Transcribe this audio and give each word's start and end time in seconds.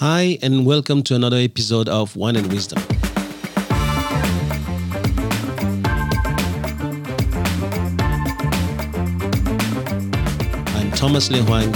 Hi, 0.00 0.36
and 0.42 0.66
welcome 0.66 1.02
to 1.04 1.14
another 1.14 1.38
episode 1.38 1.88
of 1.88 2.16
Wine 2.16 2.36
and 2.36 2.52
Wisdom. 2.52 2.82
I'm 10.76 10.90
Thomas 10.90 11.30
Le 11.30 11.38
Huang, 11.44 11.74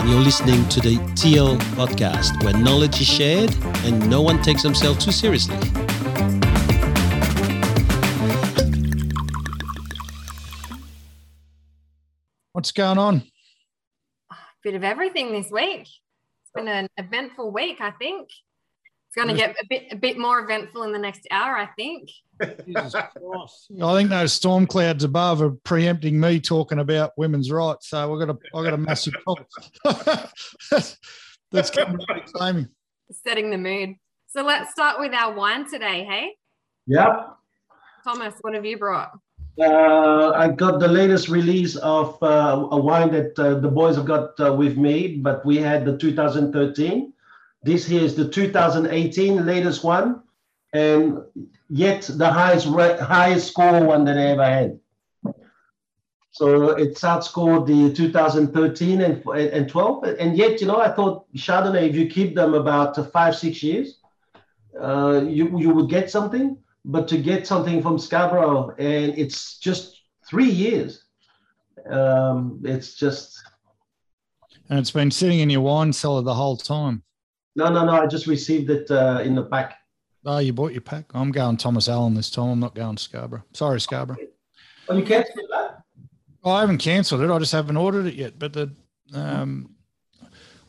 and 0.00 0.08
you're 0.08 0.18
listening 0.18 0.66
to 0.70 0.80
the 0.80 0.96
TL 1.12 1.58
podcast, 1.76 2.42
where 2.42 2.54
knowledge 2.54 3.02
is 3.02 3.06
shared 3.06 3.54
and 3.84 4.08
no 4.08 4.22
one 4.22 4.40
takes 4.40 4.62
themselves 4.62 5.04
too 5.04 5.12
seriously. 5.12 5.54
What's 12.54 12.72
going 12.72 12.96
on? 12.96 13.24
A 14.30 14.36
bit 14.62 14.74
of 14.74 14.82
everything 14.82 15.32
this 15.32 15.50
week. 15.50 15.86
It's 16.58 16.64
been 16.64 16.74
an 16.74 16.88
eventful 16.96 17.52
week, 17.52 17.80
I 17.80 17.92
think. 17.92 18.30
It's 18.30 19.14
going 19.14 19.28
to 19.28 19.34
get 19.34 19.50
a 19.50 19.66
bit 19.70 19.92
a 19.92 19.96
bit 19.96 20.18
more 20.18 20.40
eventful 20.40 20.82
in 20.82 20.92
the 20.92 20.98
next 20.98 21.26
hour, 21.30 21.56
I 21.56 21.66
think. 21.76 22.10
Jesus 22.66 22.94
I 23.82 23.94
think 23.94 24.10
those 24.10 24.32
storm 24.32 24.66
clouds 24.66 25.04
above 25.04 25.40
are 25.40 25.52
preempting 25.62 26.18
me 26.18 26.40
talking 26.40 26.80
about 26.80 27.12
women's 27.16 27.52
rights. 27.52 27.90
So 27.90 28.10
we've 28.10 28.26
got 28.26 28.34
a 28.34 28.38
I've 28.56 28.64
got 28.64 28.74
a 28.74 28.78
massive 28.78 29.14
problem. 29.24 29.46
That's 31.52 31.70
coming 31.70 31.98
claiming. 32.34 32.68
Setting 33.12 33.50
the 33.50 33.58
mood. 33.58 33.94
So 34.26 34.42
let's 34.42 34.72
start 34.72 34.98
with 34.98 35.14
our 35.14 35.34
wine 35.34 35.70
today, 35.70 36.04
hey? 36.04 36.34
Yep. 36.88 37.36
Thomas, 38.04 38.34
what 38.40 38.54
have 38.54 38.66
you 38.66 38.78
brought? 38.78 39.12
Uh, 39.60 40.30
I 40.36 40.48
got 40.48 40.78
the 40.78 40.86
latest 40.86 41.28
release 41.28 41.74
of 41.76 42.22
uh, 42.22 42.68
a 42.70 42.78
wine 42.78 43.10
that 43.10 43.36
uh, 43.38 43.54
the 43.54 43.68
boys 43.68 43.96
have 43.96 44.04
got 44.04 44.38
uh, 44.38 44.52
with 44.52 44.76
me, 44.76 45.16
but 45.16 45.44
we 45.44 45.56
had 45.56 45.84
the 45.84 45.96
2013. 45.96 47.12
This 47.64 47.84
here 47.84 48.02
is 48.02 48.14
the 48.14 48.28
2018 48.28 49.44
latest 49.44 49.82
one, 49.82 50.22
and 50.72 51.18
yet 51.68 52.02
the 52.02 52.30
highest 52.30 52.68
re- 52.68 52.98
highest 52.98 53.48
score 53.48 53.82
one 53.84 54.04
that 54.04 54.16
I 54.16 54.26
ever 54.26 54.44
had. 54.44 54.80
So 56.30 56.70
it's 56.70 57.00
outscored 57.00 57.66
the 57.66 57.92
2013 57.92 59.00
and, 59.00 59.26
and 59.26 59.68
12, 59.68 60.04
and 60.04 60.36
yet 60.36 60.60
you 60.60 60.68
know 60.68 60.80
I 60.80 60.92
thought 60.92 61.26
Chardonnay, 61.34 61.88
if 61.88 61.96
you 61.96 62.06
keep 62.06 62.36
them 62.36 62.54
about 62.54 62.94
five 63.12 63.34
six 63.34 63.60
years, 63.64 63.98
uh, 64.80 65.24
you 65.26 65.58
you 65.58 65.70
would 65.70 65.90
get 65.90 66.12
something 66.12 66.58
but 66.88 67.06
to 67.06 67.18
get 67.18 67.46
something 67.46 67.82
from 67.82 67.98
Scarborough 67.98 68.70
and 68.78 69.16
it's 69.16 69.58
just 69.58 70.00
three 70.26 70.50
years, 70.50 71.04
um, 71.88 72.60
it's 72.64 72.94
just. 72.94 73.40
And 74.70 74.78
it's 74.78 74.90
been 74.90 75.10
sitting 75.10 75.40
in 75.40 75.50
your 75.50 75.60
wine 75.60 75.92
cellar 75.92 76.22
the 76.22 76.34
whole 76.34 76.56
time. 76.56 77.02
No, 77.56 77.70
no, 77.70 77.84
no. 77.84 77.92
I 77.92 78.06
just 78.06 78.26
received 78.26 78.70
it 78.70 78.90
uh, 78.90 79.20
in 79.22 79.34
the 79.34 79.44
pack. 79.44 79.76
Oh, 80.24 80.38
you 80.38 80.52
bought 80.52 80.72
your 80.72 80.80
pack? 80.80 81.04
I'm 81.14 81.30
going 81.30 81.58
Thomas 81.58 81.88
Allen 81.88 82.14
this 82.14 82.30
time. 82.30 82.48
I'm 82.48 82.60
not 82.60 82.74
going 82.74 82.96
Scarborough. 82.96 83.44
Sorry, 83.52 83.80
Scarborough. 83.80 84.18
Oh, 84.88 84.96
you 84.96 85.04
cancelled 85.04 85.46
that? 85.50 85.82
Oh, 86.42 86.50
I 86.50 86.60
haven't 86.60 86.78
cancelled 86.78 87.20
it. 87.20 87.30
I 87.30 87.38
just 87.38 87.52
haven't 87.52 87.76
ordered 87.76 88.06
it 88.06 88.14
yet. 88.14 88.38
But 88.38 88.54
the, 88.54 88.72
um, 89.12 89.74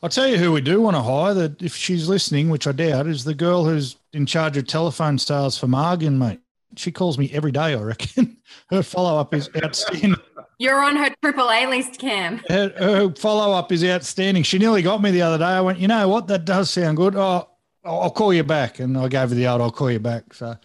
I'll 0.04 0.10
tell 0.10 0.28
you 0.28 0.38
who 0.38 0.52
we 0.52 0.62
do 0.62 0.82
want 0.82 0.96
to 0.98 1.02
hire. 1.02 1.34
That 1.34 1.62
if 1.62 1.76
she's 1.76 2.10
listening, 2.10 2.50
which 2.50 2.68
I 2.68 2.74
doubt, 2.74 3.08
is 3.08 3.24
the 3.24 3.34
girl 3.34 3.66
who's 3.66 3.96
in 4.14 4.26
charge 4.26 4.58
of 4.58 4.68
telephone 4.68 5.18
sales 5.18 5.58
for 5.58 5.68
Margan, 5.68 6.18
mate. 6.18 6.40
She 6.76 6.92
calls 6.92 7.18
me 7.18 7.32
every 7.34 7.52
day. 7.52 7.74
I 7.74 7.82
reckon 7.82 8.38
her 8.70 8.84
follow 8.84 9.20
up 9.20 9.34
is 9.34 9.50
outstanding. 9.64 10.16
You're 10.60 10.82
on 10.84 10.96
her 10.98 11.10
triple 11.22 11.50
A 11.50 11.66
list, 11.68 12.00
Cam. 12.00 12.42
Her, 12.50 12.70
her 12.78 13.14
follow 13.16 13.54
up 13.54 13.72
is 13.72 13.84
outstanding. 13.84 14.44
She 14.44 14.60
nearly 14.60 14.82
got 14.82 15.02
me 15.02 15.10
the 15.12 15.22
other 15.22 15.38
day. 15.38 15.46
I 15.46 15.62
went, 15.62 15.80
you 15.80 15.88
know 15.88 16.08
what? 16.08 16.28
That 16.28 16.46
does 16.46 16.70
sound 16.70 16.98
good. 16.98 17.16
Oh, 17.16 17.50
I'll 17.84 18.12
call 18.12 18.34
you 18.34 18.44
back, 18.44 18.80
and 18.80 18.98
I 18.98 19.08
gave 19.08 19.30
her 19.30 19.36
the 19.36 19.48
old. 19.48 19.62
I'll 19.62 19.72
call 19.72 19.90
you 19.90 20.00
back. 20.00 20.34
So. 20.34 20.56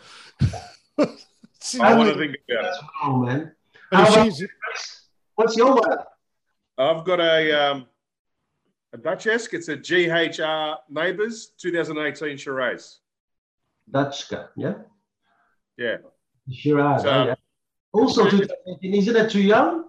I 1.80 1.94
want 1.94 2.12
to 2.12 2.18
think 2.18 2.36
about 2.50 2.64
it. 2.64 2.80
Oh 3.02 3.16
man. 3.18 3.52
But 3.90 4.00
if 4.00 4.08
about- 4.14 4.24
she's, 4.26 4.48
What's 5.36 5.56
your 5.56 5.74
one? 5.74 5.98
I've 6.76 7.04
got 7.04 7.20
a 7.20 7.52
um, 7.52 7.86
a 8.92 8.98
Dutschke. 8.98 9.54
It's 9.54 9.68
a 9.68 9.76
GHR 9.76 10.76
Neighbours 10.90 11.52
2018 11.58 12.36
Shiraz. 12.36 12.98
Dutschke, 13.90 14.48
yeah? 14.56 14.74
Yeah. 15.76 15.96
Shiraz. 16.50 17.02
So- 17.02 17.24
yeah. 17.24 17.34
Also, 17.92 18.24
2018, 18.28 18.94
isn't 18.94 19.16
it 19.16 19.30
too 19.30 19.40
young? 19.40 19.84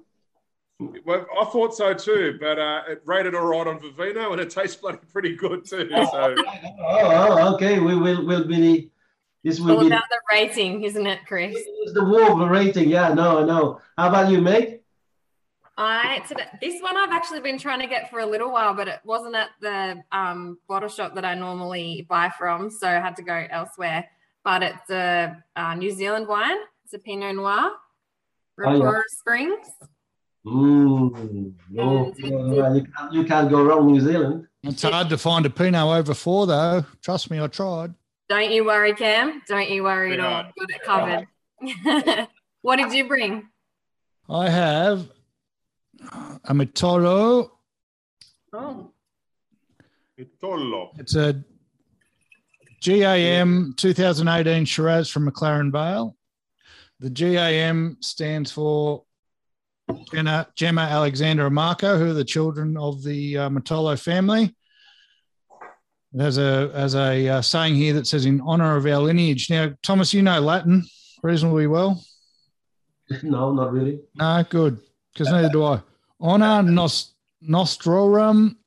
Well, 1.05 1.25
I 1.41 1.45
thought 1.45 1.73
so 1.73 1.93
too, 1.93 2.37
but 2.39 2.59
uh, 2.59 2.81
it 2.89 3.01
rated 3.05 3.33
all 3.33 3.47
right 3.47 3.65
on 3.65 3.79
Vivino, 3.79 4.31
and 4.31 4.41
it 4.41 4.49
tastes 4.49 4.75
bloody 4.75 4.99
pretty 5.11 5.35
good 5.35 5.65
too. 5.65 5.89
So 6.11 6.35
Oh, 6.37 6.77
oh, 6.79 7.55
okay. 7.55 7.79
We 7.79 7.95
will 7.95 8.25
will 8.25 8.43
be 8.45 8.91
this 9.43 9.59
will 9.59 9.77
All 9.77 9.79
be 9.81 9.87
about 9.87 10.03
the 10.09 10.19
rating, 10.31 10.83
isn't 10.83 11.07
it, 11.07 11.19
Chris? 11.27 11.55
it's 11.55 11.93
the 11.93 12.03
war 12.03 12.31
of 12.31 12.39
the 12.39 12.47
rating. 12.47 12.89
Yeah, 12.89 13.13
no, 13.13 13.45
no. 13.45 13.79
How 13.97 14.09
about 14.09 14.29
you, 14.29 14.41
mate? 14.41 14.81
I 15.77 16.19
today, 16.27 16.45
this 16.61 16.81
one 16.81 16.95
I've 16.95 17.11
actually 17.11 17.41
been 17.41 17.57
trying 17.57 17.81
to 17.81 17.87
get 17.87 18.09
for 18.09 18.19
a 18.19 18.25
little 18.25 18.51
while, 18.51 18.73
but 18.73 18.87
it 18.87 18.99
wasn't 19.03 19.35
at 19.35 19.49
the 19.59 20.01
um, 20.11 20.57
bottle 20.69 20.87
shop 20.89 21.15
that 21.15 21.25
I 21.25 21.35
normally 21.35 22.05
buy 22.09 22.31
from, 22.37 22.69
so 22.71 22.87
I 22.87 22.93
had 22.93 23.15
to 23.17 23.23
go 23.23 23.45
elsewhere. 23.49 24.07
But 24.43 24.63
it's 24.63 24.89
a, 24.89 25.43
uh 25.55 25.73
New 25.75 25.91
Zealand 25.91 26.27
wine. 26.27 26.57
It's 26.85 26.93
a 26.93 26.99
Pinot 26.99 27.35
Noir, 27.35 27.71
Oh, 28.63 28.73
yeah. 28.93 29.01
Springs. 29.07 29.67
Mm, 30.45 31.53
no, 31.71 32.13
And- 32.13 32.21
no, 32.21 32.41
no, 32.45 32.73
you, 32.75 32.85
can't, 32.95 33.13
you 33.13 33.23
can't 33.25 33.49
go 33.49 33.63
wrong, 33.63 33.87
New 33.91 33.99
Zealand. 33.99 34.47
it's 34.63 34.83
hard 34.83 35.09
to 35.09 35.17
find 35.17 35.45
a 35.45 35.49
Pinot 35.49 35.81
over 35.97 36.13
four, 36.13 36.45
though. 36.47 36.85
Trust 37.01 37.31
me, 37.31 37.41
I 37.41 37.47
tried. 37.47 37.95
Don't 38.29 38.51
you 38.51 38.63
worry, 38.65 38.93
Cam. 38.93 39.41
Don't 39.47 39.69
you 39.69 39.83
worry 39.83 40.13
at 40.13 40.19
all. 40.19 40.43
Got 40.57 40.69
it 40.69 40.83
covered. 40.83 42.27
what 42.61 42.77
did 42.77 42.93
you 42.93 43.07
bring? 43.07 43.49
I 44.29 44.49
have 44.49 45.09
a 46.43 46.53
Mitolo. 46.53 47.49
Oh, 48.53 48.91
Itolo. 50.19 50.99
It's 50.99 51.15
a 51.15 51.43
GAM 52.81 53.73
2018 53.77 54.65
Shiraz 54.65 55.09
from 55.09 55.29
McLaren 55.29 55.71
Vale. 55.71 56.15
The 56.99 57.09
GAM 57.09 57.97
stands 58.01 58.51
for 58.51 59.03
Jenna, 60.11 60.47
Gemma, 60.55 60.81
Alexander, 60.81 61.45
and 61.45 61.55
Marco, 61.55 61.97
who 61.97 62.09
are 62.11 62.13
the 62.13 62.23
children 62.23 62.77
of 62.77 63.03
the 63.03 63.37
uh, 63.37 63.49
Mitolo 63.49 63.99
family. 63.99 64.55
There's 66.11 66.37
a 66.37 66.71
as 66.73 66.95
a 66.95 67.27
uh, 67.27 67.41
saying 67.41 67.75
here 67.75 67.93
that 67.93 68.07
says, 68.07 68.25
"In 68.25 68.39
honor 68.41 68.77
of 68.77 68.85
our 68.85 68.99
lineage." 68.99 69.49
Now, 69.49 69.73
Thomas, 69.83 70.13
you 70.13 70.21
know 70.21 70.39
Latin 70.39 70.85
reasonably 71.23 71.67
well. 71.67 72.01
no, 73.23 73.51
not 73.51 73.73
really. 73.73 73.99
No, 74.15 74.45
good, 74.49 74.79
because 75.15 75.31
neither 75.31 75.49
do 75.49 75.63
I. 75.63 75.81
Honor 76.19 76.61
nos, 76.61 77.13
nostrorum 77.41 78.57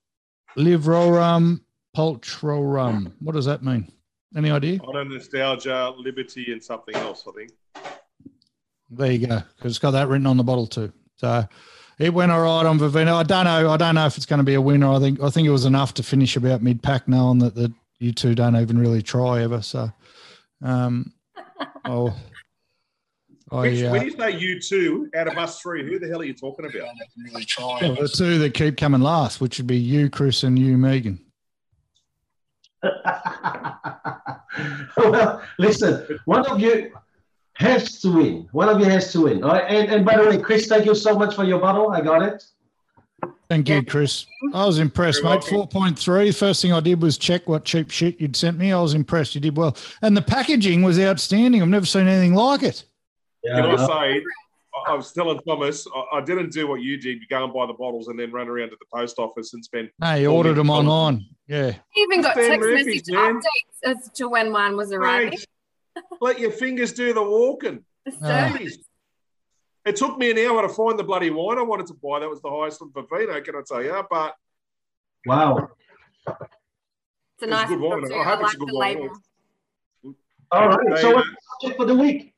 livrorum 0.57 1.61
pulchrorum. 1.97 3.13
What 3.21 3.35
does 3.35 3.45
that 3.45 3.63
mean? 3.63 3.93
Any 4.37 4.51
idea? 4.51 4.81
Honor, 4.83 5.05
nostalgia, 5.05 5.95
liberty, 5.97 6.53
and 6.53 6.63
something 6.63 6.95
else. 6.97 7.25
I 7.29 7.33
think. 7.33 7.53
There 8.91 9.13
you 9.13 9.27
go, 9.27 9.43
because 9.57 9.73
it's 9.73 9.79
got 9.79 9.91
that 9.93 10.09
written 10.09 10.27
on 10.27 10.39
the 10.39 10.45
bottle 10.45 10.67
too. 10.67 10.93
So 11.17 11.47
it 11.99 12.15
went 12.15 12.33
all 12.33 12.41
right 12.41 12.67
on 12.67 12.79
Vivino. 12.79 13.15
I 13.15 13.23
don't 13.23 13.45
know. 13.45 13.71
I 13.71 13.77
don't 13.77 13.95
know 13.95 14.07
if 14.07 14.17
it's 14.17 14.27
going 14.27 14.39
to 14.39 14.45
be 14.45 14.55
a 14.55 14.61
winner. 14.61 14.91
I 14.91 14.99
think 14.99 15.21
I 15.21 15.31
think 15.31 15.47
it 15.47 15.53
was 15.53 15.67
enough 15.67 15.95
to 15.95 16.03
finish 16.03 16.37
about 16.37 16.63
mid 16.63 16.83
pack, 16.83 17.09
knowing 17.09 17.39
that 17.41 17.55
that 17.57 17.73
you 17.99 18.13
two 18.13 18.35
don't 18.35 18.57
even 18.57 18.79
really 18.79 19.03
try 19.03 19.43
ever. 19.43 19.61
So, 19.61 19.91
um, 20.63 21.13
oh, 21.85 22.15
I 23.51 23.61
Which, 23.61 23.83
uh, 23.83 23.91
when 23.91 24.05
you 24.05 24.11
say 24.11 24.39
you 24.39 24.61
two 24.61 25.11
out 25.17 25.29
of 25.29 25.39
us 25.39 25.61
three, 25.61 25.85
who 25.85 25.99
the 25.99 26.09
hell 26.09 26.21
are 26.21 26.25
you 26.25 26.35
talking 26.35 26.67
about? 26.67 26.89
really 27.17 27.45
try. 27.45 27.81
the 27.81 28.09
two 28.09 28.39
that 28.39 28.55
keep 28.55 28.77
coming 28.77 29.01
last, 29.01 29.41
which 29.41 29.59
would 29.59 29.67
be 29.67 29.79
you, 29.79 30.11
Chris, 30.11 30.43
and 30.43 30.59
you, 30.59 30.77
Megan. 30.77 31.21
well, 34.97 35.43
listen, 35.59 36.21
one 36.27 36.47
of 36.47 36.61
you 36.61 36.93
has 37.55 38.01
to 38.01 38.13
win. 38.13 38.49
One 38.53 38.69
of 38.69 38.79
you 38.81 38.87
has 38.87 39.13
to 39.13 39.23
win. 39.23 39.43
All 39.43 39.51
right? 39.51 39.65
And, 39.67 39.91
and 39.91 40.05
by 40.05 40.17
the 40.17 40.29
way, 40.29 40.39
Chris, 40.39 40.67
thank 40.67 40.85
you 40.85 40.95
so 40.95 41.19
much 41.19 41.35
for 41.35 41.45
your 41.45 41.59
bottle. 41.59 41.91
I 41.91 42.01
got 42.01 42.23
it. 42.23 42.45
Thank 43.49 43.69
you, 43.71 43.83
Chris. 43.83 44.27
I 44.53 44.67
was 44.67 44.79
impressed, 44.79 45.23
You're 45.23 45.31
mate. 45.31 45.45
Four 45.45 45.67
point 45.67 45.99
three. 45.99 46.31
First 46.33 46.61
thing 46.61 46.73
I 46.73 46.81
did 46.81 47.01
was 47.01 47.17
check 47.17 47.49
what 47.49 47.65
cheap 47.65 47.91
shit 47.91 48.21
you'd 48.21 48.37
sent 48.37 48.59
me. 48.59 48.73
I 48.73 48.81
was 48.81 48.93
impressed. 48.93 49.35
You 49.35 49.41
did 49.41 49.57
well, 49.57 49.75
and 50.03 50.15
the 50.15 50.23
packaging 50.23 50.83
was 50.83 51.01
outstanding. 51.01 51.63
I've 51.63 51.69
never 51.69 51.87
seen 51.87 52.07
anything 52.07 52.35
like 52.35 52.63
it. 52.63 52.85
Can 53.45 53.65
I 53.65 53.77
say? 53.87 53.93
I- 54.23 54.93
I 54.93 54.95
was 54.95 55.13
telling 55.13 55.41
Thomas, 55.41 55.87
I- 55.93 56.19
I 56.19 56.21
didn't 56.21 56.53
do 56.53 56.69
what 56.69 56.81
you 56.83 56.97
did. 56.99 57.21
You 57.21 57.27
go 57.29 57.43
and 57.43 57.53
buy 57.53 57.67
the 57.67 57.73
bottles 57.73 58.07
and 58.09 58.19
then 58.19 58.31
run 58.31 58.49
around 58.49 58.71
to 58.71 58.77
the 58.79 58.87
post 58.95 59.19
office 59.19 59.53
and 59.55 59.65
spend. 59.65 59.91
No, 59.99 60.15
you 60.15 60.31
ordered 60.31 60.51
yeah. 60.51 60.55
them 60.57 60.71
online. 60.71 61.27
Yeah. 61.49 61.73
I 61.75 62.01
even 62.01 62.21
got 62.23 62.37
Ben 62.37 62.51
text 62.51 62.61
Murphy's, 62.69 62.87
message 62.87 63.11
man. 63.11 63.41
updates 63.41 63.97
as 63.97 64.11
to 64.13 64.29
when 64.29 64.53
mine 64.53 64.77
was 64.77 64.93
arriving. 64.93 65.31
Mate, 65.31 65.47
let 66.21 66.39
your 66.39 66.53
fingers 66.53 66.93
do 66.93 67.13
the 67.13 67.23
walking. 67.23 67.85
So. 68.21 68.57
It 69.85 69.97
took 69.97 70.17
me 70.19 70.31
an 70.31 70.39
hour 70.39 70.63
to 70.63 70.69
find 70.69 70.99
the 70.99 71.05
bloody 71.05 71.31
wine 71.31 71.59
I 71.59 71.63
wanted 71.63 71.87
to 71.87 71.95
buy. 71.95 72.21
That 72.21 72.29
was 72.29 72.41
the 72.43 72.51
highest 72.51 72.79
from 72.79 72.93
Vivino, 72.93 73.43
can 73.45 73.57
I 73.57 73.63
tell 73.67 73.83
you? 73.83 74.01
But 74.09 74.35
Wow. 75.27 75.69
It's 76.27 77.43
a 77.43 77.47
nice 77.47 77.69
good 77.69 77.81
wine. 77.81 78.03
bottle 78.03 78.09
too. 78.11 78.15
I 78.15 78.21
I, 78.21 78.25
hope 78.37 78.41
it's 78.45 78.55
a 78.55 78.59
good 78.59 78.69
wine. 78.73 78.97
label. 79.01 79.17
All 80.53 80.69
right. 80.69 80.99
So 81.01 81.11
uh, 81.11 81.15
what's 81.15 81.29
the 81.29 81.37
subject 81.63 81.81
for 81.81 81.87
the 81.87 81.95
week? 81.97 82.35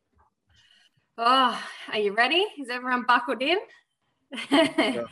Oh, 1.22 1.62
are 1.93 1.99
you 1.99 2.14
ready? 2.14 2.46
Is 2.58 2.70
everyone 2.70 3.05
buckled 3.06 3.43
in? 3.43 3.58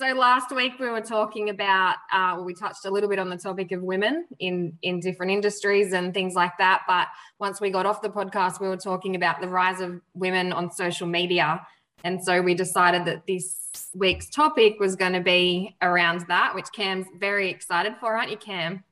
So 0.00 0.12
last 0.12 0.50
week 0.50 0.72
we 0.80 0.88
were 0.88 1.00
talking 1.00 1.50
about, 1.50 1.94
uh, 2.12 2.32
well, 2.34 2.44
we 2.44 2.52
touched 2.52 2.84
a 2.84 2.90
little 2.90 3.08
bit 3.08 3.20
on 3.20 3.30
the 3.30 3.36
topic 3.36 3.70
of 3.70 3.80
women 3.80 4.26
in 4.40 4.76
in 4.82 4.98
different 4.98 5.30
industries 5.30 5.92
and 5.92 6.12
things 6.12 6.34
like 6.34 6.50
that. 6.58 6.82
But 6.88 7.06
once 7.38 7.60
we 7.60 7.70
got 7.70 7.86
off 7.86 8.02
the 8.02 8.08
podcast, 8.08 8.60
we 8.60 8.66
were 8.66 8.76
talking 8.76 9.14
about 9.14 9.40
the 9.40 9.46
rise 9.46 9.80
of 9.80 10.00
women 10.12 10.52
on 10.52 10.72
social 10.72 11.06
media, 11.06 11.64
and 12.02 12.20
so 12.22 12.42
we 12.42 12.54
decided 12.54 13.04
that 13.04 13.28
this 13.28 13.70
week's 13.94 14.28
topic 14.28 14.80
was 14.80 14.96
going 14.96 15.12
to 15.12 15.20
be 15.20 15.76
around 15.80 16.26
that, 16.26 16.56
which 16.56 16.72
Cam's 16.72 17.06
very 17.20 17.48
excited 17.48 17.94
for, 18.00 18.16
aren't 18.16 18.32
you, 18.32 18.36
Cam? 18.36 18.82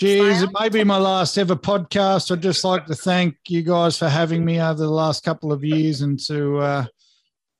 Cheers. 0.00 0.42
It 0.44 0.50
may 0.58 0.70
be 0.70 0.82
my 0.82 0.96
last 0.96 1.36
ever 1.36 1.54
podcast. 1.54 2.32
I'd 2.32 2.40
just 2.40 2.64
like 2.64 2.86
to 2.86 2.94
thank 2.94 3.36
you 3.48 3.62
guys 3.62 3.98
for 3.98 4.08
having 4.08 4.42
me 4.46 4.58
over 4.58 4.78
the 4.80 4.88
last 4.88 5.22
couple 5.22 5.52
of 5.52 5.62
years 5.62 6.00
and 6.00 6.18
to, 6.20 6.56
uh, 6.56 6.86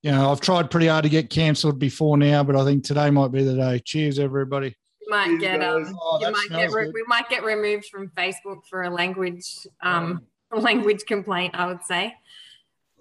you 0.02 0.10
know, 0.10 0.32
I've 0.32 0.40
tried 0.40 0.70
pretty 0.70 0.86
hard 0.86 1.02
to 1.02 1.10
get 1.10 1.28
cancelled 1.28 1.78
before 1.78 2.16
now, 2.16 2.42
but 2.42 2.56
I 2.56 2.64
think 2.64 2.82
today 2.82 3.10
might 3.10 3.30
be 3.30 3.44
the 3.44 3.56
day. 3.56 3.78
Cheers, 3.84 4.18
everybody. 4.18 4.74
You 5.02 5.10
might 5.10 5.26
Cheers, 5.26 5.40
get 5.42 5.62
um, 5.62 5.94
Oh, 6.00 6.18
you 6.22 6.32
might 6.32 6.48
get 6.48 6.72
re- 6.72 6.90
we 6.94 7.04
might 7.06 7.28
get 7.28 7.44
removed 7.44 7.84
from 7.92 8.08
Facebook 8.16 8.60
for 8.70 8.84
a 8.84 8.90
language 8.90 9.66
um 9.82 10.22
language 10.50 11.04
complaint, 11.06 11.54
I 11.54 11.66
would 11.66 11.84
say. 11.84 12.14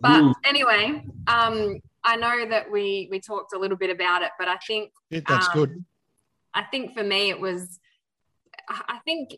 But 0.01 0.21
Hmm. 0.21 0.31
anyway, 0.43 1.05
um, 1.27 1.77
I 2.03 2.17
know 2.17 2.45
that 2.49 2.69
we 2.69 3.07
we 3.09 3.21
talked 3.21 3.53
a 3.53 3.57
little 3.57 3.77
bit 3.77 3.89
about 3.89 4.21
it, 4.21 4.31
but 4.37 4.49
I 4.49 4.57
think 4.57 4.91
Yeah, 5.09 5.21
that's 5.25 5.47
um, 5.47 5.53
good. 5.53 5.85
I 6.53 6.63
think 6.63 6.93
for 6.93 7.05
me 7.05 7.29
it 7.29 7.39
was 7.39 7.79
I 8.69 8.99
think 9.03 9.37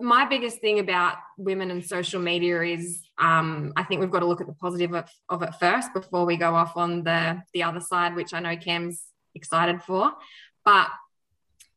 my 0.00 0.24
biggest 0.24 0.60
thing 0.60 0.78
about 0.78 1.16
women 1.36 1.70
and 1.70 1.84
social 1.84 2.20
media 2.20 2.62
is 2.62 3.02
um, 3.18 3.72
I 3.76 3.84
think 3.84 4.00
we've 4.00 4.10
got 4.10 4.20
to 4.20 4.26
look 4.26 4.40
at 4.40 4.46
the 4.46 4.54
positive 4.54 4.94
of, 4.94 5.08
of 5.28 5.42
it 5.42 5.54
first 5.60 5.92
before 5.92 6.24
we 6.24 6.36
go 6.36 6.54
off 6.54 6.76
on 6.76 7.04
the 7.04 7.42
the 7.52 7.62
other 7.62 7.80
side, 7.80 8.14
which 8.14 8.32
I 8.32 8.40
know 8.40 8.56
Cam's 8.56 9.04
excited 9.34 9.82
for. 9.82 10.12
But 10.64 10.88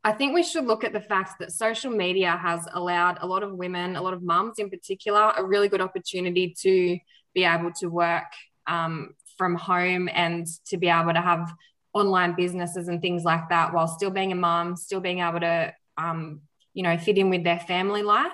I 0.04 0.14
think 0.14 0.34
we 0.34 0.44
should 0.44 0.66
look 0.66 0.84
at 0.86 0.94
the 0.94 1.02
fact 1.02 1.40
that 1.40 1.52
social 1.52 1.92
media 1.92 2.38
has 2.38 2.66
allowed 2.74 3.18
a 3.20 3.28
lot 3.28 3.44
of 3.44 3.54
women, 3.54 3.98
a 3.98 4.02
lot 4.02 4.14
of 4.14 4.24
mums 4.24 4.58
in 4.58 4.70
particular, 4.70 5.34
a 5.36 5.44
really 5.44 5.68
good 5.68 5.82
opportunity 5.82 6.56
to 6.62 6.98
be 7.34 7.44
able 7.44 7.72
to 7.74 7.88
work 7.88 8.32
um, 8.68 9.16
from 9.38 9.56
home 9.56 10.08
and 10.14 10.48
to 10.68 10.78
be 10.78 10.88
able 10.88 11.14
to 11.14 11.22
have 11.22 11.54
online 11.94 12.36
businesses 12.36 12.88
and 12.88 13.02
things 13.02 13.24
like 13.24 13.50
that 13.50 13.74
while 13.74 13.88
still 13.88 14.10
being 14.10 14.32
a 14.32 14.36
mum, 14.36 14.76
still 14.76 15.00
being 15.00 15.20
able 15.20 15.40
to, 15.40 15.74
um, 15.98 16.42
you 16.74 16.84
know, 16.84 16.98
fit 16.98 17.18
in 17.18 17.30
with 17.30 17.44
their 17.44 17.60
family 17.60 18.04
life. 18.04 18.32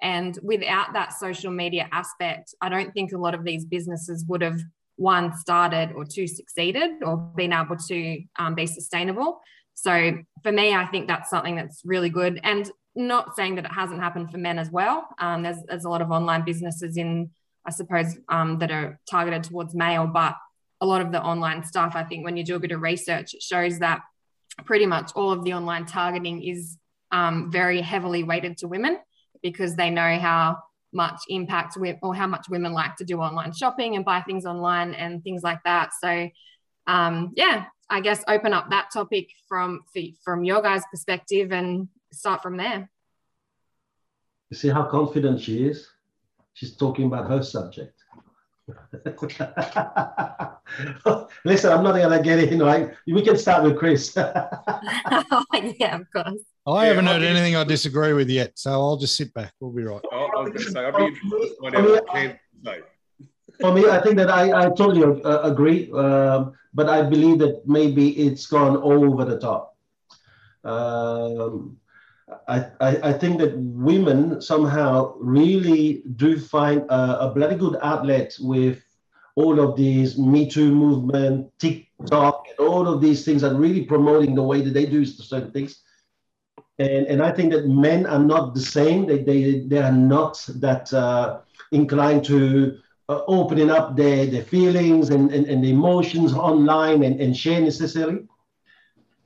And 0.00 0.38
without 0.42 0.92
that 0.92 1.12
social 1.12 1.50
media 1.50 1.88
aspect, 1.90 2.54
I 2.60 2.68
don't 2.68 2.92
think 2.92 3.12
a 3.12 3.18
lot 3.18 3.34
of 3.34 3.44
these 3.44 3.64
businesses 3.64 4.24
would 4.28 4.42
have 4.42 4.60
one 4.96 5.36
started 5.36 5.92
or 5.94 6.04
two 6.04 6.26
succeeded 6.26 7.02
or 7.02 7.16
been 7.16 7.52
able 7.52 7.76
to 7.76 8.22
um, 8.38 8.54
be 8.54 8.66
sustainable. 8.66 9.40
So 9.74 10.18
for 10.42 10.52
me, 10.52 10.74
I 10.74 10.86
think 10.86 11.08
that's 11.08 11.30
something 11.30 11.56
that's 11.56 11.82
really 11.84 12.10
good. 12.10 12.40
And 12.42 12.70
not 12.94 13.36
saying 13.36 13.54
that 13.54 13.64
it 13.64 13.72
hasn't 13.72 14.00
happened 14.00 14.30
for 14.30 14.38
men 14.38 14.58
as 14.58 14.70
well. 14.70 15.08
Um, 15.20 15.44
there's, 15.44 15.58
there's 15.68 15.84
a 15.84 15.88
lot 15.88 16.02
of 16.02 16.10
online 16.10 16.44
businesses 16.44 16.96
in, 16.96 17.30
I 17.64 17.70
suppose, 17.70 18.18
um, 18.28 18.58
that 18.58 18.72
are 18.72 18.98
targeted 19.08 19.44
towards 19.44 19.74
male, 19.74 20.06
but 20.06 20.34
a 20.80 20.86
lot 20.86 21.00
of 21.00 21.12
the 21.12 21.22
online 21.22 21.64
stuff, 21.64 21.92
I 21.94 22.04
think 22.04 22.24
when 22.24 22.36
you 22.36 22.44
do 22.44 22.56
a 22.56 22.60
bit 22.60 22.72
of 22.72 22.82
research, 22.82 23.34
it 23.34 23.42
shows 23.42 23.78
that 23.78 24.00
pretty 24.64 24.86
much 24.86 25.12
all 25.14 25.30
of 25.30 25.44
the 25.44 25.54
online 25.54 25.86
targeting 25.86 26.42
is 26.42 26.76
um, 27.12 27.50
very 27.50 27.80
heavily 27.80 28.22
weighted 28.22 28.58
to 28.58 28.68
women 28.68 28.98
because 29.42 29.76
they 29.76 29.90
know 29.90 30.18
how 30.18 30.58
much 30.92 31.20
impact 31.28 31.74
wi- 31.74 31.98
or 32.02 32.14
how 32.14 32.26
much 32.26 32.48
women 32.48 32.72
like 32.72 32.96
to 32.96 33.04
do 33.04 33.20
online 33.20 33.52
shopping 33.52 33.96
and 33.96 34.04
buy 34.04 34.20
things 34.22 34.46
online 34.46 34.94
and 34.94 35.22
things 35.22 35.42
like 35.42 35.62
that. 35.64 35.90
So, 36.00 36.28
um, 36.86 37.32
yeah, 37.36 37.66
I 37.90 38.00
guess 38.00 38.24
open 38.28 38.52
up 38.52 38.70
that 38.70 38.90
topic 38.92 39.28
from 39.48 39.80
from 40.24 40.44
your 40.44 40.62
guys' 40.62 40.84
perspective 40.90 41.52
and 41.52 41.88
start 42.12 42.42
from 42.42 42.56
there. 42.56 42.90
You 44.50 44.56
see 44.56 44.68
how 44.68 44.84
confident 44.84 45.40
she 45.40 45.64
is? 45.66 45.88
She's 46.54 46.74
talking 46.74 47.06
about 47.06 47.28
her 47.28 47.42
subject. 47.42 47.97
Listen, 51.44 51.72
I'm 51.72 51.82
not 51.82 51.96
going 51.96 52.10
to 52.10 52.20
get 52.22 52.38
in, 52.52 52.58
right? 52.60 52.92
We 53.06 53.22
can 53.22 53.36
start 53.38 53.64
with 53.64 53.78
Chris. 53.78 54.14
oh, 54.16 55.44
yeah, 55.78 55.96
of 55.96 56.06
course. 56.12 56.40
I 56.66 56.82
Yeah, 56.84 56.88
haven't 56.90 57.06
heard 57.06 57.20
think- 57.22 57.30
anything 57.36 57.56
I 57.56 57.64
disagree 57.64 58.12
with 58.12 58.28
yet, 58.28 58.58
so 58.58 58.70
I'll 58.72 58.96
just 58.96 59.16
sit 59.16 59.32
back. 59.34 59.52
We'll 59.60 59.72
be 59.72 59.84
right. 59.84 60.00
I 60.12 60.16
I 60.16 60.40
was 60.42 60.52
going 60.52 60.64
to 60.66 60.70
say, 60.70 60.84
I'd 60.84 60.96
be 60.96 61.04
interested 61.04 61.30
to 61.30 61.56
find 61.62 61.76
out 61.76 61.84
what 61.88 62.08
Ken 62.08 62.38
say. 62.64 62.80
For 63.60 63.72
me, 63.72 63.88
I 63.88 64.00
think 64.02 64.16
that 64.18 64.30
I, 64.30 64.52
I 64.52 64.64
totally 64.68 65.22
uh, 65.24 65.40
agree, 65.50 65.90
um, 65.92 66.52
but 66.74 66.88
I 66.88 67.02
believe 67.02 67.38
that 67.40 67.62
maybe 67.66 68.10
it's 68.26 68.46
gone 68.46 68.76
over 68.76 69.24
the 69.24 69.38
top. 69.38 69.74
Um, 70.64 71.76
I, 72.46 72.70
I, 72.80 73.12
think 73.12 73.38
that 73.38 73.56
women 73.58 74.40
somehow 74.40 75.14
really 75.18 76.02
do 76.16 76.38
find 76.38 76.82
a, 76.90 77.26
a 77.26 77.32
bloody 77.34 77.56
good 77.56 77.76
outlet 77.82 78.36
with 78.40 78.82
all 79.34 79.60
of 79.60 79.76
these 79.76 80.18
Me 80.18 80.48
Too 80.48 80.74
movement, 80.74 81.50
TikTok, 81.58 82.46
and 82.48 82.68
all 82.68 82.88
of 82.88 83.00
these 83.00 83.24
things 83.24 83.44
are 83.44 83.54
really 83.54 83.84
promoting 83.84 84.34
the 84.34 84.42
way 84.42 84.60
that 84.60 84.74
they 84.74 84.84
do 84.86 85.04
certain 85.04 85.52
things. 85.52 85.82
And, 86.78 87.06
and 87.06 87.22
I 87.22 87.32
think 87.32 87.52
that 87.52 87.66
men 87.66 88.06
are 88.06 88.18
not 88.18 88.54
the 88.54 88.60
same. 88.60 89.06
They, 89.06 89.22
they, 89.22 89.60
they 89.60 89.78
are 89.78 89.92
not 89.92 90.44
that 90.56 90.92
uh, 90.92 91.40
inclined 91.72 92.24
to 92.26 92.78
uh, 93.08 93.22
opening 93.26 93.70
up 93.70 93.96
their, 93.96 94.26
their 94.26 94.44
feelings 94.44 95.10
and, 95.10 95.32
and, 95.32 95.46
and 95.46 95.64
emotions 95.64 96.34
online 96.34 97.04
and, 97.04 97.20
and 97.20 97.36
share 97.36 97.60
necessarily. 97.60 98.26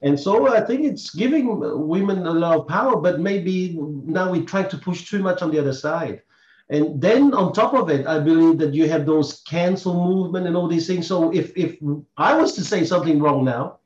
And 0.03 0.19
so 0.19 0.53
I 0.53 0.61
think 0.61 0.85
it's 0.85 1.11
giving 1.11 1.61
women 1.89 2.27
a 2.27 2.33
lot 2.33 2.59
of 2.59 2.67
power, 2.67 2.97
but 2.97 3.21
maybe 3.21 3.79
now 3.79 4.31
we 4.31 4.45
try 4.45 4.65
to 4.65 4.77
push 4.77 5.09
too 5.09 5.21
much 5.21 5.43
on 5.43 5.51
the 5.51 5.61
other 5.61 5.73
side. 5.73 6.23
And 6.71 7.01
then 7.01 7.35
on 7.35 7.53
top 7.53 7.75
of 7.75 7.89
it, 7.89 8.07
I 8.07 8.19
believe 8.19 8.59
that 8.59 8.75
you 8.75 8.89
have 8.89 9.07
those 9.07 9.43
cancel 9.43 9.95
movement 9.95 10.47
and 10.47 10.57
all 10.57 10.69
these 10.69 10.87
things. 10.87 11.07
So 11.07 11.33
if, 11.33 11.57
if 11.57 11.79
I 12.17 12.35
was 12.35 12.55
to 12.55 12.65
say 12.65 12.85
something 12.85 13.21
wrong 13.21 13.45
now, 13.45 13.79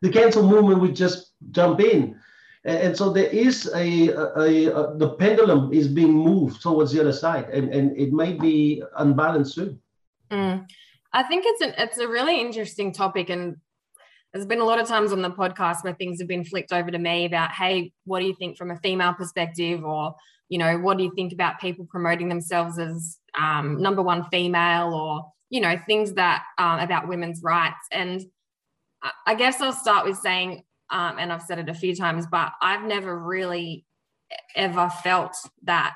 the 0.00 0.10
cancel 0.10 0.48
movement 0.48 0.80
would 0.80 0.96
just 0.96 1.32
jump 1.50 1.80
in. 1.80 2.18
And, 2.64 2.78
and 2.78 2.96
so 2.96 3.12
there 3.12 3.26
is 3.26 3.70
a, 3.74 4.08
a, 4.08 4.66
a, 4.66 4.96
the 4.96 5.16
pendulum 5.18 5.72
is 5.72 5.88
being 5.88 6.12
moved 6.12 6.62
towards 6.62 6.92
the 6.92 7.00
other 7.00 7.12
side 7.12 7.50
and, 7.50 7.74
and 7.74 7.96
it 7.96 8.12
may 8.12 8.32
be 8.32 8.82
unbalanced 8.96 9.54
soon. 9.54 9.80
Mm. 10.30 10.66
I 11.12 11.22
think 11.22 11.44
it's 11.46 11.62
an 11.62 11.74
it's 11.78 11.98
a 11.98 12.06
really 12.06 12.38
interesting 12.38 12.92
topic, 12.92 13.30
and 13.30 13.56
there's 14.32 14.46
been 14.46 14.60
a 14.60 14.64
lot 14.64 14.80
of 14.80 14.86
times 14.86 15.12
on 15.12 15.22
the 15.22 15.30
podcast 15.30 15.82
where 15.82 15.94
things 15.94 16.20
have 16.20 16.28
been 16.28 16.44
flicked 16.44 16.72
over 16.72 16.90
to 16.90 16.98
me 16.98 17.24
about, 17.24 17.50
hey, 17.52 17.92
what 18.04 18.20
do 18.20 18.26
you 18.26 18.34
think 18.34 18.56
from 18.58 18.70
a 18.70 18.78
female 18.78 19.14
perspective, 19.14 19.84
or 19.84 20.14
you 20.48 20.58
know, 20.58 20.78
what 20.78 20.96
do 20.98 21.04
you 21.04 21.12
think 21.14 21.32
about 21.32 21.60
people 21.60 21.86
promoting 21.90 22.28
themselves 22.28 22.78
as 22.78 23.18
um, 23.38 23.80
number 23.80 24.02
one 24.02 24.24
female, 24.30 24.94
or 24.94 25.32
you 25.50 25.60
know, 25.60 25.78
things 25.86 26.12
that 26.14 26.42
um, 26.58 26.80
about 26.80 27.08
women's 27.08 27.42
rights. 27.42 27.86
And 27.90 28.22
I- 29.26 29.34
guess 29.34 29.60
I'll 29.60 29.72
start 29.72 30.06
with 30.06 30.18
saying, 30.18 30.64
um, 30.90 31.16
and 31.18 31.32
I've 31.32 31.42
said 31.42 31.58
it 31.58 31.68
a 31.68 31.74
few 31.74 31.94
times, 31.94 32.26
but 32.26 32.52
I've 32.60 32.84
never 32.84 33.18
really 33.18 33.86
ever 34.54 34.90
felt 35.02 35.34
that 35.62 35.94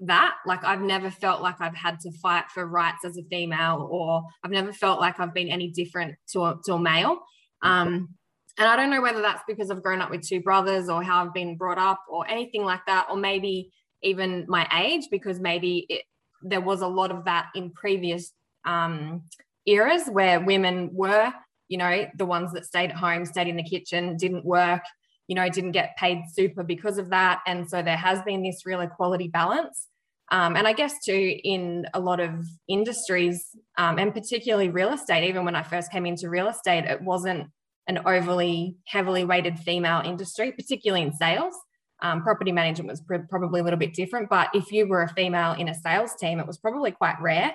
that. 0.00 0.34
Like 0.46 0.64
i've 0.64 0.80
never 0.80 1.10
felt 1.10 1.42
like 1.42 1.60
i've 1.60 1.74
had 1.74 2.00
to 2.00 2.12
fight 2.12 2.44
for 2.52 2.66
rights 2.66 3.04
as 3.04 3.16
a 3.16 3.22
female 3.24 3.88
or 3.90 4.24
i've 4.42 4.50
never 4.50 4.72
felt 4.72 5.00
like 5.00 5.20
i've 5.20 5.34
been 5.34 5.48
any 5.48 5.68
different 5.68 6.16
to 6.32 6.44
a, 6.44 6.58
to 6.64 6.74
a 6.74 6.80
male. 6.80 7.20
Um, 7.62 8.10
and 8.58 8.68
i 8.68 8.76
don't 8.76 8.90
know 8.90 9.02
whether 9.02 9.22
that's 9.22 9.42
because 9.48 9.70
i've 9.70 9.82
grown 9.82 10.00
up 10.00 10.10
with 10.10 10.26
two 10.26 10.40
brothers 10.40 10.88
or 10.88 11.02
how 11.02 11.24
i've 11.24 11.34
been 11.34 11.56
brought 11.56 11.78
up 11.78 12.00
or 12.08 12.28
anything 12.28 12.64
like 12.64 12.84
that 12.86 13.06
or 13.10 13.16
maybe 13.16 13.72
even 14.02 14.44
my 14.48 14.68
age 14.78 15.08
because 15.10 15.40
maybe 15.40 15.86
it, 15.88 16.02
there 16.42 16.60
was 16.60 16.82
a 16.82 16.86
lot 16.86 17.10
of 17.10 17.24
that 17.24 17.48
in 17.54 17.70
previous 17.70 18.32
um, 18.66 19.22
eras 19.66 20.08
where 20.08 20.40
women 20.40 20.90
were 20.92 21.32
you 21.68 21.78
know 21.78 22.06
the 22.16 22.26
ones 22.26 22.52
that 22.52 22.64
stayed 22.64 22.90
at 22.90 22.96
home 22.96 23.24
stayed 23.24 23.48
in 23.48 23.56
the 23.56 23.62
kitchen 23.62 24.16
didn't 24.16 24.44
work 24.44 24.82
you 25.26 25.34
know, 25.34 25.48
didn't 25.48 25.72
get 25.72 25.96
paid 25.96 26.22
super 26.32 26.62
because 26.62 26.98
of 26.98 27.10
that. 27.10 27.40
And 27.46 27.68
so 27.68 27.82
there 27.82 27.96
has 27.96 28.22
been 28.22 28.42
this 28.42 28.66
real 28.66 28.80
equality 28.80 29.28
balance. 29.28 29.88
Um, 30.30 30.56
and 30.56 30.66
I 30.66 30.72
guess 30.72 30.94
too, 31.04 31.38
in 31.44 31.86
a 31.94 32.00
lot 32.00 32.20
of 32.20 32.46
industries, 32.68 33.44
um, 33.78 33.98
and 33.98 34.12
particularly 34.12 34.68
real 34.68 34.92
estate, 34.92 35.28
even 35.28 35.44
when 35.44 35.54
I 35.54 35.62
first 35.62 35.92
came 35.92 36.06
into 36.06 36.30
real 36.30 36.48
estate, 36.48 36.84
it 36.84 37.02
wasn't 37.02 37.48
an 37.86 38.00
overly 38.06 38.76
heavily 38.86 39.24
weighted 39.24 39.58
female 39.58 40.00
industry, 40.04 40.52
particularly 40.52 41.04
in 41.04 41.12
sales. 41.12 41.54
Um, 42.02 42.22
property 42.22 42.52
management 42.52 42.90
was 42.90 43.00
pr- 43.02 43.26
probably 43.28 43.60
a 43.60 43.64
little 43.64 43.78
bit 43.78 43.94
different, 43.94 44.28
but 44.28 44.48
if 44.54 44.72
you 44.72 44.88
were 44.88 45.02
a 45.02 45.08
female 45.08 45.52
in 45.52 45.68
a 45.68 45.74
sales 45.74 46.14
team, 46.18 46.40
it 46.40 46.46
was 46.46 46.58
probably 46.58 46.90
quite 46.90 47.20
rare. 47.20 47.52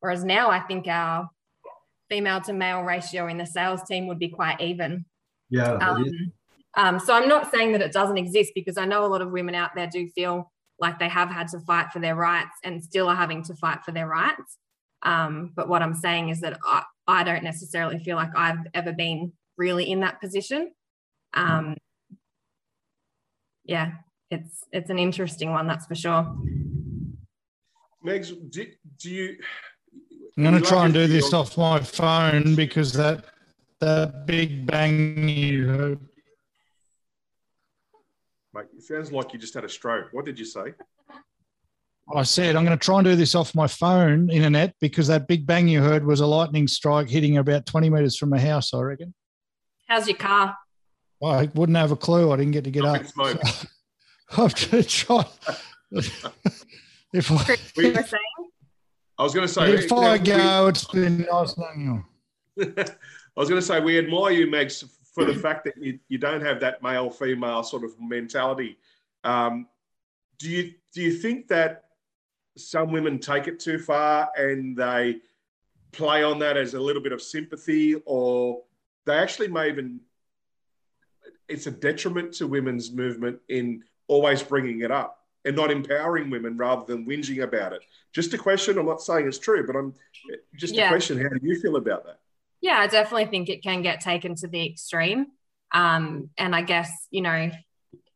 Whereas 0.00 0.24
now 0.24 0.50
I 0.50 0.60
think 0.60 0.86
our 0.86 1.28
female 2.08 2.40
to 2.42 2.52
male 2.52 2.82
ratio 2.82 3.26
in 3.28 3.38
the 3.38 3.46
sales 3.46 3.82
team 3.84 4.06
would 4.06 4.18
be 4.18 4.28
quite 4.28 4.60
even. 4.60 5.04
Yeah. 5.50 5.78
Um, 6.76 6.98
so 6.98 7.14
I'm 7.14 7.28
not 7.28 7.50
saying 7.50 7.72
that 7.72 7.82
it 7.82 7.92
doesn't 7.92 8.16
exist 8.16 8.52
because 8.54 8.78
I 8.78 8.86
know 8.86 9.04
a 9.04 9.08
lot 9.08 9.20
of 9.20 9.30
women 9.30 9.54
out 9.54 9.70
there 9.74 9.86
do 9.86 10.08
feel 10.08 10.50
like 10.78 10.98
they 10.98 11.08
have 11.08 11.30
had 11.30 11.48
to 11.48 11.60
fight 11.60 11.92
for 11.92 12.00
their 12.00 12.16
rights 12.16 12.58
and 12.64 12.82
still 12.82 13.08
are 13.08 13.16
having 13.16 13.44
to 13.44 13.54
fight 13.54 13.84
for 13.84 13.92
their 13.92 14.08
rights. 14.08 14.58
Um, 15.02 15.52
but 15.54 15.68
what 15.68 15.82
I'm 15.82 15.94
saying 15.94 16.30
is 16.30 16.40
that 16.40 16.58
I, 16.64 16.82
I 17.06 17.24
don't 17.24 17.44
necessarily 17.44 17.98
feel 17.98 18.16
like 18.16 18.30
I've 18.36 18.66
ever 18.74 18.92
been 18.92 19.32
really 19.56 19.90
in 19.90 20.00
that 20.00 20.20
position. 20.20 20.72
Um, 21.34 21.76
yeah, 23.64 23.92
it's 24.30 24.64
it's 24.72 24.90
an 24.90 24.98
interesting 24.98 25.50
one, 25.50 25.66
that's 25.66 25.86
for 25.86 25.94
sure. 25.94 26.36
Megs, 28.04 28.32
do, 28.50 28.66
do 28.98 29.10
you? 29.10 29.36
I'm 30.36 30.44
going 30.44 30.60
to 30.60 30.68
try 30.68 30.86
and 30.86 30.94
do 30.94 31.06
this 31.06 31.32
off 31.32 31.56
my 31.58 31.80
phone 31.80 32.54
because 32.54 32.92
that 32.94 33.26
that 33.80 34.26
big 34.26 34.66
bang 34.66 35.28
you 35.28 35.68
heard. 35.68 36.00
Mate, 38.54 38.66
it 38.76 38.82
sounds 38.82 39.10
like 39.12 39.32
you 39.32 39.38
just 39.38 39.54
had 39.54 39.64
a 39.64 39.68
stroke. 39.68 40.08
What 40.12 40.24
did 40.24 40.38
you 40.38 40.44
say? 40.44 40.74
I 42.14 42.22
said 42.24 42.56
I'm 42.56 42.64
going 42.64 42.76
to 42.76 42.84
try 42.84 42.96
and 42.98 43.04
do 43.04 43.16
this 43.16 43.34
off 43.34 43.54
my 43.54 43.66
phone 43.66 44.28
internet 44.28 44.74
because 44.80 45.06
that 45.06 45.26
big 45.28 45.46
bang 45.46 45.68
you 45.68 45.80
heard 45.80 46.04
was 46.04 46.20
a 46.20 46.26
lightning 46.26 46.68
strike 46.68 47.08
hitting 47.08 47.38
about 47.38 47.64
20 47.64 47.88
meters 47.88 48.16
from 48.16 48.28
my 48.30 48.38
house. 48.38 48.74
I 48.74 48.80
reckon. 48.80 49.14
How's 49.88 50.06
your 50.08 50.16
car? 50.16 50.56
I 51.24 51.48
wouldn't 51.54 51.78
have 51.78 51.92
a 51.92 51.96
clue. 51.96 52.32
I 52.32 52.36
didn't 52.36 52.52
get 52.52 52.64
to 52.64 52.70
get 52.70 52.84
Up 52.84 52.96
up. 52.96 53.00
in 53.02 53.06
smoke. 53.06 53.40
I'm 54.32 54.38
going 54.48 54.82
to 54.82 54.82
try. 54.82 55.24
if 55.92 57.30
I, 57.30 57.44
Chris, 57.44 57.72
you 57.76 57.94
saying? 57.94 58.22
I 59.18 59.22
was 59.22 59.34
going 59.34 59.46
to 59.46 59.52
say. 59.52 59.72
if 59.74 59.90
now, 59.90 59.98
I 59.98 60.12
we- 60.14 60.18
go, 60.24 60.66
it's 60.68 60.84
been 60.86 61.26
nice 61.30 61.56
knowing 61.56 62.04
you. 62.58 62.74
I 62.76 63.40
was 63.40 63.48
going 63.48 63.60
to 63.60 63.66
say 63.66 63.80
we 63.80 63.98
admire 63.98 64.32
you, 64.32 64.46
Megs, 64.48 64.84
for 65.12 65.24
the 65.24 65.34
fact 65.34 65.64
that 65.64 65.76
you, 65.76 65.98
you 66.08 66.18
don't 66.18 66.40
have 66.40 66.60
that 66.60 66.82
male 66.82 67.10
female 67.10 67.62
sort 67.62 67.84
of 67.84 67.92
mentality. 68.00 68.78
Um, 69.24 69.68
do 70.38 70.48
you 70.50 70.72
do 70.94 71.02
you 71.02 71.12
think 71.12 71.48
that 71.48 71.84
some 72.56 72.90
women 72.92 73.18
take 73.18 73.46
it 73.46 73.60
too 73.60 73.78
far 73.78 74.30
and 74.36 74.76
they 74.76 75.18
play 75.92 76.22
on 76.22 76.38
that 76.40 76.56
as 76.56 76.74
a 76.74 76.80
little 76.80 77.02
bit 77.02 77.12
of 77.12 77.22
sympathy, 77.22 77.94
or 78.06 78.62
they 79.06 79.14
actually 79.14 79.48
may 79.48 79.68
even 79.68 80.00
it's 81.48 81.66
a 81.66 81.70
detriment 81.70 82.32
to 82.32 82.46
women's 82.46 82.90
movement 82.92 83.38
in 83.48 83.82
always 84.08 84.42
bringing 84.42 84.80
it 84.80 84.90
up 84.90 85.18
and 85.44 85.54
not 85.56 85.70
empowering 85.70 86.30
women 86.30 86.56
rather 86.56 86.84
than 86.84 87.04
whinging 87.06 87.42
about 87.42 87.72
it. 87.72 87.82
Just 88.12 88.32
a 88.32 88.38
question. 88.38 88.78
I'm 88.78 88.86
not 88.86 89.02
saying 89.02 89.26
it's 89.26 89.38
true, 89.38 89.66
but 89.66 89.76
I'm 89.76 89.92
just 90.56 90.74
Yeah. 90.74 90.86
a 90.86 90.88
question. 90.88 91.20
How 91.20 91.28
do 91.28 91.40
you 91.42 91.60
feel 91.60 91.76
about 91.76 92.04
that? 92.06 92.20
Yeah, 92.62 92.78
I 92.78 92.86
definitely 92.86 93.26
think 93.26 93.48
it 93.48 93.62
can 93.62 93.82
get 93.82 94.00
taken 94.00 94.36
to 94.36 94.48
the 94.48 94.64
extreme. 94.64 95.26
Um, 95.74 96.30
and 96.38 96.54
I 96.54 96.62
guess, 96.62 96.90
you 97.10 97.20
know, 97.20 97.50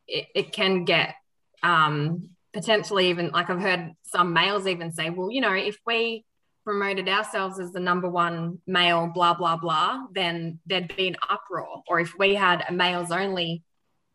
it, 0.07 0.26
it 0.35 0.53
can 0.53 0.85
get 0.85 1.17
um, 1.65 2.31
potentially 2.55 3.11
even 3.11 3.31
like 3.31 3.50
I've 3.50 3.61
heard 3.61 3.93
some 4.05 4.33
males 4.33 4.69
even 4.69 4.93
say, 4.93 5.11
well, 5.11 5.33
you 5.33 5.41
know, 5.41 5.53
if 5.53 5.79
we 5.85 6.25
promoted 6.65 7.09
ourselves 7.09 7.59
as 7.59 7.73
the 7.73 7.81
number 7.81 8.09
one 8.09 8.61
male, 8.69 9.11
blah, 9.12 9.35
blah, 9.35 9.57
blah, 9.57 10.05
then 10.12 10.61
there'd 10.65 10.95
be 10.97 11.09
an 11.09 11.17
uproar. 11.29 11.83
Or 11.88 11.99
if 11.99 12.12
we 12.17 12.37
had 12.37 12.65
a 12.69 12.73
males 12.73 13.11
only, 13.11 13.65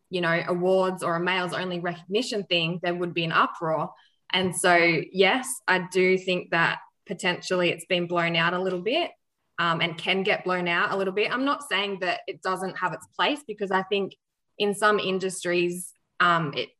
you 0.08 0.22
know, 0.22 0.42
awards 0.48 1.02
or 1.02 1.16
a 1.16 1.20
males 1.20 1.52
only 1.52 1.78
recognition 1.78 2.44
thing, 2.44 2.80
there 2.82 2.94
would 2.94 3.12
be 3.12 3.24
an 3.24 3.32
uproar. 3.32 3.90
And 4.32 4.56
so, 4.56 4.74
yes, 5.12 5.46
I 5.68 5.86
do 5.92 6.16
think 6.16 6.52
that 6.52 6.78
potentially 7.06 7.68
it's 7.68 7.84
been 7.84 8.06
blown 8.06 8.34
out 8.34 8.54
a 8.54 8.62
little 8.62 8.80
bit 8.80 9.10
um, 9.62 9.80
and 9.80 9.96
can 9.96 10.24
get 10.24 10.42
blown 10.42 10.66
out 10.66 10.90
a 10.90 10.96
little 10.96 11.14
bit. 11.14 11.32
I'm 11.32 11.44
not 11.44 11.62
saying 11.68 11.98
that 12.00 12.22
it 12.26 12.42
doesn't 12.42 12.78
have 12.78 12.92
its 12.92 13.06
place 13.16 13.38
because 13.46 13.70
I 13.70 13.84
think 13.84 14.16
in 14.58 14.74
some 14.74 14.98
industries, 14.98 15.92
um, 16.18 16.52
it 16.56 16.70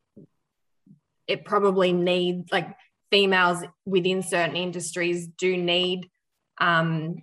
it 1.28 1.44
probably 1.44 1.92
needs 1.92 2.50
like 2.50 2.74
females 3.08 3.62
within 3.86 4.20
certain 4.20 4.56
industries 4.56 5.28
do 5.28 5.56
need 5.56 6.10
um, 6.60 7.22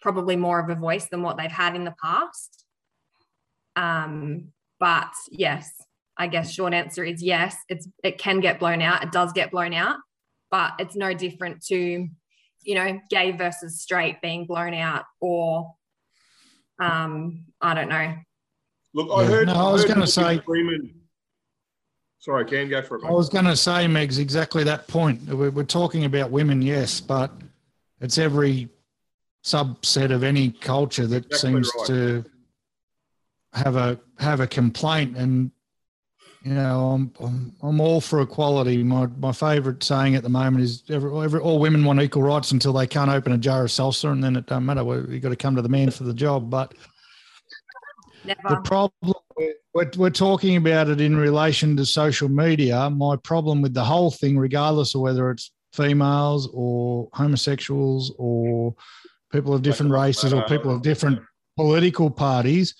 probably 0.00 0.36
more 0.36 0.58
of 0.58 0.70
a 0.70 0.74
voice 0.74 1.06
than 1.10 1.20
what 1.20 1.36
they've 1.36 1.50
had 1.50 1.76
in 1.76 1.84
the 1.84 1.94
past. 2.02 2.64
Um, 3.76 4.52
but 4.78 5.12
yes, 5.30 5.70
I 6.16 6.28
guess 6.28 6.50
short 6.50 6.72
answer 6.72 7.04
is 7.04 7.22
yes. 7.22 7.58
It's 7.68 7.86
it 8.02 8.16
can 8.16 8.40
get 8.40 8.58
blown 8.58 8.80
out. 8.80 9.02
It 9.02 9.12
does 9.12 9.34
get 9.34 9.50
blown 9.50 9.74
out, 9.74 9.98
but 10.50 10.72
it's 10.78 10.96
no 10.96 11.12
different 11.12 11.62
to 11.66 12.08
you 12.62 12.74
know, 12.74 13.00
gay 13.10 13.30
versus 13.32 13.80
straight 13.80 14.20
being 14.20 14.46
blown 14.46 14.74
out, 14.74 15.04
or 15.20 15.74
um, 16.78 17.44
I 17.60 17.74
don't 17.74 17.88
know. 17.88 18.14
Look, 18.94 19.08
I 19.12 19.24
heard. 19.24 19.48
No, 19.48 19.54
I 19.54 19.72
was 19.72 19.84
gonna 19.84 20.06
say- 20.06 20.38
Freeman. 20.38 20.94
Sorry, 22.20 22.44
can 22.44 22.68
go 22.68 22.82
for 22.82 22.98
it. 22.98 23.04
I 23.06 23.10
was 23.12 23.30
going 23.30 23.46
to 23.46 23.56
say, 23.56 23.86
Megs, 23.86 24.18
exactly 24.18 24.62
that 24.64 24.86
point. 24.86 25.22
We're, 25.26 25.50
we're 25.50 25.64
talking 25.64 26.04
about 26.04 26.30
women, 26.30 26.60
yes, 26.60 27.00
but 27.00 27.32
it's 27.98 28.18
every 28.18 28.68
subset 29.42 30.12
of 30.12 30.22
any 30.22 30.50
culture 30.50 31.06
that 31.06 31.24
Exactly 31.24 31.50
seems 31.50 31.72
right. 31.78 31.86
to 31.86 32.24
have 33.54 33.76
a 33.76 33.98
have 34.18 34.40
a 34.40 34.46
complaint. 34.46 35.16
And 35.16 35.50
you 36.42 36.54
know, 36.54 36.90
I'm 36.90 37.12
I'm, 37.20 37.52
I'm 37.62 37.80
all 37.80 38.00
for 38.00 38.20
equality. 38.20 38.82
My 38.82 39.06
my 39.18 39.32
favourite 39.32 39.82
saying 39.82 40.14
at 40.14 40.22
the 40.22 40.28
moment 40.28 40.64
is 40.64 40.82
every, 40.88 41.24
every, 41.24 41.40
all 41.40 41.58
women 41.58 41.84
want 41.84 42.00
equal 42.00 42.22
rights 42.22 42.52
until 42.52 42.72
they 42.72 42.86
can't 42.86 43.10
open 43.10 43.32
a 43.32 43.38
jar 43.38 43.64
of 43.64 43.70
salsa, 43.70 44.10
and 44.10 44.24
then 44.24 44.36
it 44.36 44.46
don't 44.46 44.64
matter. 44.64 44.84
We 44.84 45.14
you 45.14 45.20
got 45.20 45.30
to 45.30 45.36
come 45.36 45.56
to 45.56 45.62
the 45.62 45.68
man 45.68 45.90
for 45.90 46.04
the 46.04 46.14
job, 46.14 46.50
but. 46.50 46.74
The 48.22 48.60
problem 48.64 49.14
we're, 49.74 49.90
we're 49.96 50.10
talking 50.10 50.56
about 50.56 50.88
it 50.88 51.00
in 51.00 51.16
relation 51.16 51.76
to 51.76 51.86
social 51.86 52.28
media. 52.28 52.90
My 52.90 53.16
problem 53.16 53.62
with 53.62 53.72
the 53.72 53.84
whole 53.84 54.10
thing, 54.10 54.38
regardless 54.38 54.94
of 54.94 55.00
whether 55.00 55.30
it's 55.30 55.52
females 55.72 56.48
or 56.52 57.08
homosexuals 57.12 58.12
or 58.18 58.74
people 59.32 59.54
of 59.54 59.62
different 59.62 59.92
races 59.92 60.32
or 60.32 60.42
people 60.44 60.74
of 60.74 60.82
different 60.82 61.20
political 61.56 62.10
parties, 62.10 62.74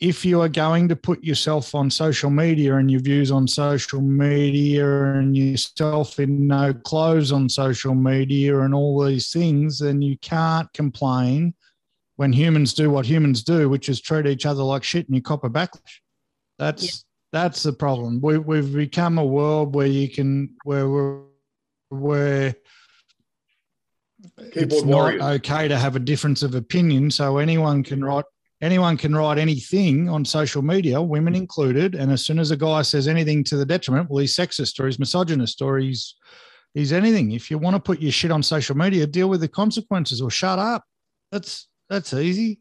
if 0.00 0.24
you 0.24 0.40
are 0.40 0.48
going 0.48 0.88
to 0.88 0.96
put 0.96 1.24
yourself 1.24 1.74
on 1.74 1.90
social 1.90 2.30
media 2.30 2.76
and 2.76 2.90
your 2.90 3.00
views 3.00 3.32
on 3.32 3.48
social 3.48 4.00
media 4.00 4.86
and 5.14 5.36
yourself 5.36 6.20
in 6.20 6.46
no 6.46 6.72
clothes 6.72 7.32
on 7.32 7.48
social 7.48 7.94
media 7.94 8.60
and 8.60 8.74
all 8.74 9.04
these 9.04 9.32
things, 9.32 9.80
then 9.80 10.00
you 10.00 10.16
can't 10.18 10.72
complain 10.72 11.52
when 12.14 12.32
humans 12.32 12.74
do 12.74 12.90
what 12.90 13.06
humans 13.06 13.42
do, 13.42 13.68
which 13.68 13.88
is 13.88 14.00
treat 14.00 14.26
each 14.26 14.46
other 14.46 14.62
like 14.62 14.84
shit 14.84 15.06
and 15.08 15.16
you 15.16 15.22
cop 15.22 15.42
a 15.42 15.50
backlash. 15.50 16.00
That's 16.58 17.04
that's 17.32 17.62
the 17.62 17.72
problem. 17.72 18.20
We, 18.20 18.38
we've 18.38 18.72
become 18.72 19.18
a 19.18 19.24
world 19.24 19.74
where 19.74 19.86
you 19.86 20.08
can 20.08 20.54
where 20.64 20.88
we're 20.88 21.22
where 21.90 22.54
it's 24.52 24.82
Keyboard 24.82 25.18
not 25.18 25.34
okay 25.34 25.68
to 25.68 25.76
have 25.76 25.96
a 25.96 26.00
difference 26.00 26.42
of 26.42 26.54
opinion. 26.54 27.10
So 27.10 27.38
anyone 27.38 27.82
can 27.82 28.04
write 28.04 28.24
anyone 28.60 28.96
can 28.96 29.14
write 29.14 29.38
anything 29.38 30.08
on 30.08 30.24
social 30.24 30.62
media, 30.62 31.00
women 31.00 31.34
included. 31.34 31.94
And 31.94 32.10
as 32.10 32.24
soon 32.24 32.38
as 32.38 32.50
a 32.50 32.56
guy 32.56 32.82
says 32.82 33.08
anything 33.08 33.44
to 33.44 33.56
the 33.56 33.66
detriment, 33.66 34.10
well, 34.10 34.20
he's 34.20 34.36
sexist 34.36 34.78
or 34.80 34.86
he's 34.86 34.98
misogynist 34.98 35.62
or 35.62 35.78
he's 35.78 36.16
he's 36.74 36.92
anything. 36.92 37.32
If 37.32 37.50
you 37.50 37.58
want 37.58 37.76
to 37.76 37.80
put 37.80 38.00
your 38.00 38.12
shit 38.12 38.30
on 38.30 38.42
social 38.42 38.76
media, 38.76 39.06
deal 39.06 39.28
with 39.28 39.40
the 39.40 39.48
consequences 39.48 40.20
or 40.20 40.30
shut 40.30 40.58
up. 40.58 40.84
That's 41.30 41.68
that's 41.88 42.12
easy. 42.12 42.60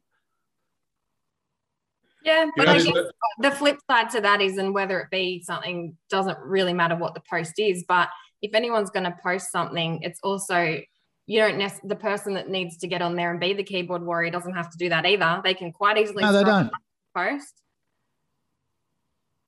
Yeah, 2.23 2.47
but 2.57 2.67
I 2.67 2.73
there's 2.73 2.85
guess 2.85 3.05
the 3.39 3.51
flip 3.51 3.77
side 3.89 4.09
to 4.11 4.21
that 4.21 4.41
is, 4.41 4.57
and 4.57 4.73
whether 4.73 4.99
it 4.99 5.09
be 5.09 5.41
something 5.43 5.95
doesn't 6.09 6.37
really 6.39 6.73
matter 6.73 6.95
what 6.95 7.13
the 7.13 7.21
post 7.29 7.53
is, 7.57 7.85
but 7.87 8.09
if 8.41 8.53
anyone's 8.53 8.89
going 8.89 9.05
to 9.05 9.15
post 9.23 9.51
something, 9.51 9.99
it's 10.01 10.19
also 10.21 10.81
you 11.27 11.39
don't 11.39 11.57
nec- 11.57 11.81
the 11.83 11.95
person 11.95 12.33
that 12.35 12.49
needs 12.49 12.77
to 12.77 12.87
get 12.87 13.01
on 13.01 13.15
there 13.15 13.29
and 13.31 13.39
be 13.39 13.53
the 13.53 13.63
keyboard 13.63 14.01
warrior 14.03 14.31
doesn't 14.31 14.53
have 14.55 14.69
to 14.71 14.77
do 14.77 14.89
that 14.89 15.05
either. 15.05 15.41
They 15.43 15.53
can 15.53 15.71
quite 15.71 15.97
easily 15.97 16.23
No, 16.23 16.31
they 16.33 16.43
don't. 16.43 16.71
post. 17.15 17.53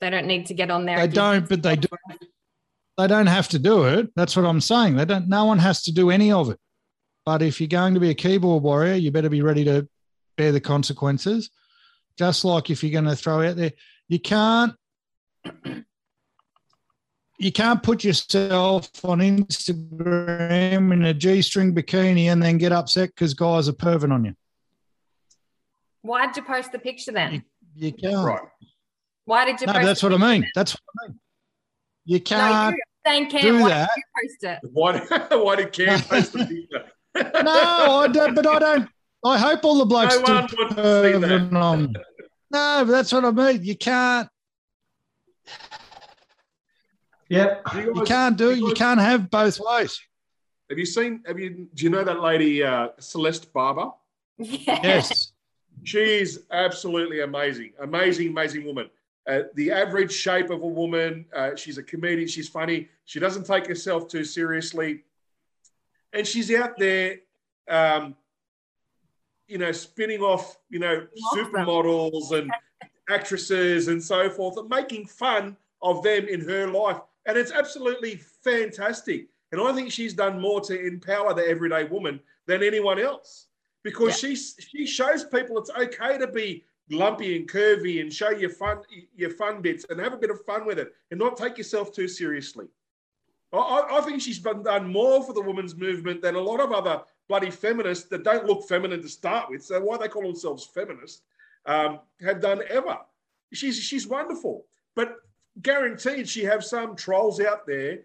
They 0.02 0.10
don't 0.10 0.28
need 0.28 0.46
to 0.48 0.54
get 0.54 0.70
on 0.72 0.86
there. 0.86 0.98
They 0.98 1.08
do- 1.08 1.14
don't, 1.16 1.50
but 1.50 1.64
they 1.64 1.76
do. 1.76 1.88
They 2.98 3.08
don't 3.08 3.28
have 3.28 3.48
to 3.50 3.60
do 3.60 3.86
it. 3.86 4.10
That's 4.16 4.36
what 4.36 4.46
I'm 4.46 4.60
saying. 4.62 4.98
They 4.98 5.06
don't. 5.06 5.30
No 5.30 5.46
one 5.46 5.60
has 5.60 5.84
to 5.84 5.92
do 5.94 6.10
any 6.10 6.32
of 6.32 6.50
it. 6.50 6.60
But 7.26 7.42
if 7.42 7.62
you're 7.62 7.68
going 7.68 7.94
to 7.94 8.00
be 8.00 8.10
a 8.10 8.14
keyboard 8.14 8.62
warrior, 8.64 8.96
you 8.96 9.12
better 9.12 9.30
be 9.30 9.42
ready 9.42 9.64
to 9.66 9.88
bear 10.38 10.52
the 10.52 10.60
consequences. 10.60 11.50
Just 12.18 12.44
like 12.44 12.70
if 12.70 12.84
you're 12.84 12.92
going 12.92 13.06
to 13.06 13.16
throw 13.16 13.42
out 13.48 13.56
there, 13.56 13.72
you 14.10 14.20
can't. 14.20 14.74
You 17.41 17.51
can't 17.53 17.81
put 17.81 18.03
yourself 18.03 18.89
on 19.05 19.19
Instagram 19.19 20.91
in 20.93 21.05
a 21.05 21.13
G-string 21.13 21.74
bikini 21.74 22.25
and 22.25 22.43
then 22.43 22.58
get 22.58 22.74
upset 22.74 23.10
because 23.15 23.34
guys 23.34 23.69
are 23.69 23.74
perving 23.74 24.12
on 24.12 24.25
you. 24.25 24.34
Why'd 26.01 26.36
you 26.36 26.43
post 26.43 26.74
the 26.74 26.79
picture 26.79 27.13
then? 27.13 27.43
You 27.75 27.93
can't. 27.93 28.25
Right. 28.25 28.41
Why 29.24 29.46
did 29.46 29.62
you 29.62 29.67
No, 29.67 29.74
post 29.74 29.86
that's 29.86 30.01
the 30.01 30.10
what 30.10 30.22
I 30.22 30.31
mean. 30.34 30.41
then? 30.41 30.51
That's 30.53 30.74
what 30.74 30.81
I 31.03 31.08
mean. 31.08 31.19
You 32.05 32.19
can't 32.19 32.75
you 32.75 32.81
saying 33.05 33.29
Cam, 33.29 33.41
do 33.41 33.62
why 33.62 33.69
that. 33.69 33.89
did 33.96 34.01
you 34.01 34.29
post 34.29 34.43
it? 34.43 34.72
Why, 34.74 35.38
why 35.38 35.55
did 35.55 35.72
Cam 35.72 36.00
post 36.10 36.34
the 36.34 36.39
picture? 36.46 36.86
no, 37.43 38.01
I 38.01 38.08
don't, 38.12 38.36
but 38.36 38.48
I 38.48 38.60
don't. 38.60 38.89
I 39.25 39.38
hope 39.38 39.63
all 39.65 39.77
the 39.77 39.86
blokes 39.86 40.15
No 40.17 40.25
do 40.25 40.34
one 40.34 40.41
wants 40.41 40.53
to 40.75 41.03
see 41.13 41.19
that. 41.19 41.53
on. 41.55 41.93
No, 42.51 42.84
but 42.86 42.91
that's 42.91 43.12
what 43.13 43.25
I 43.25 43.31
mean. 43.31 43.63
You 43.63 43.77
can't. 43.77 44.27
Yeah. 47.30 47.60
You, 47.76 47.94
You 47.96 48.04
can't 48.04 48.38
do 48.38 48.50
it. 48.52 48.58
You 48.58 48.68
guys- 48.70 48.78
can't 48.78 49.00
have 49.00 49.30
both 49.30 49.60
ways. 49.60 50.02
Have 50.70 50.78
you 50.78 50.86
seen? 50.86 51.24
Have 51.26 51.40
you? 51.40 51.68
Do 51.74 51.84
you 51.84 51.90
know 51.90 52.04
that 52.04 52.22
lady 52.22 52.64
uh, 52.64 52.90
Celeste 53.00 53.52
Barber? 53.54 53.92
Yeah. 54.38 54.80
Yes. 54.84 55.32
She's 55.84 56.40
absolutely 56.52 57.22
amazing, 57.22 57.72
amazing, 57.82 58.30
amazing 58.30 58.66
woman. 58.66 58.90
Uh, 59.28 59.44
the 59.56 59.72
average 59.72 60.12
shape 60.12 60.50
of 60.50 60.62
a 60.62 60.68
woman. 60.68 61.26
Uh, 61.36 61.56
she's 61.56 61.78
a 61.78 61.84
comedian. 61.84 62.28
She's 62.28 62.50
funny. 62.50 62.90
She 63.06 63.20
doesn't 63.20 63.46
take 63.46 63.66
herself 63.68 64.08
too 64.08 64.24
seriously, 64.24 65.04
and 66.14 66.26
she's 66.28 66.54
out 66.54 66.78
there, 66.78 67.18
um, 67.70 68.16
you 69.48 69.58
know, 69.58 69.72
spinning 69.72 70.22
off, 70.22 70.58
you 70.70 70.80
know, 70.80 71.06
Awesome. 71.32 71.46
supermodels 71.46 72.32
and 72.38 72.52
actresses 73.10 73.88
and 73.88 74.04
so 74.04 74.30
forth, 74.30 74.58
and 74.58 74.70
making 74.70 75.06
fun 75.08 75.56
of 75.82 76.04
them 76.04 76.28
in 76.28 76.42
her 76.42 76.68
life, 76.68 76.98
and 77.30 77.38
it's 77.38 77.52
absolutely 77.52 78.16
fantastic. 78.44 79.28
And 79.52 79.62
I 79.62 79.72
think 79.74 79.92
she's 79.92 80.14
done 80.14 80.40
more 80.42 80.62
to 80.62 80.80
empower 80.88 81.34
the 81.34 81.48
everyday 81.48 81.84
woman 81.86 82.20
than 82.48 82.64
anyone 82.64 83.00
else 83.00 83.48
because 83.84 84.18
she 84.20 84.36
she 84.36 84.86
shows 84.86 85.24
people 85.24 85.58
it's 85.60 85.70
okay 85.72 86.18
to 86.18 86.28
be 86.28 86.64
lumpy 86.92 87.36
and 87.38 87.48
curvy 87.50 88.02
and 88.02 88.12
show 88.12 88.32
your 88.32 88.50
fun 88.50 88.80
your 89.16 89.30
fun 89.30 89.62
bits 89.62 89.86
and 89.90 90.00
have 90.00 90.14
a 90.14 90.18
bit 90.18 90.32
of 90.32 90.44
fun 90.46 90.66
with 90.66 90.80
it 90.80 90.94
and 91.12 91.20
not 91.20 91.38
take 91.38 91.58
yourself 91.58 91.94
too 91.94 92.08
seriously. 92.08 92.68
I- 93.54 93.58
I, 93.58 93.98
I 93.98 94.02
think 94.02 94.22
she's 94.22 94.40
been 94.40 94.64
done 94.64 94.88
more 94.92 95.24
for 95.24 95.34
the 95.34 95.42
women's 95.42 95.76
movement 95.76 96.22
than 96.22 96.36
a 96.36 96.40
lot 96.40 96.60
of 96.60 96.72
other 96.72 97.02
bloody 97.28 97.52
feminists 97.52 98.08
that 98.10 98.24
don't 98.24 98.46
look 98.46 98.68
feminine 98.68 99.02
to 99.02 99.10
start 99.10 99.50
with. 99.50 99.64
So 99.64 99.80
why 99.82 99.98
they 99.98 100.08
call 100.08 100.24
themselves 100.24 100.66
feminists 100.66 101.22
um, 101.66 102.00
have 102.22 102.42
done 102.42 102.62
ever. 102.70 102.98
She's 103.54 103.78
she's 103.80 104.06
wonderful, 104.08 104.66
but 104.96 105.16
guaranteed 105.62 106.27
she 106.27 106.44
have 106.44 106.63
some 106.63 106.96
trolls 106.96 107.39
out 107.41 107.65
there, 107.68 108.00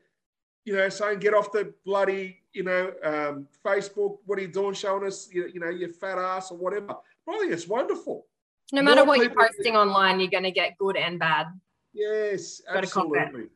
you 0.64 0.74
know, 0.74 0.88
saying 0.88 1.18
get 1.20 1.34
off 1.34 1.52
the 1.52 1.72
bloody 1.84 2.38
you 2.52 2.62
know 2.62 2.92
um, 3.02 3.46
Facebook. 3.64 4.18
What 4.26 4.38
are 4.38 4.42
you 4.42 4.48
doing? 4.48 4.74
Showing 4.74 5.04
us 5.06 5.28
you, 5.32 5.48
you 5.52 5.60
know 5.60 5.70
your 5.70 5.90
fat 5.90 6.18
ass 6.18 6.50
or 6.50 6.58
whatever. 6.58 6.94
But 7.26 7.34
I 7.34 7.38
think 7.38 7.52
it's 7.52 7.66
wonderful. 7.68 8.26
No 8.72 8.82
matter 8.82 9.00
More 9.00 9.06
what 9.08 9.18
you're 9.18 9.28
people- 9.28 9.44
posting 9.44 9.76
online, 9.76 10.20
you're 10.20 10.30
going 10.30 10.44
to 10.44 10.50
get 10.50 10.76
good 10.78 10.96
and 10.96 11.18
bad. 11.18 11.46
Yes, 11.92 12.60
Gotta 12.72 12.86
cop 12.86 13.06
absolutely. 13.16 13.50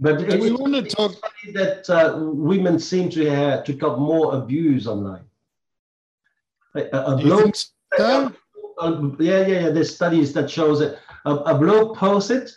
But 0.00 0.28
Do 0.28 0.38
we 0.40 0.50
want 0.50 0.74
to 0.74 0.82
talk? 0.82 1.12
funny 1.20 1.52
that 1.52 1.88
uh, 1.90 2.16
women 2.18 2.78
seem 2.78 3.10
to 3.10 3.28
have 3.30 3.64
to 3.64 3.72
got 3.72 3.98
more 3.98 4.34
abuse 4.34 4.86
online. 4.86 5.24
A, 6.74 6.82
a, 6.92 7.14
a 7.14 7.16
bloke, 7.18 7.42
think 7.44 7.56
so? 7.96 8.32
uh, 8.78 9.00
yeah, 9.20 9.46
yeah, 9.46 9.60
yeah. 9.60 9.68
There's 9.70 9.94
studies 9.94 10.32
that 10.32 10.50
shows 10.50 10.80
it. 10.80 10.98
A, 11.26 11.34
a 11.34 11.54
bloke 11.58 11.96
posts 11.96 12.30
it, 12.30 12.50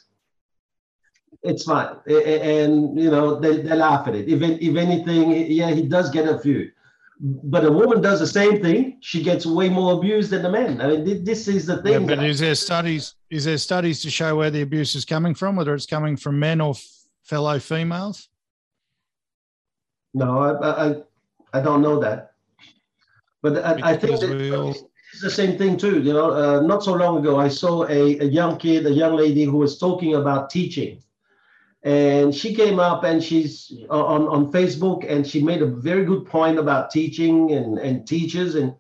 it's 1.48 1.64
fine, 1.64 1.96
and 2.08 3.00
you 3.00 3.10
know 3.10 3.40
they, 3.40 3.58
they 3.62 3.76
laugh 3.76 4.08
at 4.08 4.16
it. 4.16 4.28
If 4.28 4.42
if 4.42 4.76
anything, 4.76 5.32
yeah, 5.52 5.72
he 5.72 5.84
does 5.84 6.10
get 6.12 6.28
a 6.28 6.38
few. 6.40 6.72
But 7.20 7.66
a 7.66 7.72
woman 7.72 8.00
does 8.02 8.20
the 8.20 8.28
same 8.28 8.62
thing. 8.62 8.98
She 9.02 9.24
gets 9.24 9.44
way 9.46 9.70
more 9.70 9.94
abuse 9.98 10.30
than 10.30 10.44
the 10.44 10.52
men. 10.52 10.80
I 10.82 10.88
mean, 10.88 11.24
this 11.24 11.48
is 11.48 11.66
the 11.66 11.78
Yeah, 11.78 11.82
thing. 11.98 12.06
but 12.08 12.20
is 12.24 12.40
there 12.40 12.54
studies? 12.54 13.16
Is 13.32 13.46
there 13.46 13.58
studies 13.58 14.02
to 14.04 14.12
show 14.12 14.36
where 14.36 14.52
the 14.52 14.62
abuse 14.62 14.94
is 14.94 15.04
coming 15.04 15.34
from, 15.34 15.56
whether 15.56 15.74
it's 15.74 15.88
coming 15.88 16.16
from 16.16 16.38
men 16.40 16.62
or 16.62 16.72
f- 16.72 16.86
fellow 17.24 17.58
females? 17.58 18.30
No, 20.14 20.40
I, 20.40 20.88
I, 20.90 20.96
I 21.54 21.62
don't 21.62 21.82
know 21.82 22.00
that. 22.00 22.34
But 23.42 23.64
I, 23.66 23.92
I 23.92 23.98
think 23.98 24.02
Because 24.02 24.20
that 24.22 24.38
we 24.38 24.56
all- 24.56 24.76
it's 25.14 25.22
the 25.22 25.32
same 25.32 25.58
thing 25.58 25.78
too. 25.78 26.02
You 26.02 26.14
know, 26.14 26.32
uh, 26.32 26.62
not 26.62 26.84
so 26.84 26.94
long 26.94 27.18
ago, 27.20 27.38
I 27.40 27.48
saw 27.48 27.86
a, 27.86 28.20
a 28.20 28.26
young 28.26 28.58
kid, 28.58 28.86
a 28.86 28.92
young 28.92 29.16
lady 29.16 29.44
who 29.46 29.58
was 29.58 29.80
talking 29.80 30.16
about 30.16 30.50
teaching. 30.50 31.02
And 31.88 32.36
she 32.36 32.54
came 32.54 32.80
up 32.82 33.06
and 33.06 33.24
she's 33.24 33.72
uh, 33.90 34.06
on, 34.06 34.24
on 34.28 34.52
Facebook 34.52 35.10
and 35.10 35.26
she 35.26 35.42
made 35.42 35.62
a 35.62 35.66
very 35.66 36.04
good 36.04 36.26
point 36.26 36.60
about 36.60 36.92
teaching 36.92 37.54
and, 37.54 37.78
and 37.80 38.06
teachers. 38.06 38.56
And 38.56 38.76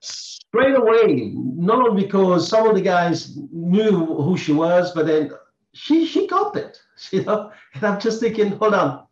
straight 0.00 0.74
away, 0.74 1.32
not 1.34 1.86
only 1.86 2.04
because 2.04 2.48
some 2.48 2.70
of 2.70 2.74
the 2.74 2.80
guys 2.80 3.36
knew 3.52 4.06
who 4.06 4.34
she 4.38 4.54
was, 4.54 4.92
but 4.94 5.04
then 5.04 5.30
she 5.74 6.06
she 6.06 6.26
got 6.26 6.56
it. 6.56 6.80
You 7.12 7.22
know, 7.24 7.52
and 7.74 7.84
I'm 7.84 8.00
just 8.00 8.20
thinking, 8.20 8.52
hold 8.52 8.72
on, 8.72 9.06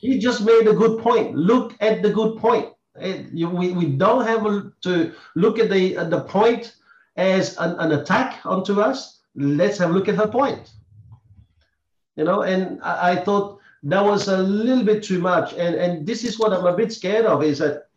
you 0.00 0.20
just 0.20 0.44
made 0.44 0.68
a 0.68 0.74
good 0.74 0.98
point. 1.00 1.34
Look 1.34 1.74
at 1.80 2.02
the 2.02 2.10
good 2.10 2.36
point. 2.36 2.68
You- 3.32 3.48
we, 3.48 3.72
we 3.72 3.86
don't 3.86 4.26
have 4.26 4.44
to 4.82 5.14
look 5.36 5.58
at 5.58 5.70
the 5.70 5.96
at 5.96 6.10
the 6.10 6.20
point 6.20 6.74
as 7.16 7.56
an, 7.56 7.76
an 7.78 7.92
attack 7.92 8.44
onto 8.44 8.78
us. 8.82 9.20
Let's 9.34 9.78
have 9.78 9.88
a 9.88 9.92
look 9.94 10.08
at 10.08 10.16
her 10.16 10.28
point. 10.28 10.70
You 12.16 12.24
know, 12.24 12.42
and 12.42 12.80
I, 12.82 13.12
I 13.12 13.16
thought 13.16 13.60
that 13.84 14.04
was 14.04 14.28
a 14.28 14.38
little 14.38 14.84
bit 14.84 15.02
too 15.02 15.20
much. 15.20 15.52
And 15.52 15.74
and 15.74 16.06
this 16.06 16.24
is 16.24 16.38
what 16.38 16.52
I'm 16.52 16.66
a 16.66 16.76
bit 16.76 16.92
scared 16.92 17.26
of 17.26 17.42
is 17.42 17.58
that 17.58 17.88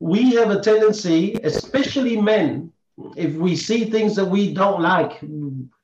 we 0.00 0.34
have 0.34 0.50
a 0.50 0.60
tendency, 0.60 1.34
especially 1.42 2.20
men, 2.20 2.72
if 3.16 3.34
we 3.34 3.56
see 3.56 3.84
things 3.84 4.14
that 4.16 4.24
we 4.24 4.54
don't 4.54 4.80
like, 4.80 5.20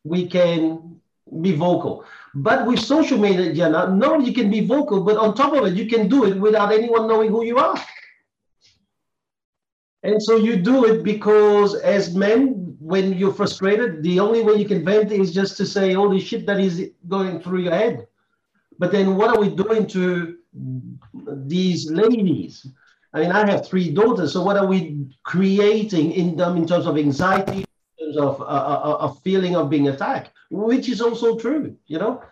we 0.04 0.26
can 0.26 1.00
be 1.40 1.52
vocal. 1.52 2.04
But 2.34 2.66
with 2.66 2.80
social 2.80 3.18
media, 3.18 3.52
Jenna, 3.52 3.88
no, 3.88 4.18
you 4.18 4.32
can 4.32 4.50
be 4.50 4.66
vocal, 4.66 5.02
but 5.02 5.16
on 5.16 5.34
top 5.34 5.52
of 5.54 5.66
it, 5.66 5.74
you 5.74 5.86
can 5.86 6.08
do 6.08 6.24
it 6.24 6.36
without 6.38 6.72
anyone 6.72 7.08
knowing 7.08 7.30
who 7.30 7.44
you 7.44 7.58
are. 7.58 7.76
And 10.02 10.22
so 10.22 10.36
you 10.36 10.56
do 10.56 10.84
it 10.84 11.02
because 11.02 11.74
as 11.76 12.14
men, 12.14 12.63
when 12.84 13.14
you're 13.14 13.32
frustrated, 13.32 14.02
the 14.02 14.20
only 14.20 14.42
way 14.42 14.54
you 14.60 14.68
can 14.72 14.84
vent 14.84 15.10
is 15.10 15.32
just 15.32 15.56
to 15.56 15.64
say 15.64 15.94
all 15.94 16.10
the 16.10 16.20
shit 16.20 16.44
that 16.44 16.60
is 16.60 16.90
going 17.08 17.40
through 17.40 17.60
your 17.60 17.74
head. 17.74 18.06
But 18.78 18.92
then 18.92 19.16
what 19.16 19.30
are 19.32 19.40
we 19.40 19.48
doing 19.48 19.86
to 19.96 20.36
these 21.54 21.90
ladies? 21.90 22.66
I 23.14 23.20
mean, 23.20 23.32
I 23.32 23.48
have 23.50 23.66
three 23.66 23.88
daughters, 23.90 24.32
so 24.34 24.42
what 24.42 24.58
are 24.58 24.66
we 24.66 25.06
creating 25.22 26.12
in 26.12 26.36
them 26.36 26.58
in 26.60 26.66
terms 26.66 26.86
of 26.86 26.98
anxiety, 26.98 27.64
in 27.96 28.04
terms 28.04 28.18
of 28.18 28.40
a, 28.40 28.44
a, 28.44 28.90
a 29.08 29.14
feeling 29.24 29.56
of 29.56 29.70
being 29.70 29.88
attacked, 29.88 30.32
which 30.50 30.88
is 30.90 31.00
also 31.00 31.38
true, 31.38 31.74
you 31.86 31.98
know? 31.98 32.22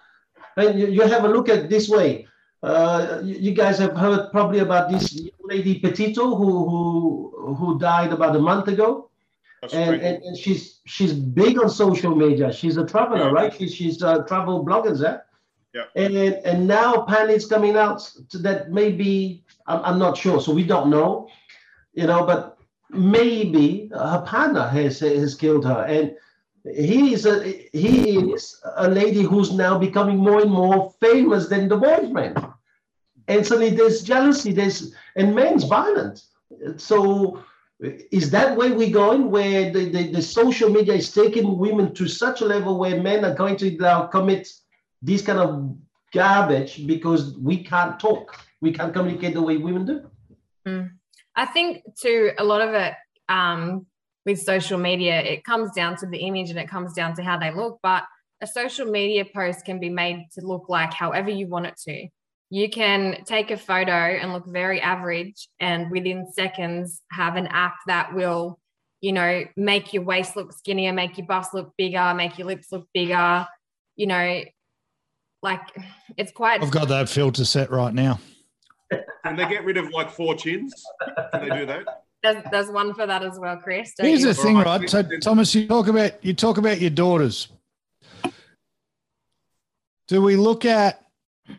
And 0.58 0.78
you, 0.78 0.88
you 0.88 1.02
have 1.02 1.24
a 1.24 1.28
look 1.28 1.48
at 1.48 1.70
this 1.70 1.88
way. 1.88 2.26
Uh, 2.62 3.20
you, 3.24 3.36
you 3.36 3.52
guys 3.52 3.78
have 3.78 3.96
heard 3.96 4.30
probably 4.32 4.58
about 4.58 4.90
this 4.90 5.04
lady 5.40 5.78
Petito 5.78 6.34
who 6.34 6.50
who 6.68 7.54
who 7.58 7.78
died 7.78 8.12
about 8.12 8.36
a 8.36 8.38
month 8.50 8.68
ago, 8.68 9.08
and, 9.70 10.00
and, 10.02 10.22
and 10.22 10.36
she's 10.36 10.80
she's 10.86 11.12
big 11.12 11.58
on 11.58 11.70
social 11.70 12.14
media. 12.14 12.52
She's 12.52 12.76
a 12.76 12.84
traveler, 12.84 13.32
right? 13.32 13.54
She's 13.54 13.74
she's 13.74 14.02
a 14.02 14.24
travel 14.24 14.64
blogger, 14.64 15.00
yeah. 15.00 15.18
Yeah. 15.74 15.84
And 15.94 16.16
and 16.16 16.66
now 16.66 17.06
Panit's 17.06 17.46
coming 17.46 17.76
out 17.76 18.10
that 18.34 18.70
maybe 18.70 19.44
I'm, 19.66 19.84
I'm 19.84 19.98
not 19.98 20.18
sure, 20.18 20.40
so 20.40 20.52
we 20.52 20.64
don't 20.64 20.90
know, 20.90 21.28
you 21.94 22.06
know, 22.06 22.26
but 22.26 22.58
maybe 22.90 23.88
her 23.94 24.22
partner 24.26 24.66
has 24.68 25.00
has 25.00 25.34
killed 25.34 25.64
her, 25.64 25.84
and 25.84 26.14
he 26.64 27.14
is 27.14 27.24
a 27.24 27.68
he 27.72 28.18
is 28.32 28.60
a 28.76 28.88
lady 28.88 29.22
who's 29.22 29.52
now 29.52 29.78
becoming 29.78 30.18
more 30.18 30.42
and 30.42 30.50
more 30.50 30.92
famous 31.00 31.48
than 31.48 31.68
the 31.68 31.76
boyfriend, 31.76 32.36
and 33.28 33.46
suddenly 33.46 33.70
there's 33.70 34.02
jealousy, 34.02 34.52
there's 34.52 34.94
and 35.16 35.34
men's 35.34 35.64
violent. 35.64 36.24
So 36.76 37.42
is 37.82 38.30
that 38.30 38.56
where 38.56 38.72
we're 38.74 38.92
going, 38.92 39.30
where 39.30 39.72
the, 39.72 39.86
the, 39.86 40.12
the 40.12 40.22
social 40.22 40.70
media 40.70 40.94
is 40.94 41.12
taking 41.12 41.58
women 41.58 41.92
to 41.94 42.06
such 42.06 42.40
a 42.40 42.44
level 42.44 42.78
where 42.78 43.02
men 43.02 43.24
are 43.24 43.34
going 43.34 43.56
to 43.56 43.70
now 43.76 44.06
commit 44.06 44.48
this 45.00 45.22
kind 45.22 45.40
of 45.40 45.76
garbage 46.12 46.86
because 46.86 47.36
we 47.38 47.64
can't 47.64 47.98
talk, 47.98 48.38
we 48.60 48.72
can't 48.72 48.92
communicate 48.92 49.34
the 49.34 49.42
way 49.42 49.56
women 49.56 49.84
do. 49.84 50.90
I 51.34 51.46
think 51.46 51.82
too 52.00 52.32
a 52.38 52.44
lot 52.44 52.60
of 52.60 52.74
it 52.74 52.94
um, 53.28 53.86
with 54.24 54.40
social 54.40 54.78
media, 54.78 55.20
it 55.20 55.42
comes 55.42 55.72
down 55.72 55.96
to 55.96 56.06
the 56.06 56.18
image 56.18 56.50
and 56.50 56.58
it 56.58 56.68
comes 56.68 56.92
down 56.92 57.16
to 57.16 57.22
how 57.22 57.36
they 57.38 57.52
look. 57.52 57.80
But 57.82 58.04
a 58.40 58.46
social 58.46 58.86
media 58.86 59.24
post 59.24 59.64
can 59.64 59.80
be 59.80 59.88
made 59.88 60.26
to 60.34 60.46
look 60.46 60.68
like 60.68 60.92
however 60.92 61.30
you 61.30 61.48
want 61.48 61.66
it 61.66 61.76
to. 61.88 62.08
You 62.52 62.68
can 62.68 63.24
take 63.24 63.50
a 63.50 63.56
photo 63.56 63.90
and 63.90 64.34
look 64.34 64.44
very 64.46 64.78
average, 64.78 65.48
and 65.58 65.90
within 65.90 66.30
seconds 66.30 67.00
have 67.10 67.36
an 67.36 67.46
app 67.46 67.76
that 67.86 68.14
will, 68.14 68.60
you 69.00 69.12
know, 69.12 69.44
make 69.56 69.94
your 69.94 70.02
waist 70.02 70.36
look 70.36 70.52
skinnier, 70.52 70.92
make 70.92 71.16
your 71.16 71.26
bust 71.26 71.54
look 71.54 71.72
bigger, 71.78 72.12
make 72.12 72.36
your 72.36 72.46
lips 72.46 72.70
look 72.70 72.86
bigger. 72.92 73.46
You 73.96 74.06
know, 74.06 74.42
like 75.42 75.62
it's 76.18 76.30
quite 76.30 76.62
I've 76.62 76.70
got 76.70 76.88
that 76.88 77.08
filter 77.08 77.46
set 77.46 77.70
right 77.70 77.94
now. 77.94 78.20
Can 79.24 79.34
they 79.34 79.48
get 79.48 79.64
rid 79.64 79.78
of 79.78 79.88
like 79.88 80.10
four 80.10 80.34
chins? 80.34 80.74
Can 81.32 81.48
they 81.48 81.56
do 81.56 81.64
that? 81.64 82.04
there's, 82.22 82.44
there's 82.50 82.70
one 82.70 82.92
for 82.92 83.06
that 83.06 83.22
as 83.22 83.38
well, 83.38 83.56
Chris. 83.56 83.94
Here's 83.98 84.20
you? 84.20 84.26
the 84.26 84.34
thing, 84.34 84.56
Right. 84.56 84.66
right? 84.66 84.90
So, 84.90 85.02
Thomas, 85.22 85.54
you 85.54 85.66
talk 85.66 85.88
about 85.88 86.22
you 86.22 86.34
talk 86.34 86.58
about 86.58 86.82
your 86.82 86.90
daughters. 86.90 87.48
Do 90.08 90.20
we 90.20 90.36
look 90.36 90.66
at 90.66 91.01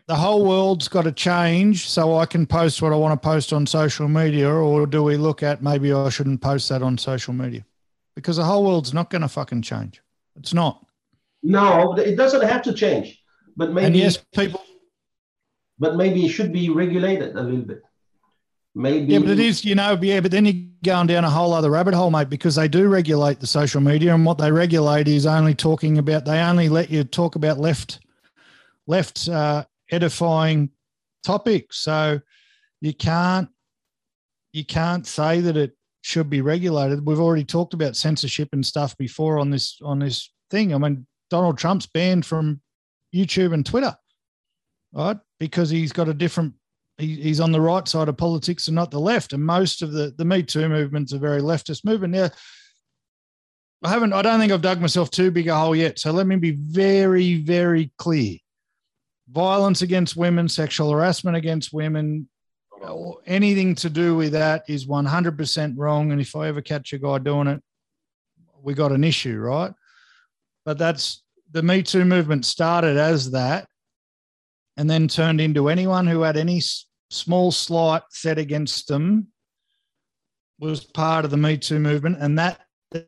the 0.06 0.14
whole 0.14 0.44
world's 0.44 0.88
got 0.88 1.02
to 1.02 1.12
change 1.12 1.88
so 1.88 2.16
I 2.16 2.26
can 2.26 2.46
post 2.46 2.82
what 2.82 2.92
I 2.92 2.96
want 2.96 3.20
to 3.20 3.28
post 3.28 3.52
on 3.52 3.66
social 3.66 4.08
media, 4.08 4.50
or 4.50 4.86
do 4.86 5.02
we 5.02 5.16
look 5.16 5.42
at 5.42 5.62
maybe 5.62 5.92
I 5.92 6.08
shouldn't 6.08 6.40
post 6.40 6.68
that 6.68 6.82
on 6.82 6.98
social 6.98 7.34
media? 7.34 7.64
because 8.14 8.36
the 8.36 8.44
whole 8.44 8.64
world's 8.64 8.94
not 8.94 9.10
going 9.10 9.22
to 9.22 9.28
fucking 9.28 9.62
change. 9.62 10.02
It's 10.36 10.54
not. 10.54 10.84
No, 11.42 11.94
it 11.94 12.16
doesn't 12.16 12.42
have 12.42 12.62
to 12.62 12.72
change, 12.72 13.22
but 13.56 13.72
maybe. 13.72 13.86
And 13.86 13.96
yes, 13.96 14.16
people. 14.34 14.62
But 15.78 15.96
maybe 15.96 16.24
it 16.24 16.30
should 16.30 16.52
be 16.52 16.70
regulated 16.70 17.36
a 17.36 17.42
little 17.42 17.62
bit. 17.62 17.82
Maybe. 18.76 19.12
Yeah, 19.12 19.18
but 19.20 19.30
it 19.30 19.40
is, 19.40 19.64
you 19.64 19.74
know, 19.74 19.98
yeah, 20.00 20.20
but 20.20 20.30
then 20.30 20.46
you're 20.46 20.64
going 20.82 21.06
down 21.06 21.24
a 21.24 21.30
whole 21.30 21.52
other 21.52 21.70
rabbit 21.70 21.94
hole, 21.94 22.10
mate, 22.10 22.28
because 22.28 22.56
they 22.56 22.66
do 22.66 22.88
regulate 22.88 23.40
the 23.40 23.46
social 23.46 23.80
media, 23.80 24.14
and 24.14 24.24
what 24.24 24.38
they 24.38 24.50
regulate 24.50 25.06
is 25.06 25.26
only 25.26 25.54
talking 25.54 25.98
about. 25.98 26.24
They 26.24 26.40
only 26.40 26.68
let 26.68 26.90
you 26.90 27.04
talk 27.04 27.36
about 27.36 27.58
left, 27.58 28.00
left 28.86 29.28
uh, 29.28 29.64
edifying 29.94 30.70
topics. 31.24 31.78
So 31.78 32.20
you 32.80 32.92
can't, 32.92 33.48
you 34.52 34.64
can't 34.64 35.06
say 35.06 35.40
that 35.40 35.56
it 35.56 35.72
should 36.02 36.28
be 36.28 36.40
regulated. 36.40 37.06
We've 37.06 37.20
already 37.20 37.44
talked 37.44 37.74
about 37.74 37.96
censorship 37.96 38.50
and 38.52 38.64
stuff 38.64 38.96
before 38.98 39.38
on 39.38 39.50
this 39.50 39.78
on 39.82 40.00
this 40.00 40.30
thing. 40.50 40.74
I 40.74 40.78
mean, 40.78 41.06
Donald 41.30 41.58
Trump's 41.58 41.86
banned 41.86 42.26
from 42.26 42.60
YouTube 43.14 43.54
and 43.54 43.64
Twitter, 43.64 43.96
right? 44.92 45.16
Because 45.40 45.70
he's 45.70 45.92
got 45.92 46.08
a 46.08 46.14
different 46.14 46.54
he, 46.98 47.16
he's 47.16 47.40
on 47.40 47.52
the 47.52 47.60
right 47.60 47.88
side 47.88 48.08
of 48.08 48.16
politics 48.16 48.68
and 48.68 48.74
not 48.74 48.90
the 48.90 49.00
left. 49.00 49.32
And 49.32 49.44
most 49.44 49.82
of 49.82 49.92
the 49.92 50.14
the 50.16 50.24
Me 50.24 50.42
Too 50.42 50.68
movement's 50.68 51.12
a 51.12 51.18
very 51.18 51.40
leftist 51.40 51.84
movement. 51.84 52.12
Now, 52.12 52.30
I 53.82 53.88
haven't. 53.88 54.12
I 54.12 54.22
don't 54.22 54.40
think 54.40 54.52
I've 54.52 54.62
dug 54.62 54.80
myself 54.80 55.10
too 55.10 55.30
big 55.30 55.48
a 55.48 55.54
hole 55.54 55.74
yet. 55.74 55.98
So 55.98 56.10
let 56.10 56.26
me 56.26 56.36
be 56.36 56.52
very, 56.52 57.36
very 57.36 57.92
clear. 57.98 58.36
Violence 59.28 59.82
against 59.82 60.16
women, 60.16 60.48
sexual 60.48 60.90
harassment 60.90 61.36
against 61.36 61.72
women, 61.72 62.28
anything 63.26 63.74
to 63.76 63.88
do 63.88 64.14
with 64.14 64.32
that 64.32 64.64
is 64.68 64.86
100% 64.86 65.74
wrong. 65.76 66.12
And 66.12 66.20
if 66.20 66.36
I 66.36 66.48
ever 66.48 66.60
catch 66.60 66.92
a 66.92 66.98
guy 66.98 67.18
doing 67.18 67.46
it, 67.46 67.62
we 68.62 68.74
got 68.74 68.92
an 68.92 69.04
issue, 69.04 69.38
right? 69.38 69.72
But 70.64 70.78
that's 70.78 71.22
the 71.50 71.62
Me 71.62 71.82
Too 71.82 72.04
movement 72.04 72.44
started 72.44 72.96
as 72.96 73.30
that 73.30 73.68
and 74.76 74.90
then 74.90 75.08
turned 75.08 75.40
into 75.40 75.68
anyone 75.68 76.06
who 76.06 76.22
had 76.22 76.36
any 76.36 76.60
small 77.10 77.52
slight 77.52 78.02
set 78.10 78.38
against 78.38 78.88
them 78.88 79.28
was 80.58 80.84
part 80.84 81.24
of 81.24 81.30
the 81.30 81.36
Me 81.36 81.56
Too 81.56 81.78
movement. 81.78 82.18
And 82.20 82.38
that 82.38 82.60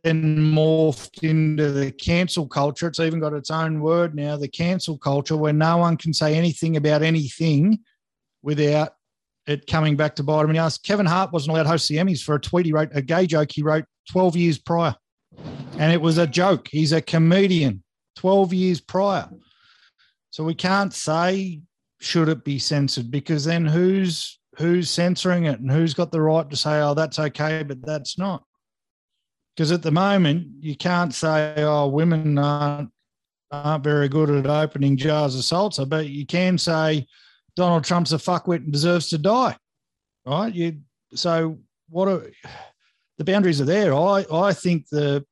then 0.03 0.38
morphed 0.38 1.22
into 1.22 1.70
the 1.70 1.92
cancel 1.92 2.46
culture. 2.46 2.88
It's 2.88 3.01
even 3.01 3.20
got 3.20 3.33
its 3.33 3.51
own 3.51 3.81
word 3.81 4.14
now, 4.14 4.37
the 4.37 4.49
cancel 4.49 4.99
culture, 4.99 5.37
where 5.37 5.53
no 5.53 5.77
one 5.77 5.96
can 5.96 6.12
say 6.12 6.35
anything 6.35 6.77
about 6.77 7.03
anything 7.03 7.79
without 8.42 8.94
it 9.46 9.66
coming 9.66 9.96
back 9.96 10.16
to 10.16 10.25
bite 10.25 10.42
him 10.42 10.51
in 10.51 10.57
the 10.57 10.62
ass. 10.62 10.79
Kevin 10.79 11.07
Hart 11.07 11.33
wasn't 11.33 11.53
allowed 11.53 11.64
to 11.64 11.68
host 11.68 11.88
the 11.88 11.96
Emmys 11.96 12.22
for 12.22 12.35
a 12.35 12.40
tweet 12.40 12.66
he 12.66 12.72
wrote, 12.72 12.90
a 12.94 13.03
gay 13.03 13.27
joke 13.27 13.51
he 13.53 13.62
wrote 13.62 13.85
12 14.11 14.37
years 14.37 14.59
prior. 14.59 14.94
And 15.79 15.92
it 15.92 16.01
was 16.01 16.18
a 16.18 16.27
joke. 16.27 16.68
He's 16.68 16.92
a 16.92 17.01
comedian 17.01 17.85
12 18.16 18.53
years 18.55 18.81
prior. 18.81 19.29
So 20.31 20.42
we 20.42 20.55
can't 20.55 20.92
say 20.92 21.61
should 22.01 22.29
it 22.29 22.44
be 22.44 22.59
censored 22.59 23.11
because 23.11 23.44
then 23.44 23.64
who's 23.64 24.38
who's 24.59 24.90
censoring 24.90 25.44
it 25.44 25.61
and 25.61 25.70
who's 25.70 25.94
got 25.94 26.12
the 26.12 26.20
right 26.20 26.49
to 26.51 26.57
say 26.57 26.81
oh 26.81 26.94
that's 26.94 27.18
okay 27.18 27.62
but 27.62 27.81
that's 27.85 28.18
not 28.18 28.44
because 29.57 29.73
at 29.73 29.83
the 29.83 29.90
moment 29.90 30.47
you 30.61 30.77
can't 30.77 31.14
say 31.14 31.55
oh 31.59 31.88
women 31.88 32.38
aren't 32.38 32.90
aren't 33.51 33.85
very 33.85 34.09
good 34.09 34.29
at 34.31 34.47
opening 34.47 34.97
jars 34.97 35.35
of 35.35 35.40
salsa 35.42 35.88
but 35.88 36.09
you 36.09 36.27
can 36.27 36.59
say 36.59 37.07
Donald 37.57 37.85
Trump's 37.85 38.12
a 38.12 38.16
fuckwit 38.16 38.57
and 38.57 38.73
deserves 38.73 39.09
to 39.09 39.19
die 39.19 39.57
right? 40.27 40.53
You 40.55 40.81
so 41.14 41.59
what 41.88 42.09
are 42.09 42.23
the 43.19 43.25
boundaries 43.25 43.61
are 43.61 43.64
there. 43.64 43.95
I 43.95 44.27
I 44.31 44.53
think 44.53 44.88
the 44.90 45.25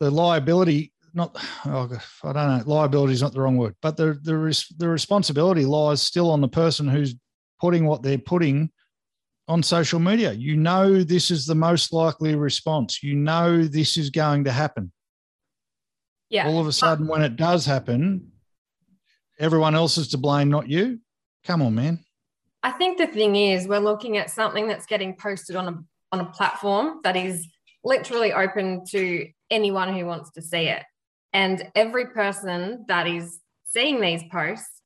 the 0.00 0.10
liability 0.10 0.92
not 1.12 1.36
oh, 1.66 1.90
I 2.24 2.32
don't 2.32 2.58
know 2.58 2.62
liability 2.66 3.12
is 3.12 3.22
not 3.22 3.32
the 3.32 3.40
wrong 3.40 3.56
word, 3.56 3.74
but 3.82 3.96
the 3.96 4.14
the 4.22 4.64
the 4.78 4.88
responsibility 4.88 5.66
lies 5.66 6.00
still 6.00 6.30
on 6.30 6.40
the 6.40 6.48
person 6.48 6.88
who's 6.88 7.14
putting 7.60 7.84
what 7.84 8.02
they're 8.02 8.18
putting 8.18 8.70
on 9.52 9.62
social 9.62 10.00
media. 10.00 10.32
You 10.32 10.56
know 10.56 11.04
this 11.04 11.30
is 11.30 11.44
the 11.44 11.54
most 11.54 11.92
likely 11.92 12.34
response. 12.34 13.02
You 13.02 13.14
know 13.14 13.62
this 13.62 13.98
is 13.98 14.08
going 14.08 14.44
to 14.44 14.52
happen. 14.52 14.90
Yeah. 16.30 16.48
All 16.48 16.58
of 16.58 16.66
a 16.66 16.72
sudden, 16.72 17.06
when 17.06 17.20
it 17.20 17.36
does 17.36 17.66
happen, 17.66 18.32
everyone 19.38 19.74
else 19.74 19.98
is 19.98 20.08
to 20.08 20.18
blame, 20.18 20.48
not 20.48 20.70
you. 20.70 21.00
Come 21.44 21.60
on, 21.60 21.74
man. 21.74 21.98
I 22.62 22.70
think 22.70 22.96
the 22.96 23.06
thing 23.06 23.36
is, 23.36 23.68
we're 23.68 23.78
looking 23.78 24.16
at 24.16 24.30
something 24.30 24.66
that's 24.66 24.86
getting 24.86 25.16
posted 25.16 25.56
on 25.56 25.68
a 25.68 25.78
on 26.12 26.20
a 26.20 26.30
platform 26.30 27.00
that 27.04 27.16
is 27.16 27.46
literally 27.84 28.32
open 28.32 28.84
to 28.86 29.28
anyone 29.50 29.94
who 29.94 30.06
wants 30.06 30.30
to 30.32 30.42
see 30.42 30.68
it. 30.68 30.82
And 31.34 31.70
every 31.74 32.06
person 32.06 32.84
that 32.88 33.06
is 33.06 33.38
seeing 33.66 34.00
these 34.00 34.22
posts 34.30 34.81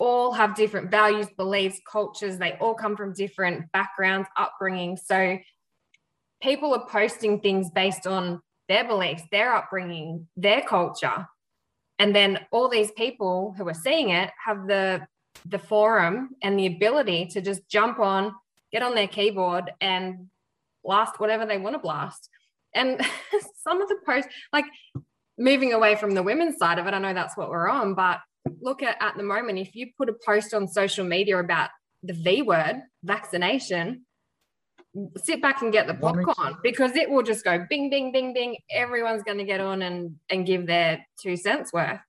all 0.00 0.32
have 0.32 0.54
different 0.54 0.90
values, 0.90 1.28
beliefs, 1.36 1.80
cultures. 1.90 2.38
They 2.38 2.52
all 2.60 2.74
come 2.74 2.96
from 2.96 3.12
different 3.12 3.70
backgrounds, 3.72 4.28
upbringing. 4.36 4.96
So 4.96 5.38
people 6.42 6.74
are 6.74 6.86
posting 6.88 7.40
things 7.40 7.70
based 7.70 8.06
on 8.06 8.40
their 8.68 8.84
beliefs, 8.84 9.22
their 9.30 9.54
upbringing, 9.54 10.28
their 10.36 10.62
culture. 10.62 11.26
And 11.98 12.14
then 12.14 12.40
all 12.50 12.68
these 12.68 12.90
people 12.92 13.54
who 13.56 13.68
are 13.68 13.74
seeing 13.74 14.10
it 14.10 14.30
have 14.44 14.66
the 14.66 15.06
the 15.46 15.58
forum 15.58 16.30
and 16.42 16.58
the 16.58 16.66
ability 16.66 17.26
to 17.26 17.40
just 17.40 17.68
jump 17.68 17.98
on, 17.98 18.32
get 18.72 18.82
on 18.82 18.94
their 18.94 19.08
keyboard 19.08 19.72
and 19.80 20.28
blast 20.84 21.18
whatever 21.18 21.44
they 21.44 21.58
want 21.58 21.74
to 21.74 21.80
blast. 21.80 22.28
And 22.74 23.00
some 23.62 23.82
of 23.82 23.88
the 23.88 23.96
posts, 24.06 24.30
like 24.52 24.64
moving 25.36 25.72
away 25.72 25.96
from 25.96 26.12
the 26.12 26.22
women's 26.22 26.56
side 26.58 26.78
of 26.78 26.86
it, 26.86 26.94
I 26.94 26.98
know 26.98 27.14
that's 27.14 27.36
what 27.36 27.50
we're 27.50 27.68
on, 27.68 27.94
but 27.94 28.20
look 28.60 28.82
at 28.82 28.96
at 29.00 29.16
the 29.16 29.22
moment, 29.22 29.58
if 29.58 29.74
you 29.74 29.88
put 29.96 30.08
a 30.08 30.14
post 30.24 30.54
on 30.54 30.68
social 30.68 31.04
media 31.04 31.38
about 31.38 31.70
the 32.02 32.12
V 32.12 32.42
word, 32.42 32.82
vaccination, 33.02 34.04
sit 35.16 35.42
back 35.42 35.62
and 35.62 35.72
get 35.72 35.86
the 35.86 35.94
popcorn 35.94 36.56
because 36.62 36.94
it 36.96 37.10
will 37.10 37.22
just 37.22 37.44
go 37.44 37.64
bing, 37.68 37.90
bing, 37.90 38.12
bing, 38.12 38.32
bing. 38.32 38.56
Everyone's 38.70 39.22
going 39.22 39.38
to 39.38 39.44
get 39.44 39.60
on 39.60 39.82
and, 39.82 40.16
and 40.30 40.46
give 40.46 40.66
their 40.66 41.04
two 41.20 41.36
cents 41.36 41.72
worth. 41.72 42.00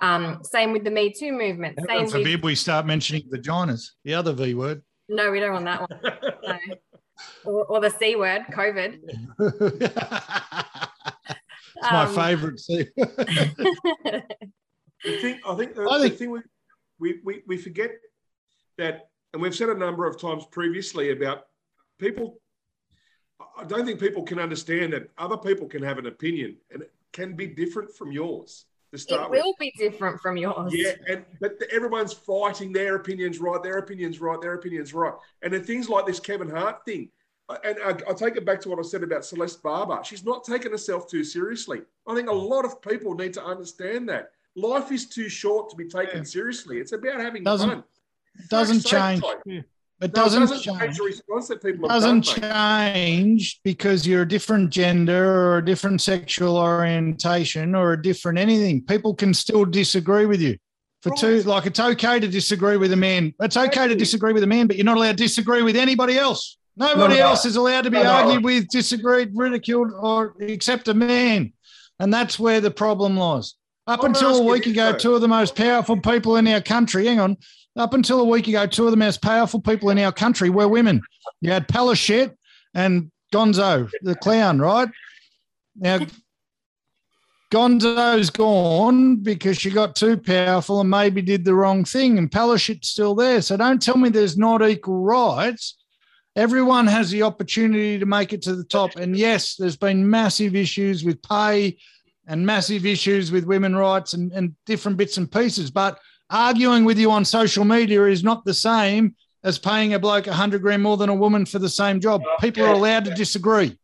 Um, 0.00 0.40
same 0.44 0.72
with 0.72 0.84
the 0.84 0.90
Me 0.90 1.12
Too 1.12 1.32
movement. 1.32 1.78
Same 1.86 2.08
forbid 2.08 2.36
with, 2.36 2.44
we 2.44 2.54
start 2.54 2.86
mentioning 2.86 3.22
vaginas, 3.30 3.90
the 4.04 4.14
other 4.14 4.32
V 4.32 4.54
word. 4.54 4.82
No, 5.08 5.30
we 5.30 5.40
don't 5.40 5.52
want 5.52 5.64
that 5.66 5.80
one. 5.80 6.00
No. 6.42 6.58
Or, 7.44 7.64
or 7.66 7.80
the 7.80 7.90
C 7.90 8.16
word, 8.16 8.44
COVID. 8.50 9.00
It's 11.82 11.90
my 11.90 12.04
um, 12.04 12.14
favourite 12.14 12.58
scene. 12.58 12.88
I 15.04 15.18
think 15.20 15.40
I 15.46 15.54
think 15.54 15.74
the, 15.74 15.88
I 15.88 15.98
think, 15.98 16.12
the 16.12 16.18
thing 16.18 16.30
we, 16.30 16.40
we, 16.98 17.20
we, 17.24 17.42
we 17.46 17.56
forget 17.56 17.92
that, 18.78 19.08
and 19.32 19.40
we've 19.40 19.54
said 19.54 19.68
a 19.68 19.74
number 19.74 20.06
of 20.06 20.20
times 20.20 20.44
previously 20.50 21.10
about 21.10 21.46
people. 21.98 22.40
I 23.56 23.64
don't 23.64 23.86
think 23.86 24.00
people 24.00 24.22
can 24.22 24.38
understand 24.38 24.92
that 24.92 25.08
other 25.16 25.36
people 25.36 25.66
can 25.66 25.82
have 25.82 25.98
an 25.98 26.06
opinion 26.06 26.56
and 26.70 26.82
it 26.82 26.92
can 27.12 27.34
be 27.34 27.46
different 27.46 27.94
from 27.94 28.12
yours. 28.12 28.66
To 28.92 28.98
start 28.98 29.26
it 29.26 29.30
will 29.30 29.50
with. 29.50 29.58
be 29.58 29.72
different 29.78 30.20
from 30.20 30.36
yours. 30.36 30.72
Yeah, 30.74 30.92
and 31.08 31.24
but 31.40 31.52
everyone's 31.70 32.12
fighting 32.12 32.72
their 32.72 32.96
opinions 32.96 33.38
right, 33.38 33.62
their 33.62 33.78
opinions 33.78 34.20
right, 34.20 34.40
their 34.40 34.54
opinions 34.54 34.92
right, 34.92 35.14
and 35.42 35.52
then 35.52 35.62
things 35.62 35.88
like 35.88 36.06
this 36.06 36.20
Kevin 36.20 36.50
Hart 36.50 36.84
thing 36.84 37.08
and 37.64 37.78
I, 37.84 37.92
will 38.06 38.14
take 38.14 38.36
it 38.36 38.44
back 38.44 38.60
to 38.62 38.68
what 38.68 38.78
I 38.78 38.82
said 38.82 39.02
about 39.02 39.24
Celeste 39.24 39.62
Barber. 39.62 40.00
She's 40.04 40.24
not 40.24 40.44
taking 40.44 40.72
herself 40.72 41.08
too 41.08 41.24
seriously. 41.24 41.82
I 42.06 42.14
think 42.14 42.28
a 42.28 42.34
lot 42.34 42.64
of 42.64 42.80
people 42.82 43.14
need 43.14 43.34
to 43.34 43.44
understand 43.44 44.08
that 44.08 44.32
life 44.56 44.92
is 44.92 45.08
too 45.08 45.28
short 45.28 45.70
to 45.70 45.76
be 45.76 45.88
taken 45.88 46.18
yeah. 46.18 46.24
seriously. 46.24 46.78
It's 46.78 46.92
about 46.92 47.20
having 47.20 47.42
doesn't, 47.44 47.68
fun. 47.68 47.84
Doesn't 48.48 48.84
change. 48.84 49.22
Yeah. 49.44 49.62
It 50.02 50.14
doesn't, 50.14 50.40
no, 50.40 50.46
it 50.46 50.64
doesn't 50.64 50.78
change. 50.78 50.98
response 50.98 51.48
that 51.48 51.62
people 51.62 51.86
doesn't 51.86 52.24
done, 52.24 52.94
change 52.94 53.60
because 53.62 54.06
you're 54.06 54.22
a 54.22 54.28
different 54.28 54.70
gender 54.70 55.24
or 55.24 55.58
a 55.58 55.64
different 55.64 56.00
sexual 56.00 56.56
orientation 56.56 57.74
or 57.74 57.92
a 57.92 58.00
different 58.00 58.38
anything. 58.38 58.82
People 58.82 59.14
can 59.14 59.34
still 59.34 59.66
disagree 59.66 60.24
with 60.24 60.40
you. 60.40 60.56
For 61.02 61.10
right. 61.10 61.18
two, 61.18 61.42
like 61.42 61.66
it's 61.66 61.80
okay 61.80 62.18
to 62.18 62.28
disagree 62.28 62.78
with 62.78 62.92
a 62.92 62.96
man. 62.96 63.34
It's 63.40 63.58
okay 63.58 63.88
to 63.88 63.94
disagree 63.94 64.32
with 64.32 64.42
a 64.42 64.46
man, 64.46 64.66
but 64.66 64.76
you're 64.76 64.84
not 64.84 64.96
allowed 64.96 65.18
to 65.18 65.24
disagree 65.24 65.62
with 65.62 65.76
anybody 65.76 66.16
else. 66.16 66.56
Nobody 66.76 67.16
no, 67.16 67.26
else 67.26 67.44
is 67.44 67.56
allowed 67.56 67.82
to 67.82 67.90
be 67.90 68.02
no, 68.02 68.10
argued 68.10 68.44
with, 68.44 68.68
disagreed, 68.68 69.32
ridiculed, 69.34 69.92
or 69.94 70.34
except 70.40 70.88
a 70.88 70.94
man. 70.94 71.52
And 71.98 72.12
that's 72.12 72.38
where 72.38 72.62
the 72.62 72.70
problem 72.70 73.18
lies. 73.18 73.54
Up 73.90 74.04
I'm 74.04 74.10
until 74.10 74.36
a 74.36 74.42
week 74.44 74.66
ago, 74.66 74.92
two 74.92 75.14
of 75.14 75.20
the 75.20 75.26
most 75.26 75.56
powerful 75.56 75.96
people 75.96 76.36
in 76.36 76.46
our 76.46 76.60
country, 76.60 77.06
hang 77.06 77.18
on, 77.18 77.36
up 77.74 77.92
until 77.92 78.20
a 78.20 78.24
week 78.24 78.46
ago, 78.46 78.64
two 78.64 78.84
of 78.84 78.92
the 78.92 78.96
most 78.96 79.20
powerful 79.20 79.60
people 79.60 79.90
in 79.90 79.98
our 79.98 80.12
country 80.12 80.48
were 80.48 80.68
women. 80.68 81.02
You 81.40 81.50
had 81.50 81.66
Palaszczuk 81.66 82.32
and 82.72 83.10
Gonzo, 83.34 83.90
the 84.02 84.14
clown, 84.14 84.60
right? 84.60 84.88
Now, 85.74 86.06
Gonzo's 87.52 88.30
gone 88.30 89.16
because 89.16 89.58
she 89.58 89.70
got 89.70 89.96
too 89.96 90.16
powerful 90.16 90.80
and 90.80 90.88
maybe 90.88 91.20
did 91.20 91.44
the 91.44 91.54
wrong 91.54 91.84
thing, 91.84 92.16
and 92.16 92.30
Palaszczuk's 92.30 92.86
still 92.86 93.16
there. 93.16 93.42
So 93.42 93.56
don't 93.56 93.82
tell 93.82 93.96
me 93.96 94.08
there's 94.08 94.38
not 94.38 94.62
equal 94.62 95.00
rights 95.00 95.74
Everyone 96.36 96.86
has 96.86 97.10
the 97.10 97.22
opportunity 97.22 97.98
to 97.98 98.06
make 98.06 98.32
it 98.32 98.42
to 98.42 98.54
the 98.54 98.64
top. 98.64 98.94
And 98.96 99.16
yes, 99.16 99.56
there's 99.56 99.76
been 99.76 100.08
massive 100.08 100.54
issues 100.54 101.04
with 101.04 101.20
pay 101.22 101.76
and 102.30 102.46
massive 102.46 102.86
issues 102.86 103.32
with 103.32 103.44
women 103.44 103.74
rights 103.74 104.12
and, 104.14 104.30
and 104.32 104.54
different 104.64 104.96
bits 104.96 105.16
and 105.16 105.30
pieces. 105.30 105.68
But 105.68 105.98
arguing 106.30 106.84
with 106.84 106.96
you 106.96 107.10
on 107.10 107.24
social 107.24 107.64
media 107.64 108.04
is 108.06 108.22
not 108.22 108.44
the 108.44 108.54
same 108.54 109.16
as 109.42 109.58
paying 109.58 109.94
a 109.94 109.98
bloke 109.98 110.28
a 110.28 110.32
hundred 110.32 110.62
grand 110.62 110.80
more 110.80 110.96
than 110.96 111.08
a 111.08 111.14
woman 111.14 111.44
for 111.44 111.58
the 111.58 111.68
same 111.68 112.00
job. 112.00 112.22
People 112.40 112.64
are 112.64 112.72
allowed 112.72 113.04
to 113.06 113.14
disagree. 113.14 113.76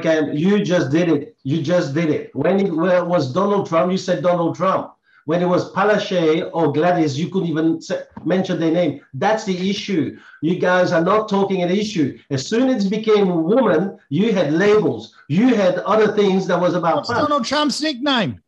Cam, 0.00 0.32
you 0.32 0.64
just 0.64 0.92
did 0.92 1.08
it. 1.08 1.36
You 1.42 1.60
just 1.60 1.92
did 1.92 2.08
it. 2.08 2.30
When 2.36 2.60
it 2.60 2.72
was 2.72 3.32
Donald 3.32 3.68
Trump, 3.68 3.90
you 3.90 3.98
said 3.98 4.22
Donald 4.22 4.54
Trump. 4.54 4.92
When 5.24 5.40
it 5.40 5.46
was 5.46 5.72
Palaszczuk 5.72 6.50
or 6.52 6.72
Gladys, 6.72 7.18
you 7.18 7.28
couldn't 7.28 7.48
even 7.48 7.80
say, 7.80 8.02
mention 8.24 8.58
their 8.58 8.72
name. 8.72 9.00
That's 9.14 9.44
the 9.44 9.70
issue. 9.70 10.18
You 10.40 10.58
guys 10.58 10.90
are 10.90 11.04
not 11.04 11.28
talking 11.28 11.62
an 11.62 11.70
issue. 11.70 12.18
As 12.30 12.46
soon 12.46 12.68
as 12.68 12.86
it 12.86 12.90
became 12.90 13.30
a 13.30 13.36
woman, 13.36 13.98
you 14.08 14.32
had 14.32 14.52
labels. 14.52 15.14
You 15.28 15.54
had 15.54 15.78
other 15.80 16.12
things 16.12 16.46
that 16.48 16.60
was 16.60 16.74
about. 16.74 17.06
Donald 17.06 17.44
Trump's 17.44 17.80
nickname? 17.80 18.40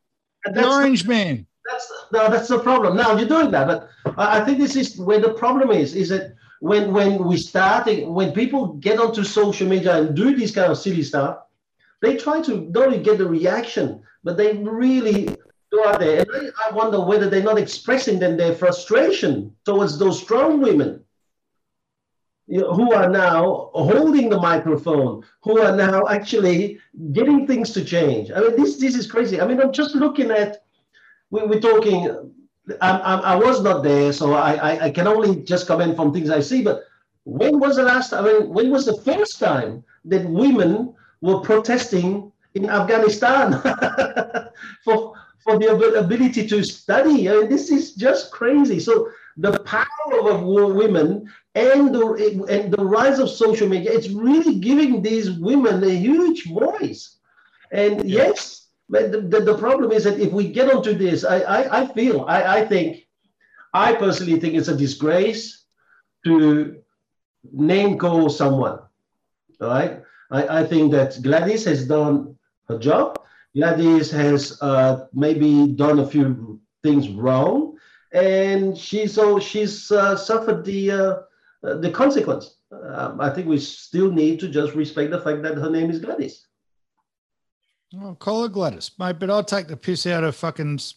The 0.45 0.69
Orange 0.69 1.07
Man. 1.07 1.47
That's 1.71 1.93
no, 2.13 2.31
that's 2.31 2.49
the 2.49 2.59
problem. 2.59 2.97
Now 2.97 3.17
you're 3.17 3.29
doing 3.29 3.51
that, 3.53 3.67
but 3.67 3.89
I 4.19 4.41
I 4.41 4.45
think 4.45 4.59
this 4.59 4.77
is 4.77 4.99
where 4.99 5.19
the 5.19 5.33
problem 5.33 5.71
is. 5.71 5.95
Is 5.95 6.11
that 6.11 6.35
when 6.61 6.93
when 6.93 7.25
we 7.25 7.39
start 7.39 7.87
when 8.07 8.33
people 8.33 8.75
get 8.75 8.99
onto 8.99 9.25
social 9.25 9.67
media 9.67 9.97
and 9.97 10.15
do 10.15 10.37
this 10.37 10.55
kind 10.55 10.71
of 10.71 10.77
silly 10.77 11.03
stuff, 11.03 11.39
they 12.03 12.17
try 12.17 12.43
to 12.43 12.61
not 12.71 12.87
only 12.87 12.99
get 12.99 13.17
the 13.19 13.27
reaction, 13.27 14.03
but 14.23 14.37
they 14.37 14.59
really 14.59 15.35
out 15.83 15.99
there. 15.99 16.21
And 16.21 16.31
I, 16.33 16.69
I 16.69 16.73
wonder 16.73 17.01
whether 17.01 17.29
they're 17.29 17.43
not 17.43 17.59
expressing 17.59 18.19
then 18.19 18.37
their 18.37 18.55
frustration 18.55 19.55
towards 19.65 19.99
those 19.99 20.21
strong 20.21 20.61
women 20.61 21.05
who 22.47 22.93
are 22.93 23.09
now 23.09 23.71
holding 23.73 24.29
the 24.29 24.39
microphone, 24.39 25.25
who 25.43 25.61
are 25.61 25.75
now 25.75 26.07
actually 26.09 26.79
getting 27.13 27.47
things 27.47 27.73
to 27.73 27.85
change. 27.85 28.31
I 28.31 28.41
mean, 28.41 28.57
this 28.57 28.77
this 28.77 28.95
is 28.95 29.11
crazy. 29.11 29.41
I 29.41 29.47
mean, 29.47 29.61
I'm 29.61 29.73
just 29.73 29.95
looking 29.95 30.31
at 30.31 30.65
we, 31.31 31.43
we're 31.43 31.61
talking. 31.61 32.09
I'm, 32.81 33.01
I'm, 33.03 33.21
I 33.21 33.37
was 33.37 33.63
not 33.63 33.83
there, 33.83 34.13
so 34.13 34.35
I, 34.35 34.55
I 34.55 34.85
I 34.87 34.91
can 34.91 35.07
only 35.07 35.37
just 35.37 35.67
comment 35.67 35.97
from 35.97 36.13
things 36.13 36.31
I 36.31 36.41
see. 36.41 36.63
But 36.63 36.85
when 37.25 37.59
was 37.59 37.77
the 37.77 37.83
last? 37.83 38.13
I 38.13 38.21
mean, 38.21 38.51
when 38.51 38.71
was 38.71 38.85
the 38.85 39.01
first 39.01 39.39
time 39.39 39.83
that 40.05 40.25
women 40.29 40.95
were 41.23 41.41
protesting 41.41 42.31
in 42.55 42.69
Afghanistan 42.69 43.61
for 44.85 45.15
for 45.45 45.59
the 45.59 45.69
ability 45.99 46.47
to 46.49 46.65
study? 46.65 47.29
I 47.29 47.35
mean, 47.35 47.49
this 47.49 47.71
is 47.71 47.95
just 47.95 48.33
crazy. 48.33 48.81
So 48.81 49.11
the 49.37 49.59
power 49.61 50.31
of 50.31 50.43
women 50.43 51.31
and 51.55 51.95
the 51.95 52.47
and 52.49 52.73
the 52.73 52.85
rise 52.85 53.19
of 53.19 53.29
social 53.29 53.69
media, 53.69 53.93
it's 53.93 54.09
really 54.09 54.59
giving 54.59 55.03
these 55.03 55.31
women 55.31 55.85
a 55.85 55.91
huge 55.91 56.47
voice. 56.49 57.19
And 57.71 58.09
yes, 58.09 58.69
but 58.89 59.13
the, 59.13 59.21
the, 59.21 59.41
the 59.41 59.59
problem 59.59 59.93
is 59.93 60.05
that 60.05 60.21
if 60.21 60.33
we 60.33 60.49
get 60.49 60.73
onto 60.73 60.95
this, 60.95 61.25
I, 61.25 61.41
I, 61.41 61.81
I 61.83 61.87
feel, 61.89 62.25
I, 62.29 62.59
I 62.59 62.67
think, 62.67 63.07
I 63.73 63.95
personally 63.95 64.39
think 64.39 64.55
it's 64.55 64.69
a 64.69 64.77
disgrace 64.77 65.65
to 66.25 66.77
name 67.53 67.99
call 67.99 68.29
someone. 68.31 68.79
All 69.61 69.69
right. 69.69 70.03
I, 70.31 70.61
I 70.61 70.65
think 70.65 70.93
that 70.93 71.21
Gladys 71.23 71.65
has 71.65 71.87
done 71.87 72.37
her 72.69 72.79
job. 72.79 73.19
Gladys 73.57 74.11
has 74.11 74.59
uh, 74.61 75.07
maybe 75.13 75.69
done 75.69 76.01
a 76.01 76.07
few 76.07 76.61
things 76.83 77.09
wrong, 77.09 77.77
and 78.13 78.77
she's 78.77 79.15
so 79.15 79.39
she's 79.39 79.91
uh, 79.93 80.17
suffered 80.17 80.65
the 80.65 80.91
uh, 80.91 81.15
uh, 81.63 81.77
the 81.79 81.91
consequence. 81.91 82.57
Um, 82.73 83.21
I 83.21 83.31
think 83.31 83.47
we 83.47 83.59
still 83.59 84.11
need 84.11 84.41
to 84.41 84.49
just 84.49 84.75
respect 84.75 85.11
the 85.13 85.21
fact 85.21 85.43
that 85.43 85.55
her 85.57 85.71
name 85.71 85.91
is 85.91 86.01
Gladys. 86.01 86.47
I'll 88.03 88.17
call 88.17 88.43
her 88.43 88.49
Gladys, 88.49 88.91
mate, 88.99 89.21
but 89.21 89.31
I'll 89.31 89.45
take 89.45 89.69
the 89.69 89.77
piss 89.77 90.05
out 90.07 90.25
of 90.25 90.35
fucking 90.35 90.75
S- 90.75 90.95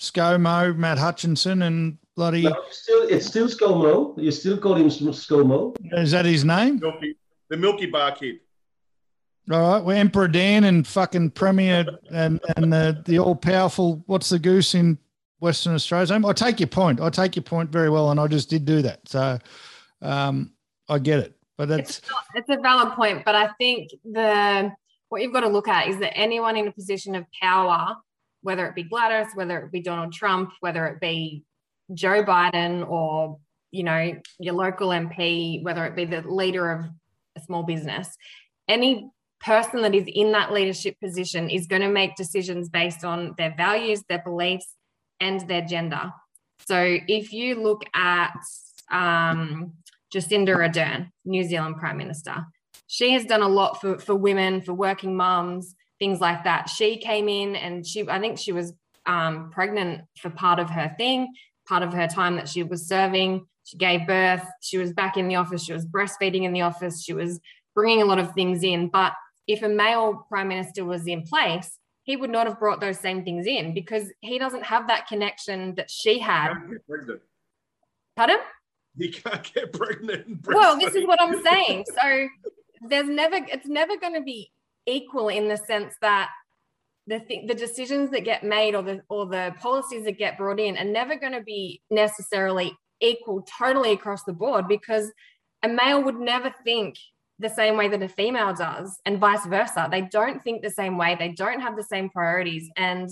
ScoMo, 0.00 0.76
Matt 0.76 0.98
Hutchinson, 0.98 1.62
and 1.62 1.98
bloody. 2.14 2.42
No, 2.42 2.54
it's 2.68 2.82
still, 2.82 3.02
it's 3.08 3.26
still 3.26 3.48
ScoMo. 3.48 4.22
You 4.22 4.30
still 4.30 4.58
call 4.58 4.74
him 4.74 4.88
ScoMo. 4.88 5.74
Is 5.92 6.12
that 6.12 6.24
his 6.24 6.44
name? 6.44 6.78
Milky, 6.78 7.16
the 7.50 7.56
Milky 7.56 7.86
Bar 7.86 8.12
Kid. 8.12 8.36
All 9.50 9.74
right. 9.74 9.84
Well, 9.84 9.96
Emperor 9.96 10.28
Dan 10.28 10.64
and 10.64 10.86
fucking 10.86 11.30
Premier 11.30 11.86
and, 12.10 12.40
and 12.56 12.72
the, 12.72 13.02
the 13.04 13.18
all 13.18 13.36
powerful, 13.36 14.02
what's 14.06 14.28
the 14.28 14.40
goose 14.40 14.74
in 14.74 14.98
Western 15.38 15.74
Australia? 15.74 16.20
I 16.26 16.32
take 16.32 16.58
your 16.58 16.66
point. 16.66 17.00
I 17.00 17.10
take 17.10 17.36
your 17.36 17.44
point 17.44 17.70
very 17.70 17.88
well. 17.88 18.10
And 18.10 18.18
I 18.18 18.26
just 18.26 18.50
did 18.50 18.64
do 18.64 18.82
that. 18.82 19.08
So 19.08 19.38
um, 20.02 20.52
I 20.88 20.98
get 20.98 21.20
it. 21.20 21.36
But 21.56 21.68
that's, 21.68 21.98
it's, 21.98 22.10
not, 22.10 22.24
it's 22.34 22.50
a 22.50 22.60
valid 22.60 22.94
point, 22.94 23.24
but 23.24 23.34
I 23.34 23.48
think 23.58 23.90
the 24.04 24.70
what 25.08 25.22
you've 25.22 25.32
got 25.32 25.40
to 25.40 25.48
look 25.48 25.68
at 25.68 25.88
is 25.88 25.98
that 25.98 26.16
anyone 26.16 26.56
in 26.56 26.68
a 26.68 26.72
position 26.72 27.14
of 27.14 27.24
power, 27.40 27.96
whether 28.42 28.66
it 28.66 28.74
be 28.74 28.82
Gladys, 28.82 29.28
whether 29.34 29.58
it 29.60 29.72
be 29.72 29.80
Donald 29.80 30.12
Trump, 30.12 30.52
whether 30.60 30.86
it 30.86 31.00
be 31.00 31.44
Joe 31.94 32.24
Biden 32.24 32.86
or 32.88 33.38
you 33.70 33.84
know 33.84 34.20
your 34.38 34.54
local 34.54 34.88
MP, 34.88 35.62
whether 35.62 35.86
it 35.86 35.96
be 35.96 36.04
the 36.04 36.22
leader 36.22 36.70
of 36.70 36.86
a 37.36 37.40
small 37.40 37.62
business, 37.62 38.14
any 38.68 39.08
person 39.40 39.82
that 39.82 39.94
is 39.94 40.04
in 40.06 40.32
that 40.32 40.52
leadership 40.52 40.98
position 41.00 41.50
is 41.50 41.66
going 41.66 41.82
to 41.82 41.90
make 41.90 42.16
decisions 42.16 42.68
based 42.68 43.04
on 43.04 43.34
their 43.36 43.54
values, 43.56 44.02
their 44.08 44.22
beliefs, 44.22 44.74
and 45.20 45.46
their 45.48 45.62
gender. 45.62 46.12
So 46.66 46.98
if 47.06 47.32
you 47.32 47.62
look 47.62 47.84
at 47.94 48.34
um, 48.90 49.72
Jacinda 50.12 50.56
Ardern, 50.56 51.10
New 51.24 51.44
Zealand 51.44 51.76
Prime 51.76 51.96
Minister. 51.96 52.46
She 52.86 53.12
has 53.12 53.24
done 53.24 53.42
a 53.42 53.48
lot 53.48 53.80
for, 53.80 53.98
for 53.98 54.14
women, 54.14 54.60
for 54.62 54.72
working 54.72 55.16
mums, 55.16 55.74
things 55.98 56.20
like 56.20 56.44
that. 56.44 56.68
She 56.68 56.98
came 56.98 57.28
in 57.28 57.56
and 57.56 57.86
she, 57.86 58.08
I 58.08 58.20
think 58.20 58.38
she 58.38 58.52
was 58.52 58.72
um, 59.06 59.50
pregnant 59.50 60.02
for 60.18 60.30
part 60.30 60.58
of 60.58 60.70
her 60.70 60.94
thing, 60.96 61.32
part 61.66 61.82
of 61.82 61.92
her 61.92 62.06
time 62.06 62.36
that 62.36 62.48
she 62.48 62.62
was 62.62 62.86
serving. 62.86 63.46
She 63.64 63.76
gave 63.76 64.06
birth. 64.06 64.44
She 64.60 64.78
was 64.78 64.92
back 64.92 65.16
in 65.16 65.26
the 65.26 65.36
office. 65.36 65.64
She 65.64 65.72
was 65.72 65.86
breastfeeding 65.86 66.44
in 66.44 66.52
the 66.52 66.62
office. 66.62 67.02
She 67.02 67.12
was 67.12 67.40
bringing 67.74 68.02
a 68.02 68.04
lot 68.04 68.20
of 68.20 68.32
things 68.32 68.62
in. 68.62 68.88
But 68.88 69.12
if 69.46 69.62
a 69.62 69.68
male 69.68 70.26
prime 70.28 70.48
minister 70.48 70.84
was 70.84 71.06
in 71.06 71.22
place, 71.22 71.78
he 72.02 72.16
would 72.16 72.30
not 72.30 72.46
have 72.46 72.58
brought 72.58 72.80
those 72.80 72.98
same 72.98 73.24
things 73.24 73.46
in 73.46 73.74
because 73.74 74.12
he 74.20 74.38
doesn't 74.38 74.64
have 74.64 74.86
that 74.88 75.08
connection 75.08 75.74
that 75.74 75.90
she 75.90 76.18
had. 76.18 76.52
Can't 76.52 76.70
get 76.70 76.86
pregnant. 76.88 77.20
Pardon? 78.16 78.38
He 78.98 79.10
can't 79.10 79.52
get 79.52 79.72
pregnant. 79.72 80.46
well 80.46 80.78
this 80.78 80.94
is 80.94 81.06
what 81.06 81.20
i'm 81.20 81.42
saying 81.42 81.84
so 82.00 82.28
there's 82.80 83.08
never 83.08 83.36
it's 83.52 83.66
never 83.66 83.96
going 83.98 84.14
to 84.14 84.22
be 84.22 84.50
equal 84.86 85.28
in 85.28 85.48
the 85.48 85.56
sense 85.56 85.94
that 86.00 86.30
the 87.06 87.20
th- 87.20 87.46
the 87.46 87.54
decisions 87.54 88.10
that 88.10 88.24
get 88.24 88.42
made 88.42 88.74
or 88.74 88.82
the 88.82 89.02
or 89.08 89.26
the 89.26 89.54
policies 89.60 90.04
that 90.04 90.18
get 90.18 90.38
brought 90.38 90.58
in 90.58 90.78
are 90.78 90.84
never 90.84 91.16
going 91.16 91.32
to 91.32 91.42
be 91.42 91.82
necessarily 91.90 92.76
equal 93.00 93.42
totally 93.58 93.92
across 93.92 94.24
the 94.24 94.32
board 94.32 94.66
because 94.66 95.12
a 95.62 95.68
male 95.68 96.02
would 96.02 96.18
never 96.18 96.54
think 96.64 96.96
the 97.38 97.48
same 97.50 97.76
way 97.76 97.88
that 97.88 98.02
a 98.02 98.08
female 98.08 98.54
does 98.54 98.98
and 99.04 99.18
vice 99.18 99.44
versa 99.46 99.88
they 99.90 100.02
don't 100.02 100.42
think 100.42 100.62
the 100.62 100.70
same 100.70 100.96
way 100.96 101.16
they 101.18 101.28
don't 101.28 101.60
have 101.60 101.76
the 101.76 101.82
same 101.84 102.08
priorities 102.08 102.68
and 102.76 103.10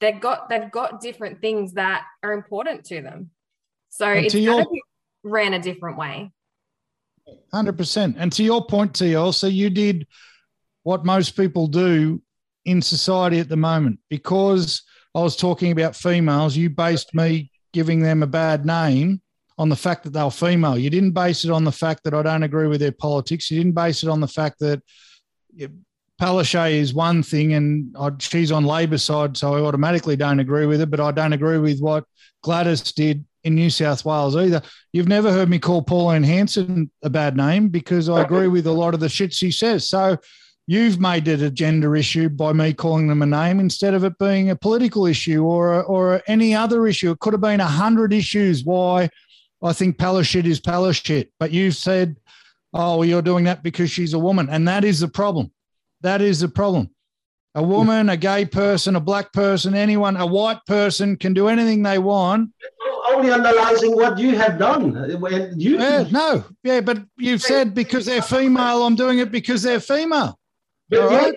they've 0.00 0.20
got 0.20 0.48
they've 0.48 0.70
got 0.70 1.00
different 1.00 1.40
things 1.40 1.72
that 1.74 2.02
are 2.22 2.32
important 2.32 2.84
to 2.84 3.02
them 3.02 3.30
so 3.88 4.06
And 4.06 4.26
it's 4.26 4.34
your- 4.34 4.64
ran 5.24 5.54
a 5.54 5.58
different 5.60 5.96
way 5.98 6.30
100%. 7.54 8.16
And 8.18 8.32
to 8.32 8.42
your 8.42 8.66
point, 8.66 8.94
TL, 8.94 9.32
so 9.32 9.46
you 9.46 9.70
did 9.70 10.06
what 10.82 11.04
most 11.04 11.36
people 11.36 11.68
do 11.68 12.20
in 12.64 12.82
society 12.82 13.38
at 13.38 13.48
the 13.48 13.56
moment. 13.56 14.00
Because 14.10 14.82
I 15.14 15.20
was 15.20 15.36
talking 15.36 15.70
about 15.70 15.94
females, 15.94 16.56
you 16.56 16.68
based 16.68 17.14
me 17.14 17.52
giving 17.72 18.02
them 18.02 18.22
a 18.24 18.26
bad 18.26 18.66
name 18.66 19.21
on 19.58 19.68
the 19.68 19.76
fact 19.76 20.04
that 20.04 20.12
they 20.12 20.22
were 20.22 20.30
female. 20.30 20.78
You 20.78 20.90
didn't 20.90 21.12
base 21.12 21.44
it 21.44 21.50
on 21.50 21.64
the 21.64 21.72
fact 21.72 22.04
that 22.04 22.14
I 22.14 22.22
don't 22.22 22.42
agree 22.42 22.66
with 22.66 22.80
their 22.80 22.92
politics. 22.92 23.50
You 23.50 23.58
didn't 23.58 23.74
base 23.74 24.02
it 24.02 24.08
on 24.08 24.20
the 24.20 24.28
fact 24.28 24.58
that 24.60 24.82
Palaszczuk 26.20 26.72
is 26.72 26.94
one 26.94 27.22
thing 27.22 27.54
and 27.54 27.94
I, 27.98 28.10
she's 28.18 28.52
on 28.52 28.64
Labor 28.64 28.98
side, 28.98 29.36
so 29.36 29.54
I 29.54 29.60
automatically 29.60 30.16
don't 30.16 30.40
agree 30.40 30.66
with 30.66 30.80
it. 30.80 30.90
But 30.90 31.00
I 31.00 31.10
don't 31.10 31.32
agree 31.32 31.58
with 31.58 31.80
what 31.80 32.04
Gladys 32.42 32.92
did 32.92 33.24
in 33.44 33.54
New 33.54 33.70
South 33.70 34.04
Wales 34.04 34.36
either. 34.36 34.62
You've 34.92 35.08
never 35.08 35.32
heard 35.32 35.48
me 35.48 35.58
call 35.58 35.82
Pauline 35.82 36.22
Hanson 36.22 36.90
a 37.02 37.10
bad 37.10 37.36
name 37.36 37.68
because 37.68 38.08
I 38.08 38.22
agree 38.22 38.48
with 38.48 38.66
a 38.66 38.72
lot 38.72 38.94
of 38.94 39.00
the 39.00 39.08
shit 39.08 39.32
she 39.32 39.50
says. 39.50 39.88
So 39.88 40.16
you've 40.66 41.00
made 41.00 41.26
it 41.26 41.42
a 41.42 41.50
gender 41.50 41.96
issue 41.96 42.28
by 42.28 42.52
me 42.52 42.72
calling 42.72 43.08
them 43.08 43.22
a 43.22 43.26
name 43.26 43.58
instead 43.58 43.94
of 43.94 44.04
it 44.04 44.16
being 44.18 44.50
a 44.50 44.56
political 44.56 45.06
issue 45.06 45.44
or 45.44 45.82
or 45.82 46.22
any 46.26 46.54
other 46.54 46.86
issue. 46.86 47.10
It 47.10 47.18
could 47.18 47.32
have 47.32 47.40
been 47.40 47.60
a 47.60 47.66
hundred 47.66 48.12
issues 48.12 48.64
why 48.64 49.08
I 49.62 49.72
think 49.72 49.96
Palaszczuk 49.96 50.44
is 50.44 50.60
Palaszczuk, 50.60 51.28
but 51.38 51.50
you've 51.52 51.76
said, 51.76 52.16
"Oh, 52.72 52.96
well, 52.98 53.04
you're 53.08 53.22
doing 53.22 53.44
that 53.44 53.62
because 53.62 53.90
she's 53.90 54.12
a 54.14 54.18
woman," 54.18 54.48
and 54.50 54.66
that 54.68 54.84
is 54.84 55.00
the 55.00 55.08
problem. 55.08 55.52
That 56.00 56.20
is 56.20 56.40
the 56.40 56.48
problem. 56.48 56.90
A 57.54 57.62
woman, 57.62 58.08
a 58.08 58.16
gay 58.16 58.44
person, 58.46 58.96
a 58.96 59.00
black 59.00 59.32
person, 59.32 59.74
anyone, 59.74 60.16
a 60.16 60.24
white 60.26 60.64
person 60.66 61.16
can 61.16 61.34
do 61.34 61.48
anything 61.48 61.82
they 61.82 61.98
want. 61.98 62.50
only 63.12 63.30
analyzing 63.30 63.94
what 63.94 64.16
you 64.18 64.36
have 64.38 64.58
done. 64.58 64.94
You, 65.58 65.78
Yeah, 65.78 66.04
no, 66.10 66.44
yeah, 66.64 66.80
but 66.80 66.98
you've 67.18 67.42
said 67.42 67.74
because 67.74 68.06
they're 68.06 68.22
female, 68.22 68.84
I'm 68.84 68.94
doing 68.96 69.18
it 69.18 69.30
because 69.30 69.62
they're 69.62 69.80
female. 69.80 70.38
all 70.92 71.10
yeah. 71.12 71.30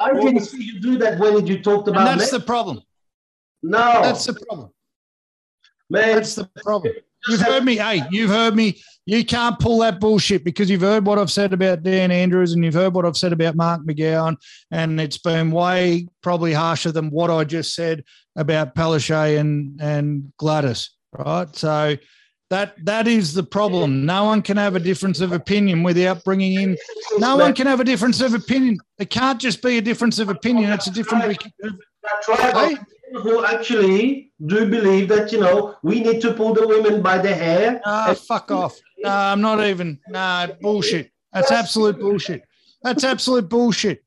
I, 0.00 0.10
I 0.10 0.12
didn't 0.12 0.40
see 0.44 0.62
you 0.62 0.80
do 0.80 0.98
that 0.98 1.18
when 1.18 1.46
you 1.46 1.60
talked 1.62 1.88
And 1.88 1.96
about 1.96 2.18
that's 2.18 2.30
men. 2.30 2.40
the 2.40 2.46
problem. 2.46 2.82
no, 3.62 4.02
That's 4.02 4.26
the 4.26 4.34
problem. 4.34 4.70
man. 5.90 6.14
That's 6.16 6.34
the 6.34 6.44
problem. 6.62 6.92
You've 7.26 7.40
heard 7.40 7.64
me. 7.64 7.76
Hey, 7.76 8.02
you've 8.10 8.30
heard 8.30 8.54
me. 8.54 8.80
You 9.06 9.24
can't 9.24 9.58
pull 9.58 9.78
that 9.78 10.00
bullshit 10.00 10.44
because 10.44 10.68
you've 10.68 10.82
heard 10.82 11.06
what 11.06 11.18
I've 11.18 11.32
said 11.32 11.52
about 11.52 11.82
Dan 11.82 12.10
Andrews 12.10 12.52
and 12.52 12.62
you've 12.62 12.74
heard 12.74 12.94
what 12.94 13.06
I've 13.06 13.16
said 13.16 13.32
about 13.32 13.56
Mark 13.56 13.80
McGowan, 13.82 14.36
and 14.70 15.00
it's 15.00 15.18
been 15.18 15.50
way 15.50 16.08
probably 16.22 16.52
harsher 16.52 16.92
than 16.92 17.10
what 17.10 17.30
I 17.30 17.44
just 17.44 17.74
said 17.74 18.04
about 18.36 18.74
Palaszczuk 18.74 19.38
and 19.38 19.80
and 19.80 20.32
Gladys. 20.36 20.90
Right. 21.12 21.54
So 21.56 21.96
that 22.50 22.74
that 22.84 23.06
is 23.08 23.34
the 23.34 23.42
problem. 23.42 24.06
No 24.06 24.24
one 24.24 24.42
can 24.42 24.56
have 24.56 24.74
a 24.74 24.80
difference 24.80 25.20
of 25.20 25.32
opinion 25.32 25.82
without 25.82 26.24
bringing 26.24 26.60
in. 26.60 26.76
No 27.18 27.36
one 27.36 27.54
can 27.54 27.66
have 27.66 27.80
a 27.80 27.84
difference 27.84 28.20
of 28.20 28.34
opinion. 28.34 28.78
It 28.98 29.10
can't 29.10 29.40
just 29.40 29.62
be 29.62 29.78
a 29.78 29.82
difference 29.82 30.18
of 30.18 30.28
opinion. 30.28 30.70
It's 30.72 30.86
a 30.86 30.90
different. 30.90 31.24
that 31.24 32.22
tribe 32.22 32.56
of 32.56 32.70
Hey. 32.70 32.76
Who 33.12 33.44
actually 33.44 34.32
do 34.46 34.68
believe 34.68 35.08
that 35.08 35.32
you 35.32 35.40
know 35.40 35.76
we 35.82 36.00
need 36.00 36.20
to 36.22 36.32
pull 36.32 36.54
the 36.54 36.66
women 36.66 37.02
by 37.02 37.18
the 37.18 37.34
hair. 37.34 37.80
Ah, 37.84 38.14
fuck 38.14 38.50
off. 38.50 38.78
No, 38.98 39.10
I'm 39.10 39.40
not 39.40 39.64
even. 39.64 39.98
No, 40.08 40.56
bullshit. 40.60 41.10
That's 41.32 41.50
absolute 41.52 41.98
bullshit. 41.98 42.42
That's 42.82 43.04
absolute 43.04 43.48
bullshit. 43.48 44.04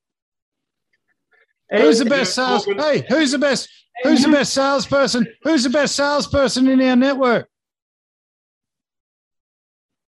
Who's 1.70 2.00
the 2.00 2.06
best 2.06 2.36
sales? 2.36 2.66
Hey, 2.66 3.06
who's 3.08 3.32
the 3.32 3.38
best? 3.40 3.70
Who's 4.04 4.24
the 4.24 4.32
best 4.32 4.54
salesperson? 4.54 5.28
Who's 5.44 5.64
the 5.64 5.70
best 5.70 5.96
salesperson 5.96 6.68
in 6.68 6.82
our 6.82 6.96
network? 6.96 7.48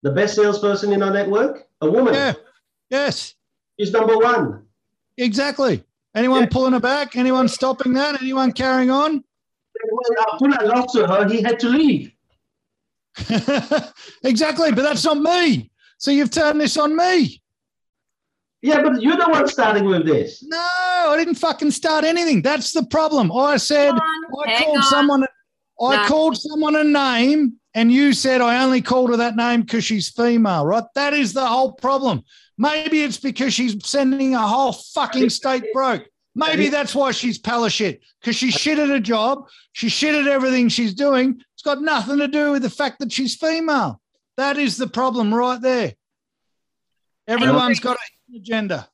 The 0.04 0.12
best 0.12 0.36
salesperson 0.36 0.93
in 0.93 1.04
our 1.04 1.12
network, 1.12 1.67
a 1.82 1.89
woman, 1.89 2.13
Yeah. 2.13 2.34
Yes. 2.89 3.36
is 3.78 3.91
number 3.91 4.17
one. 4.17 4.65
Exactly. 5.17 5.84
Anyone 6.15 6.41
Yeah. 6.41 6.48
pulling 6.52 6.74
her 6.74 6.80
back? 6.80 7.15
Anyone 7.15 7.48
stopping 7.48 7.93
that? 7.93 8.22
Anyone 8.22 8.52
carrying 8.52 8.89
on? 8.89 9.24
When 10.39 10.54
Abdullah 10.54 10.76
lost 10.76 10.93
to 10.95 11.08
her, 11.08 11.28
he 11.30 11.41
had 11.41 11.60
to 11.62 11.69
leave. 11.69 12.12
exactly. 14.24 14.72
But 14.72 14.84
that's 14.84 15.04
not 15.04 15.19
me. 15.19 15.72
So 15.98 16.12
you've 16.12 16.32
turned 16.32 16.60
this 16.60 16.78
on 16.78 16.95
me. 16.95 17.41
Yeah, 18.62 18.82
but 18.82 19.02
you're 19.02 19.15
the 19.15 19.30
one 19.30 19.48
starting 19.48 19.86
with 19.86 20.06
this. 20.06 20.43
No, 20.43 20.58
I 20.58 21.15
didn't 21.17 21.36
fucking 21.36 21.72
start 21.72 22.04
anything. 22.04 22.41
That's 22.41 22.72
the 22.74 22.84
problem. 22.86 23.32
I 23.32 23.56
said 23.58 23.91
on, 23.91 24.02
I 24.48 24.63
called 24.63 24.78
on. 24.78 24.84
someone. 24.84 25.24
I 25.82 25.95
No. 25.95 26.06
called 26.08 26.38
someone 26.38 26.76
a 26.76 26.84
name, 26.84 27.54
and 27.74 27.89
you 27.89 28.12
said 28.12 28.41
I 28.41 28.62
only 28.63 28.82
called 28.82 29.12
her 29.12 29.17
that 29.17 29.38
name 29.38 29.62
because 29.62 29.86
she's 29.86 30.10
female. 30.10 30.65
Right? 30.65 30.84
That 30.95 31.13
is 31.13 31.32
the 31.32 31.45
whole 31.48 31.72
problem. 31.72 32.24
Maybe 32.60 33.04
it's 33.04 33.17
because 33.17 33.54
she's 33.54 33.88
sending 33.88 34.36
a 34.36 34.45
whole 34.45 34.74
fucking 34.74 35.30
state 35.30 35.63
broke. 35.74 36.04
Maybe 36.36 36.67
that's 36.67 36.93
why 36.93 37.12
she's 37.12 37.38
pala 37.39 37.69
shit 37.69 38.04
because 38.19 38.36
she's 38.36 38.54
shit 38.54 38.78
at 38.78 38.89
her 38.89 39.00
job. 39.00 39.48
She's 39.72 39.93
shit 39.93 40.13
at 40.13 40.28
everything 40.28 40.67
she's 40.67 40.93
doing. 40.93 41.41
It's 41.54 41.63
got 41.63 41.82
nothing 41.82 42.17
to 42.19 42.28
do 42.28 42.52
with 42.52 42.62
the 42.62 42.69
fact 42.69 43.00
that 43.00 43.13
she's 43.13 43.36
female. 43.38 44.02
That 44.36 44.58
is 44.58 44.76
the 44.76 44.88
problem 44.88 45.34
right 45.34 45.60
there. 45.62 45.93
Everyone's 47.30 47.80
got 47.80 47.98
an 48.28 48.36
agenda. 48.36 48.89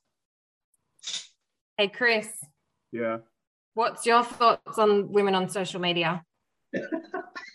Hey, 1.76 1.88
Chris, 1.88 2.28
Yeah. 2.92 3.18
what's 3.74 4.06
your 4.06 4.22
thoughts 4.22 4.78
on 4.78 5.10
women 5.12 5.34
on 5.34 5.48
social 5.48 5.80
media? 5.80 6.22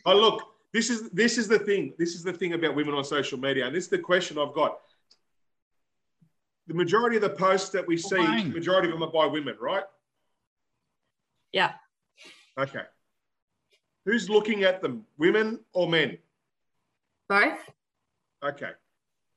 Oh, 0.04 0.15
look, 0.15 0.41
this 0.74 0.89
is 0.89 1.12
this 1.12 1.38
is 1.38 1.47
the 1.47 1.60
thing. 1.60 1.93
This 2.00 2.15
is 2.15 2.24
the 2.24 2.34
thing 2.34 2.54
about 2.54 2.74
women 2.76 2.95
on 2.95 3.04
social 3.04 3.38
media, 3.38 3.67
and 3.67 3.76
this 3.76 3.84
is 3.84 3.89
the 3.91 4.00
question 4.00 4.39
I've 4.39 4.54
got. 4.54 4.80
The 6.71 6.77
majority 6.77 7.17
of 7.17 7.21
the 7.21 7.29
posts 7.29 7.67
that 7.71 7.86
we 7.86 7.97
see, 7.97 8.15
Fine. 8.15 8.53
majority 8.53 8.88
of 8.88 8.93
them 8.93 9.03
are 9.03 9.12
by 9.12 9.25
women, 9.25 9.57
right? 9.60 9.84
Yeah. 11.51 11.73
Okay. 12.57 12.84
Who's 14.05 14.29
looking 14.29 14.63
at 14.63 14.81
them, 14.81 15.05
women 15.17 15.60
or 15.73 15.89
men? 15.89 16.17
Both? 17.27 17.60
Okay. 18.41 18.69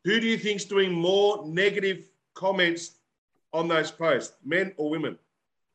Who 0.05 0.21
do 0.21 0.29
you 0.29 0.39
think's 0.39 0.65
doing 0.65 0.93
more 0.93 1.45
negative 1.45 2.05
comments 2.35 2.99
on 3.53 3.67
those 3.67 3.91
posts, 3.91 4.35
men 4.45 4.73
or 4.77 4.89
women? 4.89 5.19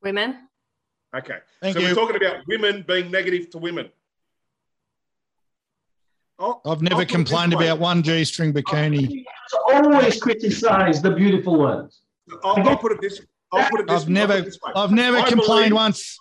Women? 0.02 0.48
Okay. 1.14 1.40
Thank 1.62 1.74
so 1.74 1.82
you. 1.82 1.90
we're 1.90 1.94
talking 1.94 2.16
about 2.16 2.48
women 2.48 2.86
being 2.88 3.12
negative 3.12 3.50
to 3.50 3.58
women. 3.58 3.90
I'll- 6.40 6.62
I've 6.64 6.78
I'll 6.78 6.82
never 6.84 6.96
put 6.96 7.02
it 7.02 7.08
this 7.10 7.16
complained 7.16 7.52
about 7.52 7.80
one 7.80 8.02
G 8.02 8.24
string 8.24 8.54
bikini. 8.54 9.26
So 9.50 9.58
always 9.74 10.20
criticize 10.22 11.02
the 11.02 11.12
beautiful 11.12 11.58
ones. 11.58 12.02
I'll, 12.44 12.68
I'll 12.70 12.78
put 12.78 12.92
it 12.92 13.02
this. 13.02 13.20
I'll 13.52 13.68
put 13.70 13.80
it 13.82 13.88
this. 13.88 13.96
I've 13.96 14.00
I'll 14.02 14.06
put 14.06 14.10
never, 14.12 14.34
it 14.38 14.46
this 14.46 14.60
way. 14.64 14.72
I've 14.76 14.92
never 14.92 15.18
I 15.18 15.28
complained 15.28 15.70
believe- 15.72 15.74
once. 15.74 16.18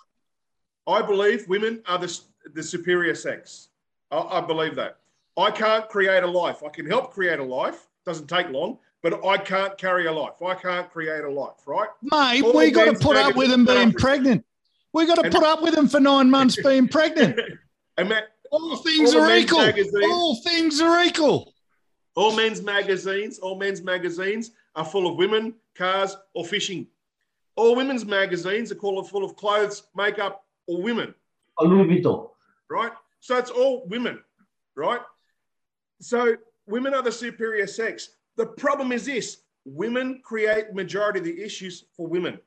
I 0.87 1.03
believe 1.03 1.47
women 1.47 1.83
are 1.87 1.99
the, 1.99 2.19
the 2.55 2.63
superior 2.63 3.13
sex. 3.13 3.69
I, 4.09 4.17
I 4.17 4.41
believe 4.41 4.75
that. 4.77 4.97
I 5.37 5.51
can't 5.51 5.87
create 5.87 6.23
a 6.23 6.27
life. 6.27 6.63
I 6.65 6.69
can 6.69 6.87
help 6.87 7.13
create 7.13 7.37
a 7.39 7.43
life. 7.43 7.87
Doesn't 8.05 8.27
take 8.27 8.49
long, 8.49 8.79
but 9.03 9.23
I 9.23 9.37
can't 9.37 9.77
carry 9.77 10.07
a 10.07 10.11
life. 10.11 10.41
I 10.41 10.55
can't 10.55 10.89
create 10.89 11.23
a 11.23 11.29
life, 11.29 11.67
right? 11.67 11.89
Mate, 12.01 12.43
All 12.43 12.53
we 12.57 12.71
got 12.71 12.85
to 12.85 12.93
put 12.99 13.15
up 13.15 13.35
with 13.35 13.51
them 13.51 13.63
being 13.65 13.93
pregnant. 13.93 14.43
We 14.91 15.05
got 15.05 15.15
to 15.15 15.25
And- 15.25 15.33
put 15.33 15.43
up 15.43 15.61
with 15.61 15.75
them 15.75 15.87
for 15.87 15.99
nine 15.99 16.31
months 16.31 16.59
being 16.63 16.87
pregnant. 16.87 17.39
And 17.97 18.07
Matt, 18.07 18.29
All 18.49 18.77
things 18.77 19.13
All 19.13 19.21
are 19.23 19.35
equal. 19.35 19.59
magazines- 19.59 20.05
All 20.09 20.41
things 20.41 20.79
are 20.81 21.03
equal. 21.03 21.53
All 22.19 22.35
men's 22.35 22.61
magazines, 22.61 23.39
all 23.39 23.55
men's 23.55 23.81
magazines 23.81 24.51
are 24.75 24.83
full 24.83 25.07
of 25.09 25.15
women, 25.15 25.53
cars, 25.75 26.17
or 26.33 26.43
fishing. 26.45 26.85
All 27.55 27.75
women's 27.75 28.05
magazines 28.05 28.71
are 28.73 28.75
full 28.75 28.99
of, 28.99 29.07
full 29.07 29.23
of 29.23 29.35
clothes, 29.37 29.83
makeup, 29.95 30.43
or 30.67 30.81
women. 30.81 31.15
Or 31.57 31.67
Louis 31.67 32.01
Vuitton. 32.01 32.29
right? 32.69 32.91
So 33.21 33.37
it's 33.37 33.49
all 33.49 33.85
women, 33.87 34.19
right? 34.75 34.99
So 36.01 36.35
women 36.67 36.93
are 36.93 37.01
the 37.01 37.11
superior 37.11 37.67
sex. 37.67 38.09
The 38.35 38.45
problem 38.47 38.91
is 38.91 39.05
this 39.05 39.37
women 39.65 40.21
create 40.23 40.73
majority 40.73 41.19
of 41.19 41.25
the 41.25 41.41
issues 41.41 41.85
for 41.95 42.05
women. 42.07 42.37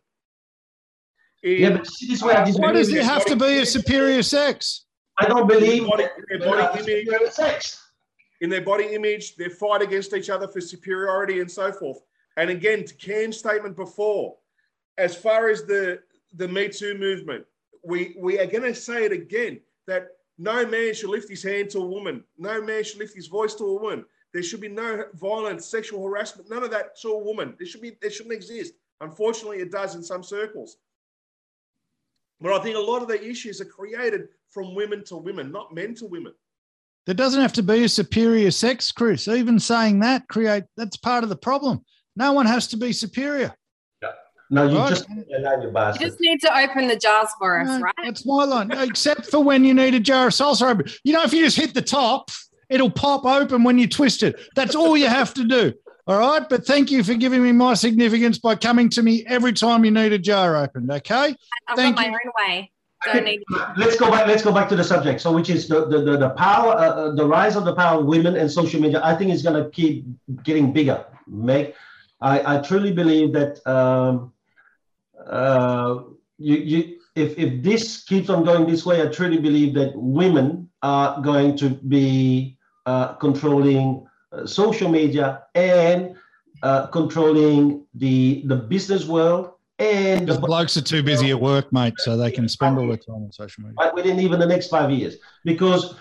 In- 1.42 1.60
Yeah, 1.62 1.70
but 1.70 1.84
this 1.84 2.02
is 2.02 2.22
where 2.22 2.36
I 2.36 2.50
Why 2.50 2.72
does 2.72 2.92
it 2.92 3.04
have 3.04 3.24
to 3.26 3.36
be 3.36 3.58
a 3.58 3.66
superior 3.66 4.22
sex? 4.22 4.84
I 5.18 5.26
don't 5.28 5.46
believe 5.46 5.86
Body- 5.86 6.04
that 6.04 6.12
their 6.28 6.38
body 6.40 6.50
women 6.50 6.64
are 6.64 6.70
image. 6.72 7.06
superior 7.06 7.30
sex. 7.30 7.81
In 8.42 8.50
their 8.50 8.60
body 8.60 8.92
image, 8.92 9.36
they 9.36 9.48
fight 9.48 9.82
against 9.82 10.12
each 10.12 10.28
other 10.28 10.48
for 10.48 10.60
superiority 10.60 11.40
and 11.40 11.50
so 11.50 11.72
forth. 11.72 12.00
And 12.36 12.50
again, 12.50 12.84
to 12.84 12.94
Cam's 12.94 13.38
statement 13.38 13.76
before, 13.76 14.36
as 14.98 15.16
far 15.16 15.48
as 15.48 15.64
the 15.64 16.00
the 16.34 16.48
Me 16.48 16.68
Too 16.68 16.98
movement, 16.98 17.44
we 17.84 18.16
we 18.18 18.38
are 18.40 18.46
going 18.46 18.64
to 18.64 18.74
say 18.74 19.04
it 19.04 19.12
again 19.12 19.60
that 19.86 20.08
no 20.38 20.66
man 20.66 20.92
should 20.92 21.10
lift 21.10 21.30
his 21.30 21.42
hand 21.42 21.70
to 21.70 21.78
a 21.78 21.86
woman, 21.86 22.24
no 22.36 22.60
man 22.60 22.82
should 22.82 22.98
lift 22.98 23.14
his 23.14 23.28
voice 23.28 23.54
to 23.54 23.64
a 23.64 23.80
woman. 23.80 24.04
There 24.34 24.42
should 24.42 24.60
be 24.60 24.68
no 24.68 25.04
violence, 25.14 25.66
sexual 25.66 26.04
harassment, 26.04 26.50
none 26.50 26.64
of 26.64 26.70
that 26.70 26.98
to 27.02 27.08
a 27.10 27.18
woman. 27.18 27.54
There 27.58 27.66
should 27.66 27.82
be 27.82 27.96
there 28.00 28.10
shouldn't 28.10 28.34
exist. 28.34 28.74
Unfortunately, 29.00 29.58
it 29.58 29.70
does 29.70 29.94
in 29.94 30.02
some 30.02 30.24
circles. 30.24 30.78
But 32.40 32.52
I 32.54 32.62
think 32.62 32.76
a 32.76 32.80
lot 32.80 33.02
of 33.02 33.08
the 33.08 33.22
issues 33.24 33.60
are 33.60 33.66
created 33.66 34.28
from 34.48 34.74
women 34.74 35.04
to 35.04 35.16
women, 35.16 35.52
not 35.52 35.72
men 35.72 35.94
to 35.96 36.06
women. 36.06 36.34
There 37.06 37.14
doesn't 37.14 37.40
have 37.40 37.52
to 37.54 37.62
be 37.62 37.84
a 37.84 37.88
superior 37.88 38.50
sex, 38.50 38.92
Chris. 38.92 39.26
Even 39.28 39.58
saying 39.58 40.00
that 40.00 40.28
create 40.28 40.64
that's 40.76 40.96
part 40.96 41.24
of 41.24 41.30
the 41.30 41.36
problem. 41.36 41.84
No 42.16 42.32
one 42.32 42.46
has 42.46 42.68
to 42.68 42.76
be 42.76 42.92
superior. 42.92 43.54
No, 44.50 44.68
you 44.68 44.76
Right. 44.76 44.88
just 44.90 45.06
allow 45.08 45.52
your 45.52 45.62
You 45.68 45.70
bastard. 45.72 46.06
just 46.08 46.20
need 46.20 46.40
to 46.42 46.58
open 46.58 46.86
the 46.86 46.96
jars 46.96 47.28
for 47.38 47.58
us, 47.60 47.68
No, 47.68 47.80
right? 47.80 47.94
That's 48.04 48.26
my 48.26 48.44
line. 48.44 48.70
Except 48.70 49.24
for 49.30 49.40
when 49.42 49.64
you 49.64 49.72
need 49.72 49.94
a 49.94 50.00
jar 50.00 50.26
of 50.26 50.34
salsa. 50.34 50.98
You 51.04 51.14
know, 51.14 51.22
if 51.22 51.32
you 51.32 51.42
just 51.42 51.56
hit 51.56 51.72
the 51.72 51.80
top, 51.80 52.30
it'll 52.68 52.90
pop 52.90 53.24
open 53.24 53.64
when 53.64 53.78
you 53.78 53.88
twist 53.88 54.22
it. 54.22 54.38
That's 54.54 54.74
all 54.74 54.94
you 54.96 55.06
have 55.08 55.32
to 55.34 55.44
do. 55.44 55.72
All 56.06 56.18
right. 56.18 56.46
But 56.46 56.66
thank 56.66 56.90
you 56.90 57.02
for 57.02 57.14
giving 57.14 57.42
me 57.42 57.52
my 57.52 57.72
significance 57.72 58.38
by 58.38 58.54
coming 58.56 58.90
to 58.90 59.02
me 59.02 59.24
every 59.26 59.54
time 59.54 59.86
you 59.86 59.90
need 59.90 60.12
a 60.12 60.18
jar 60.18 60.54
opened. 60.56 60.90
Okay. 60.92 61.34
I've 61.68 61.76
Thank 61.76 61.96
got 61.96 62.02
my 62.02 62.10
you. 62.10 62.18
own 62.26 62.32
way. 62.46 62.72
Let's 63.76 63.96
go 63.96 64.10
back. 64.10 64.26
Let's 64.26 64.42
go 64.42 64.52
back 64.52 64.68
to 64.68 64.76
the 64.76 64.84
subject. 64.84 65.20
So, 65.20 65.32
which 65.32 65.50
is 65.50 65.68
the 65.68 65.86
the, 65.86 65.98
the, 66.02 66.16
the 66.16 66.30
power, 66.30 66.72
uh, 66.72 66.90
uh, 66.90 67.14
the 67.14 67.26
rise 67.26 67.56
of 67.56 67.64
the 67.64 67.74
power 67.74 68.00
of 68.00 68.06
women 68.06 68.36
and 68.36 68.50
social 68.50 68.80
media. 68.80 69.00
I 69.02 69.14
think 69.14 69.32
is 69.32 69.42
going 69.42 69.62
to 69.62 69.70
keep 69.70 70.06
getting 70.42 70.72
bigger. 70.72 71.04
Make, 71.26 71.74
I, 72.20 72.56
I 72.56 72.60
truly 72.60 72.92
believe 72.92 73.32
that 73.32 73.64
um, 73.66 74.32
uh, 75.26 76.00
you 76.38 76.56
you 76.56 76.98
if 77.14 77.38
if 77.38 77.62
this 77.62 78.04
keeps 78.04 78.30
on 78.30 78.44
going 78.44 78.66
this 78.66 78.86
way, 78.86 79.02
I 79.02 79.06
truly 79.06 79.38
believe 79.38 79.74
that 79.74 79.92
women 79.96 80.70
are 80.82 81.20
going 81.20 81.56
to 81.58 81.70
be 81.70 82.56
uh, 82.86 83.14
controlling 83.14 84.06
uh, 84.32 84.46
social 84.46 84.88
media 84.88 85.44
and 85.54 86.16
uh, 86.62 86.86
controlling 86.86 87.86
the 87.94 88.42
the 88.46 88.56
business 88.56 89.06
world 89.06 89.51
and 89.82 90.28
the 90.28 90.38
blokes 90.38 90.76
are 90.76 90.82
too 90.82 91.02
busy 91.02 91.30
at 91.30 91.40
work, 91.40 91.72
mate, 91.72 91.94
so 91.98 92.16
they 92.16 92.30
can 92.30 92.48
spend 92.48 92.78
all 92.78 92.86
their 92.86 92.96
time 92.96 93.16
on 93.16 93.32
social 93.32 93.64
media. 93.64 93.76
right, 93.78 93.94
within 93.94 94.20
even 94.20 94.38
the 94.38 94.46
next 94.46 94.68
five 94.68 94.90
years. 94.90 95.16
Because 95.44 95.96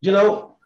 you 0.00 0.12
know, 0.12 0.56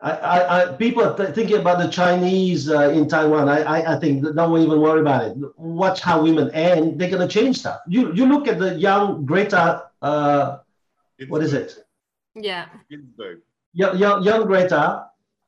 I, 0.00 0.10
I, 0.10 0.38
I 0.62 0.72
people 0.76 1.04
are 1.04 1.16
th- 1.16 1.34
thinking 1.34 1.58
about 1.58 1.78
the 1.78 1.88
Chinese 1.88 2.68
uh, 2.70 2.90
in 2.90 3.08
Taiwan. 3.08 3.48
I, 3.48 3.62
I, 3.62 3.96
I 3.96 3.98
think 3.98 4.24
don't 4.34 4.60
even 4.60 4.80
worry 4.80 5.00
about 5.00 5.24
it. 5.24 5.36
Watch 5.56 6.00
how 6.00 6.22
women 6.22 6.50
and 6.52 6.98
they're 6.98 7.10
gonna 7.10 7.28
change 7.28 7.58
stuff. 7.58 7.80
You 7.86 8.12
you 8.12 8.26
look 8.26 8.48
at 8.48 8.58
the 8.58 8.74
young 8.74 9.24
Greta. 9.24 9.84
Uh, 10.02 10.58
what 11.28 11.42
is 11.42 11.52
it? 11.52 11.86
Yeah. 12.34 12.66
Young, 13.72 13.98
young, 13.98 14.22
young 14.22 14.46
Greta 14.46 15.06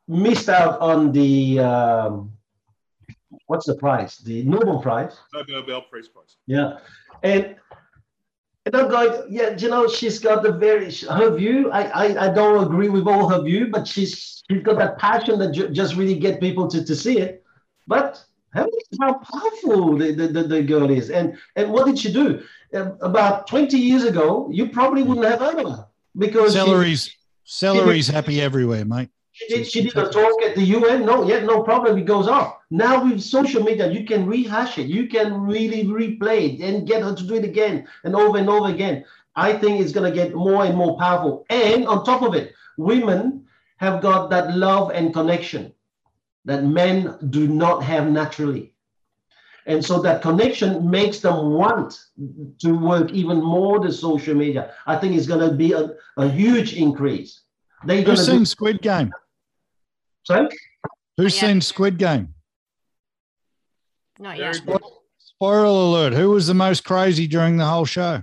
missed 0.09 0.49
out 0.49 0.81
on 0.81 1.13
the 1.13 1.59
um, 1.61 2.36
what's 3.47 3.67
the 3.67 3.75
prize? 3.77 4.19
The 4.19 4.43
Nobel 4.45 4.81
Prize. 4.81 5.17
Nobel 5.49 5.83
Peace 5.93 6.09
Prize. 6.09 6.37
Yeah, 6.47 6.79
and 7.23 7.57
and 8.65 8.75
I'm 8.75 8.89
going, 8.91 9.27
yeah, 9.31 9.57
you 9.57 9.69
know, 9.69 9.87
she's 9.89 10.19
got 10.19 10.43
the 10.43 10.53
very 10.53 10.93
her 11.11 11.31
view. 11.37 11.71
I 11.71 11.83
I, 12.07 12.27
I 12.27 12.33
don't 12.35 12.65
agree 12.65 12.89
with 12.89 13.07
all 13.07 13.29
her 13.29 13.43
view, 13.43 13.69
but 13.69 13.87
she's 13.87 14.43
she's 14.51 14.63
got 14.63 14.79
that 14.79 14.99
passion 14.99 15.39
that 15.39 15.53
ju- 15.53 15.69
just 15.71 15.95
really 15.97 16.19
get 16.19 16.41
people 16.41 16.69
to, 16.69 16.85
to 16.85 16.97
see 16.97 17.19
it. 17.19 17.45
But 17.87 18.25
how 18.53 18.67
how 19.01 19.15
powerful 19.15 19.97
the, 19.99 20.13
the, 20.13 20.27
the, 20.29 20.43
the 20.43 20.63
girl 20.63 20.91
is, 20.91 21.11
and 21.11 21.39
and 21.55 21.73
what 21.73 21.87
did 21.87 21.99
she 21.99 22.13
do? 22.13 22.43
Uh, 22.75 22.93
about 23.01 23.47
20 23.47 23.79
years 23.79 24.03
ago, 24.03 24.49
you 24.53 24.69
probably 24.69 25.05
wouldn't 25.05 25.25
have 25.27 25.39
heard 25.39 25.59
of 25.65 25.71
her 25.71 25.87
because 26.19 26.53
she- 26.53 26.59
Celery's 26.59 27.17
celery's 27.45 28.09
happy 28.09 28.41
everywhere, 28.41 28.85
mate. 28.85 29.11
She 29.37 29.49
did, 29.49 29.67
she 29.67 29.83
did 29.83 29.97
a 29.99 30.09
talk 30.09 30.43
at 30.43 30.55
the 30.55 30.63
UN. 30.63 31.05
No, 31.05 31.29
yeah, 31.29 31.41
no 31.41 31.63
problem. 31.63 31.99
It 31.99 32.07
goes 32.07 32.27
off. 32.27 32.57
Now 32.71 33.05
with 33.05 33.21
social 33.21 33.63
media, 33.63 33.91
you 33.91 34.07
can 34.07 34.25
rehash 34.25 34.79
it. 34.79 34.87
You 34.87 35.09
can 35.09 35.43
really 35.43 35.85
replay 35.85 36.55
it 36.55 36.61
and 36.63 36.87
get 36.87 37.03
her 37.03 37.15
to 37.15 37.23
do 37.23 37.35
it 37.35 37.45
again 37.45 37.87
and 38.05 38.17
over 38.17 38.39
and 38.39 38.49
over 38.49 38.71
again. 38.71 39.05
I 39.35 39.53
think 39.53 39.83
it's 39.83 39.93
going 39.93 40.11
to 40.11 40.17
get 40.17 40.35
more 40.35 40.65
and 40.65 40.75
more 40.75 40.97
powerful. 40.99 41.45
And 41.51 41.87
on 41.87 42.03
top 42.07 42.23
of 42.23 42.33
it, 42.33 42.55
women 42.79 43.45
have 43.77 44.01
got 44.01 44.31
that 44.31 44.57
love 44.57 44.91
and 44.93 45.13
connection 45.13 45.75
that 46.47 46.65
men 46.65 47.15
do 47.29 47.47
not 47.47 47.83
have 47.83 48.11
naturally. 48.11 48.73
And 49.67 49.85
so 49.85 50.01
that 50.01 50.23
connection 50.23 50.89
makes 50.89 51.21
them 51.21 51.51
want 51.51 52.07
to 52.61 52.73
work 52.73 53.11
even 53.13 53.43
more 53.43 53.81
the 53.81 53.93
social 53.93 54.35
media. 54.35 54.73
I 54.87 54.97
think 54.97 55.15
it's 55.15 55.27
going 55.27 55.47
to 55.47 55.55
be 55.55 55.73
a, 55.73 55.91
a 56.17 56.27
huge 56.27 56.73
increase. 56.73 57.43
They're 57.85 58.01
Who's 58.03 58.25
seen 58.25 58.47
Squid 58.47 58.81
Game? 58.81 59.13
Sorry? 60.27 60.49
Who's 61.17 61.35
Yeah. 61.41 61.49
seen 61.49 61.61
Squid 61.61 61.99
Game? 61.99 62.35
Not 64.19 64.39
yet. 64.39 64.61
good. 64.67 64.81
Spoiler 65.19 65.65
alert. 65.65 66.13
Who 66.15 66.31
was 66.31 66.47
the 66.47 66.55
most 66.55 66.85
crazy 66.85 67.27
during 67.27 67.57
the 67.59 67.67
whole 67.67 67.85
show? 67.85 68.23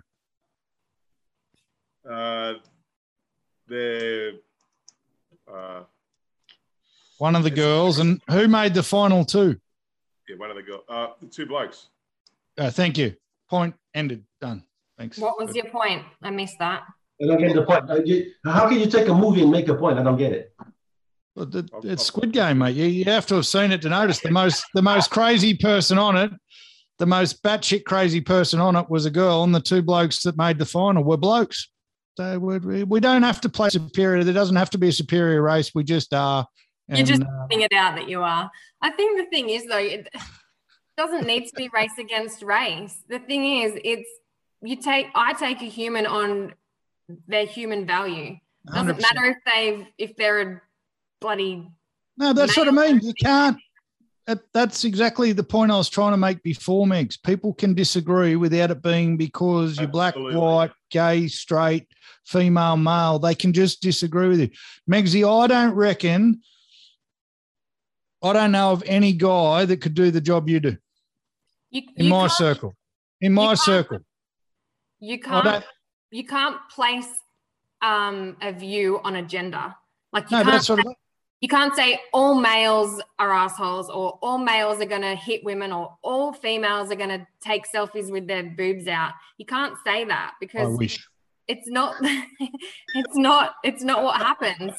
Uh, 2.10 2.56
the 3.68 4.40
uh, 5.52 5.84
One 7.20 7.36
of 7.36 7.44
the 7.44 7.52
girls. 7.52 8.00
And 8.00 8.22
who 8.30 8.48
made 8.48 8.74
the 8.74 8.84
final 8.84 9.24
two? 9.24 9.60
yeah, 10.28 10.36
one 10.38 10.50
of 10.50 10.56
the 10.56 10.64
girls, 10.64 10.84
uh, 10.90 11.08
the 11.22 11.28
two 11.28 11.46
blokes. 11.46 11.90
Uh, 12.58 12.70
thank 12.72 12.98
you. 12.98 13.16
Point 13.50 13.76
ended. 13.94 14.26
Done. 14.42 14.64
Thanks. 14.98 15.18
What 15.20 15.40
was 15.44 15.56
your 15.56 15.66
point? 15.70 16.04
I 16.22 16.32
missed 16.32 16.58
that. 16.60 16.84
I 17.22 17.26
don't 17.28 17.38
get 17.40 17.54
the 17.56 17.64
point. 17.64 17.90
Uh, 17.90 18.52
How 18.52 18.68
can 18.68 18.80
you 18.80 18.88
take 18.88 19.08
a 19.08 19.14
movie 19.14 19.42
and 19.44 19.52
make 19.52 19.68
a 19.70 19.76
point? 19.76 19.98
I 20.00 20.04
don't 20.04 20.18
get 20.18 20.34
it. 20.34 20.54
Well, 21.36 21.46
the- 21.46 21.68
It's 21.84 22.06
Squid 22.06 22.32
Game, 22.32 22.60
mate. 22.60 22.76
You, 22.76 22.86
you 22.86 23.06
have 23.06 23.26
to 23.28 23.36
have 23.36 23.48
seen 23.48 23.72
it 23.72 23.82
to 23.82 23.90
notice 23.90 24.20
the 24.20 24.32
most 24.32 24.64
the 24.74 24.82
most 24.82 25.10
crazy 25.10 25.56
person 25.56 25.98
on 25.98 26.16
it, 26.16 26.32
the 27.00 27.06
most 27.06 27.42
batshit 27.44 27.86
crazy 27.86 28.22
person 28.22 28.60
on 28.60 28.76
it 28.76 28.90
was 28.90 29.06
a 29.06 29.12
girl, 29.12 29.44
and 29.44 29.54
the 29.54 29.60
two 29.62 29.82
blokes 29.82 30.22
that 30.24 30.38
made 30.38 30.60
the 30.60 30.66
final 30.66 31.04
were 31.04 31.18
blokes. 31.18 31.70
So 32.18 32.38
we, 32.38 32.84
we 32.84 33.00
don't 33.00 33.24
have 33.24 33.42
to 33.42 33.50
play 33.50 33.70
superior. 33.70 34.24
There 34.24 34.34
doesn't 34.36 34.56
have 34.56 34.70
to 34.72 34.78
be 34.78 34.90
a 34.90 34.92
superior 34.92 35.42
race. 35.42 35.72
We 35.74 35.84
just 35.84 36.14
are. 36.14 36.46
You're 36.88 37.06
just 37.06 37.22
And, 37.22 37.30
uh, 37.30 37.48
it 37.66 37.74
out 37.74 37.96
that 37.96 38.08
you 38.08 38.22
are. 38.22 38.52
I 38.82 38.92
think 38.92 39.18
the 39.18 39.26
thing 39.36 39.50
is 39.50 39.66
though, 39.66 39.78
it 39.78 40.08
doesn't 40.98 41.26
need 41.26 41.48
to 41.48 41.54
be 41.56 41.70
race 41.74 41.98
against 41.98 42.44
race. 42.44 43.02
The 43.10 43.20
thing 43.20 43.62
is, 43.64 43.74
it's 43.84 44.08
you 44.62 44.76
take 44.76 45.08
I 45.16 45.34
take 45.34 45.62
a 45.62 45.66
human 45.66 46.06
on 46.06 46.54
their 47.28 47.48
human 47.48 47.88
value. 47.88 48.36
Doesn't 48.72 48.98
100%. 48.98 49.02
matter 49.02 49.26
if 49.26 49.38
they've 49.46 49.88
if 49.98 50.16
they're 50.16 50.42
a 50.42 50.62
bloody 51.24 51.68
No, 52.18 52.34
that's 52.34 52.56
what 52.56 52.68
I 52.68 52.72
mean. 52.72 53.00
You 53.02 53.14
can't. 53.14 53.58
That's 54.54 54.86
exactly 54.86 55.34
the 55.34 55.44
point 55.44 55.72
I 55.72 55.76
was 55.78 55.90
trying 55.90 56.14
to 56.14 56.18
make 56.18 56.44
before, 56.44 56.86
Megs. 56.86 57.18
People 57.22 57.54
can 57.54 57.74
disagree 57.74 58.36
without 58.36 58.72
it 58.72 58.82
being 58.82 59.18
because 59.18 59.78
you're 59.78 59.90
black, 59.90 60.16
white, 60.16 60.72
gay, 60.92 61.28
straight, 61.28 61.88
female, 62.26 62.78
male. 62.78 63.20
They 63.20 63.36
can 63.36 63.52
just 63.52 63.82
disagree 63.82 64.30
with 64.30 64.40
you. 64.40 64.50
Megsy, 64.90 65.28
I 65.28 65.48
don't 65.48 65.74
reckon, 65.74 66.42
I 68.24 68.32
don't 68.32 68.54
know 68.54 68.72
of 68.72 68.84
any 68.86 69.12
guy 69.12 69.66
that 69.66 69.82
could 69.82 69.94
do 69.94 70.10
the 70.10 70.22
job 70.22 70.48
you 70.48 70.62
do 70.62 70.78
you, 71.70 71.82
in 71.98 72.06
you 72.06 72.12
my 72.12 72.28
circle. 72.28 72.76
In 73.20 73.34
my 73.34 73.48
can't- 73.48 73.60
circle. 73.60 74.00
You 75.00 75.20
can't 75.20 75.66
you 76.12 76.26
can't 76.26 76.58
place 76.70 77.10
um, 77.82 78.38
a 78.42 78.54
view 78.54 79.02
on 79.04 79.18
a 79.18 79.24
gender. 79.24 79.76
Like 80.14 80.32
you 80.32 80.38
no, 80.38 80.44
can't 80.44 80.54
that's 80.54 80.68
sort 80.68 80.80
of. 80.80 80.86
You 81.44 81.50
can't 81.50 81.76
say 81.76 82.00
all 82.14 82.36
males 82.36 83.02
are 83.20 83.34
assholes 83.34 83.90
or 83.90 84.18
all 84.22 84.38
males 84.38 84.80
are 84.80 84.86
going 84.86 85.02
to 85.02 85.14
hit 85.14 85.44
women 85.44 85.74
or 85.74 85.94
all 86.02 86.32
females 86.32 86.90
are 86.90 86.96
going 86.96 87.10
to 87.10 87.28
take 87.42 87.66
selfies 87.70 88.10
with 88.10 88.28
their 88.28 88.44
boobs 88.44 88.88
out. 88.88 89.12
You 89.38 89.46
can't 89.46 89.76
say 89.86 90.06
that 90.06 90.36
because 90.40 90.80
it's 91.50 91.68
not 91.68 91.96
it's 92.00 93.18
not 93.18 93.56
it's 93.62 93.84
not 93.84 94.04
what 94.04 94.22
happens. 94.22 94.72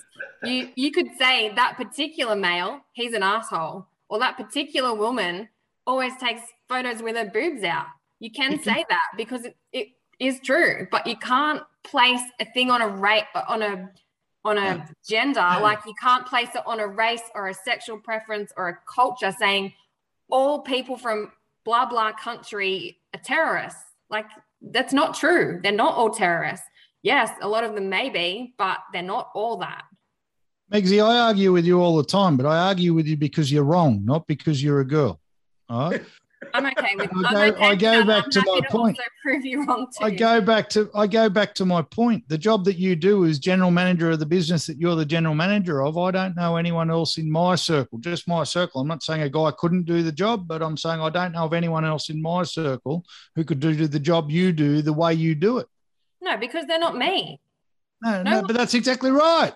You 0.43 0.71
you 0.75 0.91
could 0.91 1.09
say 1.19 1.53
that 1.55 1.77
particular 1.77 2.35
male, 2.35 2.81
he's 2.95 3.12
an 3.12 3.23
asshole, 3.23 3.87
or 4.09 4.19
that 4.21 4.39
particular 4.39 4.95
woman 4.95 5.51
always 5.87 6.17
takes 6.17 6.41
photos 6.67 7.03
with 7.03 7.15
her 7.15 7.27
boobs 7.27 7.62
out. 7.62 7.89
You 8.21 8.31
can 8.31 8.59
say 8.62 8.87
that 8.89 9.09
because 9.19 9.45
it, 9.45 9.55
it 9.75 9.89
is 10.19 10.41
true, 10.41 10.89
but 10.91 11.07
you 11.07 11.19
can't 11.19 11.62
place 11.83 12.23
a 12.41 12.47
thing 12.47 12.71
on 12.71 12.81
a 12.81 12.89
rate 12.89 13.27
on 13.49 13.61
a 13.61 13.91
on 14.45 14.59
a 14.59 14.86
gender 15.09 15.40
like 15.40 15.80
you 15.86 15.95
can't 16.01 16.26
place 16.26 16.51
it 16.55 16.62
on 16.66 16.80
a 16.80 16.86
race 16.86 17.22
or 17.34 17.49
a 17.49 17.55
sexual 17.55 17.97
preference 17.99 18.53
or 18.57 18.68
a 18.68 18.78
culture 18.92 19.34
saying 19.38 19.72
all 20.30 20.61
people 20.61 20.97
from 20.97 21.32
blah 21.64 21.86
blah 21.86 22.12
country 22.12 22.99
are 23.14 23.20
terrorists. 23.20 23.82
Like 24.11 24.26
that's 24.61 24.92
not 24.92 25.14
true. 25.14 25.61
They're 25.62 25.72
not 25.72 25.95
all 25.95 26.11
terrorists. 26.11 26.66
Yes 27.03 27.30
a 27.40 27.49
lot 27.49 27.64
of 27.64 27.74
them 27.74 27.88
may 27.88 28.11
be 28.11 28.55
but 28.59 28.78
they're 28.92 29.03
not 29.03 29.30
all 29.34 29.57
that. 29.59 29.84
Megsy, 30.72 31.05
I 31.05 31.26
argue 31.26 31.53
with 31.53 31.66
you 31.66 31.80
all 31.80 31.97
the 31.97 32.05
time, 32.05 32.36
but 32.36 32.47
I 32.47 32.68
argue 32.68 32.95
with 32.95 33.07
you 33.07 33.16
because 33.16 33.53
you're 33.53 33.64
wrong, 33.64 34.05
not 34.05 34.26
because 34.26 34.62
you're 34.62 34.80
a 34.80 34.86
girl. 34.86 35.20
All 35.68 35.90
right. 35.90 36.03
i'm 36.53 36.66
okay 36.66 36.95
with 36.97 37.11
I 37.26 37.32
go- 37.51 37.57
okay 37.57 37.64
I 37.64 37.74
go 37.74 38.05
back 38.05 38.24
I'm 38.24 38.30
to 38.30 38.42
my 38.47 38.61
point. 38.68 38.99
prove 39.22 39.45
you 39.45 39.64
wrong 39.64 39.86
too 39.97 40.05
I 40.05 40.11
go 40.11 40.40
back 40.40 40.68
to 40.70 40.90
I 40.95 41.07
go 41.07 41.28
back 41.30 41.55
to 41.55 41.64
my 41.64 41.82
point. 41.82 42.24
The 42.28 42.36
job 42.38 42.64
that 42.66 42.76
you 42.78 42.95
do 42.97 43.24
as 43.24 43.38
general 43.38 43.70
manager 43.70 44.11
of 44.11 44.18
the 44.18 44.26
business 44.26 44.66
that 44.66 44.76
you're 44.78 44.95
the 44.97 45.07
general 45.07 45.34
manager 45.34 45.82
of, 45.82 45.97
I 45.97 46.11
don't 46.11 46.36
know 46.36 46.57
anyone 46.57 46.90
else 46.90 47.16
in 47.18 47.30
my 47.30 47.55
circle, 47.55 47.99
just 47.99 48.28
my 48.28 48.45
circle. 48.45 48.80
I'm 48.80 48.88
not 48.88 49.03
saying 49.03 49.22
a 49.22 49.30
guy 49.30 49.51
couldn't 49.57 49.84
do 49.84 50.03
the 50.03 50.12
job, 50.12 50.47
but 50.47 50.62
I'm 50.62 50.76
saying 50.76 51.01
I 51.01 51.09
don't 51.11 51.32
know 51.32 51.45
of 51.45 51.53
anyone 51.55 51.84
else 51.84 52.11
in 52.11 52.20
my 52.20 52.42
circle 52.42 53.05
who 53.34 53.45
could 53.45 53.61
do 53.61 53.74
the 53.86 53.99
job 54.01 54.30
you 54.30 54.53
do 54.53 54.82
the 54.82 54.92
way 54.92 55.14
you 55.14 55.34
do 55.34 55.59
it. 55.59 55.66
no 56.20 56.36
because 56.36 56.64
they're 56.66 56.78
not 56.78 56.97
me 56.97 57.40
No, 58.03 58.22
No. 58.22 58.30
no, 58.40 58.42
but 58.47 58.55
that's 58.57 58.74
exactly 58.74 59.11
right. 59.11 59.53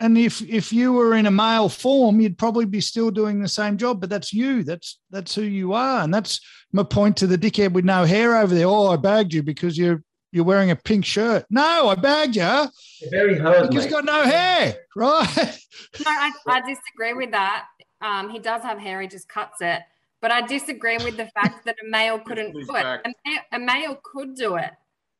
And 0.00 0.16
if 0.16 0.40
if 0.42 0.72
you 0.72 0.92
were 0.94 1.14
in 1.14 1.26
a 1.26 1.30
male 1.30 1.68
form, 1.68 2.20
you'd 2.20 2.38
probably 2.38 2.64
be 2.64 2.80
still 2.80 3.10
doing 3.10 3.40
the 3.40 3.48
same 3.48 3.76
job. 3.76 4.00
But 4.00 4.08
that's 4.10 4.32
you. 4.32 4.62
That's 4.64 4.98
that's 5.10 5.34
who 5.34 5.42
you 5.42 5.74
are. 5.74 6.02
And 6.02 6.12
that's 6.12 6.40
my 6.72 6.82
point 6.82 7.16
to 7.18 7.26
the 7.26 7.36
dickhead 7.36 7.72
with 7.72 7.84
no 7.84 8.04
hair 8.04 8.36
over 8.36 8.54
there. 8.54 8.66
Oh, 8.66 8.88
I 8.88 8.96
bagged 8.96 9.34
you 9.34 9.42
because 9.42 9.76
you're 9.76 10.02
you're 10.32 10.44
wearing 10.44 10.70
a 10.70 10.76
pink 10.76 11.04
shirt. 11.04 11.44
No, 11.50 11.88
I 11.88 11.96
bagged 11.96 12.36
you 12.36 12.68
Very 13.10 13.36
hurt, 13.36 13.68
because 13.68 13.74
mate. 13.74 13.82
you've 13.84 13.90
got 13.92 14.04
no 14.04 14.22
hair, 14.22 14.76
right? 14.96 15.58
no 15.98 16.10
I, 16.10 16.30
I 16.46 16.60
disagree 16.60 17.12
with 17.14 17.32
that 17.32 17.66
um 18.02 18.30
he 18.30 18.38
does 18.38 18.62
have 18.62 18.78
hair 18.78 19.00
he 19.02 19.08
just 19.08 19.28
cuts 19.28 19.60
it 19.60 19.80
but 20.22 20.30
i 20.30 20.40
disagree 20.40 20.96
with 20.98 21.16
the 21.16 21.26
fact 21.26 21.64
that 21.66 21.76
a 21.84 21.88
male 21.90 22.18
couldn't 22.26 22.54
He's 22.54 22.66
do 22.66 22.76
it 22.76 22.84
a, 22.84 23.00
ma- 23.26 23.42
a 23.52 23.58
male 23.58 23.98
could 24.02 24.34
do 24.34 24.54
it 24.56 24.70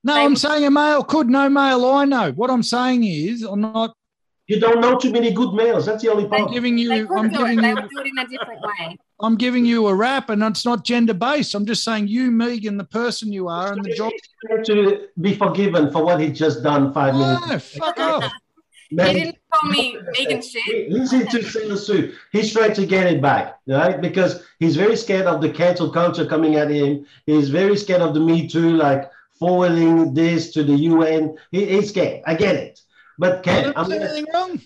No, 0.05 0.15
They 0.15 0.21
I'm 0.25 0.31
would- 0.31 0.39
saying 0.39 0.65
a 0.65 0.71
male 0.71 1.03
could. 1.05 1.29
No 1.29 1.49
male 1.51 1.85
I 1.87 2.05
know. 2.07 2.33
What 2.33 2.51
I'm 2.51 2.63
saying 2.63 3.05
is, 3.05 3.43
I'm 3.43 3.61
not. 3.61 3.95
You 4.51 4.59
don't 4.59 4.81
know 4.81 4.99
too 4.99 5.13
many 5.13 5.31
good 5.31 5.55
males. 5.55 5.87
That's 5.87 6.03
the 6.03 6.11
only 6.11 6.25
I'm 6.25 6.31
problem. 6.31 6.53
giving 6.53 6.77
you. 6.77 6.93
I'm 6.93 7.29
giving 7.29 7.59
it 7.61 7.63
they 7.63 7.69
you. 7.69 7.77
do 7.77 8.01
it 8.01 8.07
in 8.09 8.19
a 8.19 8.27
different 8.27 8.61
way 8.63 8.99
I'm 9.21 9.37
giving 9.37 9.65
you 9.65 9.87
a 9.87 9.95
rap, 9.95 10.29
and 10.29 10.43
it's 10.43 10.65
not 10.65 10.85
gender 10.85 11.15
based. 11.15 11.55
I'm 11.55 11.65
just 11.65 11.85
saying 11.85 12.09
you, 12.09 12.33
Megan, 12.33 12.77
the 12.77 12.83
person 12.83 13.33
you 13.33 13.47
are, 13.47 13.73
and 13.73 13.85
the 13.85 13.95
job. 13.95 14.11
to 14.65 15.07
be 15.21 15.37
forgiven 15.37 15.93
for 15.93 16.05
what 16.05 16.21
he 16.21 16.33
just 16.33 16.65
done 16.65 16.93
five 16.93 17.15
minutes. 17.15 17.47
No, 17.47 17.59
fuck 17.61 18.01
off. 18.01 18.33
he 18.91 18.97
didn't 18.97 19.37
call 19.53 19.71
me 19.71 19.97
vegan 20.17 20.43
shit 20.43 20.91
Listen 20.91 21.29
to 21.29 21.45
Sailor 21.45 21.77
Sue. 21.77 22.13
He's 22.33 22.53
trying 22.53 22.75
to 22.75 22.87
get 22.87 23.07
it 23.07 23.23
back, 23.23 23.61
right? 23.69 24.01
Because 24.01 24.43
he's 24.59 24.75
very 24.75 24.97
scared 24.97 25.27
of 25.27 25.41
the 25.41 25.51
cancel 25.51 25.91
culture 25.91 26.27
coming 26.27 26.57
at 26.57 26.73
him. 26.73 27.07
He's 27.25 27.51
very 27.51 27.77
scared 27.77 28.03
of 28.03 28.15
the 28.15 28.21
Me 28.21 28.49
Too, 28.49 28.73
like 28.73 29.09
forwarding 29.39 30.13
this 30.13 30.53
to 30.55 30.65
the 30.65 30.75
UN. 30.75 31.37
He, 31.53 31.67
he's 31.67 31.91
scared. 31.91 32.25
I 32.27 32.35
get 32.35 32.57
it. 32.57 32.81
But 33.21 33.43
Ken, 33.43 33.75
I'm 33.77 33.91
gonna, 33.91 33.97
anything 33.97 34.27
wrong. 34.33 34.61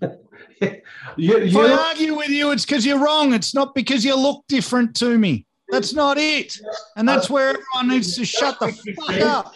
you, 1.16 1.36
If 1.36 1.56
I 1.56 1.90
argue 1.90 2.16
with 2.16 2.30
you, 2.30 2.50
it's 2.50 2.64
because 2.64 2.84
you're 2.84 2.98
wrong. 2.98 3.32
It's 3.32 3.54
not 3.54 3.76
because 3.76 4.04
you 4.04 4.16
look 4.16 4.44
different 4.48 4.96
to 4.96 5.16
me. 5.16 5.46
That's 5.68 5.94
not 5.94 6.18
it. 6.18 6.58
And 6.96 7.08
that's 7.08 7.30
uh, 7.30 7.34
where 7.34 7.48
everyone 7.50 7.94
needs 7.94 8.16
to 8.16 8.24
shut 8.24 8.58
the 8.58 8.72
fuck 8.72 9.20
up. 9.20 9.54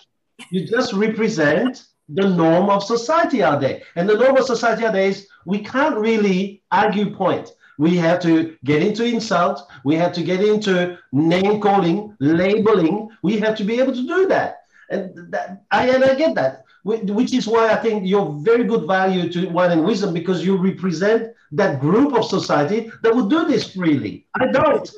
you 0.53 0.65
just 0.65 0.93
represent 0.93 1.85
the 2.09 2.29
norm 2.29 2.71
of 2.71 2.85
society 2.85 3.43
out 3.43 3.61
there. 3.61 3.83
And 3.97 4.09
the 4.09 4.17
norm 4.17 4.37
of 4.37 4.45
society 4.45 4.85
out 4.85 4.93
there 4.93 5.09
is 5.09 5.27
we 5.45 5.59
can't 5.59 5.97
really 5.97 6.63
argue 6.71 7.13
point. 7.13 7.51
We 7.79 7.97
have 7.97 8.21
to 8.23 8.57
get 8.63 8.81
into 8.81 9.05
insult. 9.05 9.61
We 9.85 9.97
have 9.97 10.13
to 10.13 10.23
get 10.23 10.41
into 10.41 10.99
name 11.11 11.61
calling, 11.61 12.17
labeling. 12.21 13.09
We 13.25 13.41
have 13.41 13.57
to 13.57 13.65
be 13.65 13.81
able 13.81 13.95
to 13.95 14.07
do 14.07 14.29
that. 14.29 14.59
And 14.91 15.33
that, 15.33 15.65
I, 15.71 15.89
and 15.89 16.05
I 16.05 16.15
get 16.15 16.35
that, 16.35 16.62
which 16.83 17.33
is 17.33 17.47
why 17.47 17.73
I 17.73 17.77
think 17.77 18.07
you're 18.07 18.33
very 18.41 18.65
good 18.65 18.87
value 18.87 19.31
to 19.33 19.49
Wine 19.49 19.71
and 19.71 19.85
Wisdom 19.85 20.13
because 20.13 20.45
you 20.45 20.57
represent 20.57 21.33
that 21.53 21.81
group 21.81 22.15
of 22.15 22.25
society 22.25 22.91
that 23.03 23.15
would 23.15 23.31
do 23.31 23.45
this 23.45 23.73
freely. 23.73 24.27
I 24.35 24.47
don't. 24.51 24.91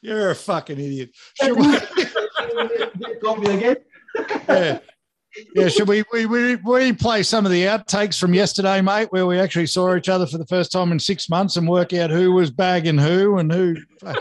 You're 0.00 0.30
a 0.30 0.34
fucking 0.34 0.78
idiot. 0.78 1.10
Should 1.34 1.56
we, 1.56 1.78
Call 3.22 3.36
me 3.36 3.54
again. 3.54 3.76
yeah. 4.48 4.78
Yeah, 5.54 5.68
should 5.68 5.86
we, 5.86 6.02
we 6.12 6.26
we 6.26 6.56
we 6.56 6.92
play 6.92 7.22
some 7.22 7.44
of 7.46 7.52
the 7.52 7.64
outtakes 7.64 8.18
from 8.18 8.34
yesterday, 8.34 8.80
mate, 8.80 9.12
where 9.12 9.26
we 9.26 9.38
actually 9.38 9.66
saw 9.66 9.94
each 9.94 10.08
other 10.08 10.26
for 10.26 10.38
the 10.38 10.46
first 10.46 10.72
time 10.72 10.90
in 10.90 10.98
six 10.98 11.28
months 11.28 11.56
and 11.56 11.68
work 11.68 11.92
out 11.92 12.10
who 12.10 12.32
was 12.32 12.50
bagging 12.50 12.98
who 12.98 13.38
and 13.38 13.52
who. 13.52 13.76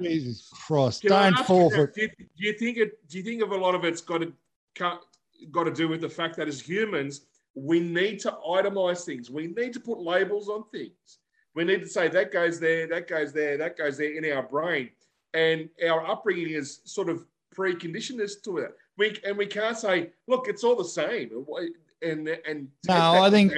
Jesus 0.00 0.50
Christ! 0.66 1.02
Can 1.02 1.10
Don't 1.10 1.46
fall 1.46 1.70
for 1.70 1.84
it. 1.84 1.94
Do 1.94 2.02
you, 2.02 2.08
do 2.08 2.24
you 2.38 2.52
think 2.54 2.78
it? 2.78 3.08
Do 3.08 3.18
you 3.18 3.24
think 3.24 3.42
of 3.42 3.52
a 3.52 3.56
lot 3.56 3.74
of 3.76 3.84
it's 3.84 4.00
got 4.00 4.18
to 4.18 4.32
got, 5.50 5.64
to 5.64 5.72
do 5.72 5.88
with 5.88 6.00
the 6.00 6.08
fact 6.08 6.36
that 6.36 6.48
as 6.48 6.60
humans 6.60 7.22
we 7.54 7.80
need 7.80 8.20
to 8.20 8.30
itemize 8.46 9.04
things. 9.04 9.30
We 9.30 9.48
need 9.48 9.72
to 9.72 9.80
put 9.80 9.98
labels 9.98 10.48
on 10.48 10.64
things. 10.70 11.18
We 11.54 11.64
need 11.64 11.80
to 11.80 11.88
say 11.88 12.08
that 12.08 12.32
goes 12.32 12.60
there, 12.60 12.86
that 12.86 13.08
goes 13.08 13.32
there, 13.32 13.56
that 13.56 13.76
goes 13.76 13.98
there 13.98 14.12
in 14.12 14.30
our 14.32 14.42
brain, 14.42 14.90
and 15.34 15.68
our 15.88 16.06
upbringing 16.06 16.50
is 16.50 16.80
sort 16.84 17.08
of 17.08 17.24
preconditioned 17.56 18.20
us 18.20 18.36
to 18.44 18.58
it. 18.58 18.76
We 18.96 19.18
and 19.26 19.36
we 19.36 19.46
can't 19.46 19.76
say, 19.76 20.10
look, 20.26 20.46
it's 20.48 20.62
all 20.62 20.76
the 20.76 20.84
same. 20.84 21.30
And 22.02 22.28
and 22.28 22.68
No, 22.86 23.22
I 23.22 23.30
think- 23.30 23.52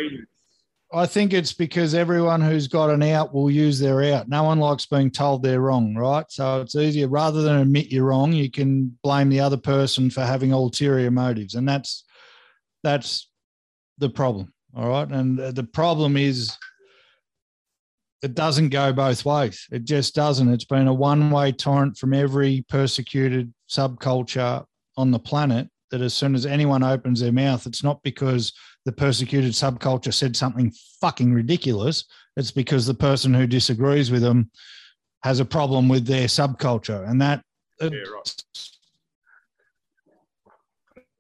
I 0.92 1.06
think 1.06 1.32
it's 1.32 1.52
because 1.52 1.94
everyone 1.94 2.40
who's 2.40 2.66
got 2.66 2.90
an 2.90 3.02
out 3.02 3.32
will 3.32 3.50
use 3.50 3.78
their 3.78 4.02
out. 4.14 4.28
No 4.28 4.42
one 4.42 4.58
likes 4.58 4.86
being 4.86 5.10
told 5.10 5.42
they're 5.42 5.60
wrong, 5.60 5.94
right? 5.94 6.24
So 6.28 6.60
it's 6.60 6.74
easier 6.74 7.06
rather 7.06 7.42
than 7.42 7.60
admit 7.60 7.92
you're 7.92 8.06
wrong, 8.06 8.32
you 8.32 8.50
can 8.50 8.98
blame 9.04 9.28
the 9.28 9.40
other 9.40 9.56
person 9.56 10.10
for 10.10 10.22
having 10.22 10.52
ulterior 10.52 11.10
motives, 11.10 11.54
and 11.54 11.68
that's 11.68 12.04
that's 12.82 13.30
the 13.98 14.10
problem. 14.10 14.52
All 14.76 14.88
right, 14.88 15.08
and 15.08 15.38
the 15.38 15.64
problem 15.64 16.16
is 16.16 16.56
it 18.22 18.34
doesn't 18.34 18.70
go 18.70 18.92
both 18.92 19.24
ways. 19.24 19.66
It 19.70 19.84
just 19.84 20.14
doesn't. 20.14 20.52
It's 20.52 20.64
been 20.64 20.88
a 20.88 20.94
one-way 20.94 21.52
torrent 21.52 21.96
from 21.98 22.14
every 22.14 22.64
persecuted 22.68 23.52
subculture 23.68 24.64
on 24.96 25.10
the 25.10 25.18
planet. 25.18 25.68
That 25.90 26.02
as 26.02 26.14
soon 26.14 26.34
as 26.36 26.46
anyone 26.46 26.82
opens 26.84 27.20
their 27.20 27.32
mouth, 27.32 27.66
it's 27.66 27.82
not 27.82 28.02
because 28.02 28.52
the 28.84 28.92
persecuted 28.92 29.52
subculture 29.52 30.14
said 30.14 30.36
something 30.36 30.72
fucking 31.00 31.32
ridiculous. 31.34 32.04
It's 32.36 32.52
because 32.52 32.86
the 32.86 32.94
person 32.94 33.34
who 33.34 33.46
disagrees 33.46 34.10
with 34.10 34.22
them 34.22 34.50
has 35.24 35.40
a 35.40 35.44
problem 35.44 35.88
with 35.88 36.06
their 36.06 36.26
subculture, 36.28 37.08
and 37.10 37.20
that 37.20 37.42
Yeah, 37.80 37.88
right. 37.88 38.42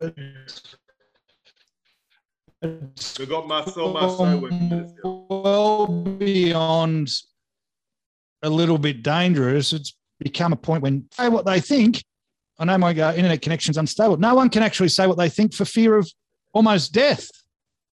it's 0.00 0.76
We've 3.18 3.28
got 3.28 3.48
Marcel 3.48 3.92
Marceau 3.92 4.38
working 4.38 4.68
with 4.68 4.84
us 4.84 4.92
now. 5.02 5.26
well 5.30 5.86
beyond 6.18 7.10
a 8.42 8.50
little 8.50 8.76
bit 8.78 9.02
dangerous. 9.02 9.72
It's 9.72 9.94
become 10.18 10.52
a 10.52 10.56
point 10.56 10.82
when 10.82 11.06
say 11.12 11.28
what 11.28 11.46
they 11.46 11.60
think. 11.60 12.04
I 12.60 12.64
know 12.66 12.76
my 12.78 12.90
uh, 12.90 13.14
internet 13.14 13.40
connection's 13.42 13.78
unstable. 13.78 14.18
No 14.18 14.34
one 14.34 14.50
can 14.50 14.62
actually 14.62 14.88
say 14.90 15.06
what 15.06 15.16
they 15.16 15.30
think 15.30 15.54
for 15.54 15.64
fear 15.64 15.96
of 15.96 16.08
almost 16.52 16.92
death. 16.92 17.28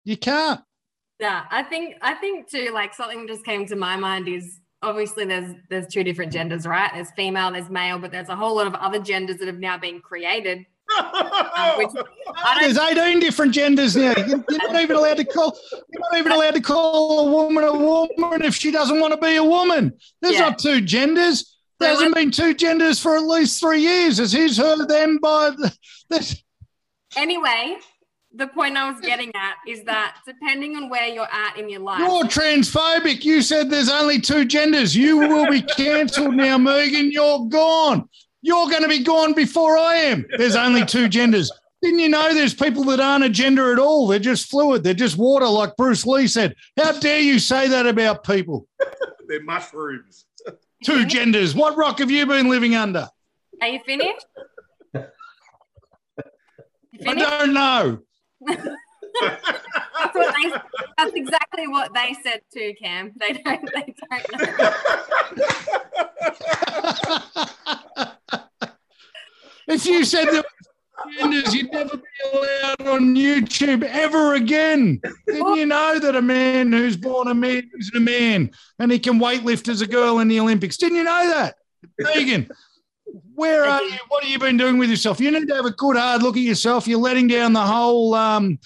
You 0.06 0.16
can't. 0.18 0.62
Yeah, 1.20 1.44
I 1.52 1.64
think 1.64 1.96
I 2.02 2.14
think 2.16 2.50
too. 2.50 2.72
Like 2.74 2.94
something 2.94 3.28
just 3.28 3.46
came 3.46 3.66
to 3.68 3.76
my 3.76 3.98
mind 3.98 4.28
is 4.28 4.60
obviously 4.82 5.26
there's 5.26 5.54
there's 5.70 5.88
two 5.88 6.04
different 6.04 6.32
genders, 6.32 6.66
right? 6.66 6.90
There's 6.94 7.12
female, 7.12 7.52
there's 7.52 7.70
male, 7.70 8.00
but 8.00 8.12
there's 8.12 8.30
a 8.30 8.36
whole 8.36 8.56
lot 8.56 8.68
of 8.68 8.74
other 8.76 9.00
genders 9.00 9.38
that 9.38 9.48
have 9.48 9.60
now 9.60 9.78
been 9.78 10.00
created. 10.00 10.66
Um, 10.98 11.78
which 11.78 11.90
There's 12.60 12.78
18 12.78 13.20
different 13.20 13.54
genders 13.54 13.96
now. 13.96 14.14
You- 14.18 14.44
You're 14.50 14.72
not 14.72 14.82
even 14.82 14.96
allowed 14.98 15.18
to 15.18 15.24
call. 15.26 15.58
You're 15.72 16.02
not 16.12 16.18
even 16.20 16.32
allowed 16.32 16.56
to 16.56 16.62
call 16.62 17.28
a 17.28 17.32
woman 17.32 17.64
a 17.64 17.74
woman 17.74 18.42
if 18.44 18.56
she 18.56 18.72
doesn't 18.72 19.00
want 19.00 19.14
to 19.14 19.20
be 19.20 19.36
a 19.38 19.44
woman. 19.44 19.94
There's 20.22 20.36
Yeah. 20.36 20.42
not 20.50 20.60
two 20.60 20.82
genders. 20.82 21.53
There 21.84 21.92
hasn't 21.92 22.08
um, 22.08 22.14
been 22.14 22.32
two 22.32 22.54
genders 22.54 23.00
for 23.00 23.16
at 23.16 23.24
least 23.24 23.60
three 23.60 23.82
years. 23.82 24.20
It's 24.20 24.32
his, 24.32 24.58
her, 24.58 24.86
them, 24.86 25.20
by 25.22 25.52
the. 25.52 25.76
This, 26.10 26.44
anyway. 27.16 27.78
The 28.36 28.48
point 28.48 28.76
I 28.76 28.90
was 28.90 29.00
getting 29.00 29.32
at 29.36 29.58
is 29.68 29.84
that 29.84 30.18
depending 30.26 30.76
on 30.76 30.90
where 30.90 31.06
you're 31.06 31.32
at 31.32 31.56
in 31.56 31.70
your 31.70 31.82
life, 31.82 32.00
you're 32.00 32.24
transphobic. 32.24 33.24
You 33.24 33.44
said 33.44 33.70
there's 33.70 33.92
only 33.92 34.20
two 34.20 34.44
genders. 34.44 34.96
You 34.96 35.20
will 35.20 35.48
be 35.52 35.62
cancelled 35.62 36.34
now, 36.34 36.58
Megan. 36.58 37.12
You're 37.12 37.46
gone. 37.46 38.10
You're 38.42 38.70
going 38.70 38.82
to 38.82 38.90
be 38.90 39.04
gone 39.04 39.34
before 39.34 39.78
I 39.78 39.98
am. 39.98 40.26
There's 40.36 40.56
only 40.56 40.84
two 40.84 41.10
genders. 41.10 41.52
Didn't 41.84 42.00
you 42.00 42.08
know 42.08 42.34
there's 42.34 42.54
people 42.54 42.86
that 42.86 43.02
aren't 43.02 43.26
a 43.26 43.30
gender 43.30 43.74
at 43.74 43.78
all? 43.78 44.08
They're 44.08 44.18
just 44.18 44.50
fluid. 44.50 44.84
They're 44.86 44.94
just 44.94 45.18
water, 45.18 45.48
like 45.48 45.76
Bruce 45.76 46.06
Lee 46.06 46.28
said. 46.28 46.56
How 46.78 46.94
dare 46.94 47.20
you 47.20 47.40
say 47.40 47.68
that 47.68 47.86
about 47.86 48.24
people? 48.24 48.68
They're 49.28 49.44
mushrooms. 49.44 50.26
Two 50.84 51.06
genders. 51.06 51.56
What 51.56 51.78
rock 51.78 52.00
have 52.00 52.12
you 52.12 52.26
been 52.26 52.50
living 52.50 52.76
under? 52.76 53.10
are 53.62 53.68
you 53.68 53.80
finished? 53.86 54.26
You 54.94 55.04
I 57.08 57.16
don't 57.16 57.54
know. 57.54 58.00
That's, 59.22 60.14
they, 60.16 60.52
that's 60.98 61.14
exactly 61.14 61.68
what 61.68 61.94
they 61.94 62.16
said 62.24 62.42
too, 62.52 62.74
Cam. 62.82 63.14
They 63.16 63.34
don't. 63.34 63.70
They 63.74 63.94
don't 64.10 64.32
know. 64.32 64.48
if 69.68 69.86
you 69.86 70.04
said 70.04 70.26
there 70.26 70.44
genders, 71.18 71.54
you'd 71.54 71.72
never 71.72 71.98
be 71.98 72.04
allowed 72.34 72.88
on 72.88 73.16
YouTube 73.16 73.84
ever 73.84 74.36
again. 74.36 75.02
Didn't 75.28 75.56
you 75.56 75.66
know 75.66 76.00
that 76.00 76.16
a 76.16 76.22
man 76.22 76.72
who's 76.72 76.98
born 76.98 77.28
a 77.28 77.34
man 77.34 77.70
is 77.76 77.92
a 77.96 78.00
man 78.00 78.52
and 78.80 78.92
he 78.92 79.00
can 79.00 79.20
weightlift 79.20 79.68
as 79.70 79.82
a 79.82 79.88
girl 79.88 80.20
in 80.20 80.28
the 80.28 80.40
Olympics? 80.40 80.78
Didn't 80.78 80.98
you 80.98 81.04
know 81.04 81.28
that? 81.28 81.56
Megan, 82.00 82.50
where 83.36 83.66
are 83.66 83.82
you? 83.82 83.98
What 84.08 84.24
have 84.24 84.32
you 84.32 84.40
been 84.40 84.58
doing 84.58 84.78
with 84.78 84.90
yourself? 84.90 85.20
You 85.20 85.32
need 85.32 85.48
to 85.48 85.56
have 85.56 85.66
a 85.66 85.72
good 85.72 85.98
hard 85.98 86.24
look 86.24 86.36
at 86.36 86.42
yourself. 86.42 86.88
You're 86.88 87.00
letting 87.00 87.28
down 87.28 87.54
the 87.54 87.62
whole 87.62 88.14
um, 88.14 88.60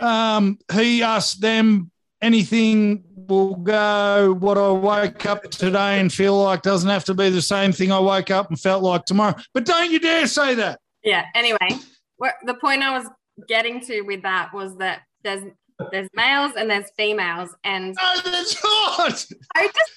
um, 0.00 0.58
he, 0.72 1.02
us, 1.02 1.34
them, 1.34 1.90
anything 2.20 3.04
will 3.14 3.54
go. 3.54 4.36
What 4.38 4.58
I 4.58 4.70
wake 4.72 5.26
up 5.26 5.50
today 5.50 6.00
and 6.00 6.12
feel 6.12 6.42
like 6.42 6.62
doesn't 6.62 6.90
have 6.90 7.04
to 7.04 7.14
be 7.14 7.30
the 7.30 7.42
same 7.42 7.72
thing 7.72 7.92
I 7.92 7.98
woke 7.98 8.30
up 8.30 8.48
and 8.48 8.60
felt 8.60 8.82
like 8.82 9.04
tomorrow. 9.04 9.36
But 9.54 9.64
don't 9.64 9.90
you 9.90 10.00
dare 10.00 10.26
say 10.26 10.54
that. 10.56 10.80
Yeah. 11.02 11.24
Anyway, 11.34 11.78
what, 12.16 12.34
the 12.44 12.54
point 12.54 12.82
I 12.82 12.96
was 12.98 13.08
getting 13.48 13.80
to 13.86 14.02
with 14.02 14.22
that 14.22 14.52
was 14.52 14.76
that 14.78 15.02
there's 15.22 15.44
there's 15.90 16.08
males 16.14 16.52
and 16.56 16.68
there's 16.68 16.90
females, 16.96 17.54
and 17.64 17.96
No, 17.96 18.30
that's 18.30 18.62
not. 18.62 19.26
I 19.54 19.66
just 19.66 19.92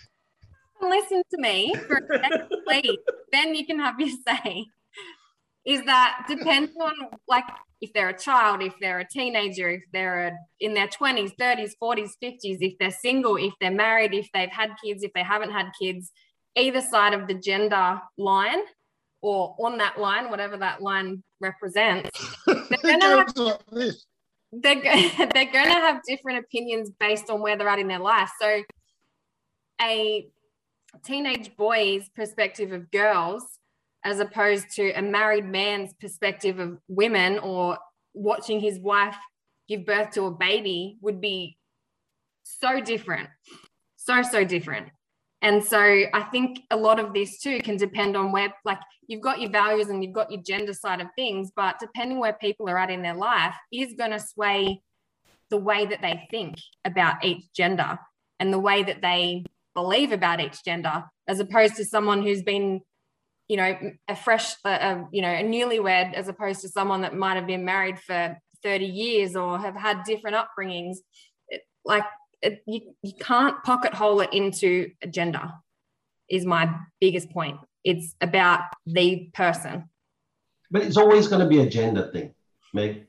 listen 0.81 1.23
to 1.31 1.37
me 1.41 1.73
for 1.87 1.97
a 1.97 2.19
second, 2.19 2.49
please. 2.65 2.97
Then 3.31 3.53
you 3.55 3.65
can 3.65 3.79
have 3.79 3.99
your 3.99 4.09
say. 4.27 4.65
Is 5.65 5.81
that 5.85 6.25
depending 6.27 6.75
on 6.81 6.93
like 7.27 7.45
if 7.81 7.91
they're 7.93 8.09
a 8.09 8.17
child, 8.17 8.61
if 8.61 8.73
they're 8.79 8.99
a 8.99 9.07
teenager, 9.07 9.69
if 9.69 9.83
they're 9.91 10.27
a, 10.27 10.31
in 10.61 10.73
their 10.73 10.87
20s, 10.87 11.31
30s, 11.39 11.71
40s, 11.81 12.11
50s, 12.23 12.57
if 12.61 12.77
they're 12.79 12.91
single, 12.91 13.35
if 13.35 13.53
they're 13.59 13.71
married, 13.71 14.13
if 14.13 14.29
they've 14.33 14.49
had 14.49 14.71
kids, 14.83 15.03
if 15.03 15.11
they 15.13 15.23
haven't 15.23 15.51
had 15.51 15.67
kids, 15.81 16.11
either 16.55 16.81
side 16.81 17.13
of 17.13 17.27
the 17.27 17.33
gender 17.33 17.99
line 18.17 18.61
or 19.23 19.55
on 19.57 19.77
that 19.77 19.97
line, 19.99 20.29
whatever 20.29 20.57
that 20.57 20.81
line 20.81 21.23
represents, 21.39 22.09
It 22.47 22.81
gonna 22.83 23.05
have- 23.05 23.37
like 23.37 23.59
this. 23.71 24.05
they're, 24.51 24.75
they're 25.33 25.51
going 25.51 25.65
to 25.73 25.79
have 25.87 26.01
different 26.05 26.39
opinions 26.39 26.91
based 26.99 27.29
on 27.29 27.41
where 27.41 27.57
they're 27.57 27.69
at 27.69 27.79
in 27.79 27.87
their 27.87 27.99
life. 27.99 28.29
So, 28.39 28.61
a 29.81 30.27
teenage 31.05 31.55
boy's 31.55 32.09
perspective 32.15 32.71
of 32.73 32.91
girls, 32.91 33.43
as 34.03 34.19
opposed 34.19 34.69
to 34.75 34.91
a 34.91 35.01
married 35.01 35.45
man's 35.45 35.93
perspective 35.93 36.59
of 36.59 36.77
women, 36.89 37.39
or 37.39 37.77
watching 38.13 38.59
his 38.59 38.77
wife 38.77 39.15
give 39.69 39.85
birth 39.85 40.11
to 40.11 40.23
a 40.25 40.31
baby, 40.31 40.97
would 41.01 41.21
be 41.21 41.57
so 42.43 42.81
different. 42.81 43.29
So, 43.95 44.21
so 44.21 44.43
different. 44.43 44.89
And 45.43 45.63
so, 45.63 45.77
I 45.77 46.23
think 46.31 46.61
a 46.71 46.77
lot 46.77 46.99
of 46.99 47.13
this 47.13 47.39
too 47.39 47.59
can 47.59 47.75
depend 47.75 48.15
on 48.15 48.31
where, 48.31 48.53
like, 48.63 48.79
you've 49.07 49.21
got 49.21 49.41
your 49.41 49.51
values 49.51 49.89
and 49.89 50.01
you've 50.01 50.13
got 50.13 50.31
your 50.31 50.41
gender 50.41 50.73
side 50.73 51.01
of 51.01 51.07
things, 51.17 51.51
but 51.53 51.77
depending 51.79 52.17
where 52.19 52.33
people 52.33 52.69
are 52.69 52.77
at 52.77 52.89
in 52.89 53.01
their 53.01 53.13
life 53.13 53.53
is 53.71 53.93
going 53.97 54.11
to 54.11 54.19
sway 54.19 54.81
the 55.49 55.57
way 55.57 55.85
that 55.85 56.01
they 56.01 56.25
think 56.31 56.55
about 56.85 57.23
each 57.25 57.43
gender 57.53 57.99
and 58.39 58.53
the 58.53 58.59
way 58.59 58.83
that 58.83 59.01
they 59.01 59.43
believe 59.75 60.13
about 60.13 60.39
each 60.39 60.63
gender, 60.63 61.03
as 61.27 61.39
opposed 61.41 61.75
to 61.75 61.83
someone 61.83 62.23
who's 62.23 62.41
been, 62.41 62.79
you 63.49 63.57
know, 63.57 63.77
a 64.07 64.15
fresh, 64.15 64.55
you 64.63 65.21
know, 65.21 65.29
a 65.29 65.43
newlywed, 65.43 66.13
as 66.13 66.29
opposed 66.29 66.61
to 66.61 66.69
someone 66.69 67.01
that 67.01 67.15
might 67.15 67.35
have 67.35 67.47
been 67.47 67.65
married 67.65 67.99
for 67.99 68.37
30 68.63 68.85
years 68.85 69.35
or 69.35 69.59
have 69.59 69.75
had 69.75 70.05
different 70.05 70.37
upbringings. 70.37 70.97
It, 71.49 71.63
like, 71.83 72.05
it, 72.43 72.63
you, 72.67 72.81
you 73.01 73.13
can't 73.19 73.63
pocket 73.63 73.93
hole 73.93 74.21
it 74.21 74.33
into 74.33 74.91
a 75.01 75.07
gender, 75.07 75.51
is 76.29 76.45
my 76.45 76.69
biggest 76.99 77.29
point. 77.31 77.57
It's 77.83 78.15
about 78.21 78.61
the 78.85 79.29
person. 79.33 79.89
But 80.69 80.83
it's 80.83 80.97
always 80.97 81.27
going 81.27 81.41
to 81.41 81.47
be 81.47 81.61
a 81.61 81.69
gender 81.69 82.09
thing, 82.11 82.33
Meg. 82.73 83.07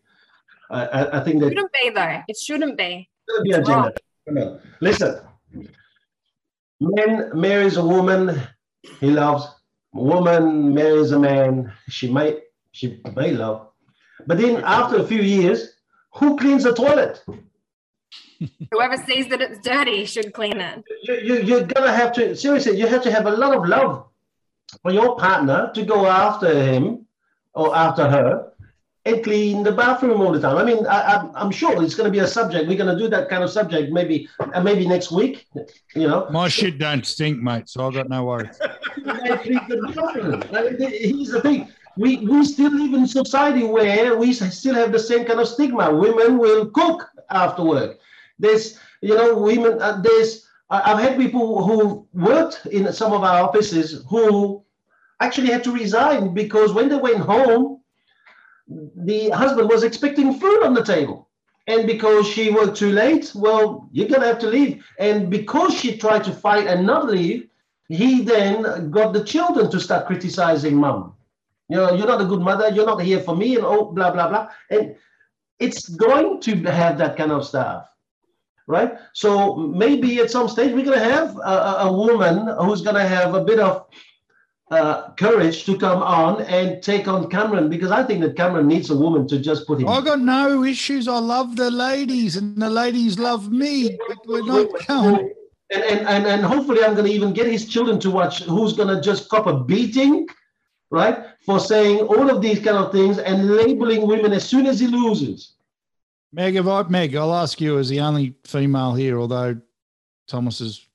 I, 0.70 1.18
I, 1.18 1.24
think 1.24 1.40
that 1.40 1.52
It 1.52 1.56
shouldn't 1.56 1.72
be, 1.72 1.90
though. 1.90 2.22
It 2.28 2.36
shouldn't 2.36 2.78
be. 2.78 3.08
It's 3.28 3.38
gonna 3.38 3.44
be 3.44 3.52
a 3.52 4.32
gender. 4.32 4.60
Listen, 4.80 5.20
man 6.80 7.30
marries 7.34 7.76
a 7.76 7.84
woman 7.84 8.40
he 9.00 9.10
loves. 9.10 9.46
Woman 9.92 10.74
marries 10.74 11.12
a 11.12 11.18
man 11.18 11.72
she 11.88 12.10
might 12.10 12.40
she 12.72 13.00
may 13.14 13.32
love. 13.32 13.68
But 14.26 14.38
then 14.38 14.62
after 14.64 14.96
a 14.96 15.04
few 15.04 15.20
years, 15.20 15.76
who 16.14 16.36
cleans 16.38 16.64
the 16.64 16.74
toilet? 16.74 17.22
Whoever 18.70 18.96
sees 18.96 19.28
that 19.28 19.40
it's 19.40 19.58
dirty 19.60 20.04
should 20.04 20.32
clean 20.32 20.60
it. 20.60 20.84
You, 21.02 21.14
you, 21.14 21.42
you're 21.42 21.64
gonna 21.64 21.92
have 21.92 22.12
to 22.14 22.34
seriously. 22.36 22.78
You 22.78 22.86
have 22.86 23.02
to 23.02 23.12
have 23.12 23.26
a 23.26 23.30
lot 23.30 23.56
of 23.56 23.66
love 23.66 24.06
for 24.82 24.92
your 24.92 25.16
partner 25.16 25.70
to 25.74 25.84
go 25.84 26.06
after 26.06 26.52
him 26.62 27.06
or 27.54 27.74
after 27.74 28.08
her 28.08 28.52
and 29.06 29.22
clean 29.22 29.62
the 29.62 29.72
bathroom 29.72 30.20
all 30.20 30.32
the 30.32 30.40
time. 30.40 30.56
I 30.56 30.64
mean, 30.64 30.86
I, 30.86 31.16
I'm, 31.16 31.30
I'm 31.34 31.50
sure 31.50 31.82
it's 31.82 31.94
going 31.94 32.06
to 32.06 32.10
be 32.10 32.20
a 32.20 32.26
subject. 32.26 32.66
We're 32.68 32.78
going 32.78 32.96
to 32.96 33.02
do 33.02 33.08
that 33.10 33.28
kind 33.28 33.44
of 33.44 33.50
subject 33.50 33.92
maybe 33.92 34.28
uh, 34.40 34.60
maybe 34.62 34.86
next 34.86 35.12
week. 35.12 35.46
You 35.94 36.08
know, 36.08 36.26
My 36.30 36.48
shit 36.48 36.78
don't 36.78 37.04
stink, 37.04 37.40
mate, 37.40 37.68
so 37.68 37.86
I've 37.86 37.94
got 37.94 38.08
no 38.08 38.24
worries. 38.24 38.58
They 39.04 39.36
clean 39.36 39.60
the 39.68 39.92
bathroom. 39.94 40.42
I 40.52 40.62
mean, 40.62 40.76
Here's 40.78 41.30
the 41.30 41.40
thing. 41.42 41.68
We, 41.96 42.16
we 42.16 42.44
still 42.44 42.72
live 42.72 42.94
in 42.94 43.06
society 43.06 43.62
where 43.62 44.16
we 44.16 44.32
still 44.32 44.74
have 44.74 44.90
the 44.90 44.98
same 44.98 45.24
kind 45.26 45.38
of 45.38 45.46
stigma. 45.46 45.94
Women 45.94 46.38
will 46.38 46.66
cook 46.70 47.08
after 47.30 47.62
work. 47.62 47.98
There's, 48.38 48.78
you 49.00 49.14
know, 49.14 49.36
women, 49.38 49.80
uh, 49.80 50.00
there's, 50.00 50.46
I've 50.70 50.98
had 50.98 51.16
people 51.16 51.64
who 51.64 52.06
worked 52.12 52.66
in 52.66 52.92
some 52.92 53.12
of 53.12 53.22
our 53.22 53.42
offices 53.42 54.04
who 54.08 54.64
actually 55.20 55.50
had 55.50 55.64
to 55.64 55.72
resign 55.72 56.34
because 56.34 56.72
when 56.72 56.88
they 56.88 56.96
went 56.96 57.20
home, 57.20 57.80
the 58.66 59.30
husband 59.30 59.68
was 59.68 59.84
expecting 59.84 60.38
food 60.38 60.62
on 60.62 60.74
the 60.74 60.84
table. 60.84 61.28
And 61.66 61.86
because 61.86 62.28
she 62.28 62.50
worked 62.50 62.76
too 62.76 62.90
late, 62.90 63.32
well, 63.34 63.88
you're 63.92 64.08
going 64.08 64.20
to 64.20 64.26
have 64.26 64.38
to 64.40 64.48
leave. 64.48 64.84
And 64.98 65.30
because 65.30 65.74
she 65.74 65.96
tried 65.96 66.24
to 66.24 66.32
fight 66.32 66.66
and 66.66 66.86
not 66.86 67.06
leave, 67.06 67.48
he 67.88 68.22
then 68.22 68.90
got 68.90 69.12
the 69.12 69.24
children 69.24 69.70
to 69.70 69.80
start 69.80 70.06
criticizing 70.06 70.76
mom. 70.76 71.14
You 71.68 71.76
know, 71.76 71.94
you're 71.94 72.06
not 72.06 72.20
a 72.20 72.26
good 72.26 72.40
mother, 72.40 72.68
you're 72.68 72.86
not 72.86 73.00
here 73.02 73.20
for 73.20 73.34
me, 73.34 73.56
and 73.56 73.64
oh, 73.64 73.86
blah, 73.86 74.10
blah, 74.10 74.28
blah. 74.28 74.48
And 74.70 74.96
it's 75.58 75.88
going 75.88 76.40
to 76.40 76.56
have 76.70 76.98
that 76.98 77.16
kind 77.16 77.32
of 77.32 77.46
stuff, 77.46 77.86
right? 78.66 78.94
So 79.12 79.56
maybe 79.56 80.18
at 80.20 80.30
some 80.30 80.48
stage 80.48 80.72
we're 80.72 80.84
going 80.84 80.98
to 80.98 81.04
have 81.04 81.36
a, 81.36 81.76
a, 81.88 81.92
woman 81.92 82.54
who's 82.60 82.82
going 82.82 82.96
to 82.96 83.06
have 83.06 83.34
a 83.34 83.44
bit 83.44 83.60
of 83.60 83.86
uh, 84.70 85.12
courage 85.12 85.64
to 85.64 85.78
come 85.78 86.02
on 86.02 86.42
and 86.42 86.82
take 86.82 87.06
on 87.06 87.30
Cameron 87.30 87.68
because 87.68 87.90
I 87.90 88.02
think 88.02 88.20
that 88.22 88.36
Cameron 88.36 88.66
needs 88.66 88.90
a 88.90 88.96
woman 88.96 89.28
to 89.28 89.38
just 89.38 89.66
put 89.66 89.80
him. 89.80 89.88
I 89.88 90.00
got 90.00 90.20
no 90.20 90.64
issues. 90.64 91.06
I 91.06 91.18
love 91.18 91.56
the 91.56 91.70
ladies, 91.70 92.36
and 92.36 92.60
the 92.60 92.70
ladies 92.70 93.18
love 93.18 93.50
me. 93.52 93.96
But 94.08 94.18
we're 94.26 94.44
not 94.44 94.86
going. 94.86 95.32
And, 95.70 95.82
and, 95.82 96.06
and, 96.06 96.26
and 96.26 96.44
hopefully 96.44 96.82
I'm 96.84 96.94
going 96.94 97.06
to 97.06 97.12
even 97.12 97.32
get 97.32 97.46
his 97.46 97.66
children 97.66 97.98
to 98.00 98.10
watch 98.10 98.42
who's 98.44 98.74
going 98.74 98.94
to 98.94 99.00
just 99.00 99.28
cop 99.28 99.46
a 99.46 99.60
beating, 99.64 100.26
right, 100.90 101.24
for 101.44 101.58
saying 101.60 102.00
all 102.00 102.30
of 102.30 102.40
these 102.42 102.60
kind 102.60 102.76
of 102.76 102.92
things 102.92 103.18
and 103.18 103.50
labeling 103.50 104.06
women 104.06 104.32
as 104.32 104.48
soon 104.48 104.66
as 104.66 104.80
he 104.80 104.86
loses. 104.86 105.52
Meg, 106.32 106.56
if 106.56 106.66
I, 106.66 106.82
Meg, 106.84 107.14
I'll 107.14 107.34
ask 107.34 107.60
you 107.60 107.78
as 107.78 107.88
the 107.88 108.00
only 108.00 108.34
female 108.44 108.94
here, 108.94 109.18
although 109.18 109.56
Thomas 110.26 110.58
has 110.58 110.86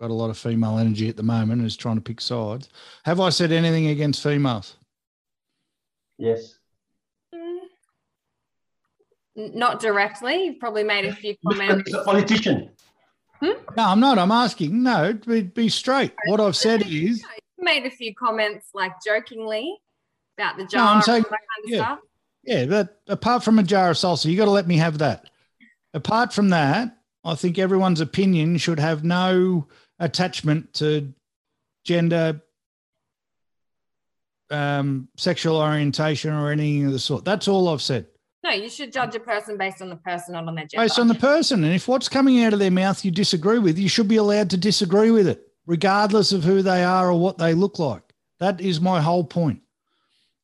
got 0.00 0.10
a 0.10 0.14
lot 0.14 0.30
of 0.30 0.38
female 0.38 0.78
energy 0.78 1.08
at 1.08 1.16
the 1.16 1.22
moment 1.22 1.60
and 1.60 1.66
is 1.66 1.76
trying 1.76 1.96
to 1.96 2.00
pick 2.00 2.20
sides. 2.20 2.68
Have 3.04 3.20
I 3.20 3.28
said 3.28 3.52
anything 3.52 3.88
against 3.88 4.22
females? 4.22 4.76
Yes. 6.18 6.58
Mm. 7.34 7.58
Not 9.36 9.80
directly. 9.80 10.46
You've 10.46 10.58
probably 10.58 10.84
made 10.84 11.04
a 11.04 11.14
few 11.14 11.36
comments. 11.46 11.84
he's 11.86 11.94
a 11.94 12.04
politician. 12.04 12.70
No, 13.42 13.56
I'm 13.76 14.00
not. 14.00 14.18
I'm 14.18 14.30
asking. 14.30 14.82
No, 14.82 15.12
be, 15.12 15.42
be 15.42 15.68
straight. 15.68 16.12
What 16.26 16.40
I've 16.40 16.56
said 16.56 16.82
is, 16.82 16.90
You 16.90 17.18
made 17.62 17.86
a 17.86 17.90
few 17.90 18.14
comments 18.14 18.68
like 18.74 18.92
jokingly 19.04 19.76
about 20.38 20.56
the 20.56 20.64
jar 20.66 20.84
No, 20.84 20.92
I'm 20.92 21.02
saying- 21.02 21.24
kind 21.24 21.34
of 21.64 21.70
yeah. 21.70 21.78
stuff. 21.84 21.98
yeah, 22.44 22.64
but 22.66 23.00
apart 23.06 23.44
from 23.44 23.58
a 23.58 23.62
jar 23.62 23.90
of 23.90 23.96
salsa, 23.96 24.26
you 24.30 24.36
got 24.36 24.46
to 24.46 24.50
let 24.50 24.66
me 24.66 24.76
have 24.78 24.98
that. 24.98 25.30
Apart 25.94 26.32
from 26.32 26.48
that, 26.50 26.96
I 27.24 27.34
think 27.34 27.58
everyone's 27.58 28.00
opinion 28.00 28.58
should 28.58 28.80
have 28.80 29.04
no 29.04 29.68
attachment 29.98 30.74
to 30.74 31.12
gender, 31.84 32.40
um, 34.50 35.08
sexual 35.16 35.56
orientation, 35.56 36.32
or 36.32 36.50
anything 36.50 36.86
of 36.86 36.92
the 36.92 36.98
sort. 36.98 37.24
That's 37.24 37.48
all 37.48 37.68
I've 37.68 37.82
said. 37.82 38.06
No, 38.44 38.50
you 38.50 38.68
should 38.68 38.92
judge 38.92 39.14
a 39.14 39.20
person 39.20 39.56
based 39.56 39.80
on 39.80 39.88
the 39.88 39.96
person, 39.96 40.32
not 40.34 40.48
on 40.48 40.54
their 40.56 40.66
gender. 40.66 40.84
based 40.84 40.98
on 40.98 41.06
the 41.08 41.14
person. 41.14 41.62
And 41.62 41.72
if 41.74 41.86
what's 41.86 42.08
coming 42.08 42.42
out 42.42 42.52
of 42.52 42.58
their 42.58 42.72
mouth 42.72 43.04
you 43.04 43.10
disagree 43.12 43.58
with, 43.60 43.78
you 43.78 43.88
should 43.88 44.08
be 44.08 44.16
allowed 44.16 44.50
to 44.50 44.56
disagree 44.56 45.10
with 45.12 45.28
it, 45.28 45.46
regardless 45.66 46.32
of 46.32 46.44
who 46.44 46.62
they 46.62 46.82
are 46.82 47.10
or 47.10 47.18
what 47.18 47.38
they 47.38 47.54
look 47.54 47.78
like. 47.78 48.02
That 48.38 48.60
is 48.60 48.80
my 48.80 49.00
whole 49.00 49.24
point. 49.24 49.60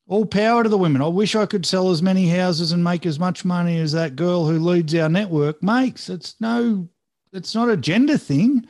All 0.07 0.25
power 0.25 0.63
to 0.63 0.69
the 0.69 0.79
women. 0.79 1.03
I 1.03 1.09
wish 1.09 1.35
I 1.35 1.47
could 1.47 1.67
sell 1.67 1.91
as 1.91 2.03
many 2.03 2.29
houses 2.29 2.73
and 2.73 2.83
make 2.83 3.05
as 3.05 3.19
much 3.19 3.45
money 3.45 3.79
as 3.79 3.93
that 3.93 4.17
girl 4.17 4.47
who 4.47 4.59
leads 4.59 4.95
our 4.95 5.09
network 5.09 5.63
makes. 5.63 6.09
It's 6.09 6.35
no, 6.41 6.89
it's 7.33 7.55
not 7.55 7.69
a 7.69 7.77
gender 7.77 8.17
thing. 8.17 8.67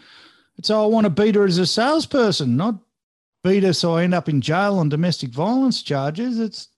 It's 0.57 0.71
oh, 0.71 0.83
I 0.83 0.87
want 0.87 1.05
to 1.05 1.11
beat 1.11 1.37
her 1.37 1.45
as 1.45 1.59
a 1.59 1.67
salesperson, 1.67 2.57
not 2.57 2.81
beat 3.45 3.63
her 3.63 3.73
so 3.73 3.95
I 3.95 4.03
end 4.03 4.15
up 4.15 4.29
in 4.29 4.41
jail 4.41 4.79
on 4.79 4.89
domestic 4.89 5.31
violence 5.31 5.83
charges. 5.83 6.41
It's 6.41 6.69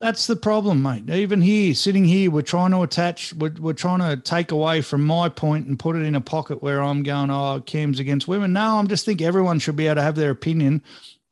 that's 0.00 0.26
the 0.26 0.36
problem, 0.36 0.82
mate. 0.82 1.10
Even 1.10 1.42
here, 1.42 1.74
sitting 1.74 2.04
here, 2.04 2.30
we're 2.30 2.40
trying 2.40 2.70
to 2.70 2.80
attach, 2.82 3.34
we're, 3.34 3.54
we're 3.60 3.74
trying 3.74 3.98
to 3.98 4.16
take 4.22 4.50
away 4.50 4.80
from 4.80 5.04
my 5.04 5.28
point 5.28 5.66
and 5.66 5.78
put 5.78 5.94
it 5.94 6.02
in 6.02 6.14
a 6.14 6.20
pocket 6.20 6.62
where 6.62 6.82
I'm 6.82 7.02
going, 7.02 7.30
oh, 7.30 7.60
Cam's 7.66 8.00
against 8.00 8.26
women. 8.26 8.54
No, 8.54 8.78
I'm 8.78 8.88
just 8.88 9.04
think 9.04 9.20
everyone 9.20 9.58
should 9.58 9.76
be 9.76 9.86
able 9.86 9.96
to 9.96 10.02
have 10.02 10.16
their 10.16 10.30
opinion 10.30 10.82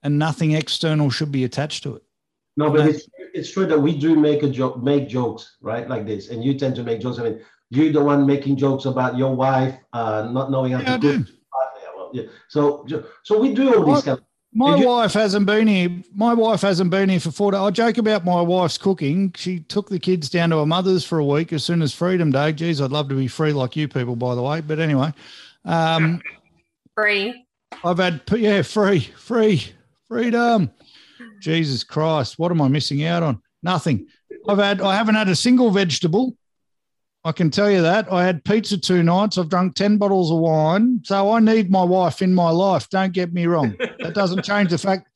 and 0.03 0.19
nothing 0.19 0.53
external 0.53 1.09
should 1.09 1.33
be 1.33 1.45
attached 1.45 1.83
to 1.85 1.97
it. 1.97 2.03
No, 2.59 2.71
but 2.71 2.87
it's, 2.87 3.09
it's 3.33 3.51
true 3.51 3.67
that 3.67 3.79
we 3.79 3.97
do 3.97 4.17
make 4.17 4.43
a 4.43 4.49
joke, 4.51 4.83
make 4.83 5.09
jokes, 5.09 5.57
right? 5.63 5.89
Like 5.89 6.07
this. 6.07 6.29
And 6.29 6.45
you 6.45 6.59
tend 6.59 6.77
to 6.77 6.83
make 6.83 7.01
jokes. 7.01 7.19
I 7.19 7.23
mean, 7.23 7.41
you're 7.71 7.93
the 7.93 8.05
one 8.05 8.27
making 8.27 8.57
jokes 8.57 8.85
about 8.85 9.17
your 9.17 9.35
wife 9.35 9.77
uh, 9.95 10.29
not 10.31 10.51
knowing 10.51 10.73
how 10.73 10.81
Yeah, 10.81 10.95
I 10.95 10.99
to 10.99 11.01
cook. 11.19 11.27
do. 11.27 11.33
Yeah, 11.33 11.89
well, 11.97 12.11
yeah. 12.13 12.23
So, 12.49 12.87
so 13.23 13.39
we 13.41 13.55
do 13.55 13.75
all 13.75 13.95
these 13.95 14.05
kind 14.05 14.19
of 14.19 14.25
My 14.55 14.77
you- 14.77 14.87
wife 14.87 15.13
hasn't 15.13 15.47
been 15.47 15.67
here. 15.67 15.91
My 16.15 16.33
wife 16.35 16.63
hasn't 16.63 16.91
been 16.91 17.09
here 17.09 17.21
for 17.21 17.31
four 17.31 17.53
days. 17.53 17.61
I 17.61 17.71
joke 17.71 17.99
about 17.99 18.25
my 18.25 18.41
wife's 18.41 18.79
cooking. 18.79 19.33
She 19.37 19.61
took 19.61 19.89
the 19.89 19.99
kids 19.99 20.31
down 20.31 20.51
to 20.51 20.59
her 20.59 20.67
mother's 20.67 21.05
for 21.05 21.19
a 21.19 21.25
week 21.25 21.53
as 21.53 21.65
soon 21.65 21.83
as 21.83 21.93
Freedom 21.95 22.31
Day. 22.31 22.53
Geez, 22.53 22.81
I'd 22.81 22.91
love 22.91 23.09
to 23.11 23.15
be 23.15 23.29
free 23.29 23.53
like 23.53 23.77
you 23.77 23.89
people, 23.89 24.17
by 24.17 24.35
the 24.35 24.43
way. 24.43 24.61
But 24.61 24.79
anyway, 24.79 25.13
um, 25.65 26.21
Free. 26.95 27.45
I've 27.85 27.99
had 27.99 28.23
yeah, 28.35 28.63
free, 28.63 29.01
free, 29.01 29.63
freedom. 30.09 30.71
Jesus 31.41 31.85
Christ, 31.85 32.39
what 32.39 32.51
am 32.51 32.63
I 32.63 32.69
missing 32.69 33.05
out 33.05 33.23
on? 33.23 33.41
Nothing. 33.63 34.07
I've 34.49 34.59
had 34.59 34.81
I 34.81 34.97
haven't 34.97 35.15
had 35.17 35.29
a 35.29 35.37
single 35.37 35.71
vegetable. 35.71 36.37
I 37.29 37.33
can 37.33 37.51
tell 37.51 37.71
you 37.71 37.83
that. 37.83 38.11
I 38.11 38.25
had 38.25 38.43
pizza 38.43 38.79
two 38.79 39.03
nights. 39.03 39.37
I've 39.37 39.51
drunk 39.51 39.75
10 39.75 39.99
bottles 39.99 40.31
of 40.31 40.39
wine. 40.39 41.03
So 41.05 41.31
I 41.31 41.41
need 41.41 41.71
my 41.71 41.85
wife 41.85 42.23
in 42.23 42.35
my 42.35 42.49
life. 42.49 42.89
Don't 42.89 43.13
get 43.13 43.35
me 43.35 43.45
wrong. 43.45 43.77
That 43.99 44.15
doesn't 44.15 44.47
change 44.47 44.71
the 44.71 44.79
fact 44.79 45.11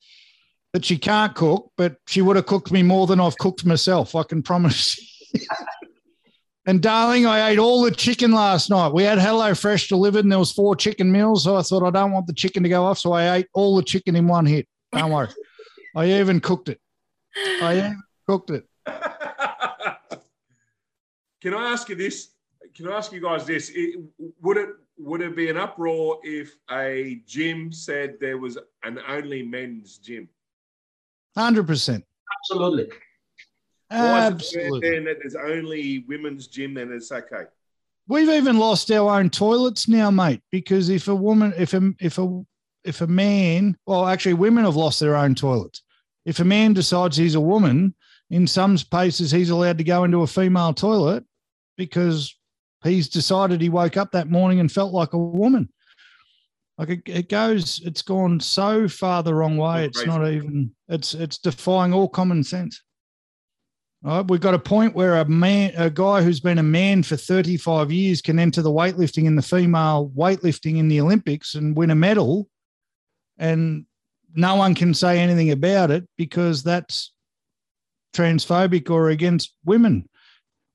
that 0.73 0.85
she 0.85 0.95
can't 0.95 1.33
cook, 1.33 1.71
but 1.75 1.95
she 2.07 2.21
would 2.21 2.35
have 2.35 2.45
cooked 2.45 2.71
me 2.71 2.83
more 2.83 3.07
than 3.07 3.19
I've 3.19 3.37
cooked 3.39 3.65
myself. 3.65 4.13
I 4.13 4.21
can 4.21 4.43
promise. 4.43 4.95
and 6.67 6.83
darling, 6.83 7.25
I 7.25 7.49
ate 7.49 7.57
all 7.57 7.81
the 7.81 7.89
chicken 7.89 8.31
last 8.31 8.69
night. 8.69 8.93
We 8.93 9.01
had 9.01 9.17
Hello 9.17 9.55
Fresh 9.55 9.87
delivered 9.87 10.23
and 10.23 10.31
there 10.31 10.37
was 10.37 10.51
four 10.51 10.75
chicken 10.75 11.11
meals. 11.11 11.45
So 11.45 11.55
I 11.55 11.63
thought 11.63 11.83
I 11.83 11.89
don't 11.89 12.11
want 12.11 12.27
the 12.27 12.33
chicken 12.33 12.61
to 12.61 12.69
go 12.69 12.85
off. 12.85 12.99
So 12.99 13.13
I 13.13 13.37
ate 13.37 13.47
all 13.55 13.75
the 13.75 13.81
chicken 13.81 14.15
in 14.15 14.27
one 14.27 14.45
hit. 14.45 14.67
Don't 14.91 15.11
worry. 15.11 15.29
I 15.95 16.11
even 16.19 16.39
cooked 16.41 16.69
it. 16.69 16.79
I 17.35 17.77
even 17.77 18.03
cooked 18.27 18.51
it. 18.51 18.67
Can 21.43 21.53
I 21.53 21.71
ask 21.73 21.89
you 21.89 21.95
this? 21.95 22.29
Can 22.73 22.87
I 22.87 22.95
ask 22.95 23.11
you 23.11 23.19
guys 23.19 23.45
this? 23.45 23.69
It, 23.75 23.99
would 24.41 24.55
it 24.55 24.69
would 24.97 25.19
it 25.19 25.35
be 25.35 25.49
an 25.49 25.57
uproar 25.57 26.19
if 26.23 26.55
a 26.71 27.21
gym 27.27 27.73
said 27.73 28.15
there 28.21 28.37
was 28.37 28.57
an 28.83 28.97
only 29.09 29.43
men's 29.43 29.97
gym? 29.97 30.29
Hundred 31.35 31.67
percent. 31.67 32.05
absolutely. 32.39 32.95
Why 33.89 34.27
is 34.27 34.27
it 34.27 34.33
Absolutely. 34.35 34.89
then 34.89 35.03
that 35.03 35.17
there's 35.19 35.35
only 35.35 36.05
women's 36.07 36.47
gym 36.47 36.77
and 36.77 36.93
it's 36.93 37.11
okay? 37.11 37.43
We've 38.07 38.29
even 38.29 38.57
lost 38.57 38.89
our 38.89 39.19
own 39.19 39.29
toilets 39.29 39.89
now, 39.89 40.09
mate. 40.11 40.41
Because 40.49 40.87
if 40.87 41.09
a 41.09 41.15
woman, 41.15 41.53
if 41.57 41.73
a 41.73 41.91
if 41.99 42.19
a 42.19 42.41
if 42.85 43.01
a 43.01 43.07
man, 43.07 43.77
well, 43.85 44.07
actually, 44.07 44.35
women 44.35 44.63
have 44.63 44.77
lost 44.77 45.01
their 45.01 45.17
own 45.17 45.35
toilets. 45.35 45.83
If 46.25 46.39
a 46.39 46.45
man 46.45 46.71
decides 46.71 47.17
he's 47.17 47.35
a 47.35 47.41
woman, 47.41 47.95
in 48.29 48.47
some 48.47 48.77
places 48.77 49.29
he's 49.29 49.49
allowed 49.49 49.77
to 49.79 49.83
go 49.83 50.05
into 50.05 50.21
a 50.21 50.27
female 50.27 50.73
toilet 50.73 51.25
because 51.77 52.35
he's 52.83 53.09
decided 53.09 53.61
he 53.61 53.69
woke 53.69 53.97
up 53.97 54.11
that 54.11 54.29
morning 54.29 54.59
and 54.59 54.71
felt 54.71 54.93
like 54.93 55.13
a 55.13 55.17
woman. 55.17 55.69
Like 56.77 56.89
it, 56.89 57.01
it 57.05 57.29
goes, 57.29 57.81
it's 57.85 58.01
gone 58.01 58.39
so 58.39 58.87
far 58.87 59.21
the 59.21 59.35
wrong 59.35 59.57
way. 59.57 59.85
It's 59.85 60.05
not 60.05 60.27
even. 60.27 60.73
It's 60.89 61.13
it's 61.13 61.37
defying 61.37 61.93
all 61.93 62.09
common 62.09 62.43
sense. 62.43 62.81
All 64.05 64.17
right, 64.17 64.29
we've 64.29 64.41
got 64.41 64.55
a 64.55 64.59
point 64.59 64.95
where 64.95 65.19
a 65.19 65.25
man, 65.25 65.71
a 65.77 65.89
guy 65.89 66.23
who's 66.23 66.41
been 66.41 66.57
a 66.57 66.63
man 66.63 67.03
for 67.03 67.15
35 67.15 67.91
years 67.91 68.21
can 68.21 68.37
enter 68.37 68.61
the 68.61 68.71
weightlifting 68.71 69.25
in 69.25 69.35
the 69.35 69.41
female 69.41 70.11
weightlifting 70.15 70.77
in 70.77 70.89
the 70.89 70.99
Olympics 70.99 71.55
and 71.55 71.77
win 71.77 71.91
a 71.91 71.95
medal. 71.95 72.49
And 73.37 73.85
no 74.35 74.55
one 74.55 74.75
can 74.75 74.93
say 74.93 75.19
anything 75.19 75.51
about 75.51 75.89
it 75.89 76.05
because 76.17 76.63
that's 76.63 77.13
transphobic 78.13 78.89
or 78.89 79.09
against 79.09 79.53
women. 79.63 80.09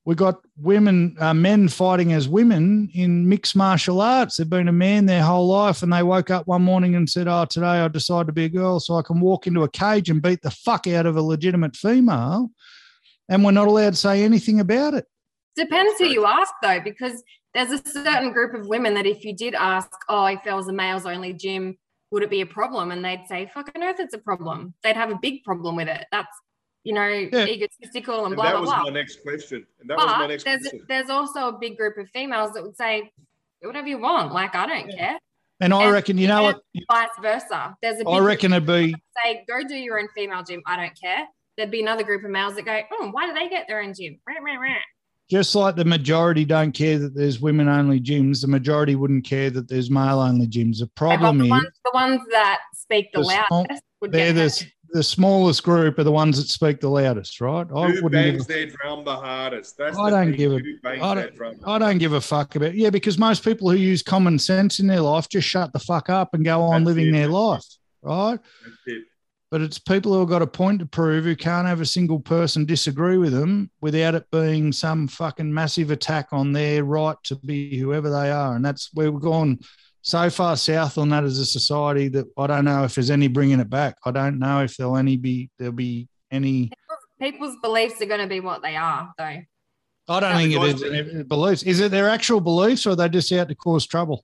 We 0.09 0.15
got 0.15 0.41
women, 0.57 1.15
uh, 1.19 1.35
men 1.35 1.67
fighting 1.67 2.13
as 2.13 2.27
women 2.27 2.89
in 2.95 3.29
mixed 3.29 3.55
martial 3.55 4.01
arts. 4.01 4.37
They've 4.37 4.49
been 4.49 4.67
a 4.67 4.71
man 4.71 5.05
their 5.05 5.21
whole 5.21 5.45
life, 5.45 5.83
and 5.83 5.93
they 5.93 6.01
woke 6.01 6.31
up 6.31 6.47
one 6.47 6.63
morning 6.63 6.95
and 6.95 7.07
said, 7.07 7.27
"Oh, 7.27 7.45
today 7.45 7.67
I 7.67 7.87
decided 7.89 8.25
to 8.25 8.33
be 8.33 8.45
a 8.45 8.49
girl, 8.49 8.79
so 8.79 8.95
I 8.95 9.03
can 9.03 9.19
walk 9.19 9.45
into 9.45 9.61
a 9.61 9.69
cage 9.69 10.09
and 10.09 10.19
beat 10.19 10.41
the 10.41 10.49
fuck 10.49 10.87
out 10.87 11.05
of 11.05 11.15
a 11.15 11.21
legitimate 11.21 11.75
female." 11.75 12.49
And 13.29 13.45
we're 13.45 13.51
not 13.51 13.67
allowed 13.67 13.91
to 13.91 13.95
say 13.97 14.23
anything 14.23 14.59
about 14.59 14.95
it. 14.95 15.05
Depends 15.55 15.99
who 15.99 16.05
you 16.05 16.25
ask 16.25 16.55
though, 16.63 16.79
because 16.83 17.21
there's 17.53 17.69
a 17.69 17.87
certain 17.87 18.33
group 18.33 18.55
of 18.55 18.65
women 18.65 18.95
that 18.95 19.05
if 19.05 19.23
you 19.23 19.35
did 19.35 19.53
ask, 19.53 19.91
oh, 20.09 20.25
if 20.25 20.43
there 20.43 20.55
was 20.55 20.67
a 20.67 20.73
males 20.73 21.05
only 21.05 21.33
gym, 21.33 21.77
would 22.09 22.23
it 22.23 22.31
be 22.31 22.41
a 22.41 22.47
problem? 22.47 22.89
And 22.89 23.05
they'd 23.05 23.25
say, 23.27 23.47
fucking 23.53 23.83
earth, 23.83 23.99
it's 23.99 24.15
a 24.15 24.17
problem. 24.19 24.73
They'd 24.81 24.95
have 24.95 25.11
a 25.11 25.19
big 25.21 25.43
problem 25.43 25.75
with 25.75 25.87
it. 25.87 26.07
That's, 26.11 26.35
you 26.83 26.93
know, 26.93 27.07
egotistical 27.07 28.19
and 28.25 28.27
And 28.27 28.35
blah, 28.35 28.45
that 28.45 28.51
blah, 28.51 28.61
was 28.61 28.69
blah. 28.69 28.83
my 28.83 28.89
next 28.89 29.21
question. 29.21 29.65
And 29.79 29.89
that 29.89 29.97
was 29.97 30.05
my 30.07 30.17
But 30.19 30.27
next 30.27 30.43
there's, 30.45 30.61
question. 30.61 30.85
there's 30.87 31.09
also 31.09 31.49
a 31.49 31.57
big 31.59 31.77
group 31.77 31.97
of 31.97 32.07
females 32.09 32.53
that 32.53 32.63
would 32.63 32.75
say, 32.77 33.11
"Do 33.61 33.67
whatever 33.67 33.87
you 33.87 33.97
want. 33.97 34.31
Like, 34.33 34.55
I 34.55 34.65
don't 34.65 34.89
care. 34.91 35.17
And 35.61 35.73
I 35.73 35.83
And- 35.83 35.91
reckon, 35.93 36.17
you 36.17 36.27
know 36.29 36.43
what? 36.43 36.61
Vice 36.89 37.09
versa. 37.21 37.75
There's 37.81 37.95
a 37.95 38.05
big 38.05 38.07
I 38.07 38.17
group 38.17 38.27
reckon 38.27 38.53
it'd 38.53 38.65
be 38.65 38.95
say, 39.23 39.43
go 39.47 39.61
do 39.67 39.75
your 39.75 39.99
own 39.99 40.07
female 40.15 40.41
gym. 40.43 40.61
I 40.65 40.77
don't 40.77 40.97
care. 40.99 41.27
There'd 41.57 41.69
be 41.71 41.81
another 41.81 42.03
group 42.03 42.23
of 42.23 42.29
males 42.29 42.55
that 42.55 42.63
go, 42.63 42.79
oh, 42.93 43.09
why 43.11 43.27
do 43.27 43.33
they 43.33 43.49
get 43.49 43.67
their 43.67 43.81
own 43.81 43.93
gym? 43.93 44.17
Rah, 44.25 44.35
rah, 44.41 44.53
rah. 44.57 44.75
just 45.29 45.53
like 45.55 45.75
the 45.75 45.83
majority 45.83 46.45
don't 46.45 46.71
care 46.71 46.97
that 46.97 47.13
there's 47.13 47.41
women 47.41 47.67
only 47.67 47.99
gyms, 47.99 48.39
the 48.41 48.47
majority 48.47 48.95
wouldn't 48.95 49.25
care 49.25 49.49
that 49.49 49.67
there's 49.67 49.91
male 49.91 50.21
only 50.21 50.47
gyms. 50.47 50.79
The 50.79 50.87
problem 50.87 51.39
the, 51.39 51.43
is 51.43 51.49
ones, 51.49 51.67
the 51.83 51.91
ones 51.93 52.21
that 52.31 52.59
speak 52.73 53.11
the, 53.11 53.19
The 53.19 53.25
small- 53.25 53.61
loudest 53.63 53.83
would 53.99 54.11
they're 54.13 54.27
get 54.31 54.35
the, 54.35 54.41
hurt. 54.43 54.71
The 54.91 55.03
smallest 55.03 55.63
group 55.63 55.99
are 55.99 56.03
the 56.03 56.11
ones 56.11 56.37
that 56.37 56.47
speak 56.49 56.79
the 56.79 56.89
loudest, 56.89 57.39
right? 57.41 57.65
I 57.75 57.87
Who 57.89 58.03
wouldn't 58.03 58.11
bangs 58.11 58.47
their 58.47 58.65
drum 58.67 59.03
the 59.03 59.15
hardest? 59.15 59.77
That's 59.77 59.97
I 59.97 60.09
don't 60.09 60.31
give 60.33 60.51
a- 60.53 60.59
Who 60.59 60.77
I 60.83 61.15
that 61.15 61.35
drum? 61.35 61.55
don't 61.63 61.97
give 61.97 62.13
a 62.13 62.21
fuck 62.21 62.55
about 62.55 62.73
yeah, 62.75 62.89
because 62.89 63.17
most 63.17 63.43
people 63.43 63.69
who 63.69 63.77
use 63.77 64.01
common 64.03 64.39
sense 64.39 64.79
in 64.79 64.87
their 64.87 65.01
life 65.01 65.29
just 65.29 65.47
shut 65.47 65.73
the 65.73 65.79
fuck 65.79 66.09
up 66.09 66.33
and 66.33 66.43
go 66.45 66.61
on 66.61 66.83
That's 66.83 66.95
living 66.95 67.13
it. 67.13 67.17
their 67.17 67.27
life, 67.29 67.63
right? 68.01 68.39
That's 68.63 68.77
it. 68.87 69.03
But 69.51 69.61
it's 69.61 69.79
people 69.79 70.13
who 70.13 70.19
have 70.19 70.29
got 70.29 70.43
a 70.43 70.47
point 70.47 70.79
to 70.79 70.85
prove 70.85 71.23
who 71.23 71.35
can't 71.35 71.67
have 71.67 71.81
a 71.81 71.85
single 71.85 72.19
person 72.19 72.65
disagree 72.65 73.17
with 73.17 73.31
them 73.33 73.71
without 73.81 74.13
it 74.13 74.25
being 74.31 74.71
some 74.71 75.07
fucking 75.07 75.51
massive 75.51 75.89
attack 75.89 76.27
on 76.31 76.51
their 76.51 76.83
right 76.83 77.17
to 77.23 77.35
be 77.37 77.77
whoever 77.79 78.11
they 78.11 78.29
are. 78.29 78.55
And 78.55 78.63
that's 78.63 78.91
where 78.93 79.11
we've 79.11 79.19
gone 79.21 79.57
so 80.01 80.29
far 80.29 80.55
south 80.55 80.97
on 80.97 81.09
that 81.09 81.23
as 81.23 81.37
a 81.39 81.45
society 81.45 82.07
that 82.09 82.25
I 82.37 82.47
don't 82.47 82.65
know 82.65 82.83
if 82.83 82.95
there's 82.95 83.09
any 83.11 83.27
bringing 83.27 83.59
it 83.59 83.69
back. 83.69 83.95
I 84.05 84.11
don't 84.11 84.39
know 84.39 84.61
if 84.63 84.77
there'll 84.77 84.97
any 84.97 85.17
be 85.17 85.49
there'll 85.57 85.73
be 85.73 86.07
any. 86.31 86.71
People's 87.21 87.57
beliefs 87.61 88.01
are 88.01 88.05
going 88.05 88.21
to 88.21 88.27
be 88.27 88.39
what 88.39 88.61
they 88.61 88.75
are, 88.77 89.11
though. 89.17 89.23
I 89.25 90.19
don't 90.19 90.23
Yeah, 90.23 90.37
think 90.37 90.53
it 90.53 90.59
because- 90.61 90.81
is 90.81 90.91
any 91.11 91.23
beliefs. 91.23 91.63
Is 91.63 91.79
it 91.81 91.91
their 91.91 92.09
actual 92.09 92.39
beliefs 92.41 92.85
or 92.87 92.91
are 92.91 92.95
they 92.95 93.09
just 93.09 93.31
out 93.33 93.49
to 93.49 93.55
cause 93.55 93.85
trouble? 93.85 94.23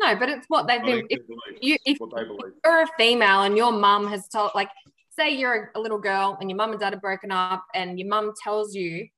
No, 0.00 0.14
but 0.16 0.28
it's 0.28 0.44
what 0.48 0.66
they've 0.66 0.82
been. 0.82 1.06
If 1.08 1.26
believe. 1.26 1.58
you, 1.62 1.76
if 1.86 1.98
what 1.98 2.10
they 2.14 2.24
believe. 2.24 2.52
you're 2.64 2.82
a 2.82 2.86
female 2.98 3.42
and 3.42 3.56
your 3.56 3.72
mum 3.72 4.08
has 4.08 4.28
told, 4.28 4.50
like, 4.54 4.68
say 5.16 5.30
you're 5.30 5.70
a 5.74 5.80
little 5.80 5.98
girl 5.98 6.36
and 6.40 6.50
your 6.50 6.56
mum 6.56 6.72
and 6.72 6.80
dad 6.80 6.92
are 6.92 6.98
broken 7.00 7.30
up, 7.30 7.64
and 7.74 7.98
your 7.98 8.08
mum 8.08 8.32
tells 8.42 8.74
you 8.74 9.08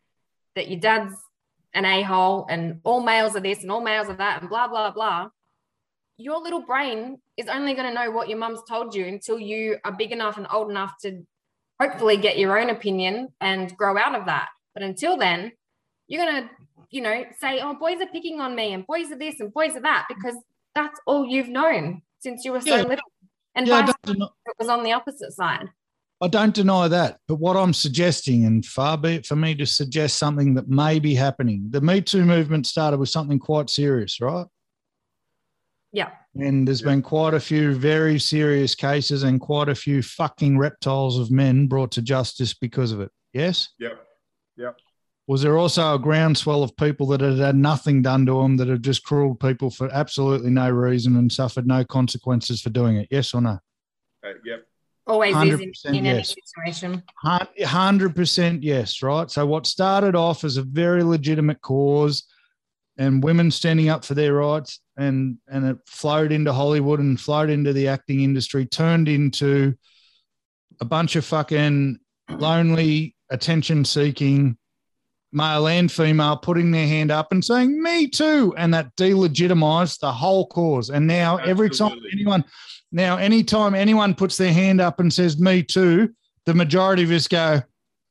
that 0.54 0.68
your 0.68 0.78
dad's 0.78 1.14
an 1.74 1.84
a 1.84 2.02
hole 2.02 2.46
and 2.48 2.80
all 2.84 3.02
males 3.02 3.34
are 3.36 3.40
this 3.40 3.62
and 3.62 3.70
all 3.72 3.80
males 3.82 4.09
are 4.09 4.16
that 4.16 4.40
and 4.40 4.48
blah, 4.48 4.68
blah, 4.68 4.90
blah. 4.90 5.28
Your 6.18 6.40
little 6.40 6.62
brain 6.62 7.18
is 7.36 7.46
only 7.48 7.74
going 7.74 7.88
to 7.88 7.94
know 7.94 8.10
what 8.10 8.28
your 8.28 8.38
mum's 8.38 8.60
told 8.68 8.94
you 8.94 9.06
until 9.06 9.38
you 9.38 9.76
are 9.84 9.92
big 9.92 10.12
enough 10.12 10.38
and 10.38 10.46
old 10.50 10.70
enough 10.70 10.94
to 11.02 11.26
hopefully 11.80 12.16
get 12.16 12.38
your 12.38 12.58
own 12.58 12.70
opinion 12.70 13.28
and 13.40 13.76
grow 13.76 13.98
out 13.98 14.14
of 14.14 14.24
that. 14.26 14.48
But 14.72 14.82
until 14.82 15.18
then, 15.18 15.52
you're 16.08 16.24
going 16.24 16.44
to, 16.44 16.50
you 16.90 17.02
know, 17.02 17.24
say, 17.38 17.60
oh, 17.60 17.74
boys 17.74 18.00
are 18.00 18.06
picking 18.06 18.40
on 18.40 18.54
me 18.54 18.72
and 18.72 18.86
boys 18.86 19.10
are 19.12 19.18
this 19.18 19.40
and 19.40 19.52
boys 19.52 19.76
are 19.76 19.82
that 19.82 20.06
because 20.08 20.36
that's 20.74 20.98
all 21.06 21.26
you've 21.26 21.48
known 21.48 22.02
since 22.20 22.44
you 22.44 22.52
were 22.52 22.60
so 22.60 22.76
Yeah. 22.76 22.82
little. 22.82 23.04
And 23.54 23.66
Yeah, 23.66 23.92
deny, 24.04 24.26
it 24.46 24.54
was 24.58 24.68
on 24.68 24.84
the 24.84 24.92
opposite 24.92 25.32
side. 25.32 25.68
I 26.22 26.28
don't 26.28 26.54
deny 26.54 26.88
that. 26.88 27.18
But 27.28 27.36
what 27.36 27.56
I'm 27.56 27.74
suggesting, 27.74 28.44
and 28.46 28.64
far 28.64 28.96
be 28.96 29.16
it 29.16 29.26
for 29.26 29.36
me 29.36 29.54
to 29.56 29.66
suggest 29.66 30.18
something 30.18 30.54
that 30.54 30.68
may 30.68 30.98
be 30.98 31.14
happening, 31.14 31.66
the 31.70 31.80
Me 31.80 32.00
Too 32.00 32.24
movement 32.24 32.66
started 32.66 32.98
with 33.00 33.10
something 33.10 33.38
quite 33.38 33.68
serious, 33.68 34.20
right? 34.20 34.46
Yeah. 35.97 36.11
And 36.34 36.68
there's 36.68 36.82
Yeah. 36.82 36.88
been 36.88 37.01
quite 37.01 37.32
a 37.32 37.40
few 37.40 37.74
very 37.74 38.18
serious 38.18 38.74
cases 38.74 39.22
and 39.22 39.40
quite 39.40 39.70
a 39.70 39.74
few 39.74 40.03
fucking 40.03 40.59
reptiles 40.59 41.18
of 41.18 41.30
men 41.30 41.68
brought 41.68 41.90
to 41.92 42.03
justice 42.03 42.53
because 42.53 42.92
of 42.92 43.01
it. 43.01 43.11
Yes? 43.32 43.70
Yep. 43.78 43.99
Yep. 44.59 44.76
Was 45.26 45.40
there 45.40 45.57
also 45.57 45.94
a 45.94 45.99
groundswell 45.99 46.62
of 46.62 46.76
people 46.76 47.07
that 47.07 47.22
had 47.22 47.38
had 47.38 47.57
nothing 47.57 48.03
done 48.03 48.26
to 48.26 48.42
them 48.42 48.59
that 48.59 48.68
have 48.68 48.82
just 48.82 49.05
crueled 49.05 49.40
people 49.40 49.70
for 49.70 49.90
absolutely 49.90 50.51
no 50.51 50.68
reason 50.68 51.16
and 51.16 51.32
suffered 51.32 51.66
no 51.66 51.82
consequences 51.82 52.61
for 52.61 52.68
doing 52.68 52.97
it? 52.97 53.09
Yes 53.11 53.32
or 53.32 53.40
no? 53.40 53.59
Uh, 54.22 54.34
yep. 54.44 54.66
Always 55.07 55.34
is 55.34 55.61
in, 55.61 55.70
100% 55.70 55.84
in 55.86 55.94
any 55.94 56.09
yes. 56.18 56.34
situation. 56.34 57.03
Hundred 57.64 58.14
percent, 58.14 58.62
yes, 58.62 59.03
right. 59.03 59.30
So 59.30 59.47
what 59.47 59.66
started 59.66 60.14
off 60.14 60.44
as 60.44 60.59
a 60.59 60.62
very 60.62 61.03
legitimate 61.03 61.62
cause, 61.62 62.24
and 62.99 63.22
women 63.22 63.51
standing 63.51 63.88
up 63.88 64.05
for 64.05 64.14
their 64.14 64.34
rights, 64.34 64.80
and 64.97 65.38
and 65.49 65.66
it 65.66 65.78
flowed 65.86 66.32
into 66.32 66.53
Hollywood 66.53 67.01
and 67.01 67.20
flowed 67.20 67.51
into 67.51 67.72
the 67.72 67.88
acting 67.88 68.20
industry, 68.22 68.66
turned 68.66 69.09
into 69.09 69.74
a 70.80 70.84
bunch 70.84 71.16
of 71.16 71.24
fucking 71.24 71.99
lonely, 72.30 73.14
attention-seeking 73.30 74.57
male 75.32 75.68
and 75.68 75.92
female 75.92 76.36
putting 76.36 76.70
their 76.70 76.86
hand 76.86 77.11
up 77.11 77.32
and 77.32 77.44
saying 77.44 77.82
"Me 77.82 78.09
too," 78.09 78.55
and 78.57 78.72
that 78.72 78.94
delegitimized 78.97 80.01
the 80.01 80.12
whole 80.12 80.47
cause. 80.47 80.90
And 80.90 81.07
now 81.07 81.36
every 81.38 81.70
time 81.70 81.99
anyone, 82.12 82.44
now 82.92 83.16
anytime 83.16 83.74
anyone 83.74 84.14
puts 84.14 84.36
their 84.36 84.53
hand 84.53 84.80
up 84.80 85.01
and 85.01 85.12
says 85.12 85.38
"Me 85.38 85.62
too," 85.62 86.14
the 86.47 86.55
majority 86.55 87.03
of 87.03 87.11
us 87.11 87.28
go, 87.28 87.61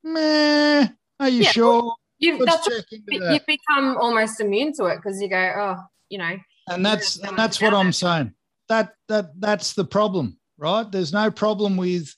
meh, 0.04 0.88
are 1.20 1.30
you 1.30 1.44
Yeah, 1.44 1.52
sure? 1.52 1.96
You've, 2.20 2.46
that's, 2.46 2.68
check 2.68 2.86
into 2.92 3.20
that. 3.20 3.34
you've 3.34 3.46
become 3.46 3.98
almost 3.98 4.40
immune 4.40 4.74
to 4.74 4.86
it 4.86 4.98
because 4.98 5.22
you 5.22 5.30
go, 5.30 5.38
oh, 5.38 5.84
you 6.10 6.18
know, 6.18 6.38
And 6.70 6.86
that's 6.86 7.18
and 7.18 7.38
that's 7.38 7.62
what 7.62 7.74
I'm 7.74 7.92
saying. 7.92 8.34
That 8.70 8.94
that 9.10 9.40
that's 9.40 9.74
the 9.74 9.86
problem, 9.86 10.38
right? 10.58 10.90
There's 10.90 11.14
no 11.14 11.30
problem 11.30 11.78
with 11.78 12.16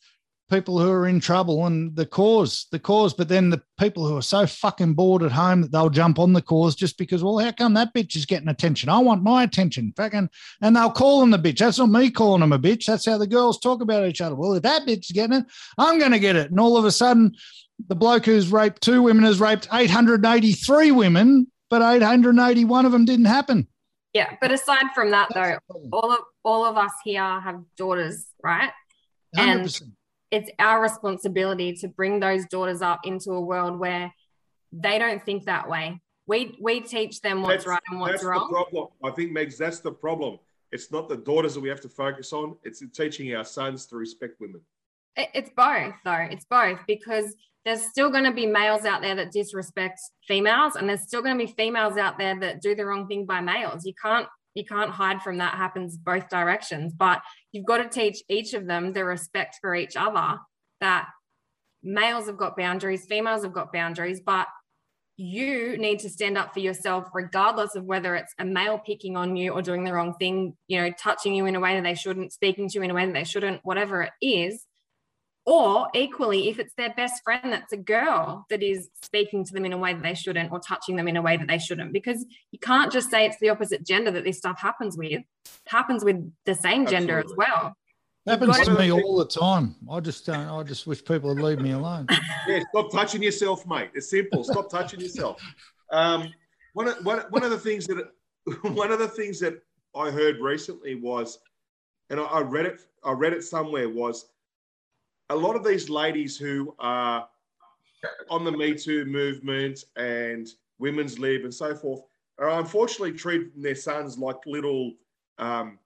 people 0.50 0.80
who 0.80 0.90
are 0.90 1.08
in 1.08 1.20
trouble 1.20 1.66
and 1.66 1.96
the 1.96 2.06
cause, 2.06 2.68
the 2.72 2.80
cause, 2.80 3.14
but 3.14 3.28
then 3.28 3.50
the 3.50 3.62
people 3.80 4.08
who 4.08 4.16
are 4.16 4.22
so 4.22 4.48
fucking 4.48 4.94
bored 4.94 5.24
at 5.24 5.32
home 5.32 5.62
that 5.62 5.72
they'll 5.72 5.90
jump 5.90 6.20
on 6.20 6.32
the 6.32 6.42
cause 6.42 6.76
just 6.76 6.98
because, 6.98 7.22
well, 7.24 7.38
how 7.38 7.52
come 7.52 7.74
that 7.74 7.94
bitch 7.94 8.16
is 8.16 8.26
getting 8.26 8.48
attention? 8.48 8.88
I 8.88 9.00
want 9.00 9.24
my 9.24 9.44
attention. 9.44 9.94
Fucking 9.98 10.30
and 10.62 10.76
they'll 10.76 10.92
call 10.92 11.20
them 11.20 11.32
the 11.32 11.38
bitch. 11.38 11.60
That's 11.60 11.80
not 11.80 11.90
me 11.90 12.12
calling 12.12 12.42
them 12.42 12.54
a 12.54 12.60
bitch. 12.60 12.86
That's 12.86 13.06
how 13.06 13.18
the 13.18 13.28
girls 13.28 13.60
talk 13.60 13.82
about 13.82 14.08
each 14.08 14.22
other. 14.22 14.36
Well, 14.36 14.54
if 14.54 14.64
that 14.64 14.88
bitch 14.88 15.06
is 15.06 15.12
getting 15.12 15.40
it, 15.40 15.46
I'm 15.78 16.00
gonna 16.00 16.20
get 16.20 16.36
it. 16.36 16.52
And 16.52 16.60
all 16.60 16.78
of 16.78 16.86
a 16.86 16.92
sudden, 16.92 17.36
the 17.88 17.96
bloke 17.96 18.26
who's 18.26 18.52
raped 18.52 18.82
two 18.82 19.02
women 19.04 19.24
has 19.24 19.40
raped 19.40 19.68
883 19.72 20.92
women, 20.92 21.48
but 21.70 21.82
881 21.82 22.86
of 22.86 22.92
them 22.92 23.06
didn't 23.06 23.26
happen. 23.26 23.68
yeah. 24.14 24.36
But 24.42 24.52
aside 24.52 24.86
from 24.96 25.12
that, 25.12 25.30
though, 25.34 25.42
That's 25.42 25.60
the 25.68 25.74
problem. 25.74 25.90
all 25.94 26.12
of 26.12 26.20
all 26.44 26.66
of 26.66 26.78
us 26.78 26.92
here 27.04 27.22
have 27.22 27.62
daughters, 27.78 28.26
right? 28.44 28.72
And 29.36 29.62
100%. 29.66 29.92
it's 30.32 30.50
our 30.60 30.82
responsibility 30.82 31.74
to 31.82 31.88
bring 31.88 32.20
those 32.20 32.46
daughters 32.48 32.82
up 32.82 33.02
into 33.04 33.32
a 33.32 33.42
world 33.42 33.78
where 33.80 34.12
they 34.72 34.98
don't 34.98 35.24
think 35.24 35.46
that 35.46 35.70
way. 35.70 36.02
We 36.26 36.58
we 36.62 36.82
teach 36.82 37.22
them 37.22 37.42
what's 37.42 37.64
That's- 37.64 37.68
right 37.68 37.82
and 37.90 38.00
what's 38.00 38.14
that's 38.14 38.24
wrong. 38.24 38.48
the 38.50 38.54
problem. 38.56 38.88
I 39.04 39.12
think, 39.12 39.32
Megs, 39.32 39.58
that's 39.58 39.80
the 39.80 39.92
problem. 39.92 40.40
It's 40.72 40.92
not 40.92 41.08
the 41.08 41.16
daughters 41.18 41.54
that 41.54 41.62
we 41.62 41.70
have 41.70 41.80
to 41.82 41.90
focus 41.90 42.34
on. 42.34 42.58
It's 42.64 42.84
teaching 42.94 43.34
our 43.36 43.46
sons 43.46 43.86
to 43.88 43.96
respect 43.98 44.40
women. 44.42 44.62
It- 45.16 45.30
It's 45.34 45.50
both, 45.50 45.94
though. 46.04 46.28
It's 46.30 46.44
both 46.46 46.80
because 46.88 47.34
there's 47.68 47.84
still 47.84 48.10
going 48.10 48.24
to 48.24 48.32
be 48.32 48.46
males 48.46 48.86
out 48.86 49.02
there 49.02 49.16
that 49.16 49.34
disrespect 49.34 50.00
females, 50.26 50.78
and 50.78 50.88
there's 50.88 51.02
still 51.02 51.22
going 51.22 51.38
to 51.38 51.46
be 51.46 51.52
females 51.52 51.98
out 51.98 52.18
there 52.18 52.40
that 52.40 52.62
do 52.62 52.74
the 52.74 52.86
wrong 52.86 53.08
thing 53.08 53.26
by 53.26 53.42
males. 53.42 53.86
You 53.86 53.94
can't 54.02 54.28
you 54.54 54.66
can't 54.66 54.90
hide 54.90 55.22
from 55.22 55.38
that 55.38 55.54
happens 55.54 55.98
both 55.98 56.30
directions 56.30 56.92
but 56.92 57.22
you've 57.52 57.66
got 57.66 57.78
to 57.78 57.88
teach 57.88 58.24
each 58.28 58.56
of 58.56 58.66
them 58.66 58.92
the 58.92 59.06
respect 59.06 59.58
for 59.62 59.76
each 59.76 59.96
other 59.96 60.40
that 60.82 61.08
males 61.84 62.26
have 62.26 62.38
got 62.38 62.58
boundaries 62.58 63.06
females 63.06 63.44
have 63.44 63.54
got 63.54 63.72
boundaries 63.72 64.20
but 64.20 64.48
you 65.16 65.78
need 65.78 66.00
to 66.00 66.10
stand 66.10 66.40
up 66.40 66.54
for 66.56 66.60
yourself 66.60 67.08
regardless 67.14 67.76
of 67.76 67.84
whether 67.84 68.16
it's 68.16 68.34
a 68.40 68.46
male 68.46 68.80
picking 68.80 69.16
on 69.16 69.36
you 69.36 69.52
or 69.52 69.62
doing 69.62 69.84
the 69.84 69.94
wrong 69.94 70.16
thing 70.16 70.56
you 70.68 70.82
know 70.82 70.92
touching 71.00 71.36
you 71.36 71.46
in 71.46 71.56
a 71.56 71.60
way 71.60 71.76
that 71.76 71.84
they 71.84 71.96
shouldn't 71.96 72.34
speaking 72.34 72.68
to 72.68 72.80
you 72.80 72.82
in 72.82 72.90
a 72.90 72.96
way 72.96 73.06
that 73.06 73.14
they 73.14 73.24
shouldn't 73.24 73.62
whatever 73.64 74.02
it 74.02 74.12
is 74.24 74.66
or 75.48 75.88
equally, 75.96 76.50
if 76.50 76.60
it's 76.60 76.74
their 76.74 76.94
best 76.94 77.24
friend 77.24 77.54
that's 77.54 77.72
a 77.72 77.78
girl 77.78 78.46
that 78.50 78.62
is 78.62 78.90
speaking 79.02 79.46
to 79.46 79.54
them 79.54 79.64
in 79.64 79.72
a 79.72 79.78
way 79.78 79.94
that 79.94 80.04
they 80.04 80.14
shouldn't 80.14 80.52
or 80.52 80.60
touching 80.60 80.98
them 80.98 81.08
in 81.08 81.16
a 81.16 81.22
way 81.22 81.38
that 81.38 81.48
they 81.48 81.58
shouldn't, 81.58 81.94
because 81.94 82.26
you 82.52 82.60
can't 82.60 82.92
just 82.92 83.10
say 83.10 83.26
it's 83.26 83.40
the 83.40 83.48
opposite 83.48 83.88
gender 83.88 84.12
that 84.12 84.26
this 84.26 84.40
stuff 84.40 84.60
happens 84.60 84.98
with. 84.98 85.14
It 85.14 85.24
happens 85.66 86.04
with 86.04 86.18
the 86.46 86.54
same 86.54 86.86
gender 86.86 87.18
as 87.18 87.34
well. 87.38 87.74
happens 88.28 88.60
to 88.60 88.78
me 88.78 88.92
all 88.92 89.16
the 89.16 89.26
time. 89.26 89.78
I 89.90 90.02
just 90.02 90.26
don't. 90.26 90.50
I 90.50 90.64
just 90.64 90.86
wish 90.86 91.04
people 91.06 91.34
would 91.34 91.42
leave 91.42 91.62
me 91.62 91.72
alone. 91.72 92.08
yeah, 92.48 92.60
stop 92.72 92.92
touching 92.92 93.24
yourself, 93.24 93.66
mate. 93.66 93.92
It's 93.94 94.10
simple. 94.10 94.44
Stop 94.44 94.70
touching 94.70 95.00
yourself. 95.00 95.42
Um, 95.94 96.30
one, 96.74 96.90
of, 96.90 97.06
one, 97.06 97.20
one 97.30 97.44
of 97.46 97.52
the 97.52 97.60
things 97.60 97.88
that 97.88 98.12
one 98.64 98.92
of 98.92 99.00
the 99.00 99.08
things 99.08 99.40
that 99.40 99.62
I 99.96 100.12
heard 100.12 100.42
recently 100.42 100.96
was, 100.96 101.40
and 102.10 102.20
I, 102.20 102.24
I 102.24 102.42
read 102.42 102.66
it. 102.66 102.82
I 103.02 103.14
read 103.14 103.32
it 103.32 103.46
somewhere 103.46 103.88
was 103.88 104.26
a 105.30 105.36
lot 105.36 105.56
of 105.56 105.64
these 105.64 105.90
ladies 105.90 106.38
who 106.38 106.76
are 106.80 107.28
on 108.30 108.44
the 108.44 108.52
Me 108.52 108.74
Too 108.74 109.06
movement 109.06 109.84
and 109.96 110.48
women's 110.80 111.20
lib 111.20 111.44
and 111.44 111.54
so 111.54 111.76
forth 111.76 112.02
are 112.40 112.60
unfortunately 112.60 113.14
treating 113.14 113.62
their 113.62 113.76
sons 113.76 114.18
like 114.18 114.38
little 114.46 114.94
um, 115.40 115.80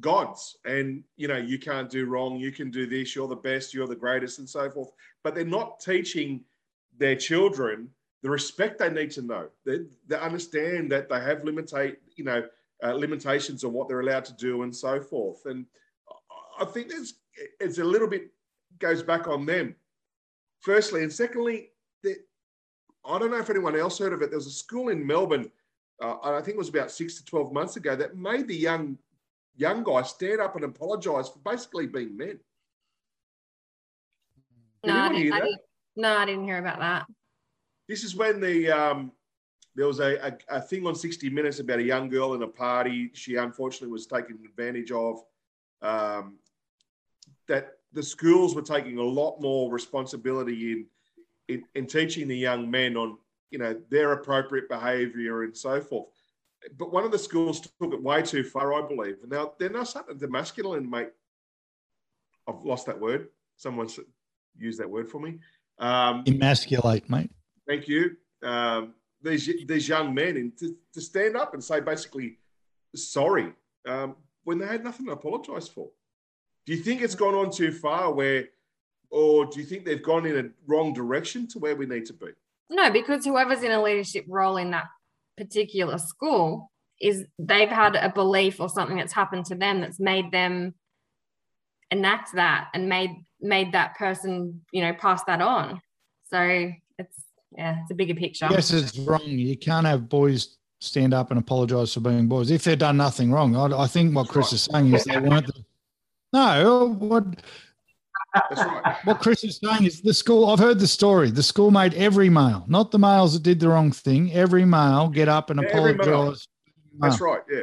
gods. 0.00 0.58
And, 0.64 1.04
you 1.16 1.28
know, 1.28 1.36
you 1.36 1.58
can't 1.58 1.88
do 1.88 2.06
wrong, 2.06 2.36
you 2.36 2.50
can 2.50 2.70
do 2.70 2.86
this, 2.86 3.14
you're 3.14 3.28
the 3.28 3.36
best, 3.36 3.72
you're 3.72 3.86
the 3.86 3.94
greatest, 3.94 4.38
and 4.38 4.48
so 4.48 4.68
forth. 4.70 4.90
But 5.22 5.34
they're 5.34 5.44
not 5.44 5.80
teaching 5.80 6.40
their 6.98 7.16
children 7.16 7.88
the 8.22 8.30
respect 8.30 8.78
they 8.78 8.90
need 8.90 9.10
to 9.12 9.22
know. 9.22 9.48
They, 9.64 9.80
they 10.08 10.16
understand 10.16 10.90
that 10.92 11.08
they 11.08 11.20
have 11.20 11.42
limitate, 11.42 11.96
you 12.16 12.24
know, 12.24 12.44
uh, 12.82 12.92
limitations 12.92 13.64
on 13.64 13.72
what 13.72 13.88
they're 13.88 14.00
allowed 14.00 14.24
to 14.24 14.34
do 14.34 14.62
and 14.62 14.74
so 14.74 15.00
forth. 15.00 15.46
And 15.46 15.66
I 16.58 16.64
think 16.64 16.88
there's 16.88 17.14
it's 17.60 17.78
a 17.78 17.84
little 17.84 18.08
bit 18.08 18.30
goes 18.78 19.02
back 19.02 19.28
on 19.28 19.46
them, 19.46 19.74
firstly. 20.60 21.02
And 21.02 21.12
secondly, 21.12 21.70
I 23.06 23.18
don't 23.18 23.30
know 23.30 23.38
if 23.38 23.50
anyone 23.50 23.76
else 23.76 23.98
heard 23.98 24.12
of 24.12 24.22
it. 24.22 24.30
There 24.30 24.38
was 24.38 24.46
a 24.46 24.50
school 24.50 24.88
in 24.88 25.06
Melbourne, 25.06 25.50
uh, 26.02 26.16
I 26.22 26.40
think 26.40 26.56
it 26.56 26.58
was 26.58 26.68
about 26.68 26.90
six 26.90 27.16
to 27.18 27.24
12 27.24 27.52
months 27.52 27.76
ago, 27.76 27.94
that 27.96 28.16
made 28.16 28.48
the 28.48 28.56
young 28.56 28.98
young 29.56 29.84
guy 29.84 30.02
stand 30.02 30.40
up 30.40 30.56
and 30.56 30.64
apologize 30.64 31.28
for 31.28 31.38
basically 31.38 31.86
being 31.86 32.16
men. 32.16 32.40
No, 34.84 34.96
I 34.96 35.08
didn't, 35.10 35.32
I 35.32 35.40
didn't, 35.40 35.60
no, 35.96 36.16
I 36.16 36.24
didn't 36.26 36.44
hear 36.44 36.58
about 36.58 36.80
that. 36.80 37.06
This 37.88 38.02
is 38.02 38.16
when 38.16 38.40
the 38.40 38.70
um, 38.70 39.12
there 39.74 39.86
was 39.86 40.00
a, 40.00 40.16
a, 40.16 40.56
a, 40.56 40.60
thing 40.60 40.86
on 40.86 40.94
60 40.94 41.30
Minutes 41.30 41.60
about 41.60 41.78
a 41.78 41.82
young 41.82 42.08
girl 42.08 42.34
in 42.34 42.42
a 42.42 42.48
party. 42.48 43.10
She 43.14 43.36
unfortunately 43.36 43.92
was 43.92 44.06
taken 44.06 44.38
advantage 44.44 44.90
of. 44.90 45.22
Um, 45.82 46.38
that 47.46 47.73
the 47.94 48.02
schools 48.02 48.54
were 48.54 48.62
taking 48.62 48.98
a 48.98 49.02
lot 49.02 49.40
more 49.40 49.72
responsibility 49.72 50.72
in, 50.72 50.86
in, 51.48 51.64
in 51.74 51.86
teaching 51.86 52.28
the 52.28 52.36
young 52.36 52.70
men 52.70 52.96
on, 52.96 53.16
you 53.50 53.58
know, 53.58 53.80
their 53.88 54.12
appropriate 54.12 54.68
behaviour 54.68 55.44
and 55.44 55.56
so 55.56 55.80
forth. 55.80 56.08
But 56.78 56.92
one 56.92 57.04
of 57.04 57.12
the 57.12 57.18
schools 57.18 57.60
took 57.60 57.92
it 57.92 58.02
way 58.02 58.22
too 58.22 58.42
far, 58.42 58.74
I 58.74 58.86
believe. 58.86 59.16
Now 59.26 59.52
they're 59.58 59.70
now 59.70 59.84
starting 59.84 60.18
to 60.18 60.28
masculine, 60.28 60.88
mate. 60.88 61.10
I've 62.48 62.64
lost 62.64 62.86
that 62.86 63.00
word. 63.00 63.28
Someone 63.56 63.88
use 64.56 64.76
that 64.78 64.90
word 64.90 65.08
for 65.08 65.20
me. 65.20 65.38
Um, 65.78 66.24
Emasculate, 66.26 67.08
mate. 67.08 67.30
Thank 67.66 67.88
you. 67.88 68.16
Um, 68.42 68.94
these 69.22 69.50
these 69.66 69.88
young 69.88 70.14
men 70.14 70.36
and 70.36 70.56
to, 70.58 70.74
to, 70.92 71.00
stand 71.00 71.36
up 71.36 71.54
and 71.54 71.64
say 71.64 71.80
basically 71.80 72.38
sorry 72.94 73.52
um, 73.86 74.16
when 74.44 74.58
they 74.58 74.66
had 74.66 74.84
nothing 74.84 75.06
to 75.06 75.12
apologise 75.12 75.66
for. 75.66 75.88
Do 76.66 76.74
you 76.74 76.82
think 76.82 77.02
it's 77.02 77.14
gone 77.14 77.34
on 77.34 77.50
too 77.50 77.72
far 77.72 78.12
where, 78.12 78.46
or 79.10 79.46
do 79.46 79.60
you 79.60 79.66
think 79.66 79.84
they've 79.84 80.02
gone 80.02 80.26
in 80.26 80.46
a 80.46 80.48
wrong 80.66 80.92
direction 80.92 81.46
to 81.48 81.58
where 81.58 81.76
we 81.76 81.86
need 81.86 82.06
to 82.06 82.12
be? 82.12 82.28
No, 82.70 82.90
because 82.90 83.24
whoever's 83.24 83.62
in 83.62 83.70
a 83.70 83.82
leadership 83.82 84.24
role 84.28 84.56
in 84.56 84.70
that 84.70 84.86
particular 85.36 85.98
school 85.98 86.70
is 87.00 87.24
they've 87.38 87.68
had 87.68 87.96
a 87.96 88.08
belief 88.08 88.60
or 88.60 88.68
something 88.68 88.96
that's 88.96 89.12
happened 89.12 89.44
to 89.46 89.54
them 89.54 89.80
that's 89.80 90.00
made 90.00 90.30
them 90.32 90.74
enact 91.90 92.30
that 92.34 92.68
and 92.72 92.88
made 92.88 93.10
made 93.40 93.72
that 93.72 93.94
person 93.96 94.62
you 94.72 94.80
know 94.80 94.94
pass 94.94 95.22
that 95.24 95.42
on. 95.42 95.80
So 96.30 96.72
it's 96.98 97.24
yeah 97.56 97.80
it's 97.82 97.90
a 97.90 97.94
bigger 97.94 98.14
picture. 98.14 98.48
Yes 98.50 98.72
it's 98.72 98.96
wrong. 98.98 99.22
You 99.22 99.56
can't 99.56 99.86
have 99.86 100.08
boys 100.08 100.56
stand 100.80 101.12
up 101.12 101.30
and 101.30 101.38
apologize 101.38 101.92
for 101.92 102.00
being 102.00 102.26
boys. 102.26 102.50
If 102.50 102.64
they've 102.64 102.78
done 102.78 102.96
nothing 102.96 103.30
wrong 103.30 103.56
i, 103.56 103.84
I 103.84 103.86
think 103.86 104.14
what 104.14 104.28
chris 104.28 104.52
is 104.52 104.62
saying 104.62 104.92
is 104.92 105.04
they 105.04 105.18
weren't 105.18 105.46
the, 105.46 105.64
no, 106.34 106.96
what 106.98 107.24
right. 108.56 108.96
what 109.04 109.20
Chris 109.20 109.44
is 109.44 109.60
saying 109.62 109.84
is 109.84 110.00
the 110.00 110.12
school. 110.12 110.46
I've 110.46 110.58
heard 110.58 110.78
the 110.78 110.86
story. 110.86 111.30
The 111.30 111.42
school 111.42 111.70
made 111.70 111.94
every 111.94 112.28
male, 112.28 112.64
not 112.66 112.90
the 112.90 112.98
males 112.98 113.34
that 113.34 113.42
did 113.42 113.60
the 113.60 113.68
wrong 113.68 113.92
thing. 113.92 114.32
Every 114.32 114.64
male 114.64 115.08
get 115.08 115.28
up 115.28 115.50
and 115.50 115.60
yeah, 115.62 115.68
apologize. 115.68 116.48
That's 116.98 117.20
right. 117.20 117.40
Yeah. 117.50 117.62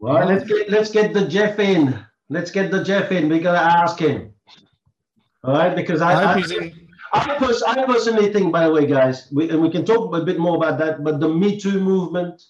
Well, 0.00 0.26
let's 0.26 0.44
get 0.44 0.70
let's 0.70 0.90
get 0.90 1.14
the 1.14 1.26
Jeff 1.26 1.58
in. 1.58 1.98
Let's 2.28 2.50
get 2.50 2.70
the 2.70 2.84
Jeff 2.84 3.10
in. 3.10 3.28
We 3.28 3.40
gotta 3.40 3.58
ask 3.58 3.98
him. 3.98 4.32
All 5.42 5.54
right, 5.54 5.74
because 5.74 6.00
I 6.00 6.12
I, 6.12 6.34
I, 6.34 6.72
I, 7.12 7.38
pers- 7.38 7.62
I 7.62 7.84
personally 7.84 8.32
think, 8.32 8.52
by 8.52 8.66
the 8.66 8.72
way, 8.72 8.86
guys, 8.86 9.28
we, 9.32 9.50
and 9.50 9.60
we 9.60 9.70
can 9.70 9.84
talk 9.84 10.14
a 10.14 10.24
bit 10.24 10.38
more 10.38 10.56
about 10.56 10.78
that. 10.78 11.04
But 11.04 11.20
the 11.20 11.28
Me 11.28 11.58
Too 11.58 11.80
movement 11.80 12.42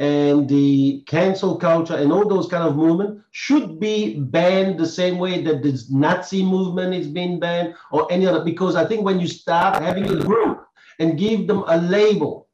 and 0.00 0.48
the 0.48 1.02
cancel 1.06 1.56
culture 1.56 1.94
and 1.94 2.12
all 2.12 2.28
those 2.28 2.48
kind 2.48 2.64
of 2.64 2.74
movement 2.76 3.22
should 3.30 3.78
be 3.78 4.18
banned 4.18 4.78
the 4.78 4.86
same 4.86 5.18
way 5.18 5.40
that 5.42 5.62
this 5.62 5.90
Nazi 5.90 6.42
movement 6.42 6.94
is 6.94 7.06
being 7.06 7.38
banned 7.38 7.74
or 7.92 8.10
any 8.10 8.26
other. 8.26 8.44
Because 8.44 8.74
I 8.74 8.84
think 8.84 9.04
when 9.04 9.20
you 9.20 9.28
start 9.28 9.80
having 9.80 10.10
a 10.10 10.16
group 10.16 10.66
and 10.98 11.18
give 11.18 11.46
them 11.46 11.62
a 11.68 11.78
label, 11.78 12.48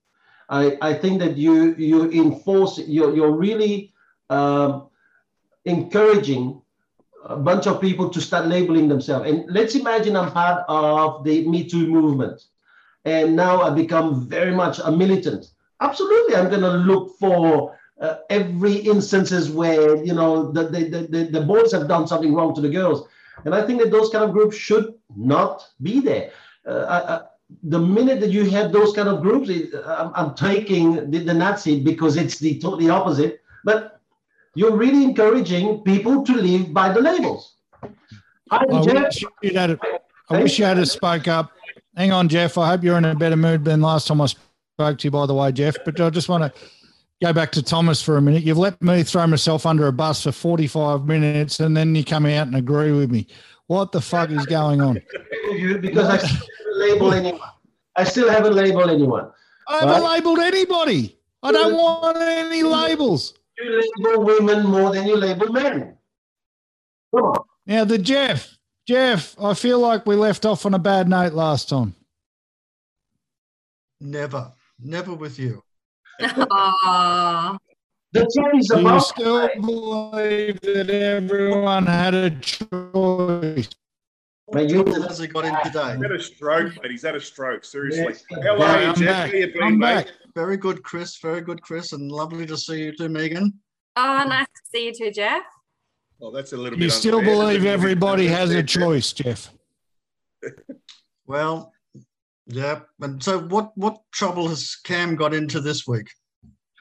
I, 0.51 0.76
I 0.82 0.95
think 0.95 1.20
that 1.20 1.36
you 1.36 1.74
you 1.76 2.11
enforce 2.11 2.78
you're 2.78 3.14
you're 3.14 3.32
really 3.32 3.95
um, 4.28 4.88
encouraging 5.64 6.61
a 7.24 7.36
bunch 7.36 7.66
of 7.66 7.80
people 7.80 8.11
to 8.11 8.20
start 8.20 8.47
labeling 8.49 8.88
themselves. 8.88 9.30
And 9.30 9.45
let's 9.49 9.74
imagine 9.74 10.16
I'm 10.16 10.32
part 10.32 10.64
of 10.68 11.24
the 11.24 11.47
Me 11.49 11.66
Too 11.66 11.86
movement, 11.86 12.43
and 13.07 13.34
now 13.34 13.62
I 13.62 13.70
become 13.70 14.28
very 14.28 14.55
much 14.55 14.78
a 14.84 14.91
militant 14.91 15.53
absolutely 15.81 16.37
i'm 16.37 16.49
going 16.49 16.61
to 16.61 16.70
look 16.70 17.16
for 17.18 17.76
uh, 18.01 18.16
every 18.31 18.76
instances 18.76 19.51
where 19.51 20.03
you 20.03 20.14
know 20.14 20.51
the, 20.53 20.64
the, 20.64 21.07
the, 21.09 21.24
the 21.24 21.41
boys 21.41 21.70
have 21.72 21.87
done 21.87 22.07
something 22.07 22.35
wrong 22.35 22.55
to 22.55 22.61
the 22.61 22.68
girls. 22.68 23.07
And 23.45 23.55
i 23.55 23.64
think 23.66 23.81
that 23.83 23.91
those 23.91 24.11
kind 24.11 24.24
of 24.24 24.33
groups 24.33 24.57
should 24.57 24.95
not 25.16 25.68
be 25.83 26.01
there. 26.01 26.31
Uh, 26.66 26.87
I, 26.97 27.14
I, 27.14 27.20
the 27.64 27.78
minute 27.78 28.20
that 28.20 28.31
you 28.31 28.49
have 28.51 28.72
those 28.72 28.95
kind 28.95 29.09
of 29.09 29.22
groups 29.22 29.49
it, 29.49 29.74
I'm, 29.87 30.12
I'm, 30.14 30.35
taking 30.35 31.11
the, 31.11 31.18
the, 31.18 31.35
nazi 31.35 31.83
because 31.83 32.16
it's 32.16 32.39
the 32.39 32.61
totally 32.61 32.89
opposite. 32.89 33.41
But 33.64 34.01
you're 34.55 34.76
really 34.76 35.03
encouraging 35.03 35.81
people 35.81 36.22
to 36.24 36.33
live 36.33 36.72
by 36.72 36.93
the 36.93 37.01
labels. 37.01 37.57
I, 38.51 38.64
wish 38.66 39.24
you 39.43 39.59
had, 39.59 39.81
I 40.28 40.43
wish 40.43 40.59
you 40.59 40.64
had 40.64 40.87
spoke 40.87 41.28
up. 41.28 41.51
Hang 41.97 42.12
on 42.12 42.28
jeff. 42.28 42.57
I 42.57 42.68
hope 42.68 42.85
you're 42.85 42.99
in 42.99 43.05
a 43.05 43.14
better 43.14 43.37
mood 43.37 43.64
than 43.64 43.81
last 43.81 44.07
time 44.07 44.20
i 44.20 44.26
spoke 44.26 44.49
spoke 44.81 44.99
to 44.99 45.07
you, 45.07 45.11
by 45.11 45.26
the 45.26 45.35
way, 45.35 45.53
Jeff. 45.53 45.76
But 45.85 46.01
I 46.01 46.09
just 46.09 46.28
want 46.31 46.43
to 46.43 46.61
go 47.22 47.33
back 47.35 47.53
to 47.53 47.62
Thomas 47.62 48.01
for 48.01 48.16
a 48.16 48.22
minute. 48.22 48.45
You've 48.45 48.57
let 48.57 48.81
me 48.81 49.03
throw 49.03 49.26
myself 49.26 49.66
under 49.66 49.87
a 49.87 49.93
bus 49.93 50.22
for 50.22 50.33
45 50.33 51.07
minutes 51.07 51.61
and 51.61 51.76
then 51.76 51.95
you 51.95 52.03
come 52.03 52.24
out 52.24 52.47
and 52.47 52.57
agree 52.57 52.93
with 52.93 53.11
me. 53.11 53.26
What 53.66 53.93
the 53.93 54.01
fuck 54.01 54.31
is 54.31 54.47
going 54.47 54.81
on? 54.81 54.95
because 55.81 56.09
I 56.09 56.16
still 56.16 56.31
haven't 56.31 56.78
labeled 56.78 57.14
anyone. 57.20 57.49
I 57.97 58.05
still 58.05 58.31
haven't 58.31 58.55
labeled 58.55 58.91
anyone. 58.91 59.31
I 59.68 59.81
haven't 59.81 60.03
right? 60.03 60.14
labeled 60.14 60.39
anybody. 60.39 61.18
I 61.43 61.53
don't 61.53 61.74
want 61.74 62.16
any 62.16 62.62
labels. 62.62 63.35
You 63.59 63.83
label 63.99 64.24
women 64.24 64.66
more 64.66 64.95
than 64.95 65.07
you 65.07 65.16
label 65.16 65.53
men. 65.53 65.99
Come 67.14 67.24
on. 67.26 67.45
Now, 67.66 67.85
the 67.85 67.99
Jeff, 67.99 68.57
Jeff, 68.89 69.37
I 69.39 69.53
feel 69.53 69.78
like 69.78 70.07
we 70.07 70.16
left 70.16 70.47
off 70.47 70.64
on 70.64 70.72
a 70.72 70.78
bad 70.78 71.09
note 71.09 71.35
last 71.35 71.68
time. 71.68 71.95
Never. 74.01 74.53
Never 74.83 75.14
with 75.14 75.39
you. 75.39 75.62
Aww. 76.20 77.59
The 78.12 78.20
choice 78.22 78.68
Do 78.68 78.81
you 78.81 79.01
still 79.01 79.49
believe 79.61 80.61
that 80.62 80.91
everyone 80.91 81.87
had 81.87 82.14
a 82.14 82.31
choice? 82.41 83.68
Mate, 84.53 84.68
you- 84.70 84.83
What 84.83 85.03
has 85.09 85.18
he 85.18 85.28
got 85.28 85.45
in 85.45 85.55
today? 85.62 85.93
He's 85.95 86.03
had 86.03 86.12
a 86.12 86.20
stroke, 86.20 86.83
mate. 86.83 86.91
He's 86.91 87.03
had 87.03 87.14
a 87.14 87.20
stroke. 87.20 87.64
Seriously. 87.64 88.03
Yes. 88.03 88.24
How 88.45 88.57
Yeah, 88.57 88.74
are 88.76 88.83
you, 88.83 88.89
I'm 88.89 88.95
Jeff? 88.97 89.07
back. 89.07 89.31
How 89.31 89.37
you 89.37 89.47
been, 89.53 89.62
I'm 89.62 89.78
mate? 89.78 89.95
back. 90.07 90.07
Very 90.35 90.57
good, 90.57 90.83
Chris. 90.83 91.18
Very 91.18 91.41
good, 91.41 91.62
Chris, 91.62 91.93
and 91.93 92.11
lovely 92.11 92.47
to 92.47 92.57
see 92.57 92.83
you 92.85 92.97
too, 92.97 93.09
Megan. 93.09 93.53
Oh, 93.97 94.24
nice 94.26 94.47
to 94.47 94.62
see 94.72 94.87
you 94.87 94.93
too, 94.95 95.11
Jeff. 95.12 95.43
Oh, 96.20 96.31
that's 96.33 96.53
a 96.53 96.57
little 96.57 96.78
You 96.78 96.87
bit. 96.87 96.93
still 96.93 97.18
unfair, 97.20 97.35
believe 97.35 97.64
everybody 97.64 98.26
has 98.26 98.51
a 98.51 98.62
choice, 98.62 99.12
Jeff? 99.12 99.51
Well, 101.26 101.72
yeah. 102.51 102.80
And 103.01 103.22
so, 103.22 103.40
what 103.40 103.76
what 103.76 104.01
trouble 104.12 104.48
has 104.48 104.76
Cam 104.84 105.16
got 105.16 105.34
into 105.34 105.61
this 105.61 105.86
week? 105.86 106.09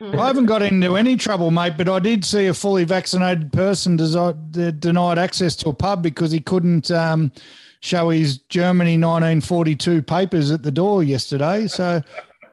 I 0.01 0.27
haven't 0.27 0.45
got 0.45 0.61
into 0.61 0.95
any 0.95 1.17
trouble, 1.17 1.51
mate, 1.51 1.73
but 1.77 1.89
I 1.89 1.99
did 1.99 2.23
see 2.23 2.47
a 2.47 2.53
fully 2.53 2.85
vaccinated 2.85 3.51
person 3.51 3.97
desi- 3.97 4.79
denied 4.79 5.17
access 5.17 5.57
to 5.57 5.69
a 5.69 5.73
pub 5.73 6.01
because 6.01 6.31
he 6.31 6.39
couldn't 6.39 6.89
um, 6.89 7.33
show 7.81 8.09
his 8.09 8.37
Germany 8.43 8.93
1942 8.93 10.01
papers 10.01 10.51
at 10.51 10.63
the 10.63 10.71
door 10.71 11.03
yesterday. 11.03 11.67
So 11.67 12.01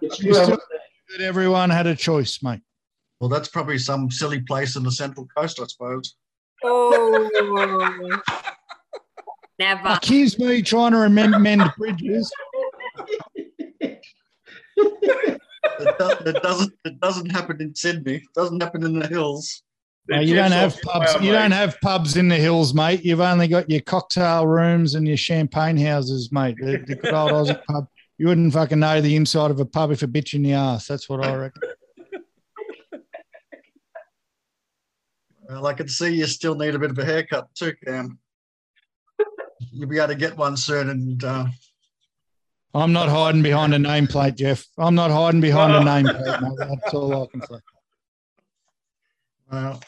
It's 0.00 0.20
you 0.20 0.30
you, 0.30 0.34
still- 0.34 0.58
that 1.10 1.20
everyone 1.20 1.70
had 1.70 1.86
a 1.86 1.94
choice, 1.94 2.42
mate. 2.42 2.62
Well, 3.20 3.30
that's 3.30 3.48
probably 3.48 3.78
some 3.78 4.10
silly 4.10 4.40
place 4.40 4.74
in 4.74 4.82
the 4.82 4.90
Central 4.90 5.28
Coast, 5.36 5.60
I 5.60 5.66
suppose. 5.66 6.16
Oh, 6.64 7.30
never. 9.58 9.88
Accuse 9.88 10.38
me 10.38 10.62
trying 10.62 10.92
to 10.92 11.02
amend, 11.02 11.40
mend 11.42 11.62
bridges. 11.78 12.30
It, 14.76 15.98
do, 15.98 16.10
it 16.26 16.42
doesn't. 16.42 16.72
It 16.84 17.00
doesn't 17.00 17.30
happen 17.30 17.60
in 17.60 17.74
Sydney. 17.74 18.16
It 18.16 18.34
doesn't 18.34 18.62
happen 18.62 18.84
in 18.84 18.98
the 18.98 19.06
hills. 19.06 19.62
No, 20.08 20.20
you 20.20 20.34
don't 20.36 20.52
have 20.52 20.80
pubs. 20.82 21.14
off 21.14 21.22
You 21.22 21.32
fire, 21.32 21.42
don't 21.42 21.50
have 21.50 21.80
pubs 21.80 22.16
in 22.16 22.28
the 22.28 22.36
hills, 22.36 22.72
mate. 22.72 23.04
You've 23.04 23.20
only 23.20 23.48
got 23.48 23.68
your 23.68 23.80
cocktail 23.80 24.46
rooms 24.46 24.94
and 24.94 25.06
your 25.06 25.16
champagne 25.16 25.76
houses, 25.76 26.30
mate. 26.30 26.56
The, 26.60 26.84
the 26.86 26.94
good 26.94 27.12
old 27.12 27.32
Aussie 27.32 27.64
pub. 27.64 27.88
You 28.18 28.28
wouldn't 28.28 28.52
fucking 28.52 28.78
know 28.78 29.00
the 29.00 29.16
inside 29.16 29.50
of 29.50 29.60
a 29.60 29.66
pub 29.66 29.90
if 29.90 30.02
it 30.02 30.12
bit 30.12 30.32
you 30.32 30.38
in 30.38 30.42
the 30.44 30.52
ass. 30.52 30.86
That's 30.86 31.08
what 31.08 31.24
I 31.24 31.34
reckon. 31.34 31.62
Well, 35.48 35.66
I 35.66 35.74
can 35.74 35.88
see 35.88 36.14
you 36.14 36.26
still 36.26 36.54
need 36.54 36.74
a 36.74 36.78
bit 36.78 36.90
of 36.90 36.98
a 36.98 37.04
haircut 37.04 37.48
too, 37.54 37.74
Cam. 37.84 38.18
You'll 39.72 39.88
be 39.88 39.98
able 39.98 40.08
to 40.08 40.14
get 40.14 40.36
one 40.36 40.56
soon, 40.56 40.90
and 40.90 41.22
uh, 41.22 41.46
I'm 42.76 42.92
not 42.92 43.08
hiding 43.08 43.42
behind 43.42 43.72
a 43.72 43.78
nameplate, 43.78 44.34
Jeff. 44.34 44.66
I'm 44.76 44.94
not 44.94 45.10
hiding 45.10 45.40
behind 45.40 45.72
a 45.72 45.80
nameplate, 45.80 46.42
mate. 46.42 46.58
That's 46.58 46.92
all 46.92 47.22
I 47.22 47.26
can 47.26 47.40
say. 47.40 47.56
well, 49.50 49.80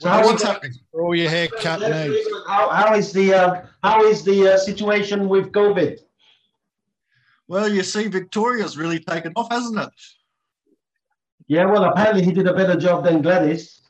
So 0.00 0.08
well, 0.08 0.24
what's 0.24 0.42
happening? 0.42 0.72
For 0.90 1.02
all 1.02 1.14
your 1.14 1.28
haircut 1.28 1.80
needs. 1.80 2.26
How, 2.46 2.70
how 2.70 2.94
is 2.94 3.12
the 3.12 3.34
uh, 3.34 3.66
how 3.82 4.06
is 4.06 4.24
the 4.24 4.54
uh, 4.54 4.56
situation 4.56 5.28
with 5.28 5.52
COVID? 5.52 5.98
Well, 7.48 7.68
you 7.68 7.82
see, 7.82 8.08
Victoria's 8.08 8.78
really 8.78 9.00
taken 9.00 9.34
off, 9.36 9.50
hasn't 9.50 9.78
it? 9.78 9.90
Yeah, 11.48 11.66
well, 11.66 11.84
apparently 11.84 12.24
he 12.24 12.32
did 12.32 12.46
a 12.46 12.54
better 12.54 12.80
job 12.80 13.04
than 13.04 13.20
Gladys, 13.20 13.82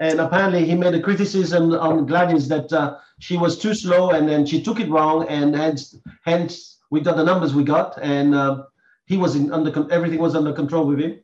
and 0.00 0.18
apparently 0.18 0.64
he 0.64 0.74
made 0.74 0.94
a 0.94 1.02
criticism 1.02 1.72
on 1.74 2.06
Gladys 2.06 2.48
that 2.48 2.72
uh, 2.72 2.96
she 3.20 3.36
was 3.36 3.58
too 3.58 3.74
slow, 3.74 4.10
and 4.12 4.26
then 4.26 4.46
she 4.46 4.62
took 4.62 4.80
it 4.80 4.88
wrong, 4.88 5.28
and 5.28 5.54
hence, 5.54 5.94
hence 6.24 6.75
we 6.90 7.00
got 7.00 7.16
the 7.16 7.24
numbers 7.24 7.54
we 7.54 7.64
got, 7.64 7.98
and 8.00 8.34
uh, 8.34 8.64
he 9.06 9.16
was 9.16 9.36
in 9.36 9.52
under 9.52 9.90
everything 9.92 10.18
was 10.18 10.34
under 10.34 10.52
control 10.52 10.86
with 10.86 11.00
him. 11.00 11.20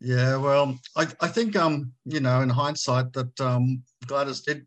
Yeah, 0.00 0.36
well, 0.36 0.78
I, 0.96 1.06
I 1.20 1.28
think 1.28 1.56
um, 1.56 1.92
you 2.04 2.20
know, 2.20 2.40
in 2.40 2.48
hindsight, 2.48 3.12
that 3.12 3.38
um, 3.40 3.82
Gladys 4.06 4.40
did 4.40 4.66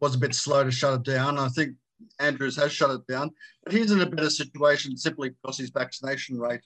was 0.00 0.14
a 0.14 0.18
bit 0.18 0.34
slow 0.34 0.64
to 0.64 0.70
shut 0.70 0.94
it 0.94 1.02
down. 1.02 1.38
I 1.38 1.48
think 1.48 1.76
Andrews 2.20 2.56
has 2.56 2.72
shut 2.72 2.90
it 2.90 3.06
down, 3.06 3.30
but 3.64 3.72
he's 3.72 3.90
in 3.90 4.02
a 4.02 4.06
better 4.06 4.30
situation 4.30 4.96
simply 4.96 5.30
because 5.30 5.58
his 5.58 5.70
vaccination 5.70 6.38
rate. 6.38 6.60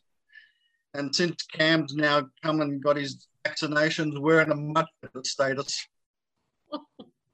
And 0.94 1.14
since 1.14 1.42
Cam's 1.44 1.94
now 1.94 2.26
come 2.42 2.60
and 2.60 2.82
got 2.82 2.96
his 2.96 3.28
vaccinations, 3.44 4.18
we're 4.18 4.40
in 4.40 4.50
a 4.50 4.56
much 4.56 4.88
better 5.00 5.22
status. 5.22 5.86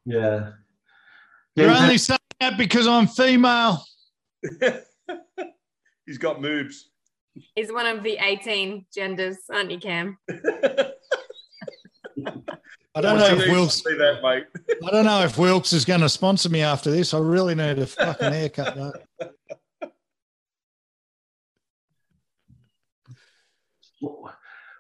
Yeah. 0.04 0.50
You're 1.56 1.70
only 1.70 1.98
saying 1.98 2.18
that 2.40 2.58
because 2.58 2.86
I'm 2.86 3.06
female. 3.06 3.82
He's 6.06 6.18
got 6.18 6.40
moves. 6.40 6.90
He's 7.56 7.72
one 7.72 7.86
of 7.86 8.02
the 8.02 8.18
18 8.20 8.86
genders, 8.94 9.38
aren't 9.52 9.70
you, 9.70 9.78
Cam? 9.78 10.18
I 12.96 13.00
don't 13.00 13.18
know 13.18 13.26
if 13.26 13.42
See 13.42 13.50
Wilkes. 13.50 13.82
that, 13.82 14.20
mate. 14.22 14.44
I 14.86 14.90
don't 14.90 15.04
know 15.04 15.22
if 15.22 15.36
Wilkes 15.36 15.72
is 15.72 15.84
going 15.84 16.00
to 16.00 16.08
sponsor 16.08 16.48
me 16.48 16.62
after 16.62 16.92
this. 16.92 17.12
I 17.12 17.18
really 17.18 17.56
need 17.56 17.80
a 17.80 17.86
fucking 17.86 18.32
haircut, 18.32 18.76
though. 18.76 18.92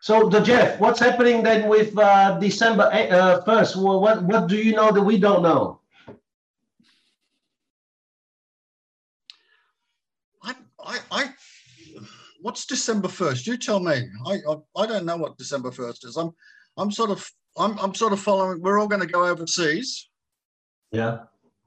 So, 0.00 0.28
the 0.28 0.40
Jeff, 0.40 0.78
what's 0.78 1.00
happening 1.00 1.42
then 1.42 1.66
with 1.66 1.96
uh, 1.98 2.38
December 2.38 2.90
eh, 2.92 3.08
uh, 3.08 3.42
first? 3.42 3.74
Well, 3.74 4.00
what 4.00 4.22
what 4.22 4.48
do 4.48 4.56
you 4.58 4.76
know 4.76 4.92
that 4.92 5.02
we 5.02 5.18
don't 5.18 5.42
know? 5.42 5.80
I, 10.84 10.98
I, 11.10 11.30
what's 12.40 12.66
December 12.66 13.08
first? 13.08 13.46
You 13.46 13.56
tell 13.56 13.80
me. 13.80 14.08
I, 14.26 14.38
I, 14.48 14.82
I 14.82 14.86
don't 14.86 15.06
know 15.06 15.16
what 15.16 15.38
December 15.38 15.70
first 15.70 16.04
is. 16.04 16.16
I'm, 16.16 16.30
I'm 16.76 16.90
sort 16.90 17.10
of, 17.10 17.28
I'm, 17.56 17.78
I'm 17.78 17.94
sort 17.94 18.12
of 18.12 18.20
following. 18.20 18.60
We're 18.60 18.78
all 18.78 18.88
going 18.88 19.00
to 19.00 19.06
go 19.06 19.26
overseas. 19.26 20.08
Yeah. 20.92 21.18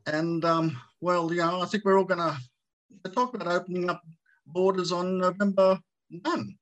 And 0.05 0.45
um, 0.45 0.77
well, 1.01 1.31
you 1.31 1.39
know, 1.39 1.61
I 1.61 1.65
think 1.65 1.83
we're 1.83 1.97
all 1.97 2.05
going 2.05 2.19
to 2.19 3.09
talk 3.09 3.33
about 3.33 3.47
opening 3.47 3.89
up 3.89 4.01
borders 4.45 4.91
on 4.91 5.17
November 5.17 5.79
1. 6.23 6.57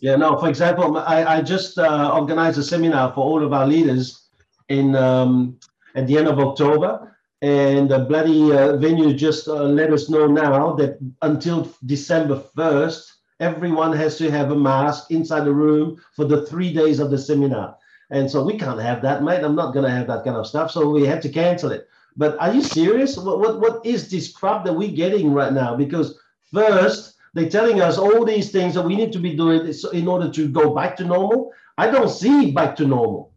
Yeah, 0.00 0.16
no, 0.16 0.36
for 0.36 0.48
example, 0.48 0.98
I, 0.98 1.36
I 1.36 1.42
just 1.42 1.78
uh, 1.78 2.10
organized 2.12 2.58
a 2.58 2.62
seminar 2.62 3.12
for 3.14 3.20
all 3.20 3.44
of 3.44 3.52
our 3.52 3.66
leaders 3.66 4.28
in 4.68 4.94
um, 4.96 5.58
at 5.94 6.06
the 6.06 6.18
end 6.18 6.28
of 6.28 6.38
October. 6.38 7.13
And 7.44 7.90
the 7.90 7.98
bloody 7.98 8.52
uh, 8.56 8.78
venue 8.78 9.12
just 9.12 9.48
uh, 9.48 9.64
let 9.64 9.92
us 9.92 10.08
know 10.08 10.26
now 10.26 10.72
that 10.76 10.98
until 11.20 11.70
December 11.84 12.42
1st, 12.56 13.12
everyone 13.38 13.92
has 13.92 14.16
to 14.16 14.30
have 14.30 14.50
a 14.50 14.56
mask 14.56 15.10
inside 15.10 15.44
the 15.44 15.52
room 15.52 16.00
for 16.16 16.24
the 16.24 16.46
three 16.46 16.72
days 16.72 17.00
of 17.00 17.10
the 17.10 17.18
seminar. 17.18 17.76
And 18.10 18.30
so 18.30 18.42
we 18.42 18.56
can't 18.56 18.80
have 18.80 19.02
that, 19.02 19.22
mate. 19.22 19.44
I'm 19.44 19.54
not 19.54 19.74
going 19.74 19.84
to 19.84 19.90
have 19.90 20.06
that 20.06 20.24
kind 20.24 20.38
of 20.38 20.46
stuff. 20.46 20.70
So 20.70 20.88
we 20.88 21.04
had 21.04 21.20
to 21.20 21.28
cancel 21.28 21.70
it. 21.70 21.86
But 22.16 22.40
are 22.40 22.50
you 22.50 22.62
serious? 22.62 23.18
What, 23.18 23.40
what, 23.40 23.60
what 23.60 23.84
is 23.84 24.10
this 24.10 24.32
crap 24.32 24.64
that 24.64 24.72
we're 24.72 24.96
getting 24.96 25.34
right 25.34 25.52
now? 25.52 25.76
Because 25.76 26.18
first, 26.50 27.16
they're 27.34 27.50
telling 27.50 27.82
us 27.82 27.98
all 27.98 28.24
these 28.24 28.52
things 28.52 28.72
that 28.72 28.86
we 28.86 28.96
need 28.96 29.12
to 29.12 29.18
be 29.18 29.36
doing 29.36 29.70
in 29.92 30.08
order 30.08 30.30
to 30.30 30.48
go 30.48 30.74
back 30.74 30.96
to 30.96 31.04
normal. 31.04 31.52
I 31.76 31.90
don't 31.90 32.08
see 32.08 32.52
back 32.52 32.74
to 32.76 32.86
normal. 32.86 33.34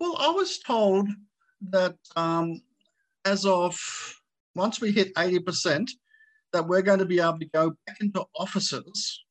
Well, 0.00 0.16
I 0.18 0.30
was 0.30 0.58
told 0.58 1.08
that 1.70 1.94
um, 2.16 2.62
as 3.24 3.46
of 3.46 3.78
once 4.54 4.80
we 4.80 4.92
hit 4.92 5.14
80%, 5.14 5.90
that 6.52 6.68
we're 6.68 6.82
going 6.82 6.98
to 6.98 7.06
be 7.06 7.20
able 7.20 7.38
to 7.38 7.46
go 7.46 7.72
back 7.86 7.96
into 8.00 8.24
offices 8.36 9.24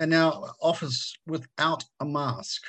and 0.00 0.12
our 0.14 0.52
office 0.60 1.14
without 1.26 1.84
a 2.00 2.04
mask. 2.04 2.62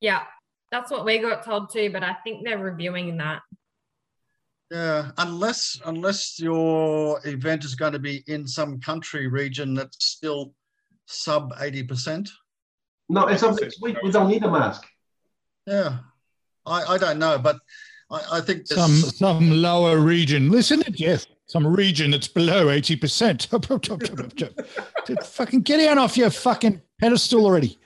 Yeah, 0.00 0.22
that's 0.70 0.90
what 0.90 1.04
we 1.04 1.18
got 1.18 1.44
told 1.44 1.72
too, 1.72 1.90
but 1.90 2.02
I 2.02 2.14
think 2.24 2.44
they're 2.44 2.58
reviewing 2.58 3.16
that. 3.18 3.40
Yeah, 4.70 5.10
unless 5.18 5.78
unless 5.84 6.40
your 6.40 7.20
event 7.26 7.64
is 7.64 7.74
going 7.74 7.92
to 7.92 7.98
be 7.98 8.24
in 8.26 8.46
some 8.46 8.80
country 8.80 9.26
region 9.26 9.74
that's 9.74 10.04
still 10.04 10.54
sub 11.06 11.52
80%. 11.56 12.28
No, 13.08 13.26
it's 13.26 13.42
up 13.42 13.60
next. 13.60 13.80
We 13.82 13.92
don't 14.10 14.28
need 14.28 14.42
a 14.44 14.50
mask. 14.50 14.84
Yeah. 15.66 15.98
I, 16.64 16.94
I 16.94 16.98
don't 16.98 17.18
know, 17.18 17.38
but 17.38 17.56
I, 18.12 18.38
I 18.38 18.40
think 18.40 18.66
Some 18.66 18.92
some 18.92 19.50
lower 19.50 19.98
region. 19.98 20.50
Listen 20.50 20.82
to 20.82 20.90
Jeff. 20.90 21.26
Some 21.46 21.66
region 21.66 22.10
that's 22.10 22.28
below 22.28 22.70
eighty 22.70 22.94
percent. 22.96 23.48
fucking 25.24 25.62
get 25.62 25.78
down 25.78 25.98
off 25.98 26.16
your 26.16 26.30
fucking 26.30 26.82
pedestal 27.00 27.44
already. 27.44 27.78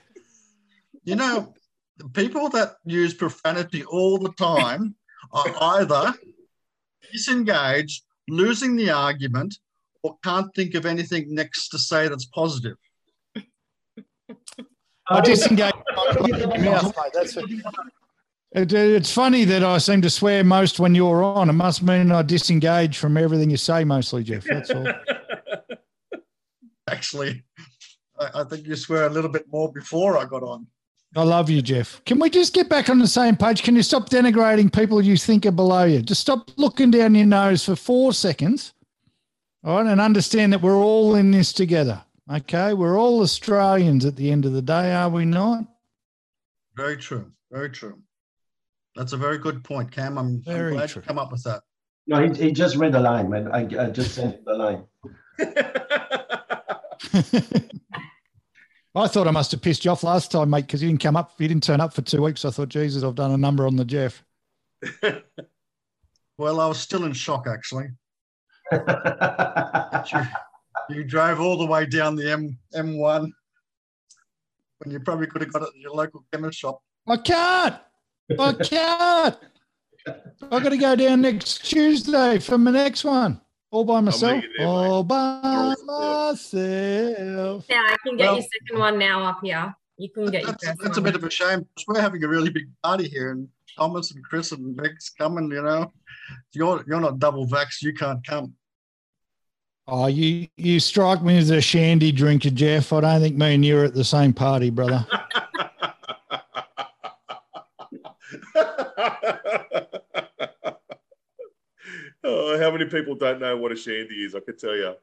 You 1.03 1.15
know, 1.15 1.53
the 1.97 2.09
people 2.09 2.49
that 2.49 2.75
use 2.85 3.13
profanity 3.13 3.83
all 3.85 4.17
the 4.17 4.33
time 4.33 4.95
are 5.31 5.55
either 5.79 6.13
disengaged, 7.11 8.03
losing 8.27 8.75
the 8.75 8.89
argument, 8.89 9.57
or 10.03 10.17
can't 10.23 10.53
think 10.53 10.75
of 10.75 10.85
anything 10.85 11.33
next 11.33 11.69
to 11.69 11.79
say 11.79 12.07
that's 12.07 12.25
positive. 12.25 12.75
I 15.09 15.21
disengage. 15.21 15.71
That's 17.13 17.37
it. 17.37 17.45
It, 18.57 18.73
it's 18.73 19.13
funny 19.13 19.45
that 19.45 19.63
I 19.63 19.77
seem 19.77 20.01
to 20.01 20.09
swear 20.09 20.43
most 20.43 20.79
when 20.79 20.95
you're 20.95 21.21
on. 21.21 21.47
It 21.47 21.53
must 21.53 21.83
mean 21.83 22.11
I 22.11 22.23
disengage 22.23 22.97
from 22.97 23.15
everything 23.15 23.51
you 23.51 23.57
say 23.57 23.83
mostly, 23.83 24.23
Jeff. 24.23 24.45
That's 24.45 24.71
all. 24.71 24.87
Actually, 26.89 27.43
I, 28.19 28.41
I 28.41 28.43
think 28.45 28.65
you 28.65 28.75
swear 28.75 29.05
a 29.05 29.11
little 29.11 29.29
bit 29.29 29.45
more 29.51 29.71
before 29.71 30.17
I 30.17 30.25
got 30.25 30.41
on. 30.41 30.65
I 31.15 31.21
love 31.21 31.51
you, 31.51 31.61
Jeff. 31.61 32.03
Can 32.05 32.17
we 32.17 32.31
just 32.31 32.55
get 32.55 32.67
back 32.67 32.89
on 32.89 32.97
the 32.97 33.07
same 33.07 33.35
page? 33.37 33.61
Can 33.61 33.75
you 33.75 33.83
stop 33.83 34.09
denigrating 34.09 34.73
people 34.73 35.03
you 35.03 35.17
think 35.17 35.45
are 35.45 35.51
below 35.51 35.83
you? 35.83 36.01
Just 36.01 36.21
stop 36.21 36.49
looking 36.57 36.89
down 36.89 37.13
your 37.13 37.27
nose 37.27 37.63
for 37.63 37.75
four 37.75 38.11
seconds, 38.11 38.73
all 39.63 39.77
right, 39.77 39.91
and 39.91 40.01
understand 40.01 40.51
that 40.51 40.63
we're 40.63 40.77
all 40.83 41.13
in 41.13 41.29
this 41.29 41.53
together. 41.53 42.03
Okay, 42.31 42.73
we're 42.73 42.99
all 42.99 43.21
Australians 43.21 44.03
at 44.03 44.15
the 44.15 44.31
end 44.31 44.45
of 44.45 44.53
the 44.53 44.63
day, 44.63 44.93
are 44.93 45.09
we 45.09 45.25
not? 45.25 45.63
Very 46.75 46.97
true. 46.97 47.31
Very 47.51 47.69
true. 47.69 48.01
That's 48.97 49.13
a 49.13 49.17
very 49.17 49.37
good 49.37 49.63
point, 49.63 49.91
Cam. 49.91 50.17
I'm, 50.17 50.41
Very 50.41 50.71
I'm 50.71 50.77
glad 50.77 50.89
true. 50.89 51.03
you 51.03 51.07
come 51.07 51.19
up 51.19 51.31
with 51.31 51.43
that. 51.43 51.61
No, 52.07 52.27
he, 52.27 52.45
he 52.45 52.51
just 52.51 52.77
read 52.77 52.93
the 52.93 52.99
line, 52.99 53.29
man. 53.29 53.51
I, 53.51 53.59
I 53.59 53.89
just 53.91 54.15
sent 54.15 54.43
the 54.43 54.53
line. 54.53 54.83
I 58.95 59.07
thought 59.07 59.27
I 59.27 59.31
must 59.31 59.51
have 59.51 59.61
pissed 59.61 59.85
you 59.85 59.91
off 59.91 60.03
last 60.03 60.31
time, 60.31 60.49
mate, 60.49 60.65
because 60.65 60.81
you 60.81 60.89
didn't 60.89 61.03
come 61.03 61.15
up. 61.15 61.33
You 61.37 61.47
didn't 61.47 61.63
turn 61.63 61.79
up 61.79 61.93
for 61.93 62.01
two 62.01 62.23
weeks. 62.23 62.43
I 62.43 62.49
thought, 62.49 62.69
Jesus, 62.69 63.03
I've 63.03 63.13
done 63.13 63.31
a 63.31 63.37
number 63.37 63.67
on 63.67 63.75
the 63.75 63.85
Jeff. 63.85 64.23
Well, 66.39 66.59
I 66.59 66.67
was 66.67 66.79
still 66.79 67.05
in 67.05 67.13
shock, 67.13 67.47
actually. 67.47 67.87
You, 70.13 70.21
you 70.97 71.03
drove 71.03 71.39
all 71.41 71.57
the 71.57 71.65
way 71.65 71.85
down 71.87 72.15
the 72.15 72.31
M, 72.31 72.57
M1 72.75 73.29
when 74.77 74.91
you 74.91 74.99
probably 74.99 75.25
could 75.27 75.41
have 75.41 75.51
got 75.51 75.63
it 75.63 75.69
at 75.69 75.75
your 75.75 75.91
local 75.91 76.23
chemist 76.31 76.59
shop. 76.59 76.79
I 77.07 77.17
can't. 77.17 77.75
I 78.39 78.53
can't. 78.53 79.37
I've 80.51 80.63
got 80.63 80.69
to 80.69 80.77
go 80.77 80.95
down 80.95 81.21
next 81.21 81.65
Tuesday 81.65 82.39
for 82.39 82.57
my 82.57 82.71
next 82.71 83.03
one. 83.03 83.41
All 83.71 83.83
by 83.83 83.99
myself. 83.99 84.35
meet 84.35 84.43
you 84.43 84.49
mate. 84.59 84.65
All 84.65 85.03
by 85.03 85.73
myself. 85.85 87.65
Yeah, 87.69 87.83
I 87.85 87.95
can 88.05 88.15
get 88.17 88.25
Well- 88.25 88.35
your 88.35 88.43
second 88.43 88.79
one 88.79 88.97
now 88.99 89.23
up 89.23 89.39
here. 89.43 89.75
You 89.97 90.09
can 90.11 90.25
get 90.27 90.43
your 90.43 90.51
That's, 90.51 90.63
first 90.65 90.81
that's 90.83 90.97
a 90.97 91.01
bit 91.01 91.15
of 91.15 91.23
a 91.23 91.29
shame 91.29 91.61
because 91.61 91.85
we're 91.87 91.99
having 91.99 92.23
a 92.23 92.27
really 92.27 92.51
big 92.51 92.69
party 92.83 93.09
here, 93.09 93.31
and 93.31 93.47
Thomas 93.75 94.11
and 94.11 94.23
Chris 94.23 94.51
and 94.51 94.75
Meg's 94.75 95.09
coming. 95.09 95.49
You 95.49 95.63
know, 95.63 95.91
you're 96.53 96.83
you're 96.87 96.99
not 97.01 97.17
double 97.17 97.47
vax, 97.47 97.81
you 97.81 97.93
can't 97.95 98.25
come. 98.25 98.53
Oh, 99.87 100.05
you 100.05 100.47
you 100.55 100.79
strike 100.79 101.23
me 101.23 101.39
as 101.39 101.49
a 101.49 101.59
shandy 101.59 102.11
drinker, 102.11 102.51
Jeff. 102.51 102.93
I 102.93 103.01
don't 103.01 103.21
think 103.21 103.37
me 103.37 103.55
and 103.55 103.65
you 103.65 103.79
are 103.79 103.85
at 103.85 103.95
the 103.95 104.03
same 104.03 104.33
party, 104.33 104.69
brother. 104.69 105.03
oh, 112.23 112.59
how 112.59 112.71
many 112.71 112.85
people 112.85 113.15
don't 113.15 113.39
know 113.39 113.57
what 113.57 113.71
a 113.71 113.75
shandy 113.75 114.23
is? 114.23 114.35
I 114.35 114.39
can 114.39 114.57
tell 114.57 114.75
you. 114.75 114.93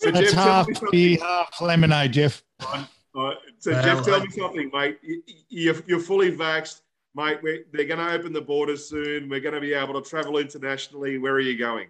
So 0.00 0.10
That's 0.10 0.26
Jeff, 0.26 0.34
tell 0.34 0.44
half 0.44 0.68
me 0.68 0.74
something. 0.74 0.90
beer, 0.90 1.18
half 1.20 1.60
lemonade, 1.60 2.12
Jeff. 2.12 2.42
All 2.64 2.86
right, 3.14 3.36
so 3.58 3.72
Well, 3.72 3.82
Jeff, 3.82 4.04
tell 4.04 4.20
me 4.20 4.28
something, 4.30 4.70
mate. 4.72 4.98
You- 5.02 5.22
You're, 5.48 5.76
you're 5.86 6.00
fully 6.00 6.32
vaxxed, 6.32 6.80
mate. 7.14 7.38
We're, 7.42 7.64
they're 7.72 7.84
going 7.86 8.00
to 8.06 8.12
open 8.12 8.32
the 8.32 8.40
borders 8.40 8.88
soon. 8.88 9.28
We're 9.28 9.40
going 9.40 9.54
to 9.54 9.60
be 9.60 9.74
able 9.74 10.00
to 10.00 10.08
travel 10.08 10.38
internationally. 10.38 11.18
Where 11.18 11.32
are 11.34 11.40
you 11.40 11.58
going? 11.58 11.88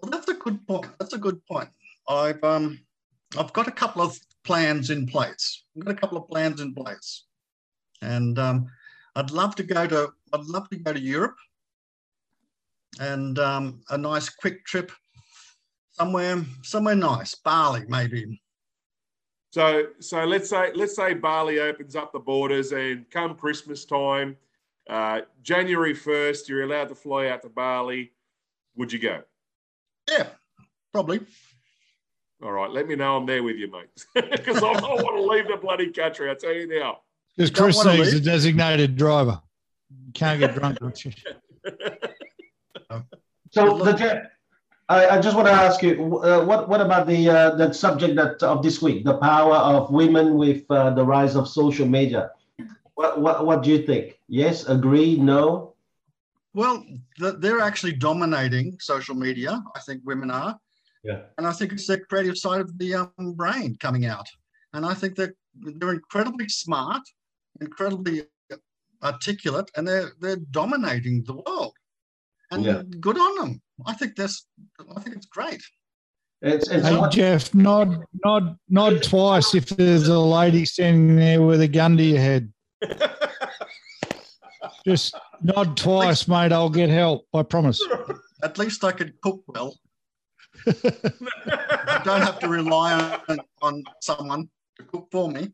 Well, 0.00 0.10
that's 0.10 0.28
a 0.28 0.34
good 0.34 0.66
point. 0.66 0.86
That's 0.98 1.12
a 1.14 1.18
good 1.18 1.44
point. 1.46 1.68
I've 2.08 2.42
um 2.44 2.78
I've 3.36 3.52
got 3.52 3.66
a 3.68 3.72
couple 3.72 4.00
of 4.00 4.18
plans 4.44 4.90
in 4.90 5.06
place. 5.06 5.64
I've 5.76 5.84
got 5.84 5.90
a 5.92 5.96
couple 5.98 6.16
of 6.18 6.28
plans 6.28 6.60
in 6.60 6.72
place, 6.72 7.24
and 8.02 8.38
um, 8.38 8.66
I'd 9.16 9.30
love 9.30 9.54
to 9.56 9.62
go 9.62 9.86
to 9.86 10.12
I'd 10.32 10.44
love 10.44 10.68
to 10.70 10.76
go 10.76 10.92
to 10.92 11.00
Europe, 11.00 11.36
and 13.00 13.38
um, 13.38 13.80
a 13.90 13.98
nice 13.98 14.28
quick 14.28 14.64
trip 14.64 14.92
somewhere 15.92 16.44
somewhere 16.62 16.94
nice, 16.94 17.34
Bali 17.34 17.84
maybe. 17.88 18.40
So, 19.50 19.86
so 19.98 20.24
let's 20.24 20.50
say 20.50 20.72
let's 20.74 20.94
say 20.94 21.14
Bali 21.14 21.58
opens 21.58 21.96
up 21.96 22.12
the 22.12 22.18
borders, 22.18 22.72
and 22.72 23.08
come 23.10 23.34
Christmas 23.34 23.84
time, 23.84 24.36
uh, 24.88 25.22
January 25.42 25.94
first, 25.94 26.48
you're 26.48 26.62
allowed 26.62 26.88
to 26.88 26.94
fly 26.94 27.28
out 27.28 27.42
to 27.42 27.48
Bali. 27.48 28.12
Would 28.76 28.92
you 28.92 28.98
go? 28.98 29.22
Yeah, 30.08 30.28
probably. 30.92 31.20
All 32.42 32.52
right, 32.52 32.70
let 32.70 32.86
me 32.86 32.94
know 32.94 33.16
I'm 33.16 33.26
there 33.26 33.42
with 33.42 33.56
you, 33.56 33.68
mate, 33.68 33.88
because 34.30 34.58
I 34.58 34.74
don't 34.74 35.02
want 35.02 35.16
to 35.16 35.22
leave 35.22 35.48
the 35.48 35.56
bloody 35.56 35.90
country. 35.90 36.30
I 36.30 36.34
tell 36.34 36.52
you 36.52 36.68
now. 36.68 37.00
Because 37.38 37.52
don't 37.52 37.64
Chris 37.66 37.76
wanna 37.76 38.02
a 38.02 38.18
designated 38.18 38.96
driver. 38.96 39.40
You 39.90 40.12
can't 40.12 40.40
get 40.40 40.56
drunk. 40.56 40.78
don't 40.80 41.04
you? 41.04 41.12
So 43.52 43.78
the 43.78 44.28
I, 44.88 45.06
I 45.06 45.20
just 45.20 45.36
want 45.36 45.46
to 45.46 45.52
ask 45.52 45.80
you, 45.82 46.18
uh, 46.18 46.44
what 46.44 46.68
what 46.68 46.80
about 46.80 47.06
the 47.06 47.30
uh, 47.30 47.54
that 47.54 47.76
subject 47.76 48.16
that 48.16 48.42
of 48.42 48.64
this 48.64 48.82
week, 48.82 49.04
the 49.04 49.18
power 49.18 49.54
of 49.54 49.92
women 49.92 50.34
with 50.34 50.68
uh, 50.68 50.90
the 50.90 51.04
rise 51.04 51.36
of 51.36 51.46
social 51.46 51.86
media? 51.86 52.32
What 52.94 53.20
what 53.20 53.46
what 53.46 53.62
do 53.62 53.70
you 53.70 53.86
think? 53.86 54.18
Yes, 54.26 54.66
agree, 54.66 55.16
no? 55.16 55.74
Well, 56.54 56.84
th- 57.20 57.36
they're 57.38 57.60
actually 57.60 57.92
dominating 57.92 58.78
social 58.80 59.14
media. 59.14 59.62
I 59.76 59.80
think 59.80 60.02
women 60.04 60.32
are. 60.32 60.58
Yeah. 61.04 61.20
And 61.36 61.46
I 61.46 61.52
think 61.52 61.70
it's 61.72 61.86
their 61.86 62.00
creative 62.00 62.36
side 62.36 62.60
of 62.60 62.76
the 62.78 62.94
um, 62.96 63.34
brain 63.34 63.76
coming 63.78 64.06
out. 64.06 64.26
And 64.72 64.84
I 64.84 64.94
think 64.94 65.14
that 65.16 65.34
they're 65.54 65.92
incredibly 65.92 66.48
smart, 66.48 67.02
incredibly 67.60 68.24
articulate, 69.02 69.70
and 69.76 69.86
they're 69.86 70.12
they're 70.20 70.36
dominating 70.50 71.24
the 71.24 71.34
world. 71.34 71.74
And 72.50 72.64
Yeah. 72.64 72.82
good 73.00 73.18
on 73.18 73.36
them. 73.36 73.62
I 73.86 73.94
think 73.94 74.16
that's 74.16 74.46
I 74.96 75.00
think 75.00 75.16
it's 75.16 75.26
great. 75.26 75.62
It's 76.40 76.68
it's 76.68 76.86
Hey, 76.86 76.96
what, 76.96 77.10
Jeff, 77.10 77.52
nod, 77.54 78.04
nod, 78.24 78.56
nod 78.68 79.02
twice 79.02 79.54
if 79.54 79.68
there's 79.70 80.08
a 80.08 80.18
lady 80.18 80.64
standing 80.64 81.16
there 81.16 81.42
with 81.42 81.60
a 81.60 81.68
gun 81.68 81.96
to 81.96 82.02
your 82.02 82.20
head. 82.20 82.52
Just 84.86 85.14
nod 85.42 85.76
twice, 85.76 86.28
mate. 86.28 86.52
I'll 86.52 86.70
get 86.70 86.90
help. 86.90 87.26
I 87.34 87.42
promise. 87.42 87.80
At 88.42 88.56
least 88.58 88.84
I 88.84 88.92
can 88.92 89.12
cook 89.22 89.42
well. 89.48 89.76
I 90.66 92.00
don't 92.04 92.22
have 92.22 92.38
to 92.40 92.48
rely 92.48 93.18
on, 93.28 93.40
on 93.62 93.84
someone 94.00 94.48
to 94.76 94.84
cook 94.84 95.08
for 95.10 95.30
me. 95.30 95.50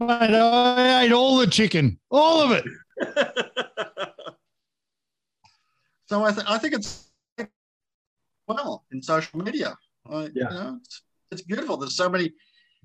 Mate, 0.00 0.34
I 0.34 1.04
ate 1.04 1.12
all 1.12 1.36
the 1.36 1.46
chicken, 1.46 1.98
all 2.10 2.40
of 2.40 2.50
it. 2.52 2.64
So 6.12 6.24
I, 6.24 6.30
th- 6.30 6.46
I 6.46 6.58
think 6.58 6.74
it's 6.74 7.10
well 8.46 8.84
in 8.92 9.00
social 9.00 9.38
media. 9.38 9.74
I, 10.10 10.24
Yeah. 10.24 10.28
You 10.34 10.44
know, 10.44 10.78
it's, 10.82 11.02
it's 11.30 11.40
beautiful. 11.40 11.78
There's 11.78 11.96
so 11.96 12.10
many 12.10 12.32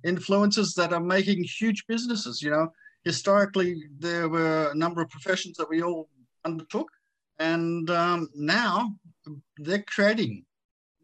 influencers 0.05 0.74
that 0.76 0.93
are 0.93 1.01
making 1.01 1.43
huge 1.43 1.86
businesses. 1.88 2.41
You 2.41 2.51
know, 2.51 2.70
historically 3.03 3.84
there 3.99 4.30
were 4.30 4.72
a 4.72 4.76
number 4.76 5.01
of 5.01 5.10
professions 5.10 5.58
that 5.58 5.70
we 5.70 5.82
all 5.82 6.08
undertook, 6.45 6.88
and 7.39 7.89
um, 7.89 8.30
now 8.34 8.95
they're 9.58 9.84
creating 9.84 10.45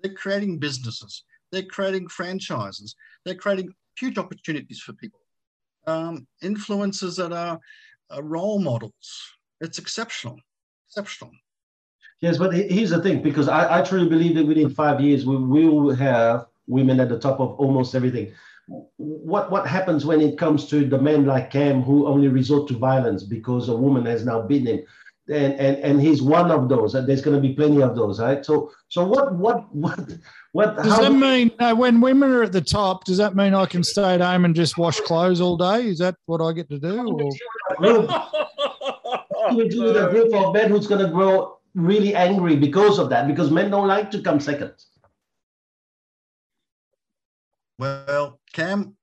they're 0.02 0.14
creating 0.14 0.60
businesses. 0.60 1.26
They're 1.52 1.64
creating 1.64 2.08
franchises. 2.08 2.96
They're 3.26 3.36
creating 3.36 3.74
huge 4.00 4.18
opportunities 4.18 4.80
for 4.80 4.94
people. 4.94 5.20
Um, 5.86 6.28
influencers 6.42 7.18
that 7.18 7.34
are, 7.34 7.60
are 8.10 8.24
role 8.24 8.60
models. 8.60 9.36
It's 9.60 9.80
exceptional. 9.80 10.40
Exceptional. 10.88 11.32
yes, 12.22 12.38
but 12.38 12.54
here's 12.54 12.92
the 12.92 13.02
thing, 13.02 13.22
because 13.22 13.48
I, 13.48 13.80
I 13.80 13.82
truly 13.82 14.08
believe 14.08 14.36
that 14.36 14.46
within 14.46 14.70
five 14.70 15.02
years 15.02 15.26
we 15.26 15.38
will 15.38 15.94
have 15.96 16.46
women 16.68 17.00
at 17.00 17.10
the 17.10 17.20
top 17.20 17.40
of 17.40 17.60
almost 17.60 17.96
everything. 17.96 18.32
What 18.96 19.52
what 19.52 19.68
happens 19.68 20.06
when 20.06 20.22
it 20.22 20.38
comes 20.38 20.68
to 20.70 20.88
the 20.88 20.98
men 20.98 21.26
like 21.26 21.52
Cam 21.52 21.82
who 21.82 22.08
only 22.08 22.30
resort 22.30 22.70
to 22.70 22.78
violence 22.78 23.24
because 23.24 23.68
a 23.68 23.76
woman 23.76 24.06
has 24.06 24.26
now 24.26 24.42
beaten 24.42 24.68
him? 24.68 24.86
And, 25.30 25.54
and 25.54 25.78
and 25.78 26.02
he's 26.02 26.22
one 26.22 26.52
of 26.52 26.68
those, 26.68 26.96
and 26.96 27.08
there's 27.08 27.22
going 27.22 27.42
to 27.42 27.42
be 27.42 27.54
plenty 27.54 27.82
of 27.82 27.96
those, 27.96 28.20
right? 28.20 28.46
So 28.46 28.74
so 28.90 29.06
what 29.06 29.34
what 29.36 29.74
what 29.74 29.98
what? 30.52 30.76
Does 30.76 31.00
that 31.00 31.14
mean 31.14 31.50
uh, 31.60 31.74
when 31.74 32.02
women 32.02 32.30
are 32.30 32.44
at 32.44 32.52
the 32.52 32.60
top? 32.60 33.06
Does 33.06 33.20
that 33.20 33.34
mean 33.34 33.54
I 33.54 33.66
can 33.66 33.84
stay 33.86 34.16
at 34.16 34.20
home 34.20 34.44
and 34.44 34.54
just 34.54 34.78
wash 34.78 35.00
clothes 35.00 35.40
all 35.40 35.56
day? 35.56 35.88
Is 35.88 36.00
that 36.00 36.16
what 36.26 36.42
I 36.42 36.52
get 36.52 36.68
to 36.72 36.78
do? 36.78 37.08
Or? 37.08 37.32
Look, 37.80 38.12
you 39.54 39.70
do 39.70 39.84
with 39.84 39.96
a 39.96 40.10
group 40.10 40.34
of 40.36 40.54
men 40.54 40.70
who's 40.70 40.88
going 40.88 41.06
to 41.06 41.10
grow 41.10 41.58
really 41.74 42.14
angry 42.16 42.58
because 42.58 43.00
of 43.00 43.10
that, 43.12 43.26
because 43.26 43.50
men 43.50 43.72
don't 43.72 43.88
like 43.88 44.12
to 44.12 44.22
come 44.22 44.42
second. 44.42 44.74
Well, 47.80 48.42
Cam. 48.52 48.98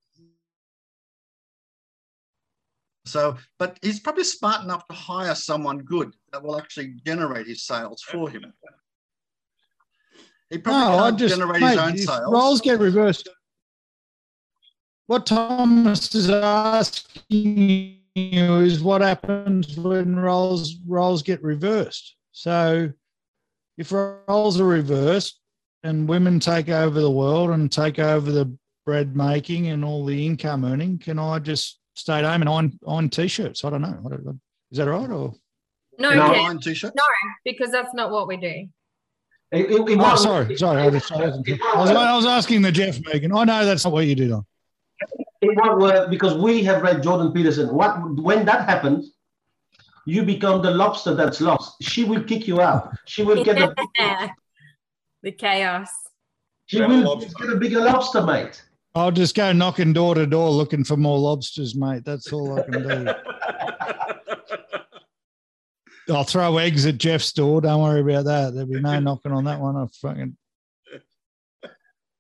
So, 3.11 3.37
but 3.59 3.79
he's 3.83 4.01
probably 4.01 4.25
smart 4.25 4.63
enough 4.65 4.87
to 4.89 4.95
hire 4.95 5.35
someone 5.35 5.79
good 5.79 6.15
that 6.33 6.43
will 6.43 6.59
actually 6.59 6.95
generate 7.05 7.47
his 7.47 7.65
sales 7.65 8.03
for 8.03 8.31
him. 8.31 8.53
He 10.49 10.59
probably 10.59 10.97
No, 10.97 11.05
I 11.05 11.11
just 11.13 11.37
generate 11.37 11.61
mate, 11.61 11.71
his 11.71 11.79
own 11.79 11.97
sales. 11.97 12.33
roles 12.33 12.61
get 12.61 12.79
reversed. 12.79 13.29
What 15.07 15.27
Thomas 15.27 16.15
is 16.15 16.31
asking 16.31 17.99
you 18.15 18.61
is 18.61 18.83
what 18.83 19.01
happens 19.01 19.77
when 19.77 20.17
roles 20.17 20.77
roles 20.87 21.23
get 21.23 21.43
reversed. 21.43 22.15
So, 22.33 22.93
if 23.77 23.93
roles 23.93 24.61
are 24.61 24.65
reversed 24.65 25.41
and 25.83 26.09
women 26.09 26.39
take 26.39 26.69
over 26.69 27.01
the 27.01 27.11
world 27.11 27.51
and 27.51 27.73
take 27.73 27.99
over 27.99 28.31
the 28.31 28.57
bread 28.87 29.17
making 29.17 29.69
and 29.69 29.85
all 29.85 30.05
the 30.05 30.27
income 30.27 30.65
earning, 30.65 30.99
can 30.99 31.19
I 31.19 31.39
just 31.39 31.80
stay 32.01 32.19
at 32.19 32.25
home 32.25 32.43
and 32.43 32.49
iron, 32.49 32.79
iron 32.89 33.09
t-shirts? 33.11 33.65
I 33.65 33.71
don't 33.71 33.83
know. 33.83 33.99
I 34.05 34.09
don't- 34.09 34.41
Is 34.71 34.79
that 34.79 34.89
right? 34.89 35.11
Or 35.11 35.35
No, 35.99 36.15
No. 36.15 36.33
Ken, 36.33 36.43
Nine 36.45 36.59
t-shirt. 36.59 36.93
no, 36.95 37.03
because 37.45 37.71
that's 37.71 37.95
not 37.95 38.11
what 38.11 38.27
we 38.27 38.37
do. 38.37 38.69
It- 39.53 39.71
it- 39.71 39.89
it 39.89 39.99
oh, 39.99 40.11
was- 40.11 40.23
sorry, 40.23 40.57
sorry. 40.57 40.83
I 40.83 40.89
was, 40.89 41.11
I 41.11 41.17
wasn't- 41.17 41.49
I 41.49 41.81
was, 41.81 41.91
I 41.91 42.17
was 42.17 42.27
asking 42.27 42.63
the 42.63 42.73
Jeff 42.73 42.99
Megan. 43.07 43.33
Oh, 43.33 43.39
I 43.39 43.45
know 43.45 43.65
that's 43.65 43.85
not 43.85 43.93
what 43.93 44.07
you 44.07 44.15
did 44.15 44.33
on. 44.33 44.45
It 45.43 45.57
won't 45.57 45.79
work 45.81 46.07
uh, 46.07 46.11
because 46.11 46.35
we 46.35 46.63
have 46.65 46.83
read 46.83 47.03
Jordan 47.03 47.33
Peterson. 47.33 47.75
What 47.75 47.93
when 48.21 48.45
that 48.45 48.69
happens, 48.69 49.13
you 50.07 50.23
become 50.23 50.61
the 50.63 50.71
lobster 50.71 51.15
that's 51.15 51.41
lost. 51.41 51.83
She 51.83 52.05
will 52.05 52.23
kick 52.23 52.47
you 52.47 52.61
out. 52.61 52.95
She 53.07 53.23
will 53.23 53.43
get 53.43 53.57
a 53.59 53.75
the 55.23 55.33
chaos. 55.33 55.89
she 56.67 56.79
Better 56.79 56.93
will 56.93 57.03
lobster. 57.05 57.33
get 57.47 57.51
a 57.57 57.57
bigger 57.57 57.81
lobster, 57.81 58.23
mate. 58.23 58.63
I'll 58.95 59.13
just 59.13 59.37
go 59.37 59.53
knocking 59.53 59.93
door 59.93 60.15
to 60.17 60.27
door 60.27 60.51
looking 60.51 60.85
for 60.85 60.97
more 60.97 61.19
lobsters, 61.19 61.77
mate. 61.77 62.05
That's 62.05 62.33
all 62.33 62.59
I 62.59 62.63
can 62.63 62.83
do. 62.89 63.13
I'll 66.15 66.25
throw 66.25 66.59
eggs 66.59 66.87
at 66.87 66.99
Jeff's 66.99 67.33
door. 67.33 67.61
Don't 67.61 67.83
worry 67.83 68.01
about 68.01 68.25
that. 68.25 68.53
There'll 68.53 68.69
be 68.69 68.81
no 68.81 68.99
knocking 68.99 69.31
on 69.33 69.45
that 69.45 69.61
one. 69.61 69.77
I 69.77 69.87
fucking 70.01 70.37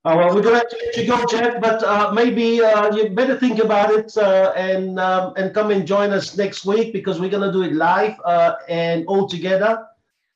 Oh 0.02 0.16
well, 0.16 0.34
we're 0.34 0.40
gonna 0.40 0.56
have 0.56 0.68
to 0.70 0.78
let 0.86 0.96
you 0.96 1.06
go, 1.06 1.26
Jeff. 1.26 1.60
But 1.60 1.82
uh, 1.82 2.10
maybe 2.14 2.62
uh, 2.62 2.94
you 2.96 3.10
better 3.10 3.36
think 3.38 3.58
about 3.58 3.90
it 3.90 4.16
uh, 4.16 4.54
and 4.56 4.98
um, 4.98 5.34
and 5.36 5.52
come 5.52 5.70
and 5.70 5.86
join 5.86 6.10
us 6.10 6.38
next 6.38 6.64
week 6.64 6.94
because 6.94 7.20
we're 7.20 7.28
gonna 7.28 7.52
do 7.52 7.62
it 7.64 7.74
live 7.74 8.14
uh, 8.24 8.54
and 8.66 9.06
all 9.08 9.28
together, 9.28 9.86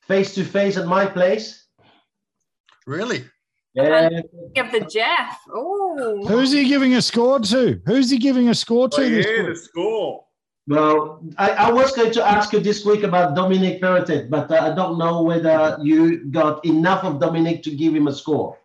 face 0.01 0.35
to 0.35 0.43
face 0.43 0.77
at 0.77 0.85
my 0.85 1.07
place. 1.07 1.65
Really? 2.85 3.25
And 3.77 4.23
Give 4.53 4.71
the 4.71 4.81
Jeff. 4.81 5.39
Oh, 5.53 6.25
Who's 6.27 6.51
he 6.51 6.65
giving 6.67 6.93
a 6.95 7.01
score 7.01 7.39
to? 7.39 7.81
Who's 7.85 8.09
he 8.09 8.17
giving 8.17 8.49
a 8.49 8.55
score 8.55 8.87
to 8.89 9.01
Oh, 9.01 9.09
this 9.09 9.25
yeah, 9.25 9.41
the 9.43 9.47
week? 9.49 9.57
score. 9.57 10.25
well, 10.67 11.21
I, 11.37 11.49
I 11.51 11.71
was 11.71 11.91
going 11.91 12.11
to 12.13 12.23
ask 12.25 12.53
you 12.53 12.59
this 12.61 12.85
week 12.85 13.03
about 13.03 13.35
Dominic 13.35 13.81
Perrottet, 13.81 14.29
but 14.29 14.49
uh, 14.49 14.55
I 14.71 14.73
don't 14.75 14.97
know 14.97 15.21
whether 15.23 15.77
you 15.81 16.25
got 16.25 16.63
enough 16.65 17.03
of 17.03 17.19
Dominic 17.19 17.63
to 17.63 17.71
give 17.75 17.93
him 17.93 18.07
a 18.07 18.13
score. 18.13 18.57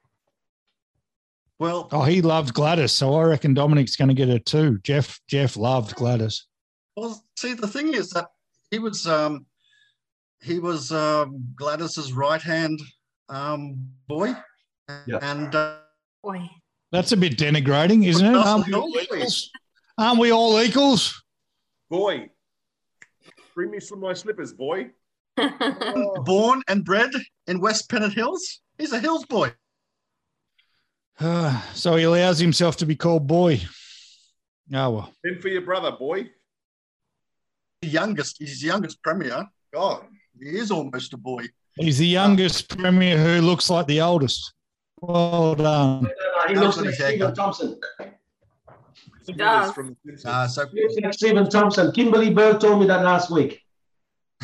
Well, 1.59 1.89
Oh, 1.93 2.05
he 2.05 2.23
loved 2.23 2.55
Gladys, 2.55 2.93
so 2.93 3.15
I 3.15 3.25
reckon 3.25 3.53
Dominic's 3.53 3.97
going 3.97 4.09
to 4.09 4.15
get 4.15 4.29
a 4.31 4.39
two. 4.39 4.79
Jeff 4.83 5.21
Jeff 5.29 5.57
loved 5.57 5.95
Gladys. 5.97 6.47
well, 6.97 7.23
see, 7.37 7.53
the 7.55 7.69
thing 7.69 7.93
is 7.95 8.11
that 8.11 8.29
he 8.71 8.79
was 8.79 9.07
um, 9.07 9.45
he 10.43 10.59
was 10.59 10.91
um, 10.93 11.45
Gladys's 11.57 12.13
right 12.15 12.41
hand 12.41 12.81
um, 13.29 13.77
boy, 14.09 14.35
Yeah. 15.07 15.19
and 15.23 15.55
uh, 15.55 15.77
boy. 16.23 16.49
That's 16.93 17.13
a 17.13 17.17
bit 17.17 17.37
denigrating, 17.37 18.07
isn't 18.07 18.27
it? 18.27 18.37
Aren't 18.37 18.67
we 18.67 18.75
all 18.75 18.87
Absolutely. 18.89 19.19
equals? 19.19 19.51
Aren't 19.99 20.19
we 20.19 20.33
all 20.33 20.61
equals? 20.61 21.23
Boy, 21.89 22.31
bring 23.55 23.71
me 23.71 23.81
some 23.81 23.99
of 23.99 24.03
my 24.03 24.13
slippers, 24.13 24.53
boy. 24.53 24.91
born 26.25 26.63
and 26.69 26.85
bred 26.85 27.11
in 27.47 27.61
West 27.61 27.89
Pennant 27.89 28.13
Hills. 28.13 28.61
He's 28.79 28.93
a 28.93 28.99
Hills 28.99 29.25
boy. 29.27 29.53
Uh, 31.19 31.61
so 31.75 31.97
he 31.97 32.05
allows 32.05 32.39
himself 32.39 32.77
to 32.79 32.87
be 32.87 32.97
called 32.97 33.27
boy. 33.27 33.61
Oh 34.73 34.91
well. 34.91 35.13
Then 35.25 35.41
for 35.41 35.49
your 35.49 35.63
brother, 35.63 35.93
boy. 35.93 36.31
The 37.83 37.89
youngest, 37.89 38.37
he's 38.39 38.61
the 38.61 38.69
youngest 38.69 39.03
premier. 39.03 39.47
God, 39.73 40.05
he 40.39 40.59
is 40.59 40.71
almost 40.71 41.13
a 41.15 41.17
boy. 41.17 41.47
He's 41.77 41.99
the 41.99 42.07
youngest 42.07 42.77
premier 42.77 43.17
who 43.17 43.41
looks 43.41 43.71
like 43.71 43.87
the 43.87 44.01
oldest. 44.01 44.53
Well 45.01 45.55
done. 45.55 46.07
Uh, 46.07 46.49
he 46.49 46.55
looks 46.55 46.77
like. 46.77 46.95
Stephen 46.95 47.35
Thompson. 47.35 47.81
He 49.27 49.33
does. 49.33 49.73
From. 49.73 49.97
Uh, 50.25 50.47
so 50.47 50.67
He 50.69 50.83
looks 50.83 50.97
like 51.03 51.15
Stephen 51.15 51.49
Thompson. 51.49 51.93
Kimberly 51.93 52.33
Bird 52.33 52.61
told 52.61 52.81
me 52.81 52.87
that 52.87 53.05
last 53.05 53.31
week. 53.31 53.63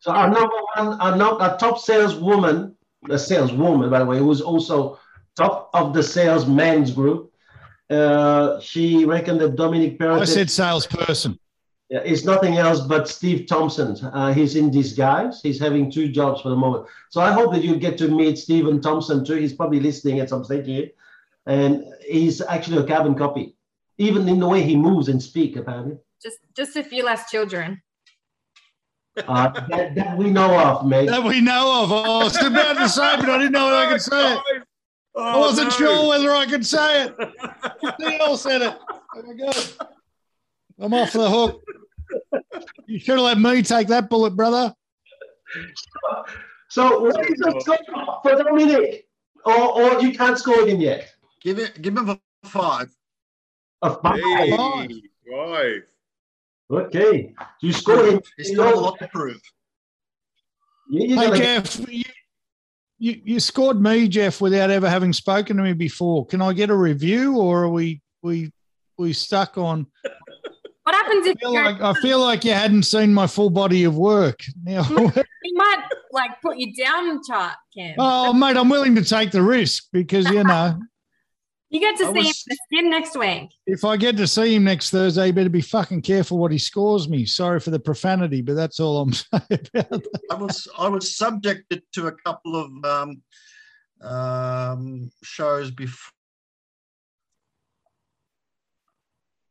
so 0.00 0.12
our 0.12 0.30
number 0.30 0.56
one, 0.74 1.00
our, 1.00 1.16
no, 1.16 1.38
our 1.38 1.56
top 1.58 1.78
saleswoman, 1.78 2.76
a 3.08 3.18
saleswoman, 3.18 3.90
by 3.90 4.00
the 4.00 4.06
way, 4.06 4.18
who 4.18 4.26
was 4.26 4.40
also 4.40 4.98
top 5.36 5.70
of 5.72 5.94
the 5.94 6.02
sales 6.02 6.46
men's 6.46 6.90
group. 6.90 7.32
Uh, 7.88 8.60
she 8.60 9.04
reckoned 9.04 9.40
that 9.40 9.56
Dominic 9.56 10.00
I 10.00 10.24
said 10.24 10.50
salesperson. 10.50 11.38
Yeah, 11.90 12.02
it's 12.04 12.24
nothing 12.24 12.56
else 12.56 12.80
but 12.80 13.08
Steve 13.08 13.48
Thompson. 13.48 13.96
Uh, 13.96 14.32
he's 14.32 14.54
in 14.54 14.70
disguise. 14.70 15.42
He's 15.42 15.58
having 15.58 15.90
two 15.90 16.08
jobs 16.08 16.40
for 16.40 16.50
the 16.50 16.56
moment. 16.56 16.86
So 17.08 17.20
I 17.20 17.32
hope 17.32 17.52
that 17.52 17.64
you 17.64 17.74
get 17.76 17.98
to 17.98 18.06
meet 18.06 18.38
Stephen 18.38 18.80
Thompson 18.80 19.24
too. 19.24 19.34
He's 19.34 19.52
probably 19.52 19.80
listening 19.80 20.20
at 20.20 20.28
some 20.28 20.44
stage 20.44 20.66
here. 20.66 20.90
And 21.46 21.84
he's 22.06 22.40
actually 22.42 22.78
a 22.78 22.84
carbon 22.84 23.16
copy, 23.16 23.56
even 23.98 24.28
in 24.28 24.38
the 24.38 24.46
way 24.46 24.62
he 24.62 24.76
moves 24.76 25.08
and 25.08 25.20
speak, 25.20 25.56
apparently. 25.56 25.98
just 26.22 26.38
just 26.56 26.76
a 26.76 26.84
few 26.84 27.04
less 27.04 27.28
children. 27.28 27.82
Uh, 29.16 29.48
that, 29.68 29.96
that 29.96 30.16
we 30.16 30.30
know 30.30 30.56
of, 30.60 30.86
mate. 30.86 31.08
That 31.08 31.24
we 31.24 31.40
know 31.40 31.82
of. 31.82 31.92
I 31.92 32.22
was 32.22 32.36
about 32.36 32.76
to 32.76 32.88
say, 32.88 33.16
but 33.16 33.28
I 33.28 33.38
didn't 33.38 33.52
know 33.52 33.64
whether 33.64 33.76
I 33.76 33.88
could 33.90 34.00
say 34.00 34.34
it. 34.34 34.40
Oh, 35.16 35.22
I 35.24 35.36
wasn't 35.38 35.70
no. 35.70 35.76
sure 35.76 36.08
whether 36.08 36.30
I 36.30 36.46
could 36.46 36.64
say 36.64 37.06
it. 37.06 37.16
Neil 37.98 38.36
said 38.36 38.62
it. 38.62 38.78
Oh 39.16 39.22
my 39.22 39.34
god. 39.34 39.56
I'm 40.78 40.94
off 40.94 41.12
the 41.12 41.28
hook. 41.28 41.62
You 42.90 42.98
should 42.98 43.18
have 43.18 43.20
let 43.24 43.38
me 43.38 43.62
take 43.62 43.86
that 43.86 44.10
bullet, 44.10 44.34
brother. 44.34 44.74
So 46.70 47.02
what 47.02 47.24
is 47.30 47.38
the 47.38 47.60
score 47.60 48.20
for 48.20 48.42
Dominic? 48.42 49.06
Or, 49.44 49.80
or 49.80 50.00
you 50.02 50.12
can't 50.12 50.36
score 50.36 50.66
him 50.66 50.80
yet? 50.80 51.08
give 51.40 51.60
it, 51.60 51.80
give 51.80 51.96
him 51.96 52.08
a 52.10 52.20
five. 52.44 52.90
A 53.82 53.94
five. 53.94 54.18
Hey, 54.18 54.50
Five. 54.50 54.90
five. 55.32 55.82
Okay. 56.72 57.32
You 57.62 57.72
scored 57.72 58.08
him. 58.14 58.20
He's 58.36 58.48
still 58.48 58.64
got 58.64 58.74
a 58.74 58.80
lot 58.80 58.98
to 58.98 59.08
prove. 59.08 59.40
You- 60.90 61.16
Hey 61.16 61.38
Jeff, 61.38 61.78
you, 61.88 62.02
you 62.98 63.22
you 63.24 63.40
scored 63.40 63.80
me, 63.80 64.08
Jeff, 64.08 64.40
without 64.40 64.70
ever 64.70 64.90
having 64.90 65.12
spoken 65.12 65.56
to 65.58 65.62
me 65.62 65.74
before. 65.74 66.26
Can 66.26 66.42
I 66.42 66.52
get 66.52 66.70
a 66.70 66.76
review, 66.76 67.38
or 67.38 67.62
are 67.64 67.68
we 67.68 68.02
we 68.22 68.50
we 68.98 69.12
stuck 69.12 69.56
on? 69.56 69.86
What 70.90 71.04
happens 71.06 71.26
if 71.26 71.36
I 71.36 71.40
feel 71.40 71.52
like 71.54 71.80
I 71.80 71.92
feel 72.00 72.18
like 72.20 72.44
you 72.44 72.52
hadn't 72.52 72.82
seen 72.82 73.14
my 73.14 73.28
full 73.28 73.48
body 73.48 73.84
of 73.84 73.96
work. 73.96 74.40
Now, 74.64 74.82
he 75.42 75.52
might 75.54 75.84
like 76.10 76.42
put 76.42 76.56
you 76.58 76.74
down 76.74 77.20
chart, 77.24 77.54
Cam? 77.76 77.94
oh 77.96 78.32
mate, 78.32 78.56
I'm 78.56 78.68
willing 78.68 78.96
to 78.96 79.04
take 79.04 79.30
the 79.30 79.40
risk 79.40 79.84
because 79.92 80.28
you 80.30 80.42
know 80.42 80.80
you 81.70 81.78
get 81.78 81.96
to 81.98 82.06
I 82.06 82.12
see 82.12 82.18
him 82.18 82.24
was- 82.24 82.44
in 82.48 82.56
the 82.56 82.58
skin 82.66 82.90
next 82.90 83.16
week. 83.16 83.50
if 83.68 83.84
I 83.84 83.96
get 83.96 84.16
to 84.16 84.26
see 84.26 84.56
him 84.56 84.64
next 84.64 84.90
Thursday, 84.90 85.28
you 85.28 85.32
better 85.32 85.48
be 85.48 85.60
fucking 85.60 86.02
careful 86.02 86.38
what 86.38 86.50
he 86.50 86.58
scores 86.58 87.08
me. 87.08 87.24
Sorry 87.24 87.60
for 87.60 87.70
the 87.70 87.78
profanity, 87.78 88.42
but 88.42 88.54
that's 88.56 88.80
all 88.80 89.00
I'm 89.02 89.12
saying 89.12 89.42
about 89.72 89.90
that. 89.90 90.08
I 90.32 90.34
was 90.34 90.66
I 90.76 90.88
was 90.88 91.16
subjected 91.16 91.84
to 91.92 92.08
a 92.08 92.12
couple 92.26 92.56
of 92.56 92.84
um, 92.84 93.22
um, 94.02 95.10
shows 95.22 95.70
before. 95.70 96.10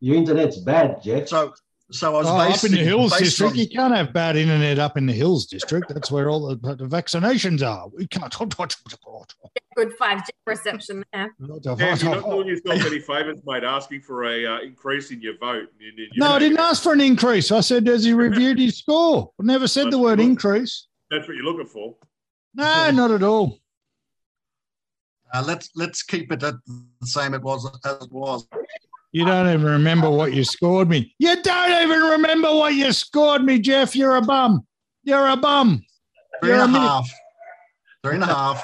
Your 0.02 0.16
internet's 0.16 0.58
bad, 0.58 1.02
Jeff. 1.04 1.28
So 1.28 1.54
so 1.92 2.16
I 2.16 2.18
was 2.20 2.28
Oh, 2.28 2.38
up 2.38 2.64
in 2.64 2.72
the 2.72 2.84
Hills 2.84 3.18
district, 3.18 3.54
on- 3.54 3.58
you 3.58 3.68
can't 3.68 3.96
have 3.96 4.14
bad 4.14 4.36
internet 4.36 4.78
up 4.78 4.96
in 4.96 5.08
the 5.08 5.14
Hills 5.14 5.48
district. 5.48 5.90
That's 5.90 6.12
where 6.12 6.30
all 6.30 6.48
the, 6.48 6.76
the 6.76 6.86
vaccinations 6.86 7.64
are. 7.68 7.88
We 7.90 8.06
can't. 8.08 8.32
Good 9.76 9.94
five 9.94 10.26
G 10.26 10.32
reception 10.46 11.04
there. 11.14 11.34
Cam, 11.40 11.98
you're 11.98 12.16
not 12.16 12.30
doing 12.30 12.48
yourself 12.48 12.86
any 12.86 13.00
favours, 13.00 13.40
mate, 13.46 13.64
asking 13.64 14.02
for 14.02 14.26
a 14.26 14.46
uh, 14.46 14.60
increase 14.62 15.10
in 15.12 15.20
your 15.22 15.38
vote. 15.40 15.70
You- 15.80 15.88
you- 15.96 16.04
you 16.12 16.20
No, 16.20 16.32
I 16.32 16.40
didn't 16.40 16.60
ask 16.60 16.84
for 16.84 16.94
an 16.94 17.02
increase. 17.02 17.52
I 17.52 17.62
said, 17.62 17.88
has 17.88 18.04
he 18.04 18.14
reviewed 18.14 18.60
his 18.60 18.78
score? 18.78 19.32
I 19.40 19.44
never 19.44 19.68
said 19.68 19.90
the 19.92 19.98
word 19.98 20.20
increase. 20.20 20.88
That's 21.10 21.28
what 21.28 21.36
you're 21.36 21.46
looking 21.46 21.66
for. 21.66 21.96
No, 22.54 22.92
not 22.92 23.10
at 23.12 23.24
all. 23.24 23.58
Uh, 25.34 25.44
let's 25.46 25.70
let's 25.76 26.02
keep 26.04 26.32
it 26.32 26.42
at 26.44 26.56
the 26.66 27.08
same 27.08 27.34
it 27.34 27.42
was 27.42 27.66
as 27.86 28.04
it 28.04 28.12
was. 28.12 28.48
You 29.12 29.26
don't 29.26 29.48
even 29.48 29.66
remember 29.66 30.10
what 30.10 30.34
you 30.34 30.44
scored 30.44 30.88
me. 30.88 31.16
You 31.18 31.42
don't 31.42 31.84
even 31.84 32.02
remember 32.12 32.54
what 32.54 32.76
you 32.76 32.92
scored 32.92 33.44
me, 33.44 33.60
Jeff. 33.60 33.96
You're 33.96 34.18
a 34.18 34.22
bum. 34.22 34.66
You're 35.04 35.28
a 35.28 35.36
bum. 35.36 35.84
Three 36.42 36.52
You're 36.52 36.64
and 36.64 36.76
a 36.76 36.78
a 36.78 36.82
half. 36.82 37.10
Three 38.04 38.16
and 38.16 38.24
a 38.24 38.28
half. 38.28 38.64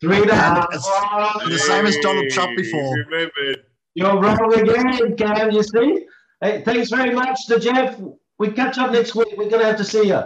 Three 0.00 0.22
and 0.22 0.30
a 0.30 0.34
half. 0.34 0.68
It's 0.72 1.48
the 1.48 1.58
same 1.58 1.86
as 1.86 1.96
Donald 1.98 2.30
Trump 2.30 2.56
before. 2.56 2.96
Remembered. 2.96 3.64
You're 3.94 4.20
wrong 4.20 4.54
again, 4.54 5.16
Cam, 5.16 5.50
you 5.50 5.62
see? 5.62 6.06
Hey, 6.40 6.62
thanks 6.62 6.90
very 6.90 7.14
much 7.14 7.46
to 7.46 7.58
Jeff. 7.58 7.98
We 8.38 8.52
catch 8.52 8.76
up 8.78 8.92
next 8.92 9.14
week. 9.14 9.28
We're 9.36 9.48
going 9.48 9.62
to 9.62 9.66
have 9.66 9.76
to 9.78 9.84
see 9.84 10.08
you. 10.08 10.22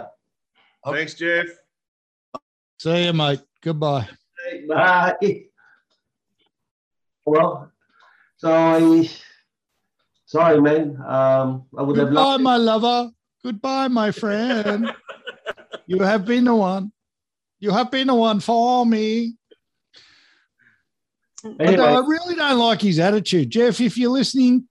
Oh. 0.83 0.93
Thanks, 0.93 1.13
Jeff. 1.13 1.47
See 2.79 3.05
you, 3.05 3.13
mate. 3.13 3.41
Goodbye. 3.61 4.07
Bye. 4.67 5.45
Well, 7.25 7.71
sorry. 8.37 9.09
Sorry, 10.31 10.61
man. 10.61 10.95
Um, 11.05 11.65
I 11.77 11.81
would 11.83 11.97
have 11.97 12.07
Goodbye, 12.07 12.21
loved 12.21 12.43
my 12.43 12.55
lover. 12.55 13.11
Goodbye, 13.43 13.89
my 13.89 14.11
friend. 14.11 14.89
you 15.87 15.99
have 16.01 16.23
been 16.25 16.45
the 16.45 16.55
one. 16.55 16.93
You 17.59 17.71
have 17.71 17.91
been 17.91 18.07
the 18.07 18.15
one 18.15 18.39
for 18.39 18.85
me. 18.85 19.35
I, 21.43 21.47
Anyway, 21.59 21.75
don't- 21.75 22.05
I 22.05 22.07
really 22.07 22.35
don't 22.35 22.57
like 22.59 22.79
his 22.81 22.97
attitude. 22.97 23.49
Jeff, 23.49 23.81
if 23.81 23.97
you're 23.97 24.09
listening, 24.11 24.69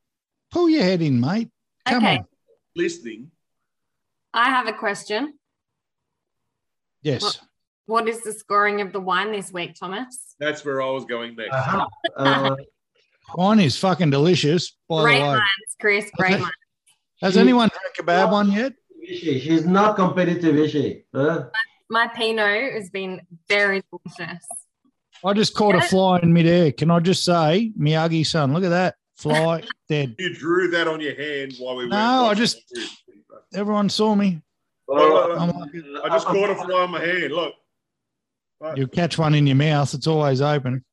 pull 0.51 0.70
your 0.70 0.82
head 0.82 1.03
in, 1.03 1.20
mate. 1.20 1.51
Come 1.87 2.05
Okay. 2.05 2.19
on. 2.20 2.24
Listening. 2.74 3.31
I 4.32 4.49
have 4.49 4.66
a 4.66 4.73
question. 4.73 5.35
Yes. 7.03 7.39
What 7.85 8.09
is 8.09 8.23
the 8.23 8.32
scoring 8.32 8.81
of 8.81 8.95
the 8.95 9.01
wine 9.01 9.31
this 9.31 9.53
week, 9.53 9.74
Thomas? 9.78 10.37
That's 10.39 10.65
where 10.65 10.81
I 10.81 10.89
was 10.89 11.05
going 11.05 11.37
next. 11.37 11.53
uh-huh. 11.53 11.87
Uh, 12.16 12.57
Wine 13.35 13.61
is 13.61 13.77
fucking 13.77 14.11
delicious, 14.11 14.77
by 14.89 15.02
Great 15.02 15.19
the 15.19 15.23
way. 15.23 15.28
minds, 15.28 15.77
Chris. 15.81 16.11
Great 16.16 16.32
Okay. 16.35 16.40
minds. 16.43 16.55
Has 17.23 17.36
anyone 17.36 17.69
drank 17.69 17.94
a 17.98 18.02
bad 18.02 18.31
one 18.31 18.51
yet? 18.51 18.73
She's 19.07 19.66
not 19.66 19.97
competitive, 19.97 20.57
is 20.57 20.70
she? 20.73 21.02
Huh? 21.15 21.47
My 21.89 22.09
Pinot 22.09 22.73
has 22.73 22.89
been 22.90 23.20
very 23.48 23.82
delicious. 23.90 24.44
I 25.24 25.32
just 25.35 25.55
caught 25.55 25.74
a 25.74 25.81
fly 25.82 26.20
in 26.23 26.32
midair. 26.32 26.73
Can 26.73 26.90
I 26.90 27.01
just 27.01 27.24
say, 27.24 27.73
Miyagi 27.78 28.24
son, 28.24 28.52
look 28.55 28.65
at 28.65 28.70
that 28.70 28.94
fly 29.16 29.62
dead. 29.89 30.15
You 30.19 30.35
drew 30.35 30.70
that 30.70 30.89
on 30.89 31.01
your 31.01 31.15
hand 31.15 31.55
while 31.59 31.77
we 31.77 31.85
were. 31.85 31.90
No, 31.90 32.27
I 32.27 32.35
just- 32.35 32.59
Everyone 33.52 33.89
saw 33.89 34.15
me. 34.15 34.40
Well, 34.86 35.32
I'm 35.39 35.51
uh, 35.51 35.66
I 36.05 36.09
just 36.09 36.27
caught 36.27 36.51
a 36.51 36.55
fly 36.55 36.82
on 36.82 36.90
my 36.93 37.01
hand. 37.05 37.32
Look. 37.32 37.55
Look. 38.61 38.77
You 38.77 38.86
catch 38.86 39.19
one 39.19 39.35
in 39.35 39.47
your 39.47 39.57
mouth; 39.57 39.93
it's 39.94 40.07
always 40.07 40.40
open. 40.40 40.85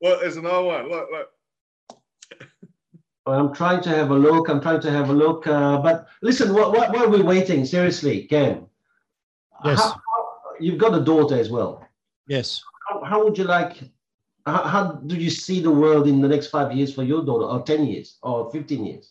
Well, 0.00 0.18
there's 0.20 0.36
another 0.36 0.62
one. 0.64 0.88
Look, 0.88 1.08
look. 1.10 1.28
I'm 3.26 3.52
trying 3.52 3.82
to 3.82 3.88
have 3.90 4.10
a 4.10 4.14
look. 4.14 4.48
I'm 4.48 4.60
trying 4.60 4.80
to 4.82 4.90
have 4.90 5.10
a 5.10 5.12
look. 5.12 5.46
Uh, 5.46 5.78
but 5.78 6.06
listen, 6.22 6.54
what, 6.54 6.72
what, 6.72 6.92
why 6.94 7.04
are 7.04 7.08
we 7.08 7.22
waiting? 7.22 7.64
Seriously, 7.64 8.24
Ken. 8.24 8.66
Yes. 9.64 9.78
How- 9.80 9.90
how- 9.90 10.00
you've 10.60 10.78
got 10.78 10.94
a 10.94 11.00
daughter 11.04 11.36
as 11.38 11.50
well. 11.50 11.86
Yes. 12.28 12.62
How, 12.88 13.02
how 13.04 13.24
would 13.24 13.36
you 13.36 13.44
like? 13.44 13.76
How, 14.46 14.92
do 15.04 15.16
you 15.16 15.28
see 15.28 15.60
the 15.60 15.72
world 15.72 16.06
in 16.06 16.20
the 16.20 16.28
next 16.28 16.46
five 16.48 16.72
years 16.72 16.94
for 16.94 17.02
your 17.02 17.24
daughter, 17.24 17.46
or 17.46 17.62
ten 17.62 17.84
years, 17.84 18.16
or 18.22 18.48
fifteen 18.52 18.86
years? 18.86 19.10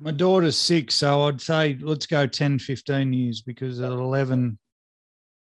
My 0.00 0.10
daughter's 0.10 0.56
six, 0.56 0.94
so 0.94 1.22
I'd 1.22 1.40
say 1.40 1.76
let's 1.80 2.06
go 2.06 2.26
10, 2.26 2.58
15 2.60 3.12
years 3.12 3.42
because 3.42 3.80
at 3.80 3.90
11, 3.90 4.58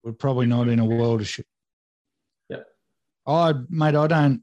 we're 0.05 0.13
probably 0.13 0.47
not 0.47 0.69
in 0.69 0.79
a 0.79 0.85
world 0.85 1.21
of 1.23 1.29
shit. 1.29 1.47
Yeah. 2.51 2.59
I, 3.27 3.55
mate, 3.71 3.95
I 3.95 4.07
don't. 4.07 4.43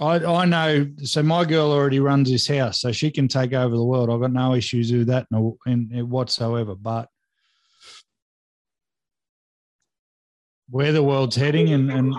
I, 0.00 0.14
I 0.24 0.44
know. 0.46 0.86
So 1.04 1.22
my 1.22 1.44
girl 1.44 1.70
already 1.72 2.00
runs 2.00 2.30
this 2.30 2.48
house, 2.48 2.80
so 2.80 2.90
she 2.90 3.10
can 3.10 3.28
take 3.28 3.52
over 3.52 3.76
the 3.76 3.84
world. 3.84 4.08
I've 4.08 4.20
got 4.20 4.32
no 4.32 4.54
issues 4.54 4.90
with 4.90 5.08
that 5.08 5.26
in, 5.30 5.90
in 5.92 6.08
whatsoever. 6.08 6.74
But 6.74 7.08
where 10.70 10.92
the 10.92 11.02
world's 11.02 11.36
heading, 11.36 11.74
and, 11.74 11.90
and? 11.90 12.14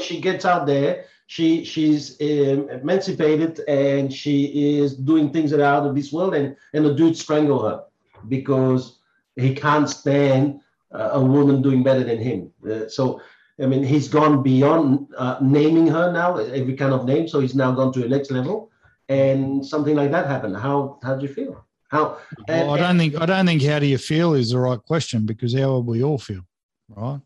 She 0.00 0.20
gets 0.20 0.46
out 0.46 0.66
there. 0.66 1.04
She 1.26 1.64
she's 1.64 2.18
um, 2.22 2.70
emancipated 2.70 3.60
and 3.68 4.10
she 4.10 4.78
is 4.78 4.96
doing 4.96 5.30
things 5.30 5.50
that 5.50 5.60
are 5.60 5.64
out 5.64 5.86
of 5.86 5.94
this 5.94 6.10
world, 6.10 6.34
and 6.34 6.56
and 6.72 6.84
the 6.84 6.94
dude 6.94 7.16
strangle 7.16 7.68
her 7.68 7.84
because 8.28 9.00
he 9.36 9.54
can't 9.54 9.88
stand 9.88 10.60
uh, 10.92 11.10
a 11.12 11.20
woman 11.22 11.60
doing 11.60 11.82
better 11.82 12.04
than 12.04 12.18
him. 12.18 12.50
Uh, 12.66 12.88
so. 12.88 13.20
I 13.60 13.66
mean, 13.66 13.82
he's 13.82 14.08
gone 14.08 14.42
beyond 14.42 15.08
uh, 15.16 15.38
naming 15.40 15.88
her 15.88 16.12
now, 16.12 16.36
every 16.36 16.74
kind 16.74 16.92
of 16.92 17.04
name. 17.04 17.26
So 17.26 17.40
he's 17.40 17.54
now 17.54 17.72
gone 17.72 17.92
to 17.92 18.00
the 18.00 18.08
next 18.08 18.30
level, 18.30 18.70
and 19.08 19.64
something 19.64 19.96
like 19.96 20.10
that 20.12 20.26
happened. 20.26 20.56
How 20.56 20.98
how 21.02 21.16
do 21.16 21.26
you 21.26 21.32
feel? 21.32 21.64
How? 21.88 22.18
Well, 22.46 22.70
I 22.70 22.78
don't 22.78 22.98
think 22.98 23.20
I 23.20 23.26
don't 23.26 23.46
think 23.46 23.62
how 23.62 23.78
do 23.78 23.86
you 23.86 23.98
feel 23.98 24.34
is 24.34 24.50
the 24.50 24.58
right 24.58 24.82
question 24.84 25.26
because 25.26 25.54
how 25.54 25.76
would 25.76 25.86
we 25.86 26.04
all 26.04 26.18
feel, 26.18 26.42
right? 26.88 27.20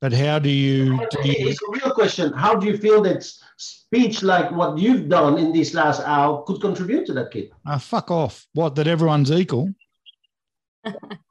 But 0.00 0.12
how 0.12 0.38
do 0.38 0.50
you 0.50 0.98
do 1.10 1.28
you, 1.28 1.48
It's 1.48 1.60
a 1.62 1.70
real 1.70 1.92
question. 1.94 2.32
How 2.32 2.54
do 2.54 2.66
you 2.66 2.76
feel 2.76 3.02
that 3.02 3.24
speech 3.56 4.22
like 4.22 4.52
what 4.52 4.78
you've 4.78 5.08
done 5.08 5.38
in 5.38 5.52
this 5.52 5.74
last 5.74 6.00
hour 6.02 6.44
could 6.46 6.60
contribute 6.60 7.06
to 7.06 7.12
that 7.14 7.30
kid? 7.30 7.50
Ah, 7.66 7.78
fuck 7.78 8.10
off? 8.10 8.46
What 8.52 8.74
that 8.76 8.86
everyone's 8.86 9.32
equal? 9.32 9.74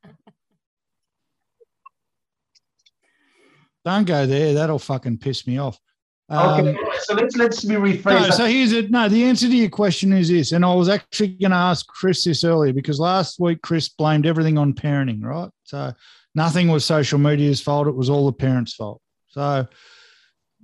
Don't 3.85 4.05
go 4.05 4.25
there. 4.25 4.55
That'll 4.55 4.79
fucking 4.79 5.19
piss 5.19 5.47
me 5.47 5.59
off. 5.59 5.79
Um, 6.27 6.67
Okay, 6.67 6.77
so 7.01 7.13
let's 7.13 7.37
let's 7.37 7.63
be 7.63 7.75
No, 7.75 8.29
so 8.31 8.45
here's 8.45 8.71
it. 8.71 8.89
No, 8.89 9.07
the 9.07 9.23
answer 9.23 9.47
to 9.47 9.55
your 9.55 9.69
question 9.69 10.11
is 10.11 10.29
this, 10.29 10.51
and 10.51 10.65
I 10.65 10.73
was 10.73 10.89
actually 10.89 11.29
going 11.29 11.51
to 11.51 11.57
ask 11.57 11.85
Chris 11.85 12.23
this 12.23 12.43
earlier 12.43 12.73
because 12.73 12.99
last 12.99 13.39
week 13.39 13.61
Chris 13.61 13.89
blamed 13.89 14.25
everything 14.25 14.57
on 14.57 14.73
parenting, 14.73 15.23
right? 15.23 15.51
So 15.63 15.93
nothing 16.33 16.67
was 16.69 16.83
social 16.83 17.19
media's 17.19 17.61
fault; 17.61 17.87
it 17.87 17.95
was 17.95 18.09
all 18.09 18.25
the 18.25 18.33
parents' 18.33 18.73
fault. 18.73 19.01
So 19.27 19.67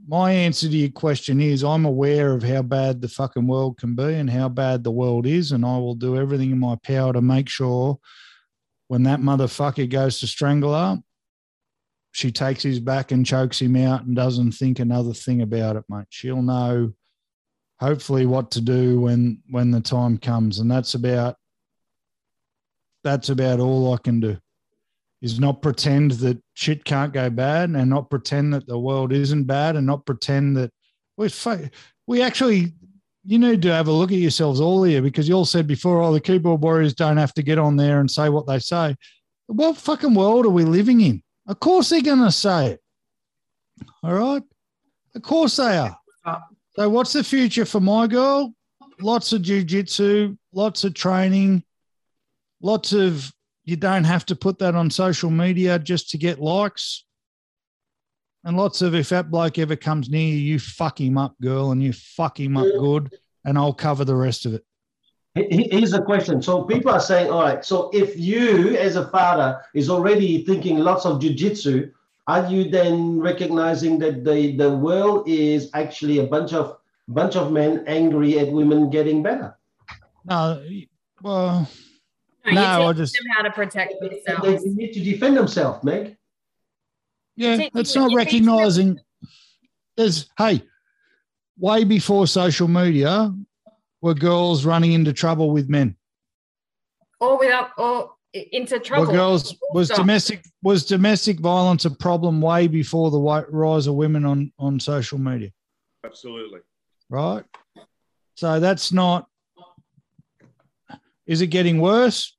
my 0.07 0.31
answer 0.31 0.67
to 0.67 0.75
your 0.75 0.89
question 0.89 1.39
is, 1.39 1.63
I'm 1.63 1.85
aware 1.85 2.33
of 2.33 2.41
how 2.41 2.63
bad 2.63 3.01
the 3.01 3.07
fucking 3.07 3.45
world 3.45 3.77
can 3.77 3.93
be 3.93 4.15
and 4.15 4.31
how 4.31 4.49
bad 4.49 4.83
the 4.83 4.89
world 4.89 5.27
is, 5.27 5.51
and 5.51 5.63
I 5.63 5.77
will 5.77 5.93
do 5.93 6.17
everything 6.17 6.49
in 6.49 6.59
my 6.59 6.75
power 6.81 7.13
to 7.13 7.21
make 7.21 7.49
sure 7.49 7.99
when 8.87 9.03
that 9.03 9.19
motherfucker 9.19 9.87
goes 9.87 10.19
to 10.19 10.27
strangle 10.27 10.73
her, 10.73 11.01
she 12.11 12.31
takes 12.31 12.61
his 12.61 12.79
back 12.79 13.11
and 13.11 13.25
chokes 13.25 13.61
him 13.61 13.75
out 13.75 14.03
and 14.03 14.15
doesn't 14.15 14.51
think 14.51 14.79
another 14.79 15.13
thing 15.13 15.41
about 15.41 15.77
it, 15.77 15.85
mate. 15.89 16.07
She'll 16.09 16.41
know 16.41 16.93
hopefully 17.79 18.25
what 18.25 18.51
to 18.51 18.61
do 18.61 19.01
when 19.01 19.41
when 19.49 19.71
the 19.71 19.81
time 19.81 20.17
comes. 20.17 20.59
And 20.59 20.69
that's 20.69 20.93
about 20.93 21.35
that's 23.03 23.29
about 23.29 23.59
all 23.59 23.93
I 23.93 23.97
can 23.97 24.19
do. 24.19 24.37
Is 25.21 25.39
not 25.39 25.61
pretend 25.61 26.11
that 26.11 26.41
shit 26.53 26.83
can't 26.83 27.13
go 27.13 27.29
bad 27.29 27.69
and 27.69 27.89
not 27.89 28.09
pretend 28.09 28.53
that 28.53 28.67
the 28.67 28.77
world 28.77 29.13
isn't 29.13 29.45
bad 29.45 29.75
and 29.75 29.85
not 29.85 30.05
pretend 30.05 30.57
that 30.57 30.71
we 31.17 31.29
we 32.07 32.21
actually 32.21 32.73
you 33.23 33.37
need 33.37 33.61
to 33.61 33.71
have 33.71 33.87
a 33.87 33.91
look 33.91 34.11
at 34.11 34.17
yourselves 34.17 34.59
all 34.59 34.83
here 34.83 35.01
because 35.01 35.29
you 35.29 35.35
all 35.35 35.45
said 35.45 35.67
before, 35.67 36.01
oh, 36.01 36.11
the 36.11 36.19
keyboard 36.19 36.61
warriors 36.61 36.95
don't 36.95 37.17
have 37.17 37.33
to 37.35 37.43
get 37.43 37.59
on 37.59 37.75
there 37.75 37.99
and 37.99 38.09
say 38.09 38.29
what 38.29 38.47
they 38.47 38.57
say. 38.57 38.95
What 39.45 39.77
fucking 39.77 40.15
world 40.15 40.45
are 40.45 40.49
we 40.49 40.63
living 40.63 41.01
in? 41.01 41.21
Of 41.47 41.59
course 41.59 41.89
they're 41.89 42.01
going 42.01 42.23
to 42.23 42.31
say 42.31 42.67
it. 42.71 42.81
All 44.03 44.13
right. 44.13 44.43
Of 45.15 45.21
course 45.21 45.57
they 45.57 45.77
are. 45.77 45.97
So, 46.75 46.89
what's 46.89 47.13
the 47.13 47.23
future 47.23 47.65
for 47.65 47.79
my 47.79 48.07
girl? 48.07 48.53
Lots 49.01 49.33
of 49.33 49.41
jujitsu, 49.41 50.37
lots 50.53 50.83
of 50.83 50.93
training, 50.93 51.63
lots 52.61 52.93
of, 52.93 53.31
you 53.65 53.75
don't 53.75 54.03
have 54.03 54.25
to 54.27 54.35
put 54.35 54.59
that 54.59 54.75
on 54.75 54.89
social 54.89 55.29
media 55.29 55.79
just 55.79 56.11
to 56.11 56.17
get 56.17 56.39
likes. 56.39 57.03
And 58.43 58.57
lots 58.57 58.81
of, 58.81 58.95
if 58.95 59.09
that 59.09 59.29
bloke 59.29 59.59
ever 59.59 59.75
comes 59.75 60.09
near 60.09 60.27
you, 60.27 60.37
you 60.37 60.59
fuck 60.59 60.99
him 61.01 61.17
up, 61.17 61.35
girl, 61.41 61.71
and 61.71 61.83
you 61.83 61.93
fuck 61.93 62.39
him 62.39 62.57
up 62.57 62.65
good, 62.79 63.13
and 63.43 63.57
I'll 63.57 63.73
cover 63.73 64.05
the 64.05 64.15
rest 64.15 64.45
of 64.45 64.53
it. 64.53 64.63
He- 65.35 65.47
he- 65.49 65.69
Here's 65.71 65.91
the 65.91 66.01
question. 66.01 66.41
So 66.41 66.63
people 66.63 66.91
are 66.91 66.99
saying, 66.99 67.31
all 67.31 67.41
right, 67.43 67.63
so 67.63 67.89
if 67.93 68.17
you 68.19 68.75
as 68.77 68.95
a 68.97 69.07
father 69.07 69.61
is 69.73 69.89
already 69.89 70.43
thinking 70.43 70.77
lots 70.79 71.05
of 71.05 71.19
jujitsu, 71.21 71.91
are 72.27 72.45
you 72.51 72.69
then 72.69 73.19
recognizing 73.19 73.97
that 73.99 74.23
the, 74.25 74.55
the 74.57 74.69
world 74.69 75.27
is 75.29 75.69
actually 75.73 76.19
a 76.19 76.27
bunch 76.27 76.53
of 76.53 76.77
bunch 77.07 77.35
of 77.35 77.51
men 77.51 77.83
angry 77.87 78.39
at 78.39 78.51
women 78.51 78.89
getting 78.89 79.23
better? 79.23 79.57
No, 80.25 80.61
well, 81.21 81.67
No, 82.45 82.51
No, 82.51 82.61
you 82.61 82.83
I 82.87 82.91
teach 82.93 82.97
just- 82.97 83.13
them 83.13 83.25
how 83.37 83.43
to 83.43 83.51
protect 83.51 83.93
They 84.01 84.09
themselves. 84.09 84.65
need 84.65 84.91
to 84.93 84.99
defend 84.99 85.37
themselves, 85.37 85.83
Meg. 85.83 86.17
Yeah, 87.37 87.55
teach- 87.57 87.71
it's 87.75 87.95
not 87.95 88.13
recognizing. 88.13 88.99
There's 89.95 90.29
hey, 90.37 90.63
way 91.57 91.83
before 91.85 92.27
social 92.27 92.67
media, 92.67 93.33
were 94.01 94.13
girls 94.13 94.65
running 94.65 94.93
into 94.93 95.13
trouble 95.13 95.51
with 95.51 95.69
men. 95.69 95.95
Or 97.19 97.37
without, 97.37 97.69
or 97.77 98.13
into 98.33 98.79
trouble. 98.79 99.05
Were 99.07 99.13
girls 99.13 99.55
was 99.73 99.87
Stop. 99.87 99.97
domestic 99.97 100.43
was 100.63 100.85
domestic 100.85 101.39
violence 101.39 101.85
a 101.85 101.91
problem 101.91 102.41
way 102.41 102.67
before 102.67 103.11
the 103.11 103.19
wa- 103.19 103.45
rise 103.49 103.87
of 103.87 103.95
women 103.95 104.25
on 104.25 104.51
on 104.57 104.79
social 104.79 105.19
media, 105.19 105.51
Absolutely. 106.03 106.61
right? 107.09 107.43
So 108.35 108.59
that's 108.59 108.91
not. 108.91 109.27
Is 111.27 111.41
it 111.41 111.47
getting 111.47 111.79
worse? 111.79 112.35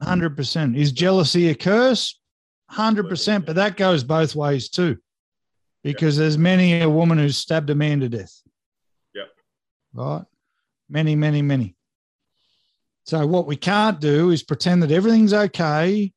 Hundred 0.00 0.36
percent. 0.36 0.76
Is 0.76 0.92
jealousy 0.92 1.48
a 1.48 1.54
curse? 1.54 2.20
Hundred 2.70 3.08
percent. 3.08 3.46
But 3.46 3.56
that 3.56 3.76
goes 3.76 4.04
both 4.04 4.36
ways 4.36 4.68
too, 4.68 4.98
because 5.82 6.16
there's 6.16 6.38
many 6.38 6.82
a 6.82 6.88
woman 6.88 7.18
who's 7.18 7.36
stabbed 7.36 7.70
a 7.70 7.74
man 7.74 8.00
to 8.00 8.08
death. 8.08 8.32
Yep. 9.14 9.28
Right. 9.94 10.24
Many, 10.90 11.16
many, 11.16 11.42
many. 11.42 11.74
So 13.04 13.26
what 13.26 13.46
we 13.46 13.56
can't 13.56 14.00
do 14.00 14.30
is 14.30 14.42
pretend 14.42 14.82
that 14.82 14.90
everything's 14.90 15.32
okay. 15.32 16.12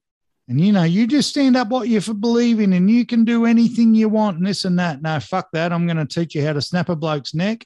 And 0.47 0.59
you 0.59 0.73
know, 0.73 0.83
you 0.83 1.07
just 1.07 1.29
stand 1.29 1.55
up 1.55 1.69
what 1.69 1.87
you 1.87 2.01
believe 2.13 2.59
in 2.59 2.73
and 2.73 2.91
you 2.91 3.05
can 3.05 3.23
do 3.23 3.45
anything 3.45 3.95
you 3.95 4.09
want 4.09 4.37
and 4.37 4.45
this 4.45 4.65
and 4.65 4.77
that. 4.79 5.01
No, 5.01 5.19
fuck 5.19 5.49
that. 5.53 5.71
I'm 5.71 5.87
going 5.87 6.05
to 6.05 6.05
teach 6.05 6.35
you 6.35 6.45
how 6.45 6.53
to 6.53 6.61
snap 6.61 6.89
a 6.89 6.95
bloke's 6.95 7.33
neck 7.33 7.65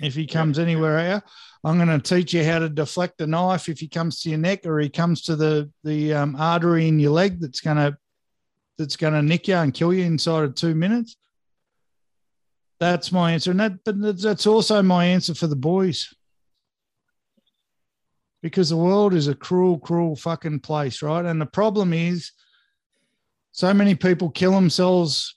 if 0.00 0.14
he 0.14 0.26
comes 0.26 0.58
anywhere 0.58 0.98
here. 1.00 1.22
I'm 1.64 1.76
going 1.76 2.00
to 2.00 2.14
teach 2.14 2.32
you 2.32 2.44
how 2.44 2.60
to 2.60 2.68
deflect 2.68 3.20
a 3.20 3.26
knife 3.26 3.68
if 3.68 3.80
he 3.80 3.88
comes 3.88 4.20
to 4.20 4.30
your 4.30 4.38
neck 4.38 4.64
or 4.64 4.78
he 4.78 4.88
comes 4.88 5.22
to 5.22 5.36
the 5.36 5.70
the 5.84 6.14
um, 6.14 6.36
artery 6.36 6.88
in 6.88 7.00
your 7.00 7.10
leg 7.10 7.40
that's 7.40 7.60
going 7.60 7.76
to 7.76 7.96
that's 8.78 8.96
going 8.96 9.14
to 9.14 9.22
nick 9.22 9.48
you 9.48 9.56
and 9.56 9.74
kill 9.74 9.92
you 9.92 10.04
inside 10.04 10.44
of 10.44 10.54
two 10.54 10.74
minutes. 10.74 11.16
That's 12.78 13.10
my 13.10 13.32
answer, 13.32 13.50
and 13.50 13.60
that 13.60 13.84
but 13.84 14.18
that's 14.20 14.46
also 14.46 14.82
my 14.82 15.06
answer 15.06 15.34
for 15.34 15.46
the 15.46 15.56
boys. 15.56 16.14
Because 18.46 18.68
the 18.68 18.76
world 18.76 19.12
is 19.12 19.26
a 19.26 19.34
cruel, 19.34 19.76
cruel 19.76 20.14
fucking 20.14 20.60
place, 20.60 21.02
right? 21.02 21.24
And 21.24 21.40
the 21.40 21.46
problem 21.46 21.92
is, 21.92 22.30
so 23.50 23.74
many 23.74 23.96
people 23.96 24.30
kill 24.30 24.52
themselves, 24.52 25.34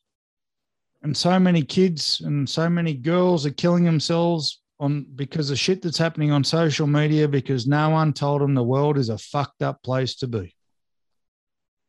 and 1.01 1.17
so 1.17 1.39
many 1.39 1.63
kids 1.63 2.21
and 2.23 2.47
so 2.47 2.69
many 2.69 2.93
girls 2.93 3.47
are 3.47 3.61
killing 3.63 3.83
themselves 3.83 4.61
on 4.79 5.07
because 5.15 5.49
of 5.49 5.57
shit 5.57 5.81
that's 5.81 5.97
happening 5.97 6.29
on 6.29 6.43
social 6.43 6.85
media 6.85 7.27
because 7.27 7.65
no 7.65 7.89
one 7.89 8.13
told 8.13 8.41
them 8.41 8.53
the 8.53 8.61
world 8.61 8.95
is 8.95 9.09
a 9.09 9.17
fucked 9.17 9.63
up 9.63 9.81
place 9.81 10.13
to 10.17 10.27
be. 10.27 10.55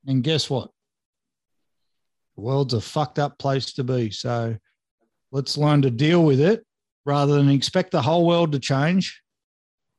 And 0.07 0.25
guess 0.25 0.49
what? 0.49 0.71
The 2.37 2.41
world's 2.41 2.73
a 2.73 2.81
fucked 2.81 3.19
up 3.19 3.39
place 3.39 3.75
to 3.75 3.85
be. 3.85 4.11
So 4.11 4.57
let's 5.33 5.59
learn 5.59 5.83
to 5.83 5.91
deal 5.91 6.25
with 6.25 6.41
it 6.41 6.65
rather 7.05 7.35
than 7.35 7.51
expect 7.51 7.91
the 7.91 8.01
whole 8.01 8.27
world 8.27 8.53
to 8.53 8.59
change. 8.59 9.20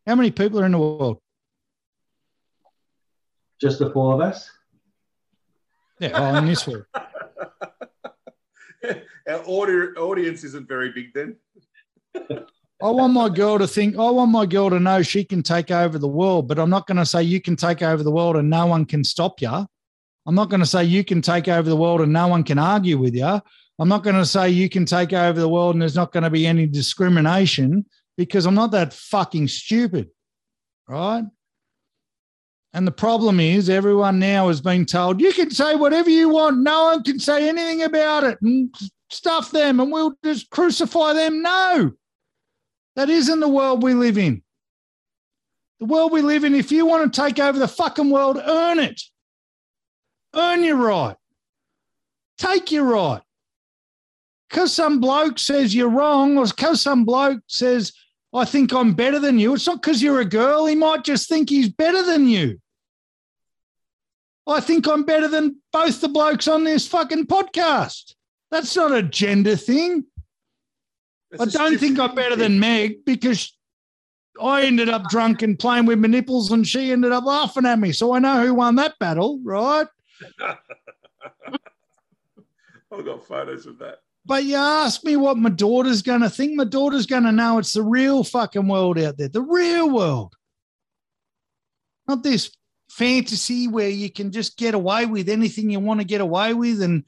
How 0.06 0.16
many 0.16 0.32
people 0.32 0.60
are 0.60 0.66
in 0.66 0.72
the 0.72 0.80
world? 0.80 1.20
Just 3.60 3.80
the 3.80 3.92
four 3.92 4.16
of 4.16 4.22
us. 4.22 4.50
Yeah, 6.00 6.12
oh, 6.16 6.36
in 6.38 6.48
this 6.48 6.68
world. 6.68 6.86
Our 8.84 9.44
audi- 9.46 9.96
audience 9.98 10.44
isn't 10.44 10.68
very 10.68 10.92
big 10.92 11.14
then. 11.14 11.36
I 12.84 12.90
want 12.90 13.14
my 13.14 13.30
girl 13.30 13.60
to 13.60 13.68
think, 13.68 13.96
I 13.96 14.10
want 14.10 14.32
my 14.32 14.48
girl 14.48 14.72
to 14.72 14.80
know 14.80 15.04
she 15.04 15.24
can 15.24 15.44
take 15.44 15.70
over 15.70 16.00
the 16.00 16.08
world, 16.08 16.48
but 16.48 16.58
I'm 16.58 16.72
not 16.72 16.88
going 16.88 16.98
to 16.98 17.06
say 17.06 17.22
you 17.22 17.40
can 17.40 17.56
take 17.56 17.84
over 17.84 18.02
the 18.02 18.12
world 18.12 18.38
and 18.38 18.50
no 18.50 18.66
one 18.66 18.86
can 18.86 19.04
stop 19.04 19.40
you. 19.40 19.68
I'm 20.26 20.36
not 20.36 20.50
going 20.50 20.62
to 20.62 20.66
say 20.66 20.84
you 20.84 21.04
can 21.04 21.22
take 21.22 21.48
over 21.48 21.70
the 21.70 21.76
world 21.76 22.02
and 22.02 22.12
no 22.12 22.28
one 22.28 22.44
can 22.44 22.58
argue 22.58 22.98
with 22.98 23.14
you. 23.14 23.40
I'm 23.80 23.88
not 23.88 24.04
going 24.04 24.16
to 24.16 24.26
say 24.26 24.50
you 24.50 24.68
can 24.70 24.86
take 24.86 25.14
over 25.14 25.40
the 25.40 25.50
world 25.50 25.76
and 25.76 25.82
there's 25.82 25.96
not 25.96 26.12
going 26.12 26.24
to 26.24 26.32
be 26.32 26.48
any 26.48 26.66
discrimination 26.66 27.86
because 28.18 28.46
I'm 28.46 28.56
not 28.56 28.72
that 28.72 28.94
fucking 28.94 29.48
stupid. 29.48 30.10
Right. 30.88 31.24
And 32.74 32.88
the 32.88 32.92
problem 32.92 33.40
is, 33.40 33.70
everyone 33.70 34.20
now 34.20 34.48
has 34.48 34.62
been 34.62 34.86
told 34.86 35.20
you 35.20 35.34
can 35.34 35.52
say 35.52 35.76
whatever 35.76 36.10
you 36.10 36.30
want. 36.30 36.60
No 36.60 36.86
one 36.86 37.04
can 37.04 37.20
say 37.20 37.50
anything 37.50 37.84
about 37.84 38.24
it 38.24 38.42
and 38.42 38.74
stuff 39.10 39.52
them 39.52 39.80
and 39.80 39.92
we'll 39.92 40.14
just 40.24 40.50
crucify 40.50 41.14
them. 41.14 41.42
No. 41.42 41.92
That 42.96 43.10
isn't 43.10 43.40
the 43.40 43.48
world 43.48 43.84
we 43.84 43.94
live 43.94 44.18
in. 44.18 44.42
The 45.80 45.86
world 45.86 46.12
we 46.12 46.22
live 46.22 46.44
in, 46.44 46.56
if 46.56 46.72
you 46.72 46.86
want 46.86 47.12
to 47.12 47.22
take 47.22 47.40
over 47.40 47.58
the 47.58 47.68
fucking 47.68 48.10
world, 48.10 48.38
earn 48.38 48.80
it. 48.80 49.02
Earn 50.34 50.64
your 50.64 50.78
right. 50.78 51.16
Take 52.38 52.72
your 52.72 52.86
right. 52.86 53.22
Because 54.52 54.74
some 54.74 55.00
bloke 55.00 55.40
says 55.40 55.74
you're 55.74 55.90
wrong, 55.90 56.38
or 56.38 56.46
because 56.46 56.82
some 56.82 57.06
bloke 57.06 57.42
says, 57.48 57.94
I 58.34 58.44
think 58.44 58.74
I'm 58.74 58.94
better 58.94 59.18
than 59.18 59.40
you, 59.40 59.54
it's 59.54 59.66
not 59.66 59.82
because 59.82 60.04
you're 60.04 60.20
a 60.20 60.26
girl. 60.26 60.66
He 60.66 60.76
might 60.76 61.06
just 61.06 61.30
think 61.30 61.50
he's 61.50 61.70
better 61.70 62.04
than 62.04 62.28
you. 62.28 62.60
I 64.46 64.60
think 64.60 64.90
I'm 64.90 65.04
better 65.04 65.30
than 65.30 65.62
both 65.72 66.02
the 66.02 66.10
blokes 66.10 66.50
on 66.50 66.66
this 66.66 66.86
fucking 66.86 67.28
podcast. 67.28 68.16
That's 68.50 68.76
not 68.76 68.92
a 68.92 69.02
gender 69.02 69.56
thing. 69.56 70.04
That's 71.32 71.56
I 71.56 71.70
don't 71.70 71.80
think 71.80 71.98
I'm 71.98 72.14
better 72.14 72.36
than 72.36 72.60
Meg 72.60 73.06
because 73.06 73.58
I 74.42 74.64
ended 74.64 74.90
up 74.90 75.08
drunk 75.08 75.44
and 75.44 75.58
playing 75.58 75.86
with 75.86 76.00
my 76.00 76.10
nipples 76.10 76.52
and 76.52 76.68
she 76.68 76.92
ended 76.92 77.14
up 77.14 77.24
laughing 77.24 77.66
at 77.66 77.80
me. 77.80 77.94
So 77.94 78.14
I 78.14 78.20
know 78.20 78.46
who 78.46 78.56
won 78.56 78.76
that 78.76 79.00
battle, 79.00 79.40
right? 79.44 79.88
I've 80.42 80.58
got 83.06 83.26
photos 83.26 83.66
of 83.66 83.80
that. 83.80 84.00
But 84.26 84.44
you 84.44 84.56
ask 84.56 85.04
me 85.04 85.16
what 85.16 85.38
my 85.38 85.50
daughter's 85.50 86.02
going 86.02 86.22
to 86.22 86.30
think. 86.30 86.56
My 86.56 86.64
daughter's 86.64 87.08
going 87.08 87.24
to 87.24 87.32
know 87.32 87.58
it's 87.58 87.74
the 87.74 87.82
real 87.82 88.24
fucking 88.24 88.68
world 88.68 89.00
out 89.00 89.18
there, 89.18 89.30
the 89.30 89.42
real 89.42 89.90
world. 89.90 90.36
Not 92.08 92.24
this 92.24 92.52
fantasy 92.90 93.68
where 93.68 93.90
you 93.90 94.12
can 94.12 94.32
just 94.32 94.58
get 94.58 94.74
away 94.74 95.06
with 95.06 95.30
anything 95.30 95.70
you 95.70 95.80
want 95.80 96.02
to 96.02 96.06
get 96.06 96.22
away 96.22 96.54
with. 96.54 96.82
And 96.82 97.04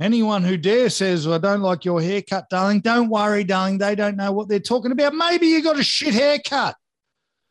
anyone 0.00 0.42
who 0.42 0.56
dare 0.56 0.90
says, 0.90 1.26
well, 1.26 1.36
I 1.36 1.38
don't 1.38 1.62
like 1.62 1.84
your 1.84 2.02
haircut, 2.02 2.50
darling, 2.50 2.80
don't 2.80 3.08
worry, 3.08 3.44
darling. 3.44 3.78
They 3.78 3.94
don't 3.94 4.16
know 4.16 4.32
what 4.32 4.48
they're 4.48 4.60
talking 4.60 4.92
about. 4.92 5.14
Maybe 5.14 5.46
you 5.46 5.62
got 5.62 5.78
a 5.78 5.82
shit 5.82 6.12
haircut. 6.12 6.76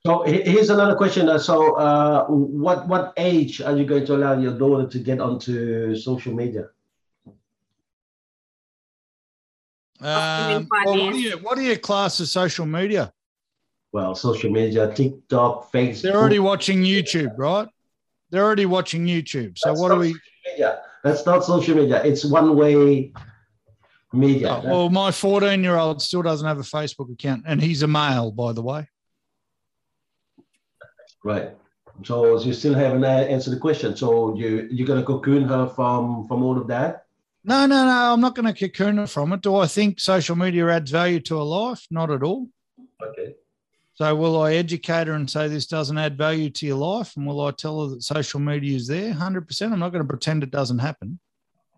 So 0.06 0.23
here's 0.23 0.69
another 0.69 0.95
question. 0.95 1.27
Uh, 1.27 1.39
So, 1.39 1.73
uh, 1.76 2.27
what 2.27 2.88
what 2.88 3.14
age 3.18 3.61
are 3.61 3.76
you 3.76 3.84
going 3.84 4.06
to 4.06 4.15
allow 4.15 4.39
your 4.39 4.57
daughter 4.57 4.88
to 4.88 4.99
get 4.99 5.19
onto 5.19 5.95
social 5.95 6.34
media? 6.34 6.69
Within 7.26 7.35
Um, 9.99 10.68
well, 10.69 10.86
what, 10.86 10.94
do 10.95 10.99
years. 10.99 11.18
you, 11.18 11.32
what 11.38 11.57
do 11.57 11.64
you 11.64 11.78
class 11.78 12.19
as 12.19 12.32
social 12.32 12.65
media? 12.65 13.11
Well, 13.91 14.14
social 14.15 14.52
media, 14.52 14.94
TikTok, 14.94 15.72
Facebook. 15.72 16.02
They're 16.02 16.18
already 16.18 16.40
watching 16.40 16.82
YouTube, 16.82 17.34
right? 17.38 17.68
They're 18.30 18.44
already 18.44 18.65
watching 18.65 19.06
YouTube. 19.06 19.57
So 19.57 19.69
That's 19.69 19.82
what 19.82 19.91
are 19.91 19.98
we? 19.98 20.10
social 20.10 20.22
media. 20.52 20.80
That's 21.03 21.26
not 21.26 21.45
social 21.45 21.76
media. 21.76 22.03
It's 22.03 22.26
one 22.26 22.56
way 22.56 23.11
media. 24.14 24.61
Oh, 24.64 24.69
well, 24.69 24.90
my 24.90 25.11
14 25.11 25.64
year 25.64 25.78
old 25.78 26.02
still 26.02 26.22
doesn't 26.22 26.48
have 26.48 26.60
a 26.60 26.64
Facebook 26.64 27.11
account, 27.11 27.44
and 27.48 27.61
he's 27.61 27.84
a 27.84 27.88
male, 27.88 28.32
by 28.32 28.53
the 28.53 28.61
way. 28.61 28.88
Right. 31.24 31.52
So 32.03 32.40
you 32.40 32.53
still 32.53 32.76
haven't 32.76 33.03
uh, 33.03 33.07
answered 33.07 33.52
the 33.52 33.60
question. 33.60 33.95
So 33.95 34.36
you 34.36 34.68
you're 34.69 34.88
gonna 34.88 35.03
cocoon 35.03 35.44
her 35.48 35.68
from 35.68 36.28
from 36.28 36.44
all 36.44 36.57
of 36.57 36.68
that? 36.68 37.06
No, 37.48 37.65
no, 37.65 37.86
no. 37.86 38.14
I'm 38.14 38.19
not 38.19 38.36
going 38.36 38.53
to 38.53 38.53
cocoon 38.53 38.98
her 38.98 39.07
from 39.07 39.32
it. 39.32 39.41
Do 39.41 39.56
I 39.56 39.68
think 39.68 40.02
social 40.02 40.36
media 40.36 40.68
adds 40.68 40.91
value 40.91 41.22
to 41.22 41.41
a 41.41 41.44
life? 41.44 41.88
Not 41.90 42.11
at 42.11 42.22
all. 42.22 42.49
Okay. 43.02 43.36
So 43.94 44.14
will 44.15 44.41
I 44.41 44.56
educate 44.56 45.07
her 45.07 45.14
and 45.14 45.30
say 45.30 45.48
this 45.48 45.65
doesn't 45.65 45.98
add 45.98 46.18
value 46.18 46.49
to 46.49 46.65
your 46.68 46.78
life? 46.78 47.15
And 47.15 47.26
will 47.26 47.40
I 47.40 47.52
tell 47.52 47.84
her 47.88 47.95
that 47.95 48.03
social 48.03 48.41
media 48.41 48.76
is 48.76 48.88
there? 48.88 49.14
100%. 49.14 49.72
I'm 49.72 49.80
not 49.80 49.94
going 49.94 50.03
to 50.03 50.07
pretend 50.07 50.44
it 50.44 50.52
doesn't 50.52 50.80
happen. 50.80 51.19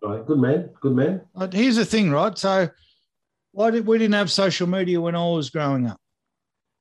All 0.02 0.10
right. 0.10 0.26
Good 0.26 0.38
man. 0.38 0.70
Good 0.80 0.96
man. 0.96 1.20
But 1.36 1.52
here's 1.52 1.76
the 1.76 1.84
thing, 1.84 2.10
right? 2.10 2.36
So 2.36 2.68
why 3.52 3.70
did 3.70 3.86
we 3.86 3.98
didn't 3.98 4.14
have 4.14 4.30
social 4.30 4.66
media 4.66 5.00
when 5.00 5.14
I 5.14 5.24
was 5.28 5.50
growing 5.50 5.86
up? 5.86 6.00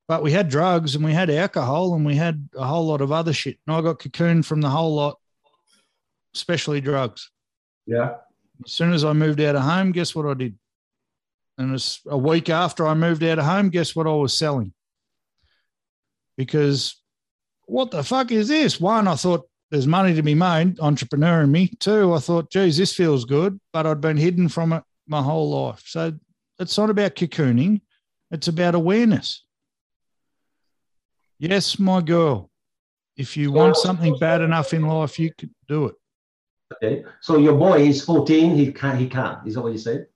But 0.08 0.24
we 0.24 0.32
had 0.32 0.50
drugs 0.50 0.96
and 0.96 1.06
we 1.06 1.14
had 1.14 1.30
alcohol 1.30 1.94
and 1.94 2.04
we 2.04 2.16
had 2.16 2.50
a 2.56 2.66
whole 2.66 2.88
lot 2.88 3.02
of 3.02 3.12
other 3.12 3.34
shit. 3.34 3.60
And 3.68 3.76
I 3.76 3.82
got 3.82 4.00
cocooned 4.00 4.46
from 4.46 4.62
the 4.62 4.70
whole 4.70 4.96
lot, 4.96 5.20
especially 6.34 6.82
drugs. 6.82 7.30
Yeah. 7.86 8.16
As 8.66 8.72
soon 8.72 8.94
as 8.94 9.06
I 9.06 9.14
moved 9.14 9.42
out 9.42 9.56
of 9.56 9.62
home, 9.62 9.92
guess 9.92 10.14
what 10.14 10.26
I 10.26 10.34
did? 10.34 10.58
And 11.58 11.74
it's 11.74 12.02
a 12.08 12.18
week 12.18 12.50
after 12.50 12.88
I 12.88 12.94
moved 12.94 13.24
out 13.24 13.40
of 13.40 13.46
home, 13.46 13.70
guess 13.70 13.96
what 13.96 14.08
I 14.08 14.14
was 14.14 14.38
selling? 14.38 14.74
Because 16.38 17.02
what 17.66 17.92
the 17.92 18.04
fuck 18.04 18.32
is 18.32 18.48
this? 18.48 18.80
One, 18.80 19.08
I 19.08 19.16
thought 19.16 19.48
there's 19.70 19.88
money 19.88 20.16
to 20.16 20.24
be 20.24 20.36
made, 20.36 20.80
entrepreneur 20.80 21.42
in 21.42 21.52
me. 21.52 21.68
Two, 21.80 22.14
I 22.14 22.20
thought, 22.20 22.50
geez, 22.50 22.78
this 22.78 22.94
feels 22.94 23.26
good, 23.26 23.60
but 23.72 23.86
I'd 23.86 24.02
been 24.02 24.18
hidden 24.18 24.50
from 24.50 24.74
it 24.74 24.84
my 25.08 25.22
whole 25.22 25.50
life. 25.66 25.84
So 25.86 26.14
it's 26.60 26.78
not 26.78 26.90
about 26.90 27.16
cocooning, 27.16 27.82
it's 28.32 28.48
about 28.48 28.76
awareness. 28.76 29.44
Yes, 31.40 31.78
my 31.80 32.02
girl, 32.02 32.50
if 33.16 33.38
you 33.38 33.52
want 33.52 33.78
something 33.78 34.18
bad 34.20 34.42
enough 34.42 34.74
in 34.74 34.86
life, 34.86 35.20
you 35.20 35.32
can 35.38 35.54
do 35.68 35.86
it. 35.86 35.96
Okay. 36.74 37.04
So 37.22 37.38
your 37.38 37.58
boy 37.58 37.80
is 37.88 38.04
14. 38.04 38.56
He 38.56 38.72
can't. 38.72 39.00
He 39.00 39.08
can't. 39.08 39.46
Is 39.48 39.56
that 39.56 39.62
what 39.62 39.72
you 39.72 39.78
said? 39.80 40.08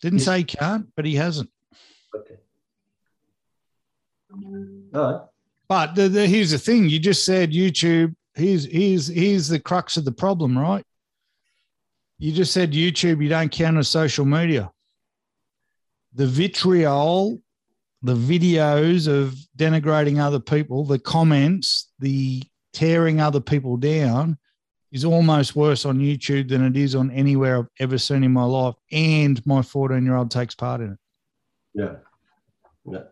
Didn't 0.00 0.18
Yes. 0.20 0.26
say 0.26 0.38
he 0.38 0.44
can't, 0.44 0.86
but 0.96 1.04
he 1.04 1.14
hasn't. 1.14 1.50
Okay. 2.14 2.36
All 4.94 5.12
right. 5.12 5.20
But 5.68 5.94
the, 5.94 6.08
the, 6.08 6.26
here's 6.26 6.50
the 6.52 6.58
thing: 6.58 6.88
you 6.88 6.98
just 6.98 7.24
said 7.24 7.52
YouTube. 7.52 8.14
Here's 8.34 8.64
here's 8.66 9.08
here's 9.08 9.48
the 9.48 9.58
crux 9.58 9.96
of 9.96 10.04
the 10.04 10.12
problem, 10.12 10.56
right? 10.56 10.84
You 12.18 12.32
just 12.32 12.52
said 12.52 12.72
YouTube. 12.72 13.22
You 13.22 13.28
don't 13.28 13.50
count 13.50 13.76
as 13.76 13.88
social 13.88 14.24
media. 14.24 14.70
The 16.14 16.26
vitriol, 16.26 17.40
the 18.02 18.14
videos 18.14 19.08
of 19.08 19.34
denigrating 19.58 20.18
other 20.18 20.40
people, 20.40 20.84
the 20.84 20.98
comments, 20.98 21.90
the 21.98 22.42
tearing 22.72 23.20
other 23.20 23.40
people 23.40 23.76
down, 23.76 24.38
is 24.92 25.04
almost 25.04 25.56
worse 25.56 25.84
on 25.84 25.98
YouTube 25.98 26.48
than 26.48 26.64
it 26.64 26.76
is 26.76 26.94
on 26.94 27.10
anywhere 27.10 27.58
I've 27.58 27.68
ever 27.80 27.98
seen 27.98 28.24
in 28.24 28.32
my 28.32 28.44
life. 28.44 28.74
And 28.92 29.44
my 29.46 29.62
14 29.62 30.04
year 30.04 30.16
old 30.16 30.30
takes 30.30 30.54
part 30.54 30.80
in 30.80 30.92
it. 30.92 30.98
Yeah. 31.74 31.96
Yeah. 32.90 33.02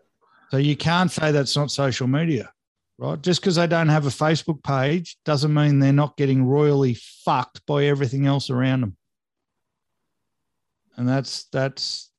So 0.51 0.57
you 0.57 0.75
can't 0.75 1.11
say 1.11 1.31
that's 1.31 1.55
not 1.55 1.71
social 1.71 2.07
media, 2.07 2.51
right? 2.97 3.21
Just 3.21 3.41
because 3.41 3.55
they 3.55 3.67
don't 3.67 3.89
have 3.89 4.05
a 4.05 4.09
Facebook 4.09 4.63
page 4.63 5.17
doesn't 5.25 5.53
mean 5.53 5.79
they're 5.79 5.91
not 5.91 6.17
getting 6.17 6.45
royally 6.45 6.93
fucked 6.93 7.65
by 7.65 7.85
everything 7.85 8.25
else 8.25 8.49
around 8.49 8.81
them. 8.81 8.97
And 10.97 11.07
that's 11.09 11.45
that's 11.51 12.09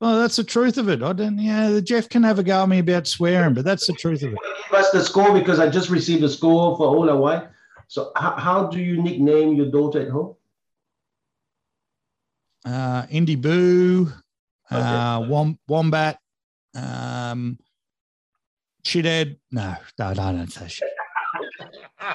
well, 0.00 0.18
that's 0.18 0.36
the 0.36 0.44
truth 0.44 0.78
of 0.78 0.88
it. 0.88 1.02
I 1.02 1.12
don't 1.12 1.38
yeah, 1.38 1.70
the 1.70 1.82
Jeff 1.82 2.08
can 2.08 2.22
have 2.22 2.38
a 2.38 2.42
go 2.42 2.62
at 2.62 2.68
me 2.68 2.80
about 2.80 3.06
swearing, 3.06 3.54
but 3.54 3.64
that's 3.64 3.86
the 3.86 3.92
truth 3.92 4.22
of 4.22 4.32
it. 4.32 4.38
Give 4.70 4.78
us 4.78 4.90
the 4.90 5.02
score 5.02 5.32
because 5.32 5.58
I 5.58 5.68
just 5.68 5.90
received 5.90 6.22
a 6.22 6.28
score 6.28 6.76
for 6.76 6.86
all 6.86 7.08
Hawaii. 7.08 7.46
So 7.90 8.12
how, 8.14 8.36
how 8.36 8.66
do 8.68 8.78
you 8.78 9.02
nickname 9.02 9.54
your 9.56 9.66
daughter 9.66 10.00
at 10.02 10.10
home? 10.10 10.36
Uh, 12.64 13.04
Indy 13.10 13.34
Boo, 13.34 14.12
uh, 14.70 15.18
Okay. 15.18 15.28
Wom- 15.28 15.58
Wombat, 15.66 16.20
um, 16.76 17.58
Shithead. 18.84 19.38
No, 19.50 19.74
no, 19.98 20.08
no, 20.12 20.14
don't 20.14 20.52
say 20.52 20.68
shit. 20.68 20.88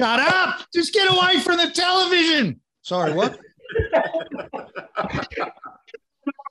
Shut 0.00 0.20
up! 0.20 0.66
Just 0.74 0.92
get 0.92 1.08
away 1.08 1.38
from 1.38 1.58
the 1.58 1.70
television. 1.70 2.60
Sorry, 2.82 3.12
what? 3.12 3.38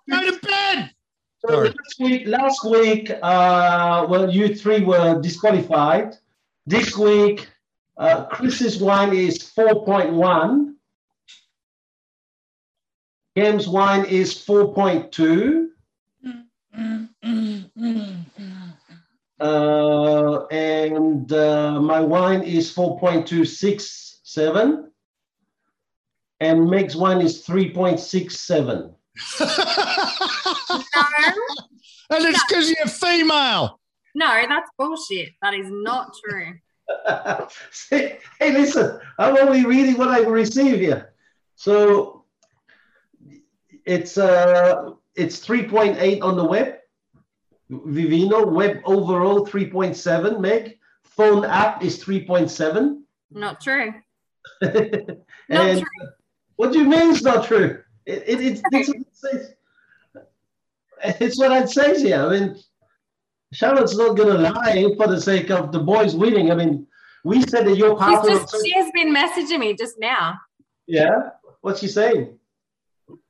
Go 0.10 0.22
to 0.32 0.40
bed. 0.48 0.92
So 1.46 1.50
Sorry. 1.50 1.68
last 1.70 2.00
week, 2.00 2.26
last 2.28 2.64
week, 2.64 3.12
uh, 3.22 4.06
well, 4.10 4.32
you 4.34 4.56
three 4.56 4.80
were 4.80 5.20
disqualified. 5.22 6.16
This 6.66 6.96
week, 6.98 7.50
uh, 8.02 8.26
Chris's 8.26 8.82
wine 8.82 9.14
is 9.14 9.38
4.1. 9.56 10.74
Cam's 13.38 13.68
wine 13.68 14.06
is 14.06 14.34
4.2. 14.34 15.68
Uh, 19.40 20.46
and 20.48 21.32
uh, 21.32 21.80
my 21.80 22.02
wine 22.02 22.42
is 22.42 22.74
4.267. 22.74 24.88
And 26.40 26.68
Meg's 26.70 26.96
wine 26.96 27.22
is 27.22 27.46
3.67. 27.46 28.96
No, 29.40 29.46
and 32.10 32.26
it's 32.26 32.44
because 32.46 32.72
you're 32.72 32.88
female. 32.88 33.80
no, 34.16 34.42
that's 34.50 34.72
bullshit. 34.76 35.34
That 35.44 35.54
is 35.54 35.68
not 35.70 36.16
true. 36.26 36.54
hey, 37.90 38.20
listen, 38.40 39.00
I'm 39.18 39.38
only 39.38 39.66
reading 39.66 39.98
what 39.98 40.10
I 40.10 40.22
receive 40.22 40.80
here. 40.80 41.14
So 41.56 42.26
it's 43.86 44.18
uh 44.18 44.92
it's 45.16 45.46
3.8 45.46 46.22
on 46.22 46.38
the 46.38 46.46
web. 46.46 46.76
Vivino 47.70 48.52
web 48.52 48.82
overall 48.86 49.46
3.7 49.46 50.40
meg. 50.40 50.78
Phone 51.04 51.46
app 51.46 51.84
is 51.84 52.04
3.7. 52.04 53.02
Not 53.32 53.62
true. 53.62 53.94
Not 54.62 55.78
true. 55.78 55.84
what 56.56 56.72
do 56.72 56.80
you 56.80 56.86
mean 56.86 57.12
it's 57.12 57.24
not 57.24 57.46
true? 57.46 57.84
It, 58.06 58.24
it, 58.26 58.42
it's, 58.42 58.62
it's, 58.72 59.24
it's, 59.24 59.54
it's 61.20 61.40
what 61.40 61.52
I'd 61.52 61.70
say 61.70 62.00
here. 62.00 62.22
I 62.22 62.40
mean, 62.40 62.58
Charlotte's 63.54 63.98
not 63.98 64.16
going 64.16 64.30
to 64.30 64.50
lie 64.50 64.86
for 64.98 65.08
the 65.08 65.20
sake 65.20 65.50
of 65.52 65.72
the 65.72 65.80
boys 65.80 66.16
winning. 66.16 66.52
I 66.52 66.56
mean, 66.56 66.88
we 67.24 67.42
said 67.44 67.68
that 67.68 67.76
you're 67.78 67.98
part 67.98 68.26
of. 68.26 68.50
just, 68.50 68.66
she 68.66 68.72
has 68.74 68.90
been 68.94 69.14
messaging 69.14 69.60
me 69.60 69.74
just 69.76 70.00
now. 70.00 70.40
Yeah. 70.88 71.30
What's 71.62 71.80
she 71.82 71.88
saying? 71.88 72.38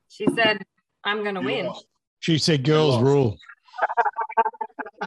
She 0.10 0.26
said, 0.35 0.61
I'm 1.03 1.23
going 1.23 1.35
to 1.35 1.41
win. 1.41 1.72
She 2.19 2.38
said, 2.38 2.64
"Girls 2.64 2.95
lost. 2.95 3.03
rule." 3.03 3.38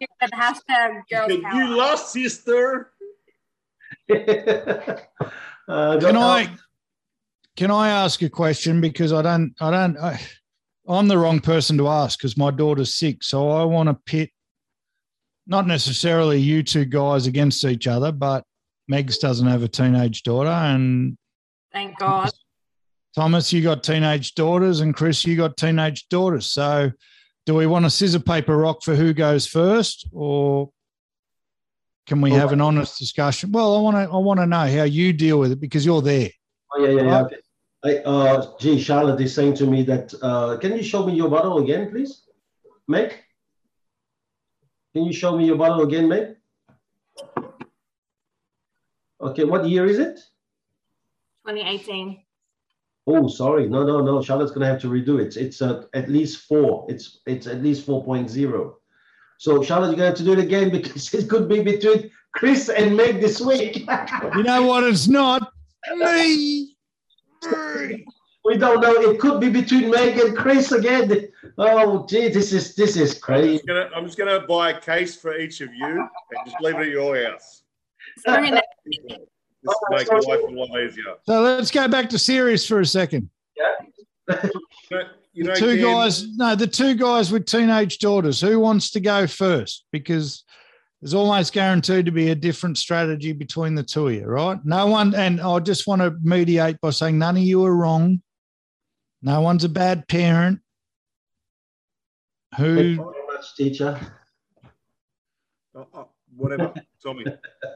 She 0.00 0.08
said, 0.20 0.30
hashtag 0.32 1.02
girls 1.08 1.30
You 1.30 1.76
lost, 1.76 2.12
sister. 2.12 2.90
uh, 4.10 4.16
Can 5.68 6.00
go- 6.00 6.20
I? 6.20 6.48
Can 7.56 7.70
I 7.70 7.90
ask 7.90 8.20
a 8.22 8.28
question? 8.28 8.80
Because 8.80 9.12
I 9.12 9.22
don't. 9.22 9.54
I 9.60 9.70
don't. 9.70 9.96
I, 9.96 10.20
I'm 10.88 11.06
the 11.06 11.16
wrong 11.16 11.38
person 11.38 11.78
to 11.78 11.86
ask 11.86 12.18
because 12.18 12.36
my 12.36 12.50
daughter's 12.50 12.92
sick. 12.92 13.22
So 13.22 13.50
I 13.50 13.62
want 13.62 13.88
to 13.88 13.94
pit, 13.94 14.30
not 15.46 15.66
necessarily 15.66 16.38
you 16.40 16.62
two 16.62 16.84
guys 16.84 17.26
against 17.26 17.64
each 17.64 17.86
other, 17.86 18.12
but 18.12 18.44
Megs 18.90 19.18
doesn't 19.18 19.46
have 19.46 19.62
a 19.62 19.68
teenage 19.68 20.22
daughter, 20.22 20.50
and 20.50 21.16
Thank 21.72 21.98
God. 21.98 22.30
Thomas, 23.14 23.52
you 23.52 23.62
got 23.62 23.82
teenage 23.82 24.34
daughters, 24.34 24.80
and 24.80 24.94
Chris, 24.94 25.24
you 25.24 25.36
got 25.36 25.56
teenage 25.56 26.08
daughters. 26.08 26.46
So, 26.46 26.90
do 27.46 27.54
we 27.54 27.66
want 27.66 27.84
a 27.84 27.90
scissor 27.90 28.20
paper 28.20 28.56
rock 28.56 28.82
for 28.82 28.94
who 28.94 29.12
goes 29.12 29.46
first, 29.46 30.08
or 30.12 30.70
can 32.06 32.20
we 32.20 32.30
Well, 32.30 32.40
have 32.40 32.52
an 32.52 32.60
honest 32.60 32.98
discussion? 32.98 33.52
Well, 33.52 33.76
I 33.76 33.80
want 33.80 33.96
to. 33.96 34.14
I 34.14 34.18
want 34.18 34.40
to 34.40 34.46
know 34.46 34.66
how 34.66 34.84
you 34.84 35.12
deal 35.12 35.38
with 35.38 35.52
it 35.52 35.60
because 35.60 35.84
you're 35.84 36.02
there. 36.02 36.30
Oh, 36.74 36.84
yeah, 36.84 36.90
yeah, 36.90 37.02
yeah. 37.02 37.22
Okay. 37.22 37.36
I, 37.84 37.96
uh, 37.98 38.46
gee, 38.58 38.80
Charlotte 38.80 39.20
is 39.20 39.34
saying 39.34 39.54
to 39.54 39.66
me 39.66 39.82
that, 39.82 40.14
uh, 40.22 40.56
can 40.56 40.74
you 40.74 40.82
show 40.82 41.04
me 41.04 41.14
your 41.14 41.28
bottle 41.28 41.58
again, 41.58 41.90
please? 41.90 42.22
Meg? 42.88 43.23
Can 44.94 45.04
you 45.04 45.12
show 45.12 45.36
me 45.36 45.46
your 45.46 45.56
bottle 45.56 45.82
again, 45.82 46.08
Meg? 46.08 46.36
Okay, 49.20 49.42
what 49.44 49.68
year 49.68 49.86
is 49.86 49.98
it? 49.98 50.20
2018. 51.46 52.22
Oh, 53.08 53.26
sorry. 53.26 53.68
No, 53.68 53.84
no, 53.84 54.00
no. 54.02 54.22
Charlotte's 54.22 54.52
gonna 54.52 54.66
have 54.66 54.80
to 54.82 54.86
redo 54.88 55.20
it. 55.20 55.36
It's 55.36 55.60
uh, 55.60 55.84
at 55.94 56.08
least 56.08 56.46
four. 56.46 56.86
It's 56.88 57.20
it's 57.26 57.48
at 57.48 57.60
least 57.62 57.86
4.0. 57.86 58.74
So 59.38 59.62
Charlotte, 59.62 59.88
you're 59.88 59.96
gonna 59.96 60.08
have 60.08 60.16
to 60.18 60.24
do 60.24 60.32
it 60.32 60.38
again 60.38 60.70
because 60.76 61.12
it 61.12 61.28
could 61.28 61.48
be 61.48 61.60
between 61.62 62.10
Chris 62.32 62.68
and 62.68 62.96
Meg 62.96 63.20
this 63.20 63.40
week. 63.40 63.88
You 64.36 64.44
know 64.44 64.62
what? 64.62 64.84
It's 64.84 65.08
not 65.08 65.52
me. 65.96 66.76
we 68.44 68.58
don't 68.58 68.80
know. 68.80 68.92
It 68.92 69.18
could 69.18 69.40
be 69.40 69.48
between 69.48 69.90
Meg 69.90 70.18
and 70.18 70.36
Chris 70.36 70.70
again. 70.72 71.28
Oh, 71.56 72.06
gee, 72.06 72.28
this 72.28 72.52
is 72.52 72.74
this 72.74 72.96
is 72.96 73.18
crazy. 73.18 73.62
I'm 73.94 74.04
just 74.04 74.18
gonna 74.18 74.46
buy 74.46 74.70
a 74.70 74.80
case 74.80 75.16
for 75.16 75.36
each 75.36 75.60
of 75.60 75.74
you 75.74 75.86
and 75.86 76.08
just 76.44 76.60
leave 76.60 76.74
it 76.76 76.80
at 76.80 76.88
your 76.88 77.24
house. 77.24 77.62
Sorry, 78.18 78.50
no, 78.50 78.60
Just 79.08 79.78
make 79.90 80.12
life 80.12 80.26
a 80.26 80.52
lot 80.52 80.80
easier. 80.80 81.14
So 81.22 81.40
let's 81.40 81.70
go 81.70 81.88
back 81.88 82.10
to 82.10 82.18
serious 82.18 82.66
for 82.66 82.80
a 82.80 82.86
second. 82.86 83.30
You 85.36 85.42
know, 85.42 85.50
you 85.50 85.54
two 85.56 85.76
Cam, 85.78 85.82
guys, 85.82 86.28
no, 86.36 86.54
the 86.54 86.66
two 86.66 86.94
guys 86.94 87.32
with 87.32 87.46
teenage 87.46 87.98
daughters. 87.98 88.40
Who 88.40 88.60
wants 88.60 88.90
to 88.92 89.00
go 89.00 89.26
first? 89.26 89.84
Because 89.90 90.44
there's 91.00 91.14
almost 91.14 91.52
guaranteed 91.52 92.06
to 92.06 92.12
be 92.12 92.30
a 92.30 92.34
different 92.36 92.78
strategy 92.78 93.32
between 93.32 93.74
the 93.74 93.82
two 93.82 94.06
of 94.08 94.14
you, 94.14 94.26
right? 94.26 94.58
No 94.64 94.86
one, 94.86 95.14
and 95.14 95.40
I 95.40 95.58
just 95.58 95.86
want 95.86 96.02
to 96.02 96.14
mediate 96.22 96.80
by 96.80 96.90
saying 96.90 97.18
none 97.18 97.36
of 97.36 97.42
you 97.42 97.64
are 97.64 97.74
wrong. 97.74 98.22
No 99.24 99.40
one's 99.40 99.64
a 99.64 99.70
bad 99.70 100.06
parent. 100.06 100.60
Thank 102.54 102.66
you 102.78 102.96
Who? 102.96 103.14
much, 103.32 103.56
teacher. 103.56 103.98
oh, 105.74 105.86
oh, 105.94 106.08
whatever. 106.36 106.74
Tommy, 107.02 107.24
who 107.24 107.30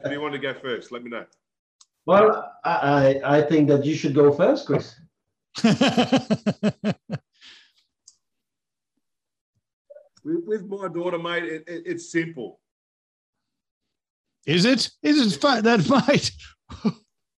do 0.05 0.11
you 0.11 0.21
want 0.21 0.33
to 0.33 0.39
go 0.39 0.53
first? 0.53 0.91
Let 0.91 1.03
me 1.03 1.09
know. 1.09 1.25
Well, 2.05 2.53
I, 2.63 3.19
I 3.23 3.37
I 3.37 3.41
think 3.41 3.67
that 3.69 3.83
you 3.83 3.95
should 3.95 4.13
go 4.13 4.31
first, 4.31 4.67
Chris. 4.67 4.95
With, 10.21 10.43
with 10.45 10.65
my 10.65 10.89
daughter, 10.89 11.17
mate, 11.17 11.45
it, 11.45 11.63
it, 11.65 11.83
it's 11.85 12.11
simple. 12.11 12.59
Is 14.45 14.65
it? 14.65 14.89
Is 15.01 15.33
it 15.33 15.39
fa- 15.39 15.61
that 15.63 15.89
mate? 15.89 16.31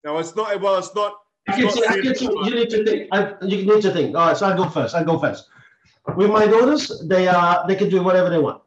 No, 0.06 0.18
it's 0.18 0.34
not. 0.34 0.62
Well, 0.62 0.78
it's 0.78 0.96
not. 0.96 1.14
I 1.52 1.56
I 1.90 2.14
see- 2.14 2.26
you 2.26 2.56
need 2.56 2.70
to 2.70 2.84
think. 2.86 3.08
I, 3.12 3.34
you 3.42 3.66
need 3.66 3.82
to 3.82 3.92
think. 3.92 4.16
All 4.16 4.28
right, 4.28 4.38
so 4.38 4.48
I'll 4.48 4.58
go 4.58 4.70
first. 4.70 4.96
I'll 4.96 5.06
go 5.06 5.20
first. 5.20 5.48
With 6.16 6.30
my 6.32 6.46
daughters, 6.48 7.02
they 7.08 7.28
are 7.28 7.66
they 7.68 7.76
can 7.76 7.90
do 7.90 8.02
whatever 8.04 8.30
they 8.30 8.40
want. 8.40 8.62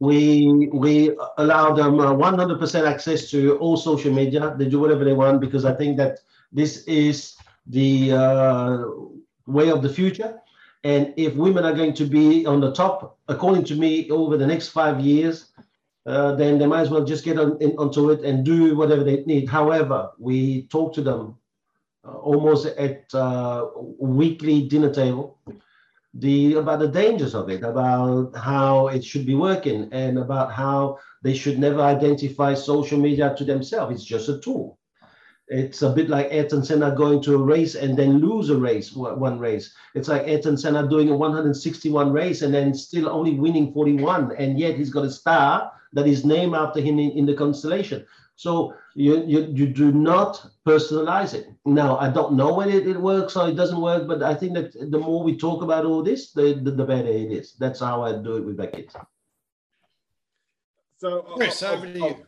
We 0.00 0.68
we 0.72 1.16
allow 1.38 1.72
them 1.72 2.00
uh, 2.00 2.12
100% 2.12 2.86
access 2.86 3.30
to 3.30 3.56
all 3.58 3.76
social 3.76 4.12
media. 4.12 4.54
They 4.58 4.68
do 4.68 4.78
whatever 4.78 5.04
they 5.04 5.14
want 5.14 5.40
because 5.40 5.64
I 5.64 5.74
think 5.74 5.96
that 5.96 6.20
this 6.52 6.84
is 6.84 7.36
the 7.66 8.12
uh, 8.12 8.84
way 9.46 9.70
of 9.70 9.82
the 9.82 9.88
future. 9.88 10.40
And 10.84 11.12
if 11.16 11.34
women 11.34 11.64
are 11.64 11.72
going 11.72 11.94
to 11.94 12.04
be 12.04 12.46
on 12.46 12.60
the 12.60 12.72
top, 12.72 13.18
according 13.28 13.64
to 13.64 13.74
me, 13.74 14.08
over 14.10 14.36
the 14.36 14.46
next 14.46 14.68
five 14.68 15.00
years, 15.00 15.50
uh, 16.06 16.36
then 16.36 16.58
they 16.58 16.66
might 16.66 16.82
as 16.82 16.90
well 16.90 17.04
just 17.04 17.24
get 17.24 17.38
on, 17.38 17.56
in, 17.60 17.76
onto 17.76 18.10
it 18.10 18.20
and 18.24 18.44
do 18.44 18.76
whatever 18.76 19.02
they 19.02 19.24
need. 19.24 19.48
However, 19.48 20.10
we 20.18 20.62
talk 20.68 20.94
to 20.94 21.02
them 21.02 21.20
uh, 21.20 21.45
almost 22.06 22.66
at 22.66 23.12
uh, 23.14 23.66
weekly 23.98 24.68
dinner 24.68 24.92
table 24.92 25.38
the 26.18 26.54
about 26.54 26.78
the 26.78 26.88
dangers 26.88 27.34
of 27.34 27.50
it, 27.50 27.62
about 27.62 28.34
how 28.36 28.88
it 28.88 29.04
should 29.04 29.26
be 29.26 29.34
working, 29.34 29.88
and 29.92 30.18
about 30.18 30.52
how 30.52 30.98
they 31.22 31.34
should 31.34 31.58
never 31.58 31.80
identify 31.80 32.54
social 32.54 32.98
media 32.98 33.34
to 33.36 33.44
themselves. 33.44 33.94
It's 33.94 34.04
just 34.04 34.28
a 34.28 34.38
tool. 34.38 34.78
It's 35.48 35.82
a 35.82 35.90
bit 35.90 36.08
like 36.08 36.28
Ayrton 36.32 36.64
Senna 36.64 36.90
going 36.90 37.22
to 37.22 37.34
a 37.34 37.38
race 37.38 37.76
and 37.76 37.96
then 37.96 38.18
lose 38.18 38.50
a 38.50 38.56
race, 38.56 38.92
one 38.92 39.20
one 39.20 39.38
race. 39.38 39.74
It's 39.94 40.08
like 40.08 40.26
Ayrton 40.26 40.56
Senna 40.56 40.88
doing 40.88 41.10
a 41.10 41.16
161 41.16 42.12
race 42.12 42.42
and 42.42 42.52
then 42.52 42.74
still 42.74 43.08
only 43.08 43.38
winning 43.38 43.72
41, 43.72 44.34
and 44.38 44.58
yet 44.58 44.76
he's 44.76 44.90
got 44.90 45.04
a 45.04 45.10
star 45.10 45.72
that 45.92 46.06
is 46.06 46.24
named 46.24 46.54
after 46.54 46.80
him 46.80 46.98
in, 46.98 47.10
in 47.12 47.26
the 47.26 47.34
constellation. 47.34 48.06
So 48.34 48.74
you, 48.96 49.22
you 49.26 49.40
you 49.52 49.66
do 49.66 49.92
not 49.92 50.42
personalize 50.66 51.34
it. 51.34 51.46
Now 51.66 51.98
I 51.98 52.08
don't 52.08 52.32
know 52.32 52.54
when 52.54 52.70
it, 52.70 52.86
it 52.88 52.98
works 52.98 53.36
or 53.36 53.46
it 53.50 53.54
doesn't 53.54 53.80
work, 53.80 54.08
but 54.08 54.22
I 54.22 54.34
think 54.34 54.54
that 54.54 54.72
the 54.90 54.98
more 54.98 55.22
we 55.22 55.36
talk 55.36 55.62
about 55.62 55.84
all 55.84 56.02
this, 56.02 56.32
the, 56.32 56.54
the, 56.54 56.70
the 56.70 56.84
better 56.84 57.08
it 57.08 57.30
is. 57.30 57.54
That's 57.58 57.80
how 57.80 58.02
I 58.02 58.12
do 58.12 58.36
it 58.36 58.44
with 58.44 58.56
my 58.58 58.66
kids. 58.66 58.96
So, 60.98 61.22
Chris, 61.36 61.62
I'll- 61.62 61.74
over 61.74 61.86
to 61.86 62.00
I'll- 62.00 62.08
you. 62.08 62.26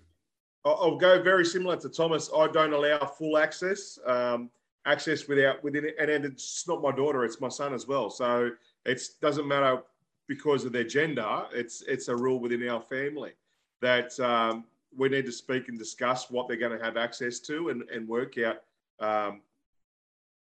I'll, 0.67 0.79
I'll 0.83 0.97
go 0.97 1.23
very 1.23 1.45
similar 1.47 1.77
to 1.77 1.89
Thomas. 1.89 2.29
I 2.37 2.49
don't 2.49 2.73
allow 2.75 2.99
full 3.07 3.39
access. 3.39 3.99
Um, 4.05 4.51
access 4.85 5.27
without 5.29 5.63
within 5.65 5.85
it, 5.87 5.95
and, 5.99 6.11
and 6.11 6.25
it's 6.25 6.67
not 6.69 6.83
my 6.83 6.93
daughter; 6.93 7.25
it's 7.25 7.41
my 7.41 7.49
son 7.49 7.73
as 7.73 7.87
well. 7.87 8.11
So 8.11 8.51
it 8.85 9.01
doesn't 9.23 9.47
matter 9.49 9.83
because 10.27 10.65
of 10.67 10.73
their 10.73 10.85
gender. 10.85 11.47
It's 11.53 11.81
it's 11.83 12.09
a 12.09 12.17
rule 12.17 12.41
within 12.41 12.69
our 12.69 12.83
family 12.83 13.33
that 13.81 14.19
um, 14.21 14.65
we 14.97 15.09
need 15.09 15.27
to 15.27 15.33
speak 15.33 15.69
and 15.69 15.79
discuss 15.79 16.31
what 16.31 16.49
they're 16.49 16.57
going 16.57 16.77
to 16.77 16.85
have 16.85 16.97
access 16.97 17.39
to 17.41 17.69
and, 17.69 17.83
and 17.91 18.09
work 18.09 18.35
out, 18.39 18.63
um, 19.01 19.43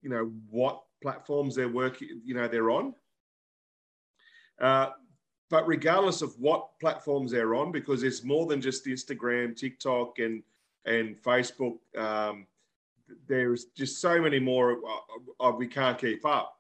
you 0.02 0.10
know, 0.10 0.30
what 0.50 0.82
platforms 1.02 1.54
they're 1.54 1.68
working, 1.68 2.20
you 2.24 2.34
know, 2.34 2.48
they're 2.48 2.70
on. 2.70 2.94
Uh, 4.60 4.90
but 5.50 5.66
regardless 5.66 6.22
of 6.22 6.38
what 6.38 6.78
platforms 6.80 7.30
they're 7.30 7.54
on, 7.54 7.72
because 7.72 8.02
it's 8.02 8.24
more 8.24 8.46
than 8.46 8.60
just 8.60 8.86
Instagram, 8.86 9.56
TikTok, 9.56 10.18
and 10.18 10.42
and 10.86 11.16
Facebook. 11.22 11.78
Um, 11.96 12.46
there's 13.26 13.66
just 13.76 14.00
so 14.00 14.20
many 14.20 14.38
more 14.38 14.72
uh, 14.72 15.48
uh, 15.48 15.52
we 15.52 15.66
can't 15.66 15.98
keep 15.98 16.24
up. 16.24 16.56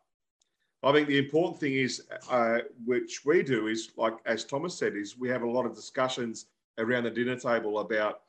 I 0.82 0.92
think 0.92 1.08
the 1.08 1.18
important 1.18 1.58
thing 1.58 1.74
is, 1.74 2.02
uh, 2.30 2.58
which 2.84 3.24
we 3.24 3.42
do, 3.42 3.68
is 3.68 3.90
like 3.96 4.14
as 4.26 4.44
Thomas 4.44 4.76
said, 4.76 4.94
is 4.94 5.18
we 5.18 5.28
have 5.30 5.42
a 5.42 5.50
lot 5.50 5.64
of 5.64 5.74
discussions 5.74 6.46
around 6.78 7.04
the 7.04 7.10
dinner 7.10 7.36
table 7.36 7.78
about 7.80 8.20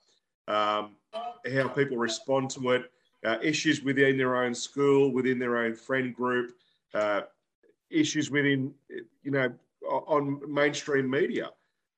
um, 0.48 0.92
how 1.54 1.68
people 1.70 1.98
respond 1.98 2.50
to 2.52 2.72
it, 2.72 2.92
uh, 3.26 3.38
issues 3.42 3.82
within 3.82 4.18
their 4.18 4.36
own 4.36 4.54
school, 4.54 5.12
within 5.12 5.40
their 5.40 5.58
own 5.58 5.74
friend 5.74 6.16
group, 6.16 6.56
uh, 6.94 7.22
issues 7.90 8.30
within, 8.30 8.74
you 9.24 9.32
know, 9.32 9.52
on 9.84 10.42
mainstream 10.52 11.10
media. 11.10 11.50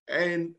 And 0.07 0.53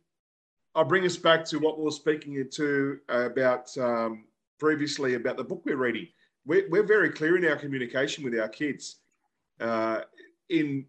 I 0.75 0.83
bring 0.83 1.05
us 1.05 1.17
back 1.17 1.45
to 1.47 1.59
what 1.59 1.79
we 1.79 1.85
were 1.85 1.91
speaking 1.91 2.49
to 2.51 2.99
about 3.09 3.77
um, 3.79 4.25
previously 4.59 5.15
about 5.15 5.37
the 5.37 5.45
book 5.45 5.63
we're 5.65 5.77
reading. 5.77 6.09
We're, 6.47 6.69
we're 6.69 6.83
very 6.83 7.11
clear 7.11 7.37
in 7.37 7.45
our 7.47 7.57
communication 7.57 8.25
with 8.25 8.39
our 8.39 8.49
kids 8.49 8.97
uh, 9.61 10.03
in 10.49 10.87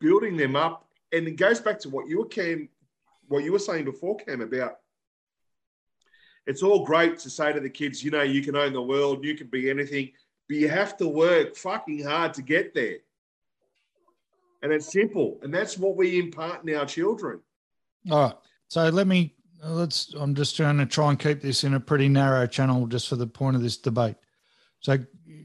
building 0.00 0.36
them 0.36 0.56
up. 0.56 0.86
And 1.12 1.26
it 1.26 1.36
goes 1.36 1.60
back 1.60 1.78
to 1.80 1.88
what 1.88 2.08
you 2.08 2.18
were, 2.18 2.68
what 3.28 3.44
you 3.44 3.52
were 3.52 3.58
saying 3.58 3.84
before, 3.84 4.16
Cam, 4.16 4.40
about 4.40 4.78
it's 6.46 6.62
all 6.62 6.84
great 6.84 7.18
to 7.18 7.30
say 7.30 7.52
to 7.52 7.60
the 7.60 7.68
kids, 7.68 8.02
you 8.02 8.10
know, 8.10 8.22
you 8.22 8.42
can 8.42 8.56
own 8.56 8.72
the 8.72 8.82
world, 8.82 9.24
you 9.24 9.34
can 9.34 9.48
be 9.48 9.68
anything, 9.68 10.10
but 10.48 10.56
you 10.56 10.68
have 10.68 10.96
to 10.96 11.06
work 11.06 11.54
fucking 11.54 12.02
hard 12.02 12.32
to 12.34 12.42
get 12.42 12.72
there. 12.74 12.96
And 14.62 14.72
it's 14.72 14.90
simple. 14.90 15.38
And 15.42 15.52
that's 15.52 15.76
what 15.76 15.96
we 15.96 16.18
impart 16.18 16.66
in 16.66 16.74
our 16.74 16.86
children. 16.86 17.40
All 18.10 18.22
right. 18.22 18.34
So 18.68 18.88
let 18.88 19.06
me 19.06 19.34
let's 19.62 20.14
I'm 20.14 20.34
just 20.34 20.56
trying 20.56 20.78
to 20.78 20.86
try 20.86 21.10
and 21.10 21.18
keep 21.18 21.42
this 21.42 21.64
in 21.64 21.74
a 21.74 21.80
pretty 21.80 22.08
narrow 22.08 22.46
channel 22.46 22.86
just 22.86 23.08
for 23.08 23.16
the 23.16 23.26
point 23.26 23.56
of 23.56 23.62
this 23.62 23.76
debate. 23.76 24.16
So 24.80 24.98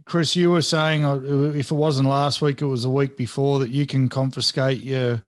Chris, 0.06 0.36
you 0.36 0.52
were 0.52 0.62
saying 0.62 1.06
uh, 1.06 1.20
if 1.56 1.72
it 1.72 1.76
wasn't 1.76 2.10
last 2.10 2.42
week, 2.42 2.62
it 2.62 2.66
was 2.66 2.84
the 2.84 2.90
week 2.90 3.18
before 3.18 3.60
that 3.60 3.70
you 3.70 3.86
can 3.86 4.10
confiscate 4.10 4.82
your 4.82 5.24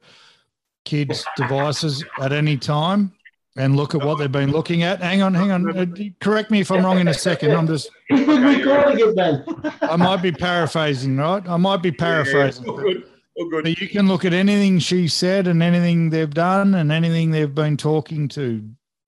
kids' 0.85 1.25
devices 1.35 2.03
at 2.19 2.31
any 2.31 2.57
time 2.57 3.11
and 3.57 3.75
look 3.75 3.95
at 3.95 4.03
what 4.03 4.17
they've 4.17 4.31
been 4.31 4.51
looking 4.51 4.83
at. 4.83 5.01
Hang 5.01 5.21
on, 5.21 5.33
hang 5.33 5.51
on. 5.51 5.77
Uh, 5.77 5.85
correct 6.19 6.51
me 6.51 6.59
if 6.59 6.71
I'm 6.71 6.83
wrong 6.83 6.99
in 6.99 7.07
a 7.07 7.13
second. 7.13 7.51
I'm 7.51 7.67
just. 7.67 7.89
recording 8.09 8.99
it 8.99 9.15
then. 9.15 9.43
I 9.81 9.95
might 9.95 10.21
be 10.21 10.31
paraphrasing, 10.31 11.17
right? 11.17 11.47
I 11.47 11.57
might 11.57 11.81
be 11.81 11.91
paraphrasing. 11.91 12.65
Yeah, 12.65 12.71
yeah. 12.71 12.81
good. 12.81 13.03
All 13.37 13.49
good. 13.49 13.63
But 13.63 13.79
you 13.79 13.87
can 13.87 14.07
look 14.07 14.25
at 14.25 14.33
anything 14.33 14.79
she 14.79 15.07
said 15.07 15.47
and 15.47 15.61
anything 15.63 16.09
they've 16.09 16.33
done 16.33 16.75
and 16.75 16.91
anything 16.91 17.31
they've 17.31 17.53
been 17.53 17.77
talking 17.77 18.27
to. 18.29 18.63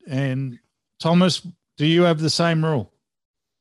And 0.08 0.60
Thomas, 0.99 1.45
do 1.78 1.86
you 1.86 2.04
have 2.04 2.20
the 2.20 2.30
same 2.30 2.64
rule? 2.64 2.91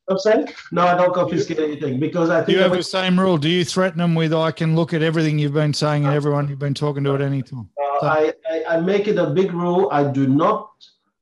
I'm 0.09 0.17
saying? 0.19 0.47
No, 0.71 0.83
I 0.83 0.95
don't 0.95 1.13
confiscate 1.13 1.59
anything 1.59 1.99
because 1.99 2.29
I 2.29 2.43
think 2.43 2.57
you 2.57 2.63
have 2.63 2.71
the 2.71 2.83
same 2.83 3.19
rule? 3.19 3.37
Do 3.37 3.49
you 3.49 3.65
threaten 3.65 3.99
them 3.99 4.15
with 4.15 4.33
I 4.33 4.51
can 4.51 4.75
look 4.75 4.93
at 4.93 5.01
everything 5.01 5.37
you've 5.37 5.53
been 5.53 5.73
saying 5.73 6.05
and 6.05 6.13
everyone 6.13 6.47
you've 6.47 6.59
been 6.59 6.73
talking 6.73 7.03
to 7.03 7.15
at 7.15 7.21
any 7.21 7.41
time? 7.41 7.69
uh, 8.01 8.05
I, 8.05 8.33
I, 8.49 8.63
I 8.75 8.79
make 8.79 9.07
it 9.07 9.17
a 9.17 9.29
big 9.29 9.51
rule. 9.51 9.89
I 9.91 10.03
do 10.09 10.27
not 10.27 10.71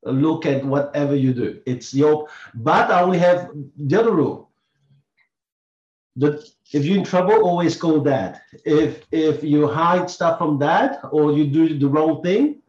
look 0.03 0.45
at 0.45 0.64
whatever 0.64 1.16
you 1.16 1.34
do. 1.34 1.60
It's 1.66 1.94
your, 1.94 2.28
but 2.53 2.91
I 2.91 3.02
only 3.02 3.18
have 3.18 3.49
the 3.78 3.99
other 3.99 4.12
rule. 4.12 4.52
That 6.18 6.48
if 6.72 6.86
you're 6.86 6.98
in 6.98 7.03
trouble, 7.03 7.34
always 7.44 7.76
call 7.76 7.99
dad. 7.99 8.40
If 8.66 9.03
if 9.12 9.44
you 9.44 9.68
hide 9.68 10.10
stuff 10.10 10.38
from 10.38 10.60
dad 10.60 10.99
or 11.12 11.34
you 11.34 11.45
do 11.45 11.78
the 11.78 11.88
wrong 11.88 12.22
thing, 12.24 12.62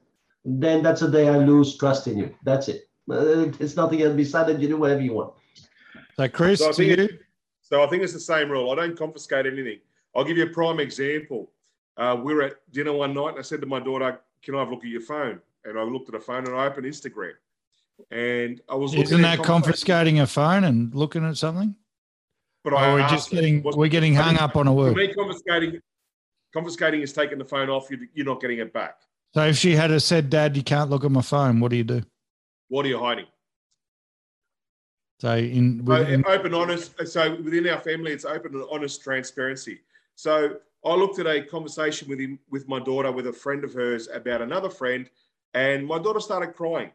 then 0.45 0.83
that's 0.83 1.01
the 1.03 1.09
day 1.09 1.29
I 1.29 1.39
lose 1.39 1.77
trust 1.77 2.09
in 2.09 2.19
you. 2.19 2.35
That's 2.43 2.69
it. 2.69 2.89
Uh, 3.09 3.53
It's 3.61 3.77
nothing 3.77 4.03
else 4.03 4.17
beside 4.17 4.49
that. 4.49 4.61
You 4.61 4.67
do 4.67 4.79
whatever 4.79 5.01
you 5.01 5.13
want. 5.13 5.35
So, 6.19 6.29
Chris, 6.29 6.61
So 6.61 6.71
I 6.71 6.73
think 6.73 6.97
you, 6.99 7.05
it- 7.05 7.21
So 7.61 7.83
I 7.83 7.87
think 7.89 8.03
it's 8.03 8.13
the 8.13 8.21
same 8.21 8.51
rule. 8.51 8.71
I 8.71 8.75
don't 8.77 8.97
confiscate 8.97 9.47
anything. 9.47 9.81
I'll 10.15 10.25
give 10.25 10.37
you 10.37 10.45
a 10.45 10.51
prime 10.51 10.81
example. 10.81 11.51
Uh, 11.97 12.17
we 12.23 12.33
were 12.35 12.43
at 12.43 12.73
dinner 12.73 12.93
one 12.93 13.13
night 13.15 13.31
and 13.31 13.39
I 13.39 13.43
said 13.43 13.61
to 13.61 13.67
my 13.67 13.81
daughter, 13.81 14.21
Can 14.43 14.55
I 14.55 14.61
have 14.61 14.69
a 14.69 14.71
look 14.71 14.85
at 14.85 14.91
your 14.91 15.01
phone? 15.01 15.41
And 15.65 15.79
I 15.79 15.83
looked 15.83 16.09
at 16.09 16.13
the 16.13 16.21
phone 16.21 16.47
and 16.47 16.55
I 16.55 16.67
opened 16.67 16.87
Instagram. 16.87 17.33
And 18.11 18.61
I 18.69 18.75
was 18.77 18.93
looking 18.93 19.05
isn't 19.05 19.25
at 19.25 19.39
that 19.39 19.45
confiscating 19.45 20.21
a 20.21 20.27
phone 20.27 20.65
and 20.65 20.95
looking 20.95 21.25
at 21.25 21.37
something? 21.37 21.75
But 22.63 22.75
Or 22.75 22.77
I 22.77 22.95
we're 22.95 23.09
just 23.09 23.31
getting 23.31 23.63
was- 23.63 23.77
we're 23.77 23.89
getting 23.89 24.15
hung 24.15 24.37
up 24.39 24.55
on 24.57 24.67
a 24.69 24.73
word. 24.73 24.95
me, 24.97 25.13
confiscating, 25.13 25.81
confiscating 26.53 27.01
is 27.03 27.13
taking 27.13 27.39
the 27.39 27.45
phone 27.45 27.69
off. 27.71 27.91
You, 27.91 28.07
you're 28.15 28.27
not 28.27 28.41
getting 28.41 28.59
it 28.59 28.73
back. 28.73 28.99
So 29.35 29.43
if 29.47 29.57
she 29.57 29.73
had 29.75 30.01
said, 30.03 30.31
"Dad, 30.31 30.57
you 30.57 30.63
can't 30.63 30.89
look 30.91 31.05
at 31.05 31.11
my 31.11 31.23
phone," 31.23 31.59
what 31.61 31.71
do 31.71 31.77
you 31.77 31.85
do? 31.85 32.03
What 32.69 32.85
are 32.87 32.89
you 32.89 32.99
hiding? 32.99 33.27
So 35.19 35.35
in, 35.35 35.85
So, 35.87 35.93
uh, 35.93 36.23
open, 36.29 36.55
honest. 36.55 36.99
Uh, 37.01 37.05
so 37.05 37.37
within 37.37 37.69
our 37.69 37.81
family, 37.81 38.13
it's 38.13 38.25
open 38.25 38.55
and 38.55 38.65
honest 38.71 39.03
transparency. 39.03 39.81
So 40.15 40.59
I 40.85 40.95
looked 40.95 41.19
at 41.19 41.27
a 41.27 41.43
conversation 41.43 42.09
with 42.09 42.21
him, 42.21 42.39
with 42.51 42.69
my 42.69 42.79
daughter, 42.79 43.11
with 43.11 43.27
a 43.27 43.33
friend 43.33 43.65
of 43.65 43.73
hers 43.73 44.09
about 44.13 44.43
another 44.43 44.69
friend, 44.69 45.09
and 45.55 45.87
my 45.87 45.99
daughter 45.99 46.21
started 46.21 46.55
crying, 46.55 46.93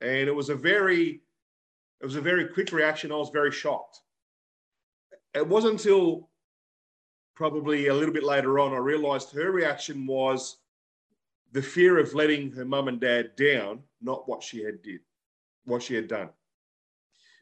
and 0.00 0.28
it 0.28 0.34
was 0.34 0.48
a 0.48 0.56
very, 0.56 1.22
it 2.00 2.04
was 2.04 2.16
a 2.16 2.20
very 2.20 2.48
quick 2.48 2.72
reaction. 2.72 3.12
I 3.12 3.16
was 3.16 3.30
very 3.30 3.52
shocked. 3.52 4.00
It 5.34 5.46
wasn't 5.46 5.74
until 5.74 6.28
probably 7.34 7.86
a 7.86 7.94
little 7.94 8.12
bit 8.12 8.24
later 8.24 8.58
on 8.58 8.74
I 8.74 8.78
realised 8.78 9.32
her 9.32 9.50
reaction 9.52 10.06
was 10.06 10.58
the 11.52 11.62
fear 11.62 11.98
of 11.98 12.12
letting 12.12 12.50
her 12.52 12.64
mum 12.64 12.88
and 12.88 13.00
dad 13.00 13.36
down, 13.36 13.82
not 14.02 14.28
what 14.28 14.42
she 14.42 14.62
had 14.62 14.82
did, 14.82 15.00
what 15.64 15.82
she 15.82 15.94
had 15.94 16.08
done 16.08 16.28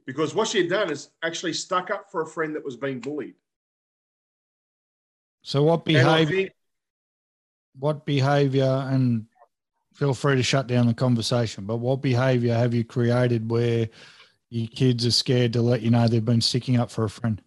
because 0.06 0.34
what 0.34 0.48
she 0.48 0.58
had 0.58 0.68
done 0.68 0.90
is 0.90 1.10
actually 1.22 1.52
stuck 1.52 1.90
up 1.90 2.10
for 2.10 2.22
a 2.22 2.26
friend 2.26 2.54
that 2.56 2.64
was 2.64 2.76
being 2.76 3.00
bullied. 3.00 3.34
so 5.42 5.62
what 5.62 5.84
behavior? 5.84 6.36
think 6.36 6.52
What 7.78 8.04
behavior? 8.04 8.86
And 8.90 9.26
feel 9.94 10.14
free 10.14 10.36
to 10.36 10.42
shut 10.42 10.66
down 10.66 10.86
the 10.86 10.94
conversation. 10.94 11.64
But 11.66 11.76
what 11.76 12.02
behavior 12.02 12.54
have 12.54 12.74
you 12.74 12.84
created 12.84 13.50
where 13.50 13.88
your 14.50 14.68
kids 14.68 15.06
are 15.06 15.10
scared 15.10 15.52
to 15.54 15.62
let 15.62 15.80
you 15.82 15.90
know 15.90 16.08
they've 16.08 16.24
been 16.24 16.40
sticking 16.40 16.78
up 16.78 16.90
for 16.90 17.04
a 17.04 17.10
friend? 17.10 17.40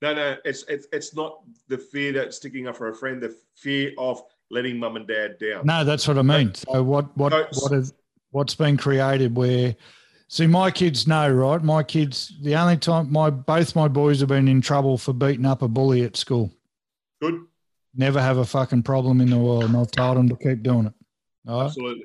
no, 0.00 0.14
no, 0.14 0.36
it's 0.44 0.62
it's 0.68 0.86
it's 0.92 1.14
not 1.14 1.40
the 1.66 1.78
fear 1.78 2.12
that's 2.12 2.36
sticking 2.36 2.68
up 2.68 2.76
for 2.76 2.88
a 2.88 2.94
friend, 2.94 3.20
the 3.20 3.34
fear 3.56 3.92
of 3.98 4.22
letting 4.50 4.78
mum 4.78 4.96
and 4.96 5.06
dad 5.08 5.38
down. 5.38 5.66
No, 5.66 5.84
that's 5.84 6.06
what 6.06 6.18
I 6.18 6.22
mean. 6.22 6.54
So 6.54 6.82
what 6.82 7.16
what 7.16 7.32
So- 7.54 7.62
what 7.62 7.72
is 7.72 7.92
what's 8.30 8.54
been 8.54 8.76
created 8.76 9.34
where 9.34 9.74
see 10.28 10.46
my 10.46 10.70
kids 10.70 11.06
know, 11.06 11.28
right? 11.30 11.62
My 11.62 11.82
kids 11.82 12.32
the 12.42 12.54
only 12.54 12.76
time 12.76 13.10
my 13.10 13.30
both 13.30 13.74
my 13.74 13.88
boys 13.88 14.20
have 14.20 14.28
been 14.28 14.48
in 14.48 14.60
trouble 14.60 14.96
for 14.98 15.12
beating 15.12 15.46
up 15.46 15.62
a 15.62 15.68
bully 15.68 16.04
at 16.04 16.16
school. 16.16 16.52
Good, 17.20 17.40
Never 17.94 18.20
have 18.20 18.36
a 18.38 18.44
fucking 18.44 18.84
problem 18.84 19.20
in 19.20 19.30
the 19.30 19.38
world. 19.38 19.64
And 19.64 19.76
I've 19.76 19.90
told 19.90 20.16
them 20.16 20.28
to 20.28 20.36
keep 20.36 20.62
doing 20.62 20.86
it. 20.86 20.92
Right. 21.44 21.64
absolutely. 21.64 22.04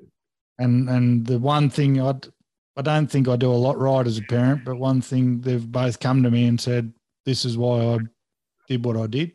And 0.58 0.90
and 0.90 1.26
the 1.26 1.38
one 1.38 1.70
thing 1.70 2.02
I 2.02 2.16
I 2.76 2.82
don't 2.82 3.08
think 3.08 3.28
I 3.28 3.36
do 3.36 3.52
a 3.52 3.54
lot 3.54 3.78
right 3.78 4.08
as 4.08 4.18
a 4.18 4.24
parent, 4.24 4.66
but 4.66 4.78
one 4.78 5.02
thing 5.02 5.42
they've 5.42 5.72
both 5.72 6.00
come 6.00 6.24
to 6.24 6.32
me 6.32 6.48
and 6.48 6.60
said, 6.60 6.92
"This 7.26 7.46
is 7.46 7.58
why 7.58 7.82
I 7.82 7.98
did 8.68 8.84
what 8.86 8.98
I 8.98 9.08
did," 9.08 9.34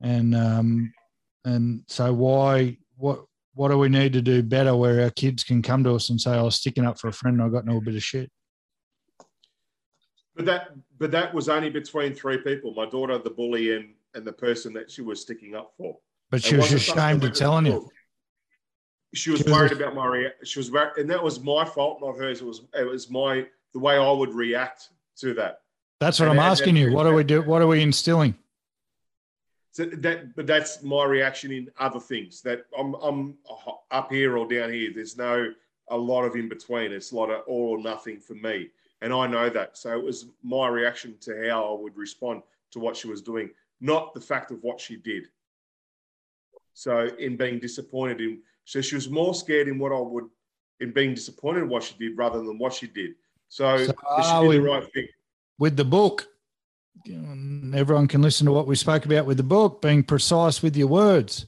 and 0.00 0.34
um, 0.34 0.92
and 1.44 1.84
so 1.86 2.12
why 2.12 2.76
what 2.96 3.24
what 3.54 3.68
do 3.68 3.78
we 3.78 3.88
need 3.88 4.12
to 4.14 4.22
do 4.22 4.42
better 4.42 4.74
where 4.74 5.02
our 5.02 5.10
kids 5.10 5.44
can 5.44 5.62
come 5.62 5.84
to 5.84 5.94
us 5.94 6.10
and 6.10 6.20
say, 6.20 6.30
oh, 6.30 6.40
"I 6.40 6.42
was 6.42 6.56
sticking 6.56 6.84
up 6.84 6.98
for 6.98 7.08
a 7.08 7.12
friend, 7.12 7.40
and 7.40 7.46
I 7.46 7.48
got 7.52 7.66
no 7.66 7.80
bit 7.80 7.94
of 7.94 8.02
shit." 8.02 8.30
But 10.34 10.46
that 10.46 10.70
but 10.98 11.10
that 11.10 11.34
was 11.34 11.48
only 11.48 11.70
between 11.70 12.14
three 12.14 12.38
people: 12.38 12.72
my 12.74 12.86
daughter, 12.86 13.18
the 13.18 13.30
bully, 13.30 13.76
and 13.76 13.94
and 14.14 14.26
the 14.26 14.32
person 14.32 14.72
that 14.74 14.90
she 14.90 15.02
was 15.02 15.20
sticking 15.20 15.54
up 15.54 15.72
for. 15.76 15.98
But 16.30 16.38
It 16.40 16.44
she 16.44 16.54
was 16.56 16.62
wasn't 16.64 16.80
just 16.80 16.86
something 16.96 17.04
ashamed 17.04 17.24
of 17.24 17.34
telling 17.34 17.66
you. 17.66 17.90
She 19.14 19.30
was 19.30 19.40
She 19.40 19.44
was 19.44 19.52
worried 19.52 19.72
a- 19.72 19.76
about 19.76 19.94
my 19.94 20.06
rea- 20.06 20.32
she 20.44 20.58
was 20.58 20.70
wor- 20.70 20.92
and 20.98 21.08
that 21.10 21.22
was 21.22 21.40
my 21.40 21.64
fault, 21.66 21.98
not 22.00 22.16
hers. 22.16 22.40
It 22.40 22.46
was 22.46 22.62
it 22.74 22.86
was 22.86 23.10
my 23.10 23.46
the 23.74 23.78
way 23.78 23.96
I 23.96 24.10
would 24.10 24.32
react 24.32 24.88
to 25.18 25.34
that. 25.34 25.60
That's 26.00 26.18
what 26.18 26.28
And 26.30 26.40
I'm 26.40 26.46
asking 26.50 26.76
you. 26.76 26.92
What 26.92 27.04
do 27.04 27.12
we 27.14 27.24
do? 27.24 27.42
What 27.42 27.60
are 27.62 27.66
we 27.66 27.82
instilling? 27.82 28.34
So 29.72 29.86
that, 29.86 30.36
but 30.36 30.46
that's 30.46 30.82
my 30.82 31.04
reaction 31.06 31.50
in 31.50 31.70
other 31.78 31.98
things. 31.98 32.42
That 32.42 32.66
I'm, 32.78 32.94
I'm 32.94 33.38
up 33.90 34.12
here 34.12 34.36
or 34.36 34.46
down 34.46 34.70
here. 34.72 34.90
There's 34.94 35.16
no 35.16 35.50
a 35.88 35.96
lot 35.96 36.24
of 36.24 36.36
in 36.36 36.48
between. 36.48 36.92
It's 36.92 37.12
a 37.12 37.16
lot 37.16 37.30
of 37.30 37.42
all 37.46 37.70
or 37.70 37.78
nothing 37.78 38.20
for 38.20 38.34
me. 38.34 38.68
And 39.00 39.12
I 39.14 39.26
know 39.26 39.48
that. 39.48 39.76
So 39.78 39.90
it 39.98 40.04
was 40.04 40.26
my 40.42 40.68
reaction 40.68 41.16
to 41.22 41.48
how 41.48 41.74
I 41.74 41.80
would 41.80 41.96
respond 41.96 42.42
to 42.72 42.78
what 42.80 42.96
she 42.96 43.08
was 43.08 43.22
doing, 43.22 43.48
not 43.80 44.12
the 44.12 44.20
fact 44.20 44.50
of 44.50 44.58
what 44.62 44.78
she 44.78 44.96
did. 44.96 45.24
So 46.74 47.06
in 47.18 47.36
being 47.36 47.58
disappointed 47.58 48.20
in, 48.20 48.40
so 48.66 48.80
she 48.82 48.94
was 48.94 49.08
more 49.08 49.34
scared 49.34 49.68
in 49.68 49.78
what 49.78 49.90
I 49.92 49.98
would, 50.00 50.28
in 50.80 50.92
being 50.92 51.14
disappointed 51.14 51.62
in 51.62 51.68
what 51.70 51.82
she 51.82 51.94
did 51.98 52.16
rather 52.16 52.38
than 52.38 52.58
what 52.58 52.74
she 52.74 52.86
did. 52.86 53.12
So, 53.48 53.78
So 53.78 53.84
she 53.86 54.32
did 54.40 54.48
we- 54.48 54.56
the 54.58 54.62
right 54.62 54.92
thing. 54.92 55.08
with 55.58 55.76
the 55.76 55.84
book. 55.84 56.28
Everyone 57.74 58.06
can 58.06 58.22
listen 58.22 58.46
to 58.46 58.52
what 58.52 58.66
we 58.66 58.76
spoke 58.76 59.04
about 59.04 59.26
with 59.26 59.36
the 59.36 59.42
book, 59.42 59.82
being 59.82 60.02
precise 60.04 60.62
with 60.62 60.76
your 60.76 60.86
words. 60.88 61.46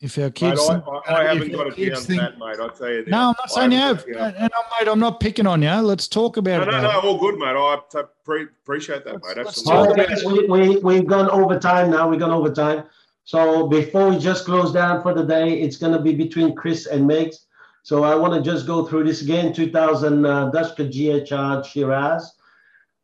If 0.00 0.16
our 0.16 0.24
Mate, 0.24 0.34
kids, 0.36 0.60
I, 0.68 0.78
I, 0.78 1.02
I 1.08 1.34
haven't 1.34 1.50
got 1.52 1.66
it 1.66 1.74
kids 1.74 2.06
down 2.06 2.18
think- 2.18 2.20
that, 2.20 2.38
mate. 2.38 2.56
I 2.60 2.68
tell 2.68 2.88
you. 2.88 3.04
no, 3.08 3.16
I'm 3.18 3.24
not 3.26 3.36
I 3.44 3.46
saying 3.48 3.72
you 3.72 3.78
haven't 3.78 4.06
have, 4.06 4.14
got 4.16 4.28
it 4.28 4.32
down. 4.34 4.42
and 4.44 4.52
I'm, 4.56 4.84
mate, 4.86 4.92
I'm 4.92 5.00
not 5.00 5.18
picking 5.20 5.46
on 5.46 5.60
you. 5.60 5.70
Let's 5.70 6.06
talk 6.06 6.36
about 6.36 6.68
No, 6.68 6.68
it. 6.68 6.80
no, 6.82 6.82
though. 6.82 6.92
no, 6.92 7.00
all 7.00 7.18
good, 7.18 7.36
mate. 7.38 7.46
I 7.48 7.78
t- 7.90 7.98
pre- 8.24 8.42
appreciate 8.44 9.04
that, 9.04 9.14
mate. 9.14 9.22
Let's- 9.36 9.36
let's 9.36 9.68
Absolutely. 9.70 9.96
talk 9.96 10.24
All 10.24 10.38
right, 10.38 10.48
we, 10.60 10.68
we, 10.68 10.76
we've 10.78 11.06
gone 11.06 11.28
over 11.30 11.58
time 11.58 11.90
now. 11.90 12.08
We've 12.08 12.20
gone 12.20 12.30
over 12.30 12.52
time. 12.52 12.84
So 13.24 13.66
before 13.66 14.08
we 14.10 14.18
just 14.18 14.44
close 14.44 14.72
down 14.72 15.02
for 15.02 15.14
the 15.14 15.24
day, 15.24 15.60
it's 15.60 15.76
going 15.76 15.92
to 15.92 15.98
be 16.00 16.14
between 16.14 16.54
Chris 16.54 16.86
and 16.86 17.08
Megs. 17.10 17.46
So 17.82 18.04
I 18.04 18.14
want 18.14 18.34
to 18.34 18.40
just 18.40 18.66
go 18.68 18.86
through 18.86 19.04
this 19.04 19.22
again. 19.22 19.52
2000 19.52 20.24
uh, 20.24 20.50
Dutschke 20.52 20.92
GHR 21.26 21.64
Shiraz. 21.64 22.34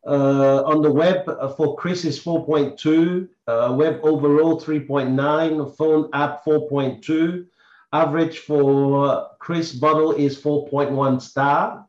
Uh, 0.05 0.61
on 0.65 0.83
the 0.83 0.91
web 0.91 1.27
uh, 1.27 1.47
for 1.47 1.75
Chris 1.75 2.05
is 2.05 2.19
4.2, 2.23 3.27
uh, 3.47 3.73
web 3.75 3.99
overall 4.03 4.61
3.9, 4.61 5.75
phone 5.75 6.09
app 6.13 6.45
4.2. 6.45 7.47
Average 7.91 8.39
for 8.39 9.29
Chris 9.39 9.71
bottle 9.71 10.11
is 10.11 10.39
4.1 10.39 11.21
star. 11.21 11.87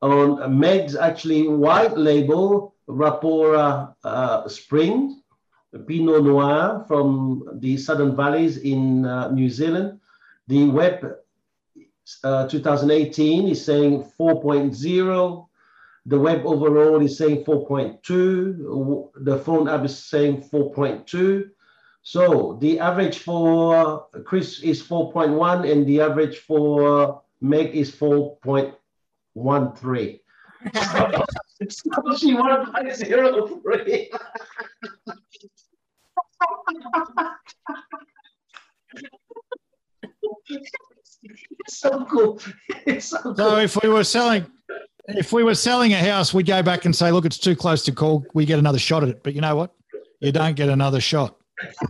On 0.00 0.58
Meg's 0.58 0.94
actually 0.94 1.48
white 1.48 1.98
label, 1.98 2.74
Rapaura 2.88 3.94
uh, 4.04 4.48
Spring, 4.48 5.20
Pinot 5.86 6.24
Noir 6.24 6.84
from 6.88 7.44
the 7.60 7.76
Southern 7.76 8.16
Valleys 8.16 8.58
in 8.58 9.04
uh, 9.04 9.30
New 9.30 9.50
Zealand. 9.50 10.00
The 10.46 10.64
web 10.70 11.16
uh, 12.24 12.48
2018 12.48 13.48
is 13.48 13.64
saying 13.64 14.04
4.0. 14.18 15.47
The 16.08 16.18
web 16.18 16.42
overall 16.46 17.00
is 17.02 17.18
saying 17.18 17.44
4.2. 17.44 19.10
The 19.24 19.38
phone 19.40 19.68
app 19.68 19.84
is 19.84 20.02
saying 20.02 20.48
4.2. 20.48 21.50
So 22.00 22.56
the 22.62 22.80
average 22.80 23.18
for 23.18 24.06
Chris 24.24 24.60
is 24.60 24.82
4.1 24.82 25.70
and 25.70 25.86
the 25.86 26.00
average 26.00 26.38
for 26.38 27.20
Meg 27.42 27.76
is 27.76 27.94
4.13. 27.94 30.20
so 31.68 32.16
she 32.16 32.34
won 32.34 32.72
by 32.72 32.90
zero 32.94 33.46
three. 33.60 34.08
so 41.68 42.06
cool. 42.06 42.40
It's 42.86 43.04
so 43.06 43.20
cool. 43.20 43.36
So 43.36 43.58
if 43.58 43.76
we 43.82 43.90
were 43.90 44.04
selling, 44.04 44.46
if 45.08 45.32
we 45.32 45.42
were 45.42 45.54
selling 45.54 45.92
a 45.94 45.98
house, 45.98 46.34
we'd 46.34 46.46
go 46.46 46.62
back 46.62 46.84
and 46.84 46.94
say, 46.94 47.10
look, 47.10 47.24
it's 47.24 47.38
too 47.38 47.56
close 47.56 47.82
to 47.84 47.92
call. 47.92 48.24
We 48.34 48.44
get 48.44 48.58
another 48.58 48.78
shot 48.78 49.02
at 49.02 49.08
it. 49.08 49.22
But 49.22 49.34
you 49.34 49.40
know 49.40 49.56
what? 49.56 49.74
You 50.20 50.32
don't 50.32 50.54
get 50.54 50.68
another 50.68 51.00
shot. 51.00 51.36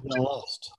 You 0.04 0.22
lost. 0.22 0.72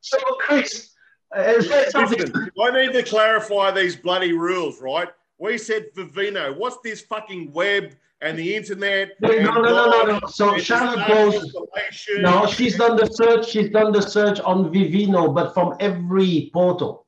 So, 0.00 0.18
Chris, 0.40 0.90
uh, 1.36 1.40
is 1.40 1.68
there 1.68 1.90
something? 1.90 2.32
I 2.60 2.70
need 2.70 2.92
to 2.92 3.02
clarify 3.02 3.70
these 3.70 3.96
bloody 3.96 4.32
rules, 4.32 4.80
right? 4.80 5.08
We 5.38 5.58
said 5.58 5.86
Vivino. 5.94 6.56
What's 6.56 6.78
this 6.82 7.02
fucking 7.02 7.52
web 7.52 7.94
and 8.20 8.38
the 8.38 8.54
internet? 8.54 9.10
No, 9.20 9.28
no, 9.30 9.50
no, 9.52 9.60
no, 9.60 9.90
no, 9.90 10.18
no. 10.18 10.26
So 10.28 10.54
and 10.54 10.62
Charlotte 10.62 11.06
goes. 11.06 11.54
No, 12.18 12.46
she's 12.46 12.76
done 12.76 12.96
the 12.96 13.06
search. 13.06 13.48
She's 13.48 13.70
done 13.70 13.92
the 13.92 14.02
search 14.02 14.40
on 14.40 14.72
Vivino, 14.72 15.34
but 15.34 15.54
from 15.54 15.76
every 15.80 16.50
portal. 16.52 17.05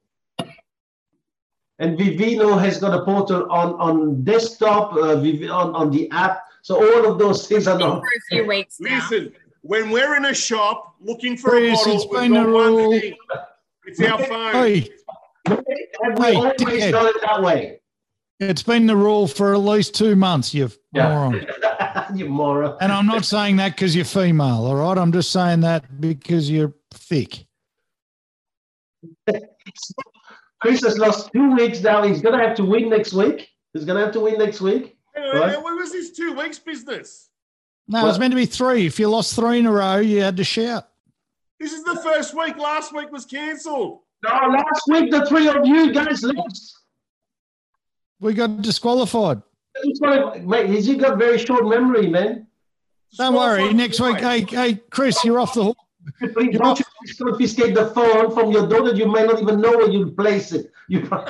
And 1.81 1.97
Vivino 1.99 2.59
has 2.61 2.79
got 2.79 2.93
a 2.99 3.05
portal 3.05 3.51
on 3.51 3.75
on 3.75 4.25
desktop, 4.25 4.95
uh, 4.95 5.17
on 5.19 5.75
on 5.75 5.91
the 5.91 6.11
app. 6.11 6.45
So 6.63 6.77
all 6.77 7.11
of 7.13 7.19
those 7.19 7.47
things 7.47 7.69
are 7.69 7.79
Been 7.79 7.87
not. 7.89 8.01
for 8.01 8.07
a 8.09 8.21
few 8.37 8.47
weeks 8.49 8.79
now. 8.81 8.97
Listen, 9.11 9.33
when 9.63 9.91
we're 9.91 10.17
in 10.17 10.25
a 10.25 10.35
shop 10.35 10.97
looking 11.01 11.37
for 11.37 11.51
Chris, 11.51 11.71
a 11.71 11.75
bottle, 11.85 11.95
it's 11.95 12.05
we've 12.11 12.21
been 12.21 12.33
got 12.35 12.47
a 12.47 12.51
one 12.53 12.73
rule. 12.75 12.91
thing. 12.93 13.15
It's 13.87 14.01
our 14.01 14.19
phone. 14.25 14.53
Hey, 14.53 14.91
Have 15.47 16.19
we 16.19 16.25
Hey, 16.27 16.35
always 16.37 16.57
dickhead. 16.59 16.93
done 16.93 17.07
it 17.07 17.17
that 17.23 17.43
way? 17.43 17.81
it's 18.41 18.63
been 18.63 18.87
the 18.87 18.95
rule 18.97 19.27
for 19.27 19.53
at 19.53 19.59
least 19.61 19.95
two 19.95 20.15
months, 20.15 20.53
you 20.55 20.71
Yeah. 20.93 21.09
moron. 21.09 21.47
you 22.15 22.29
moron. 22.29 22.77
And 22.81 22.93
I'm 22.93 23.07
not 23.07 23.25
saying 23.25 23.57
that 23.57 23.71
because 23.75 23.97
you're 23.97 24.05
female, 24.05 24.65
all 24.67 24.77
right? 24.77 24.97
I'm 24.99 25.11
just 25.13 25.31
saying 25.33 25.61
that 25.61 26.01
because 26.01 26.51
you're 26.51 26.73
thick. 26.93 27.47
Chris 30.61 30.83
has 30.83 30.99
lost 30.99 31.31
two 31.33 31.55
weeks 31.55 31.81
now. 31.81 32.03
He's 32.03 32.21
gonna 32.21 32.43
have 32.43 32.57
to 32.57 32.65
win 32.65 32.89
next 32.89 33.13
week. 33.13 33.49
He's 33.73 33.85
gonna 33.85 34.01
have 34.01 34.13
to 34.13 34.21
win 34.21 34.39
next 34.39 34.61
week. 34.61 34.97
Hang 35.15 35.25
on, 35.25 35.37
Right. 35.37 35.63
What 35.63 35.77
was 35.77 35.93
this 35.93 36.11
two 36.13 36.35
weeks 36.35 36.59
business? 36.59 37.29
No, 37.87 38.01
it 38.01 38.05
was 38.05 38.19
meant 38.19 38.33
to 38.33 38.37
be 38.37 38.47
three. 38.47 38.87
If 38.87 38.99
you 38.99 39.09
lost 39.09 39.35
three 39.35 39.61
in 39.61 39.67
a 39.67 39.73
row, 39.73 39.97
you 39.97 40.21
had 40.21 40.37
to 40.37 40.45
shout. 40.45 40.89
This 41.59 41.73
is 41.73 41.83
the 41.85 41.97
first 41.97 42.37
week. 42.37 42.57
Last 42.59 42.95
week 42.95 43.11
was 43.11 43.25
cancelled. 43.25 44.01
No, 44.23 44.31
last 44.31 44.83
week 44.89 45.11
the 45.11 45.25
three 45.27 45.49
of 45.49 45.65
you 45.65 45.93
guys 45.93 46.23
lost. 46.23 46.77
We 48.21 48.35
got 48.35 48.63
disqualified. 48.63 49.43
He's 49.83 50.01
got, 50.01 50.43
mate, 50.43 50.69
he's 50.69 50.89
got 50.97 51.19
very 51.19 51.39
short 51.39 51.67
memory, 51.67 52.09
man. 52.09 52.47
Don't 53.17 53.35
worry. 53.35 53.73
Next 53.73 54.01
week, 54.01 54.19
hey, 54.19 54.41
hey, 54.43 54.75
Chris, 54.91 55.25
you're 55.25 55.39
off 55.39 55.55
the 55.55 55.65
hook. 55.65 55.79
Please 56.19 56.59
don't 56.59 56.79
you 56.79 56.85
confiscate 57.19 57.75
the 57.75 57.87
phone 57.91 58.33
from 58.33 58.51
your 58.53 58.67
daughter. 58.69 58.95
You 58.95 59.11
may 59.11 59.25
not 59.25 59.41
even 59.41 59.61
know 59.61 59.71
where 59.77 59.91
you 59.91 60.11
place 60.13 60.53
it. 60.53 60.73
You 60.89 61.07
pro- 61.07 61.27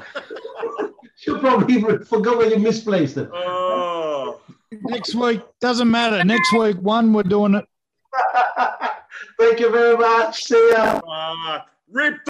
she'll 1.17 1.39
probably 1.39 1.77
even 1.77 2.05
forgot 2.05 2.39
where 2.39 2.49
you 2.49 2.59
misplaced 2.59 3.17
it. 3.17 3.29
Oh. 3.33 4.41
Next 4.71 5.15
week 5.15 5.41
doesn't 5.61 5.91
matter. 5.91 6.25
Next 6.25 6.53
week, 6.53 6.77
one, 6.77 7.13
we're 7.13 7.23
doing 7.23 7.55
it. 7.55 7.67
Thank 9.39 9.61
you 9.61 9.71
very 9.71 9.97
much. 9.97 10.45
See 10.45 10.71
ya. 10.73 11.01
Uh, 11.07 11.61
rip 11.91 12.25